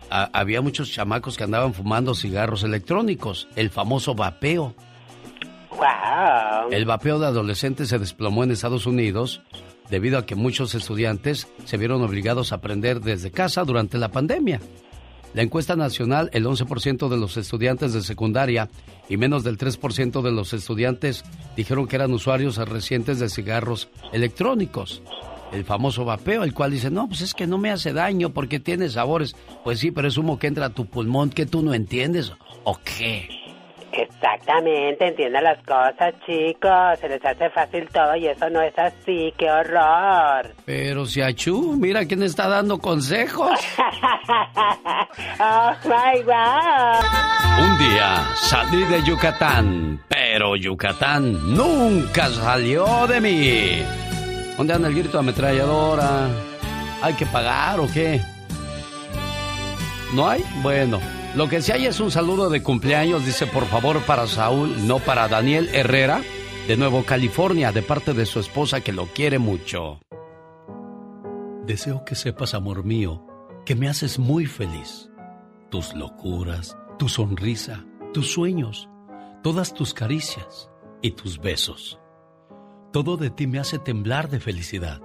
había 0.09 0.61
muchos 0.61 0.91
chamacos 0.91 1.37
que 1.37 1.43
andaban 1.43 1.73
fumando 1.73 2.15
cigarros 2.15 2.63
electrónicos, 2.63 3.47
el 3.55 3.69
famoso 3.69 4.15
vapeo. 4.15 4.75
Wow. 5.71 6.71
El 6.71 6.85
vapeo 6.85 7.19
de 7.19 7.27
adolescentes 7.27 7.89
se 7.89 7.99
desplomó 7.99 8.43
en 8.43 8.51
Estados 8.51 8.85
Unidos 8.85 9.41
debido 9.89 10.17
a 10.17 10.25
que 10.25 10.35
muchos 10.35 10.75
estudiantes 10.75 11.47
se 11.65 11.77
vieron 11.77 12.03
obligados 12.03 12.51
a 12.51 12.55
aprender 12.55 13.01
desde 13.01 13.31
casa 13.31 13.63
durante 13.63 13.97
la 13.97 14.09
pandemia. 14.09 14.59
La 15.33 15.43
encuesta 15.43 15.75
nacional, 15.75 16.29
el 16.33 16.45
11% 16.45 17.07
de 17.07 17.17
los 17.17 17.37
estudiantes 17.37 17.93
de 17.93 18.01
secundaria 18.01 18.69
y 19.09 19.17
menos 19.17 19.43
del 19.43 19.57
3% 19.57 20.21
de 20.21 20.31
los 20.31 20.53
estudiantes 20.53 21.23
dijeron 21.55 21.87
que 21.87 21.95
eran 21.95 22.11
usuarios 22.11 22.57
recientes 22.57 23.19
de 23.19 23.29
cigarros 23.29 23.89
electrónicos. 24.11 25.03
El 25.51 25.65
famoso 25.65 26.05
vapeo, 26.05 26.43
el 26.43 26.53
cual 26.53 26.71
dice, 26.71 26.91
no, 26.91 27.07
pues 27.07 27.21
es 27.21 27.33
que 27.33 27.47
no 27.47 27.57
me 27.57 27.71
hace 27.71 27.93
daño 27.93 28.31
porque 28.31 28.59
tiene 28.59 28.89
sabores. 28.89 29.35
Pues 29.63 29.79
sí, 29.79 29.91
pero 29.91 30.07
es 30.07 30.17
humo 30.17 30.37
que 30.37 30.47
entra 30.47 30.67
a 30.67 30.73
tu 30.73 30.85
pulmón 30.85 31.29
que 31.29 31.45
tú 31.45 31.61
no 31.61 31.73
entiendes. 31.73 32.31
¿O 32.63 32.79
qué? 32.83 33.48
Exactamente, 33.91 35.07
entiendan 35.07 35.43
las 35.43 35.57
cosas, 35.63 36.13
chicos. 36.25 36.99
Se 36.99 37.09
les 37.09 37.23
hace 37.23 37.49
fácil 37.49 37.87
todo 37.91 38.15
y 38.15 38.27
eso 38.27 38.49
no 38.49 38.61
es 38.61 38.77
así. 38.77 39.33
¡Qué 39.37 39.49
horror! 39.49 40.53
Pero 40.65 41.05
si 41.05 41.21
Achú, 41.21 41.75
mira 41.77 42.05
quién 42.05 42.23
está 42.23 42.47
dando 42.47 42.77
consejos. 42.79 43.59
oh 45.39 45.71
my 45.85 46.21
God. 46.23 47.03
Un 47.61 47.77
día 47.77 48.23
salí 48.35 48.83
de 48.85 49.03
Yucatán, 49.03 50.01
pero 50.07 50.55
Yucatán 50.55 51.55
nunca 51.55 52.29
salió 52.29 53.05
de 53.05 53.19
mí. 53.19 53.83
¿Dónde 54.57 54.73
anda 54.73 54.87
el 54.87 54.95
grito 54.95 55.13
de 55.13 55.19
ametralladora? 55.19 56.29
¿Hay 57.01 57.13
que 57.15 57.25
pagar 57.25 57.79
o 57.81 57.87
qué? 57.87 58.21
¿No 60.13 60.29
hay? 60.29 60.43
Bueno. 60.61 61.18
Lo 61.35 61.47
que 61.47 61.61
sí 61.61 61.71
hay 61.71 61.85
es 61.85 61.99
un 61.99 62.09
saludo 62.09 62.49
de 62.49 62.63
cumpleaños, 62.63 63.23
dice 63.23 63.45
por 63.45 63.65
favor 63.65 64.01
para 64.01 64.25
Saúl, 64.25 64.87
no 64.87 64.97
para 64.97 65.27
Daniel 65.27 65.69
Herrera, 65.73 66.23
de 66.67 66.75
Nuevo 66.75 67.05
California, 67.05 67.71
de 67.71 67.83
parte 67.83 68.13
de 68.15 68.25
su 68.25 68.39
esposa 68.39 68.81
que 68.81 68.91
lo 68.91 69.05
quiere 69.05 69.37
mucho. 69.37 69.99
Deseo 71.67 72.03
que 72.03 72.15
sepas, 72.15 72.55
amor 72.55 72.83
mío, 72.83 73.23
que 73.63 73.75
me 73.75 73.87
haces 73.87 74.17
muy 74.17 74.47
feliz. 74.47 75.11
Tus 75.69 75.93
locuras, 75.93 76.75
tu 76.97 77.07
sonrisa, 77.07 77.85
tus 78.11 78.31
sueños, 78.31 78.89
todas 79.43 79.75
tus 79.75 79.93
caricias 79.93 80.71
y 81.03 81.11
tus 81.11 81.39
besos. 81.39 81.99
Todo 82.91 83.17
de 83.17 83.29
ti 83.29 83.45
me 83.45 83.59
hace 83.59 83.77
temblar 83.77 84.29
de 84.29 84.39
felicidad. 84.39 84.99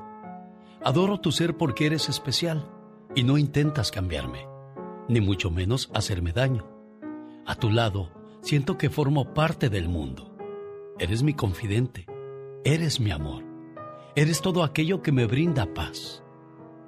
Adoro 0.82 1.20
tu 1.20 1.32
ser 1.32 1.58
porque 1.58 1.84
eres 1.84 2.08
especial 2.08 2.66
y 3.14 3.24
no 3.24 3.36
intentas 3.36 3.90
cambiarme 3.90 4.53
ni 5.08 5.20
mucho 5.20 5.50
menos 5.50 5.90
hacerme 5.94 6.32
daño. 6.32 6.66
A 7.46 7.54
tu 7.54 7.70
lado, 7.70 8.10
siento 8.40 8.78
que 8.78 8.90
formo 8.90 9.34
parte 9.34 9.68
del 9.68 9.88
mundo. 9.88 10.34
Eres 10.98 11.22
mi 11.22 11.34
confidente, 11.34 12.06
eres 12.64 13.00
mi 13.00 13.10
amor, 13.10 13.44
eres 14.14 14.40
todo 14.40 14.64
aquello 14.64 15.02
que 15.02 15.12
me 15.12 15.26
brinda 15.26 15.72
paz. 15.74 16.22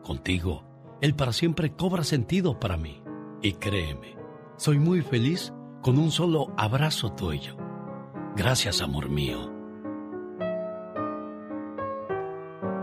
Contigo, 0.02 0.64
el 1.00 1.14
para 1.14 1.32
siempre 1.32 1.72
cobra 1.72 2.04
sentido 2.04 2.58
para 2.58 2.76
mí. 2.76 3.02
Y 3.42 3.52
créeme, 3.54 4.16
soy 4.56 4.78
muy 4.78 5.02
feliz 5.02 5.52
con 5.82 5.98
un 5.98 6.10
solo 6.10 6.52
abrazo 6.56 7.12
tuyo. 7.12 7.56
Gracias, 8.36 8.80
amor 8.80 9.08
mío. 9.08 9.50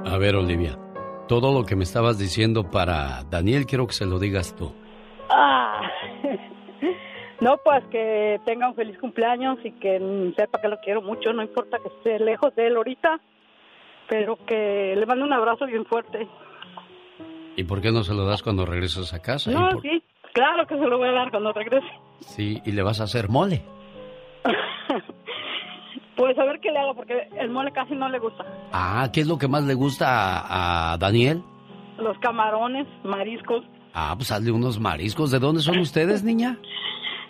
A 0.05 0.17
ver, 0.17 0.35
Olivia, 0.35 0.77
todo 1.27 1.51
lo 1.53 1.65
que 1.65 1.75
me 1.75 1.83
estabas 1.83 2.17
diciendo 2.17 2.69
para 2.69 3.23
Daniel 3.23 3.65
quiero 3.65 3.87
que 3.87 3.93
se 3.93 4.05
lo 4.05 4.19
digas 4.19 4.55
tú. 4.55 4.71
Ah, 5.29 5.81
no, 7.41 7.57
pues 7.63 7.83
que 7.85 8.39
tenga 8.45 8.69
un 8.69 8.75
feliz 8.75 8.97
cumpleaños 8.99 9.57
y 9.63 9.71
que 9.71 10.33
sepa 10.35 10.61
que 10.61 10.67
lo 10.67 10.79
quiero 10.79 11.01
mucho, 11.01 11.33
no 11.33 11.41
importa 11.41 11.77
que 11.79 11.87
esté 11.89 12.23
lejos 12.23 12.55
de 12.55 12.67
él 12.67 12.75
ahorita, 12.75 13.19
pero 14.07 14.37
que 14.45 14.95
le 14.95 15.05
mande 15.05 15.23
un 15.23 15.33
abrazo 15.33 15.65
bien 15.65 15.85
fuerte. 15.85 16.27
¿Y 17.55 17.63
por 17.63 17.81
qué 17.81 17.91
no 17.91 18.03
se 18.03 18.13
lo 18.13 18.25
das 18.25 18.41
cuando 18.41 18.65
regresas 18.65 19.13
a 19.13 19.21
casa? 19.21 19.51
No, 19.51 19.79
sí, 19.81 20.03
claro 20.33 20.65
que 20.65 20.75
se 20.75 20.85
lo 20.85 20.97
voy 20.97 21.09
a 21.09 21.13
dar 21.13 21.31
cuando 21.31 21.53
regrese. 21.53 21.87
Sí, 22.19 22.61
y 22.65 22.71
le 22.71 22.81
vas 22.81 22.99
a 22.99 23.03
hacer 23.03 23.29
mole. 23.29 23.61
pues 26.15 26.37
a 26.37 26.43
ver 26.45 26.59
qué 26.59 26.71
le 26.71 26.79
hago, 26.79 26.95
porque 26.95 27.27
el 27.39 27.49
mole 27.49 27.71
casi 27.71 27.93
no 27.93 28.09
le 28.09 28.19
gusta. 28.19 28.45
Ah, 28.71 29.09
¿qué 29.13 29.21
es 29.21 29.27
lo 29.27 29.37
que 29.37 29.47
más 29.47 29.63
le 29.63 29.75
gusta 29.75 30.39
a, 30.39 30.93
a 30.93 30.97
Daniel? 30.97 31.43
Los 31.97 32.17
camarones, 32.19 32.87
mariscos. 33.03 33.63
Ah, 33.93 34.13
pues 34.17 34.31
hazle 34.31 34.51
unos 34.51 34.79
mariscos. 34.79 35.31
¿De 35.31 35.39
dónde 35.39 35.61
son 35.61 35.77
ustedes, 35.79 36.23
niña? 36.23 36.57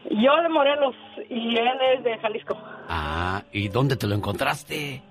Yo 0.10 0.36
de 0.42 0.50
Morelos 0.50 0.96
y 1.30 1.58
él 1.58 1.68
es 1.98 2.04
de 2.04 2.18
Jalisco. 2.20 2.58
Ah, 2.88 3.42
¿y 3.52 3.68
dónde 3.68 3.96
te 3.96 4.08
lo 4.08 4.16
encontraste? 4.16 5.02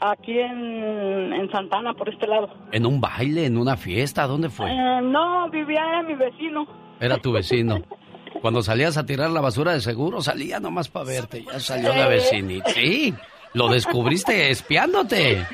Aquí 0.00 0.38
en, 0.38 1.32
en 1.32 1.50
Santana, 1.50 1.94
por 1.94 2.08
este 2.08 2.26
lado. 2.26 2.48
¿En 2.72 2.84
un 2.84 3.00
baile, 3.00 3.46
en 3.46 3.56
una 3.56 3.76
fiesta? 3.76 4.26
¿Dónde 4.26 4.50
fue? 4.50 4.70
Eh, 4.70 5.00
no, 5.02 5.48
vivía 5.50 6.00
en 6.00 6.06
mi 6.06 6.14
vecino. 6.14 6.66
Era 7.00 7.16
tu 7.18 7.32
vecino. 7.32 7.78
Cuando 8.42 8.62
salías 8.62 8.96
a 8.98 9.06
tirar 9.06 9.30
la 9.30 9.40
basura 9.40 9.72
de 9.72 9.80
seguro, 9.80 10.20
salía 10.20 10.60
nomás 10.60 10.88
para 10.88 11.06
verte. 11.06 11.44
Ya 11.44 11.58
salió 11.60 11.94
la 11.94 12.08
vecinita. 12.08 12.68
Sí, 12.70 13.14
lo 13.54 13.68
descubriste 13.68 14.50
espiándote. 14.50 15.46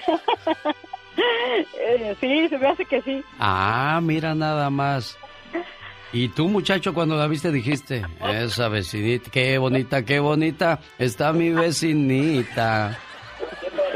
Eh, 1.79 2.17
sí, 2.21 2.49
se 2.49 2.59
me 2.59 2.67
hace 2.69 2.85
que 2.87 3.03
sí. 3.03 3.23
Ah, 3.39 4.01
mira 4.03 4.35
nada 4.35 4.71
más. 4.71 5.17
Y 6.13 6.29
tú, 6.29 6.49
muchacho, 6.49 6.93
cuando 6.93 7.17
la 7.17 7.29
viste 7.29 7.53
dijiste, 7.53 8.03
esa 8.29 8.69
vecinita, 8.69 9.31
qué 9.31 9.59
bonita, 9.59 10.05
qué 10.05 10.19
bonita, 10.19 10.81
está 10.99 11.33
mi 11.33 11.51
vecinita. 11.51 12.99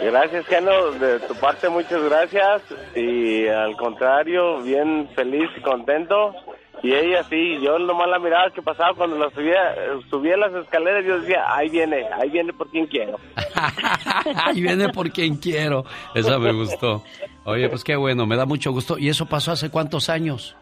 Gracias, 0.00 0.46
Geno, 0.46 0.90
de 0.92 1.18
tu 1.20 1.34
parte 1.36 1.68
muchas 1.68 2.02
gracias 2.02 2.62
y 2.94 3.48
al 3.48 3.74
contrario, 3.76 4.62
bien 4.62 5.08
feliz 5.14 5.48
y 5.56 5.60
contento. 5.62 6.34
Y 6.82 6.92
ella 6.92 7.24
sí, 7.30 7.58
yo 7.62 7.78
nomás 7.78 8.08
la 8.08 8.18
miraba 8.18 8.50
que 8.50 8.60
pasaba 8.60 8.94
cuando 8.94 9.16
la 9.16 9.30
subía, 9.30 9.74
subía 10.10 10.36
las 10.36 10.52
escaleras, 10.52 11.02
yo 11.06 11.18
decía, 11.20 11.44
ahí 11.48 11.70
viene, 11.70 12.06
ahí 12.12 12.28
viene 12.28 12.52
por 12.52 12.68
quien 12.68 12.86
quiero. 12.86 13.18
ahí 14.44 14.60
viene 14.60 14.90
por 14.90 15.10
quien 15.10 15.36
quiero. 15.36 15.86
Esa 16.14 16.38
me 16.38 16.52
gustó. 16.52 17.02
Oye, 17.44 17.70
pues 17.70 17.82
qué 17.82 17.96
bueno, 17.96 18.26
me 18.26 18.36
da 18.36 18.44
mucho 18.44 18.70
gusto. 18.72 18.98
¿Y 18.98 19.08
eso 19.08 19.24
pasó 19.24 19.52
hace 19.52 19.70
cuántos 19.70 20.10
años? 20.10 20.54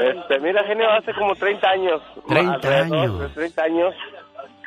Este, 0.00 0.40
mira, 0.40 0.64
genio, 0.64 0.90
hace 0.90 1.12
como 1.14 1.34
30 1.34 1.68
años. 1.68 2.02
30 2.28 2.68
años. 2.68 3.34
30 3.34 3.62
años. 3.62 3.94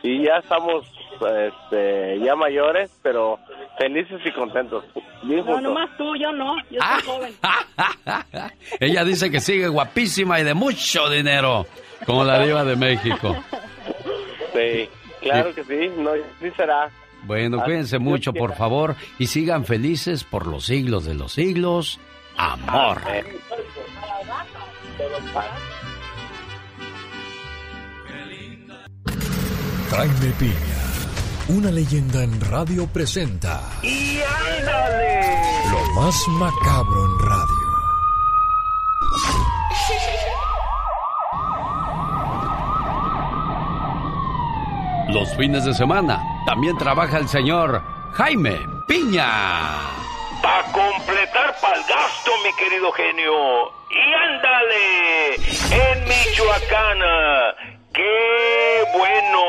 Y 0.03 0.23
ya 0.23 0.37
estamos 0.37 0.85
este, 1.21 2.19
ya 2.19 2.35
mayores, 2.35 2.91
pero 3.01 3.39
felices 3.77 4.19
y 4.25 4.31
contentos. 4.31 4.83
Bien 5.23 5.45
no, 5.45 5.61
nomás 5.61 5.89
tú, 5.97 6.15
yo 6.15 6.31
no. 6.31 6.55
Yo 6.69 6.79
soy 6.81 7.03
joven. 7.05 7.33
Ella 8.79 9.03
dice 9.03 9.31
que 9.31 9.39
sigue 9.39 9.67
guapísima 9.67 10.39
y 10.39 10.43
de 10.43 10.53
mucho 10.53 11.09
dinero, 11.09 11.65
como 12.05 12.23
la 12.23 12.39
diva 12.39 12.63
de 12.63 12.75
México. 12.75 13.35
Sí, 14.53 14.89
claro 15.21 15.53
que 15.53 15.63
sí, 15.63 15.91
no, 15.97 16.11
sí 16.39 16.51
será. 16.55 16.89
Bueno, 17.23 17.63
cuídense 17.63 17.97
mucho, 17.97 18.33
por 18.33 18.53
favor, 18.55 18.95
y 19.17 19.27
sigan 19.27 19.65
felices 19.65 20.23
por 20.23 20.45
los 20.45 20.65
siglos 20.65 21.05
de 21.05 21.15
los 21.15 21.33
siglos. 21.33 21.99
Amor. 22.37 23.01
Jaime 29.91 30.31
Piña, 30.39 30.55
una 31.49 31.71
leyenda 31.71 32.23
en 32.23 32.39
radio 32.41 32.87
presenta. 32.87 33.61
¡Y 33.83 34.19
ándale! 34.21 35.37
Lo 35.71 36.01
más 36.01 36.27
macabro 36.29 37.05
en 37.05 37.19
radio. 37.19 37.65
Los 45.09 45.35
fines 45.37 45.63
de 45.65 45.73
semana 45.73 46.21
también 46.45 46.77
trabaja 46.77 47.17
el 47.17 47.29
señor 47.29 47.81
Jaime 48.13 48.67
Piña. 48.87 50.04
Para 50.45 50.61
completar 50.71 51.59
pa'l 51.59 51.83
gasto, 51.89 52.31
mi 52.43 52.53
querido 52.53 52.91
genio. 52.91 53.71
Y 53.89 54.13
ándale, 54.13 55.35
en 55.35 56.03
Michoacán. 56.07 56.99
¡Qué 57.91 58.83
bueno! 58.93 59.41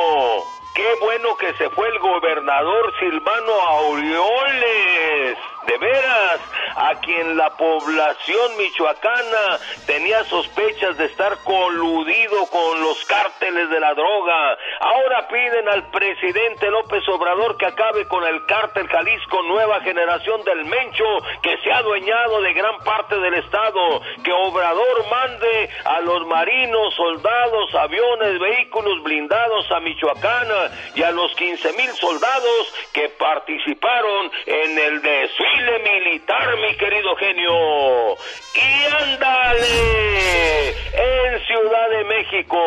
¡Qué 0.75 0.89
bueno 1.03 1.37
que 1.37 1.53
se 1.59 1.69
fue 1.69 1.87
el 1.89 1.99
gobernador 1.99 2.95
Silvano 2.99 3.53
Aureoles! 3.69 5.37
De 5.67 5.79
veras, 5.79 6.41
a 6.77 6.95
quien 7.01 7.37
la 7.37 7.51
población 7.57 8.57
michoacana 8.57 9.59
tenía 9.85 10.23
sospechas 10.25 10.97
de 10.97 11.07
estar 11.07 11.39
coludido 11.43 12.47
con 12.47 12.81
los 12.83 13.05
cárteles 13.07 13.69
de 13.71 13.81
la 13.81 13.93
droga. 13.95 14.59
Ahora 14.81 15.27
piden 15.27 15.69
al 15.69 15.91
presidente 15.91 16.71
López 16.71 17.03
Obrador 17.09 17.57
que 17.57 17.67
acabe 17.67 18.07
con 18.07 18.25
el 18.25 18.47
cártel 18.47 18.87
Jalisco 18.89 19.43
Nueva 19.43 19.81
Generación 19.81 20.45
del 20.45 20.67
Mencho, 20.67 21.05
que 21.43 21.57
se 21.59 21.73
ha 21.73 21.79
adueñado 21.79 22.43
de 22.43 22.53
gran 22.53 22.79
parte 22.85 23.19
del 23.19 23.35
estado. 23.35 24.03
Que 24.23 24.33
Obrador 24.33 25.05
mande 25.11 25.71
a 25.85 26.01
los 26.01 26.27
marinos, 26.27 26.95
soldados, 26.95 27.75
aviones, 27.75 28.39
vehículos 28.39 29.03
blindados 29.03 29.71
a 29.73 29.81
Michoacán 29.81 30.47
y 30.95 31.03
a 31.03 31.11
los 31.11 31.35
15 31.35 31.73
mil 31.73 31.91
soldados 31.93 32.75
que 32.93 33.09
participaron 33.09 34.31
en 34.47 34.79
el 34.79 35.03
desfile 35.03 35.56
militar, 35.63 36.57
mi 36.59 36.77
querido 36.77 37.17
genio. 37.17 38.15
Y 38.55 38.85
ándale, 39.03 40.69
en 40.69 41.47
Ciudad 41.47 41.91
de 41.91 42.05
México, 42.05 42.59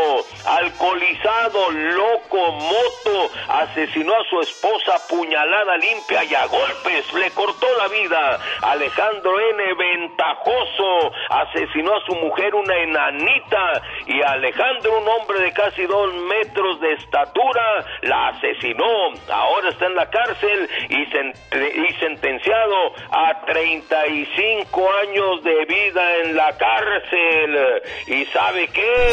alcoholizado, 0.45 1.71
loco, 1.71 2.51
moto, 2.51 3.31
asesinó 3.47 4.13
a 4.13 4.23
su 4.29 4.39
esposa 4.41 4.93
puñalada 5.09 5.77
limpia 5.77 6.23
y 6.23 6.35
a 6.35 6.45
golpes 6.45 7.13
le 7.13 7.31
cortó 7.31 7.67
la 7.77 7.87
vida. 7.87 8.39
Alejandro 8.61 9.31
N. 9.39 9.73
Ventajoso 9.73 11.11
asesinó 11.29 11.95
a 11.95 12.05
su 12.05 12.15
mujer, 12.15 12.53
una 12.53 12.75
enanita, 12.77 13.81
y 14.05 14.21
Alejandro, 14.21 14.99
un 14.99 15.07
hombre 15.07 15.39
de 15.39 15.53
casi 15.53 15.85
dos 15.85 16.13
metros 16.13 16.79
de 16.81 16.93
estatura, 16.93 17.85
la 18.01 18.27
asesinó. 18.29 19.13
Ahora 19.31 19.69
está 19.69 19.87
en 19.87 19.95
la 19.95 20.09
cárcel 20.09 20.69
y, 20.89 21.01
y 21.01 21.93
sentenciado 21.99 22.78
a 23.11 23.41
35 23.45 24.91
años 25.03 25.43
de 25.43 25.65
vida 25.65 26.17
en 26.17 26.35
la 26.35 26.57
cárcel. 26.57 27.81
¿Y 28.07 28.25
sabe 28.25 28.67
qué? 28.69 29.09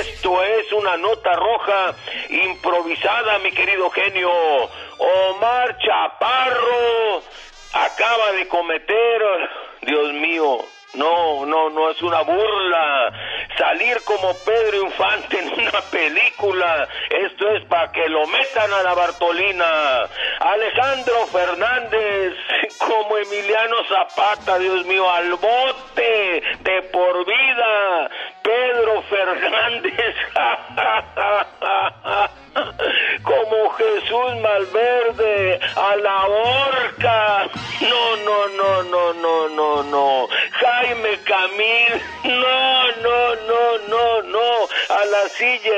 Esto 0.00 0.42
es 0.42 0.72
una 0.72 0.96
nota 0.96 1.32
roja 1.34 1.94
improvisada, 2.28 3.38
mi 3.40 3.52
querido 3.52 3.90
genio. 3.90 4.30
Omar 4.98 5.78
Chaparro 5.78 7.22
acaba 7.72 8.32
de 8.32 8.48
cometer, 8.48 9.22
Dios 9.82 10.12
mío, 10.14 10.58
no, 10.94 11.46
no, 11.46 11.70
no 11.70 11.90
es 11.90 12.02
una 12.02 12.22
burla. 12.22 13.12
salir 13.56 14.02
como 14.04 14.32
Pedro 14.44 14.82
Infante 14.82 15.38
en 15.38 15.52
una 15.60 15.80
película. 15.82 16.88
Esto 17.10 17.48
es 17.50 17.64
para 17.66 17.92
que 17.92 18.08
lo 18.08 18.26
metan 18.26 18.72
a 18.72 18.82
la 18.82 18.94
Bartolina. 18.94 20.08
Alejandro 20.40 21.26
Fernández 21.26 22.34
como 22.78 23.16
Emiliano 23.18 23.76
Zapata, 23.88 24.58
Dios 24.58 24.84
mío, 24.86 25.08
al 25.10 25.30
bote 25.34 26.42
de 26.60 26.82
por 26.92 27.24
vida. 27.26 28.10
Pedro 28.42 29.02
Fernández 29.02 30.16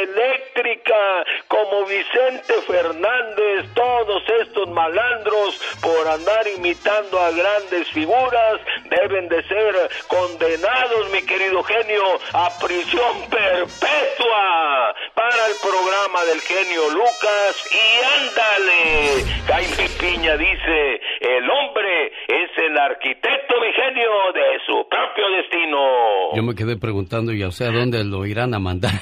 eléctrica 0.03 1.25
como 1.49 1.87
Vicente 1.87 2.55
Fernández. 2.67 3.67
Todos 3.75 4.23
estos 4.41 4.69
malandros 4.71 5.61
por 5.81 6.07
andar 6.09 6.47
imitando 6.49 7.19
a 7.19 7.31
grandes 7.31 7.89
figuras 7.89 8.61
deben 8.85 9.29
de 9.29 9.43
ser 9.45 9.91
condenados, 10.09 11.11
mi 11.11 11.23
querido 11.23 11.63
genio, 11.63 12.21
a 12.33 12.51
prisión 12.59 13.29
perpetua 13.31 14.95
para 15.33 15.47
el 15.47 15.55
programa 15.63 16.25
del 16.25 16.41
genio 16.43 16.91
Lucas 16.91 17.57
y 17.71 17.87
ándale. 18.21 19.25
Jaime 19.47 19.89
Piña 19.99 20.37
dice, 20.37 21.01
el 21.21 21.49
hombre 21.49 22.13
es 22.29 22.51
el 22.59 22.77
arquitecto, 22.77 23.55
mi 23.61 23.73
genio, 23.73 24.11
de 24.35 24.61
su 24.67 24.87
propio 24.89 25.25
destino. 25.37 26.35
Yo 26.35 26.43
me 26.43 26.55
quedé 26.55 26.77
preguntando, 26.77 27.33
¿y 27.33 27.43
a 27.43 27.49
usted 27.49 27.67
a 27.67 27.73
dónde 27.73 28.05
lo 28.05 28.27
irán 28.27 28.53
a 28.55 28.59
mandar? 28.59 28.93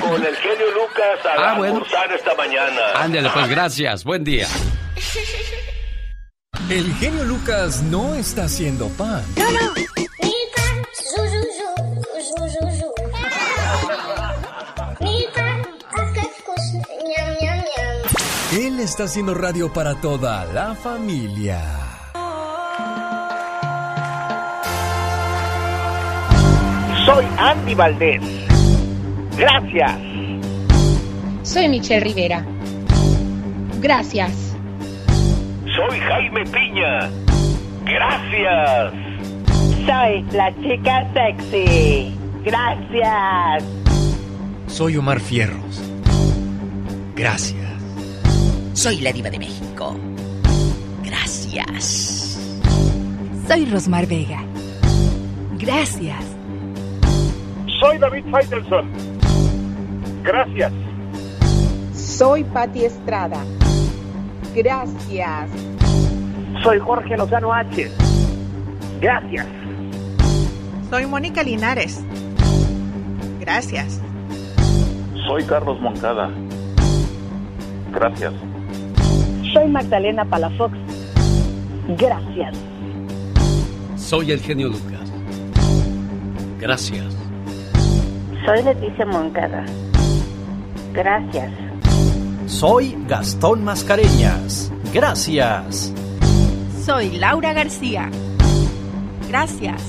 Con 0.00 0.24
el 0.24 0.36
genio 0.36 0.70
Lucas 0.74 1.24
a 1.24 1.52
ah, 1.52 1.54
bueno. 1.56 1.82
esta 2.14 2.34
mañana. 2.34 2.92
Ándale, 2.96 3.30
pues 3.32 3.48
gracias, 3.48 4.04
buen 4.04 4.24
día. 4.24 4.46
El 6.70 6.92
genio 6.94 7.24
Lucas 7.24 7.82
no 7.82 8.14
está 8.14 8.44
haciendo 8.44 8.88
pan. 8.90 9.22
No, 9.36 9.50
no. 9.50 10.03
Él 18.56 18.78
está 18.78 19.04
haciendo 19.04 19.34
radio 19.34 19.72
para 19.72 19.96
toda 19.96 20.44
la 20.44 20.76
familia. 20.76 21.60
Soy 27.04 27.24
Andy 27.36 27.74
Valdés. 27.74 28.22
Gracias. 29.36 29.98
Soy 31.42 31.68
Michelle 31.68 32.04
Rivera. 32.04 32.46
Gracias. 33.80 34.54
Soy 35.74 35.98
Jaime 35.98 36.44
Piña. 36.44 37.10
Gracias. 37.84 38.92
Soy 39.84 40.22
la 40.30 40.54
chica 40.62 41.12
sexy. 41.12 42.16
Gracias. 42.44 43.64
Soy 44.68 44.96
Omar 44.96 45.18
Fierros. 45.18 45.82
Gracias. 47.16 47.73
Soy 48.74 48.98
la 48.98 49.12
diva 49.12 49.30
de 49.30 49.38
México. 49.38 49.96
Gracias. 51.04 52.38
Soy 53.46 53.66
Rosmar 53.66 54.04
Vega. 54.06 54.42
Gracias. 55.58 56.24
Soy 57.80 57.98
David 57.98 58.24
Faitelson. 58.32 58.90
Gracias. 60.24 60.72
Soy 61.94 62.42
Patti 62.42 62.84
Estrada. 62.84 63.44
Gracias. 64.56 65.50
Soy 66.64 66.78
Jorge 66.80 67.16
Lozano 67.16 67.54
H. 67.54 67.90
Gracias. 69.00 69.46
Soy 70.90 71.06
Mónica 71.06 71.44
Linares. 71.44 72.02
Gracias. 73.38 74.00
Soy 75.28 75.44
Carlos 75.44 75.80
Moncada. 75.80 76.28
Gracias. 77.92 78.34
Soy 79.54 79.68
Magdalena 79.68 80.24
Palafox. 80.24 80.76
Gracias. 81.96 82.56
Soy 83.96 84.32
el 84.32 84.40
genio 84.40 84.68
Lucas. 84.68 85.12
Gracias. 86.58 87.06
Soy 88.44 88.64
Leticia 88.64 89.06
Moncada. 89.06 89.64
Gracias. 90.92 91.52
Soy 92.46 92.96
Gastón 93.06 93.62
Mascareñas. 93.62 94.72
Gracias. 94.92 95.92
Soy 96.84 97.12
Laura 97.12 97.52
García. 97.52 98.10
Gracias. 99.28 99.80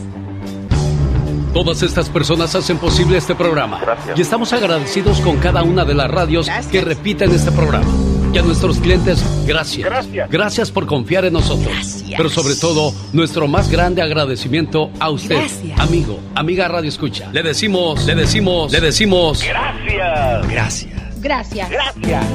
Todas 1.54 1.82
estas 1.82 2.10
personas 2.10 2.54
hacen 2.54 2.78
posible 2.78 3.18
este 3.18 3.34
programa. 3.34 3.82
Y 4.16 4.22
estamos 4.22 4.54
agradecidos 4.54 5.22
con 5.22 5.38
cada 5.38 5.64
una 5.64 5.86
de 5.86 5.96
las 5.96 6.12
radios 6.12 6.48
que 6.72 6.82
repiten 6.82 7.32
este 7.32 7.52
programa. 7.52 8.15
Y 8.36 8.38
a 8.38 8.42
nuestros 8.42 8.80
clientes, 8.80 9.24
gracias. 9.48 9.86
Gracias. 9.86 10.30
Gracias 10.30 10.70
por 10.70 10.86
confiar 10.86 11.24
en 11.24 11.32
nosotros. 11.32 12.04
Pero 12.18 12.28
sobre 12.28 12.56
todo, 12.56 12.94
nuestro 13.14 13.48
más 13.48 13.72
grande 13.72 14.02
agradecimiento 14.02 14.92
a 15.00 15.10
usted, 15.10 15.48
amigo, 15.78 16.20
amiga 16.36 16.68
Radio 16.68 16.90
Escucha. 16.90 17.32
Le 17.32 17.42
decimos, 17.42 18.06
le 18.06 18.14
decimos, 18.14 18.74
le 18.74 18.82
decimos. 18.82 19.42
Gracias. 19.42 20.50
Gracias. 20.50 21.22
Gracias. 21.22 21.70
Gracias. 21.70 22.26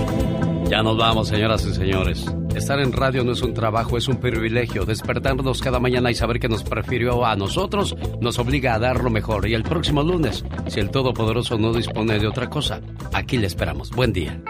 Ya 0.70 0.82
nos 0.82 0.96
vamos, 0.96 1.28
señoras 1.28 1.66
y 1.66 1.74
señores. 1.74 2.24
Estar 2.54 2.80
en 2.80 2.92
radio 2.92 3.22
no 3.22 3.32
es 3.32 3.42
un 3.42 3.52
trabajo, 3.52 3.98
es 3.98 4.08
un 4.08 4.16
privilegio. 4.16 4.86
Despertarnos 4.86 5.60
cada 5.60 5.80
mañana 5.80 6.10
y 6.10 6.14
saber 6.14 6.40
que 6.40 6.48
nos 6.48 6.62
prefirió 6.62 7.26
a 7.26 7.36
nosotros 7.36 7.94
nos 8.22 8.38
obliga 8.38 8.72
a 8.72 8.78
dar 8.78 9.04
lo 9.04 9.10
mejor. 9.10 9.46
Y 9.46 9.52
el 9.52 9.64
próximo 9.64 10.02
lunes, 10.02 10.46
si 10.66 10.80
el 10.80 10.88
Todopoderoso 10.88 11.58
no 11.58 11.74
dispone 11.74 12.18
de 12.18 12.26
otra 12.26 12.48
cosa, 12.48 12.80
aquí 13.12 13.36
le 13.36 13.48
esperamos. 13.48 13.90
Buen 13.90 14.14
día. 14.14 14.40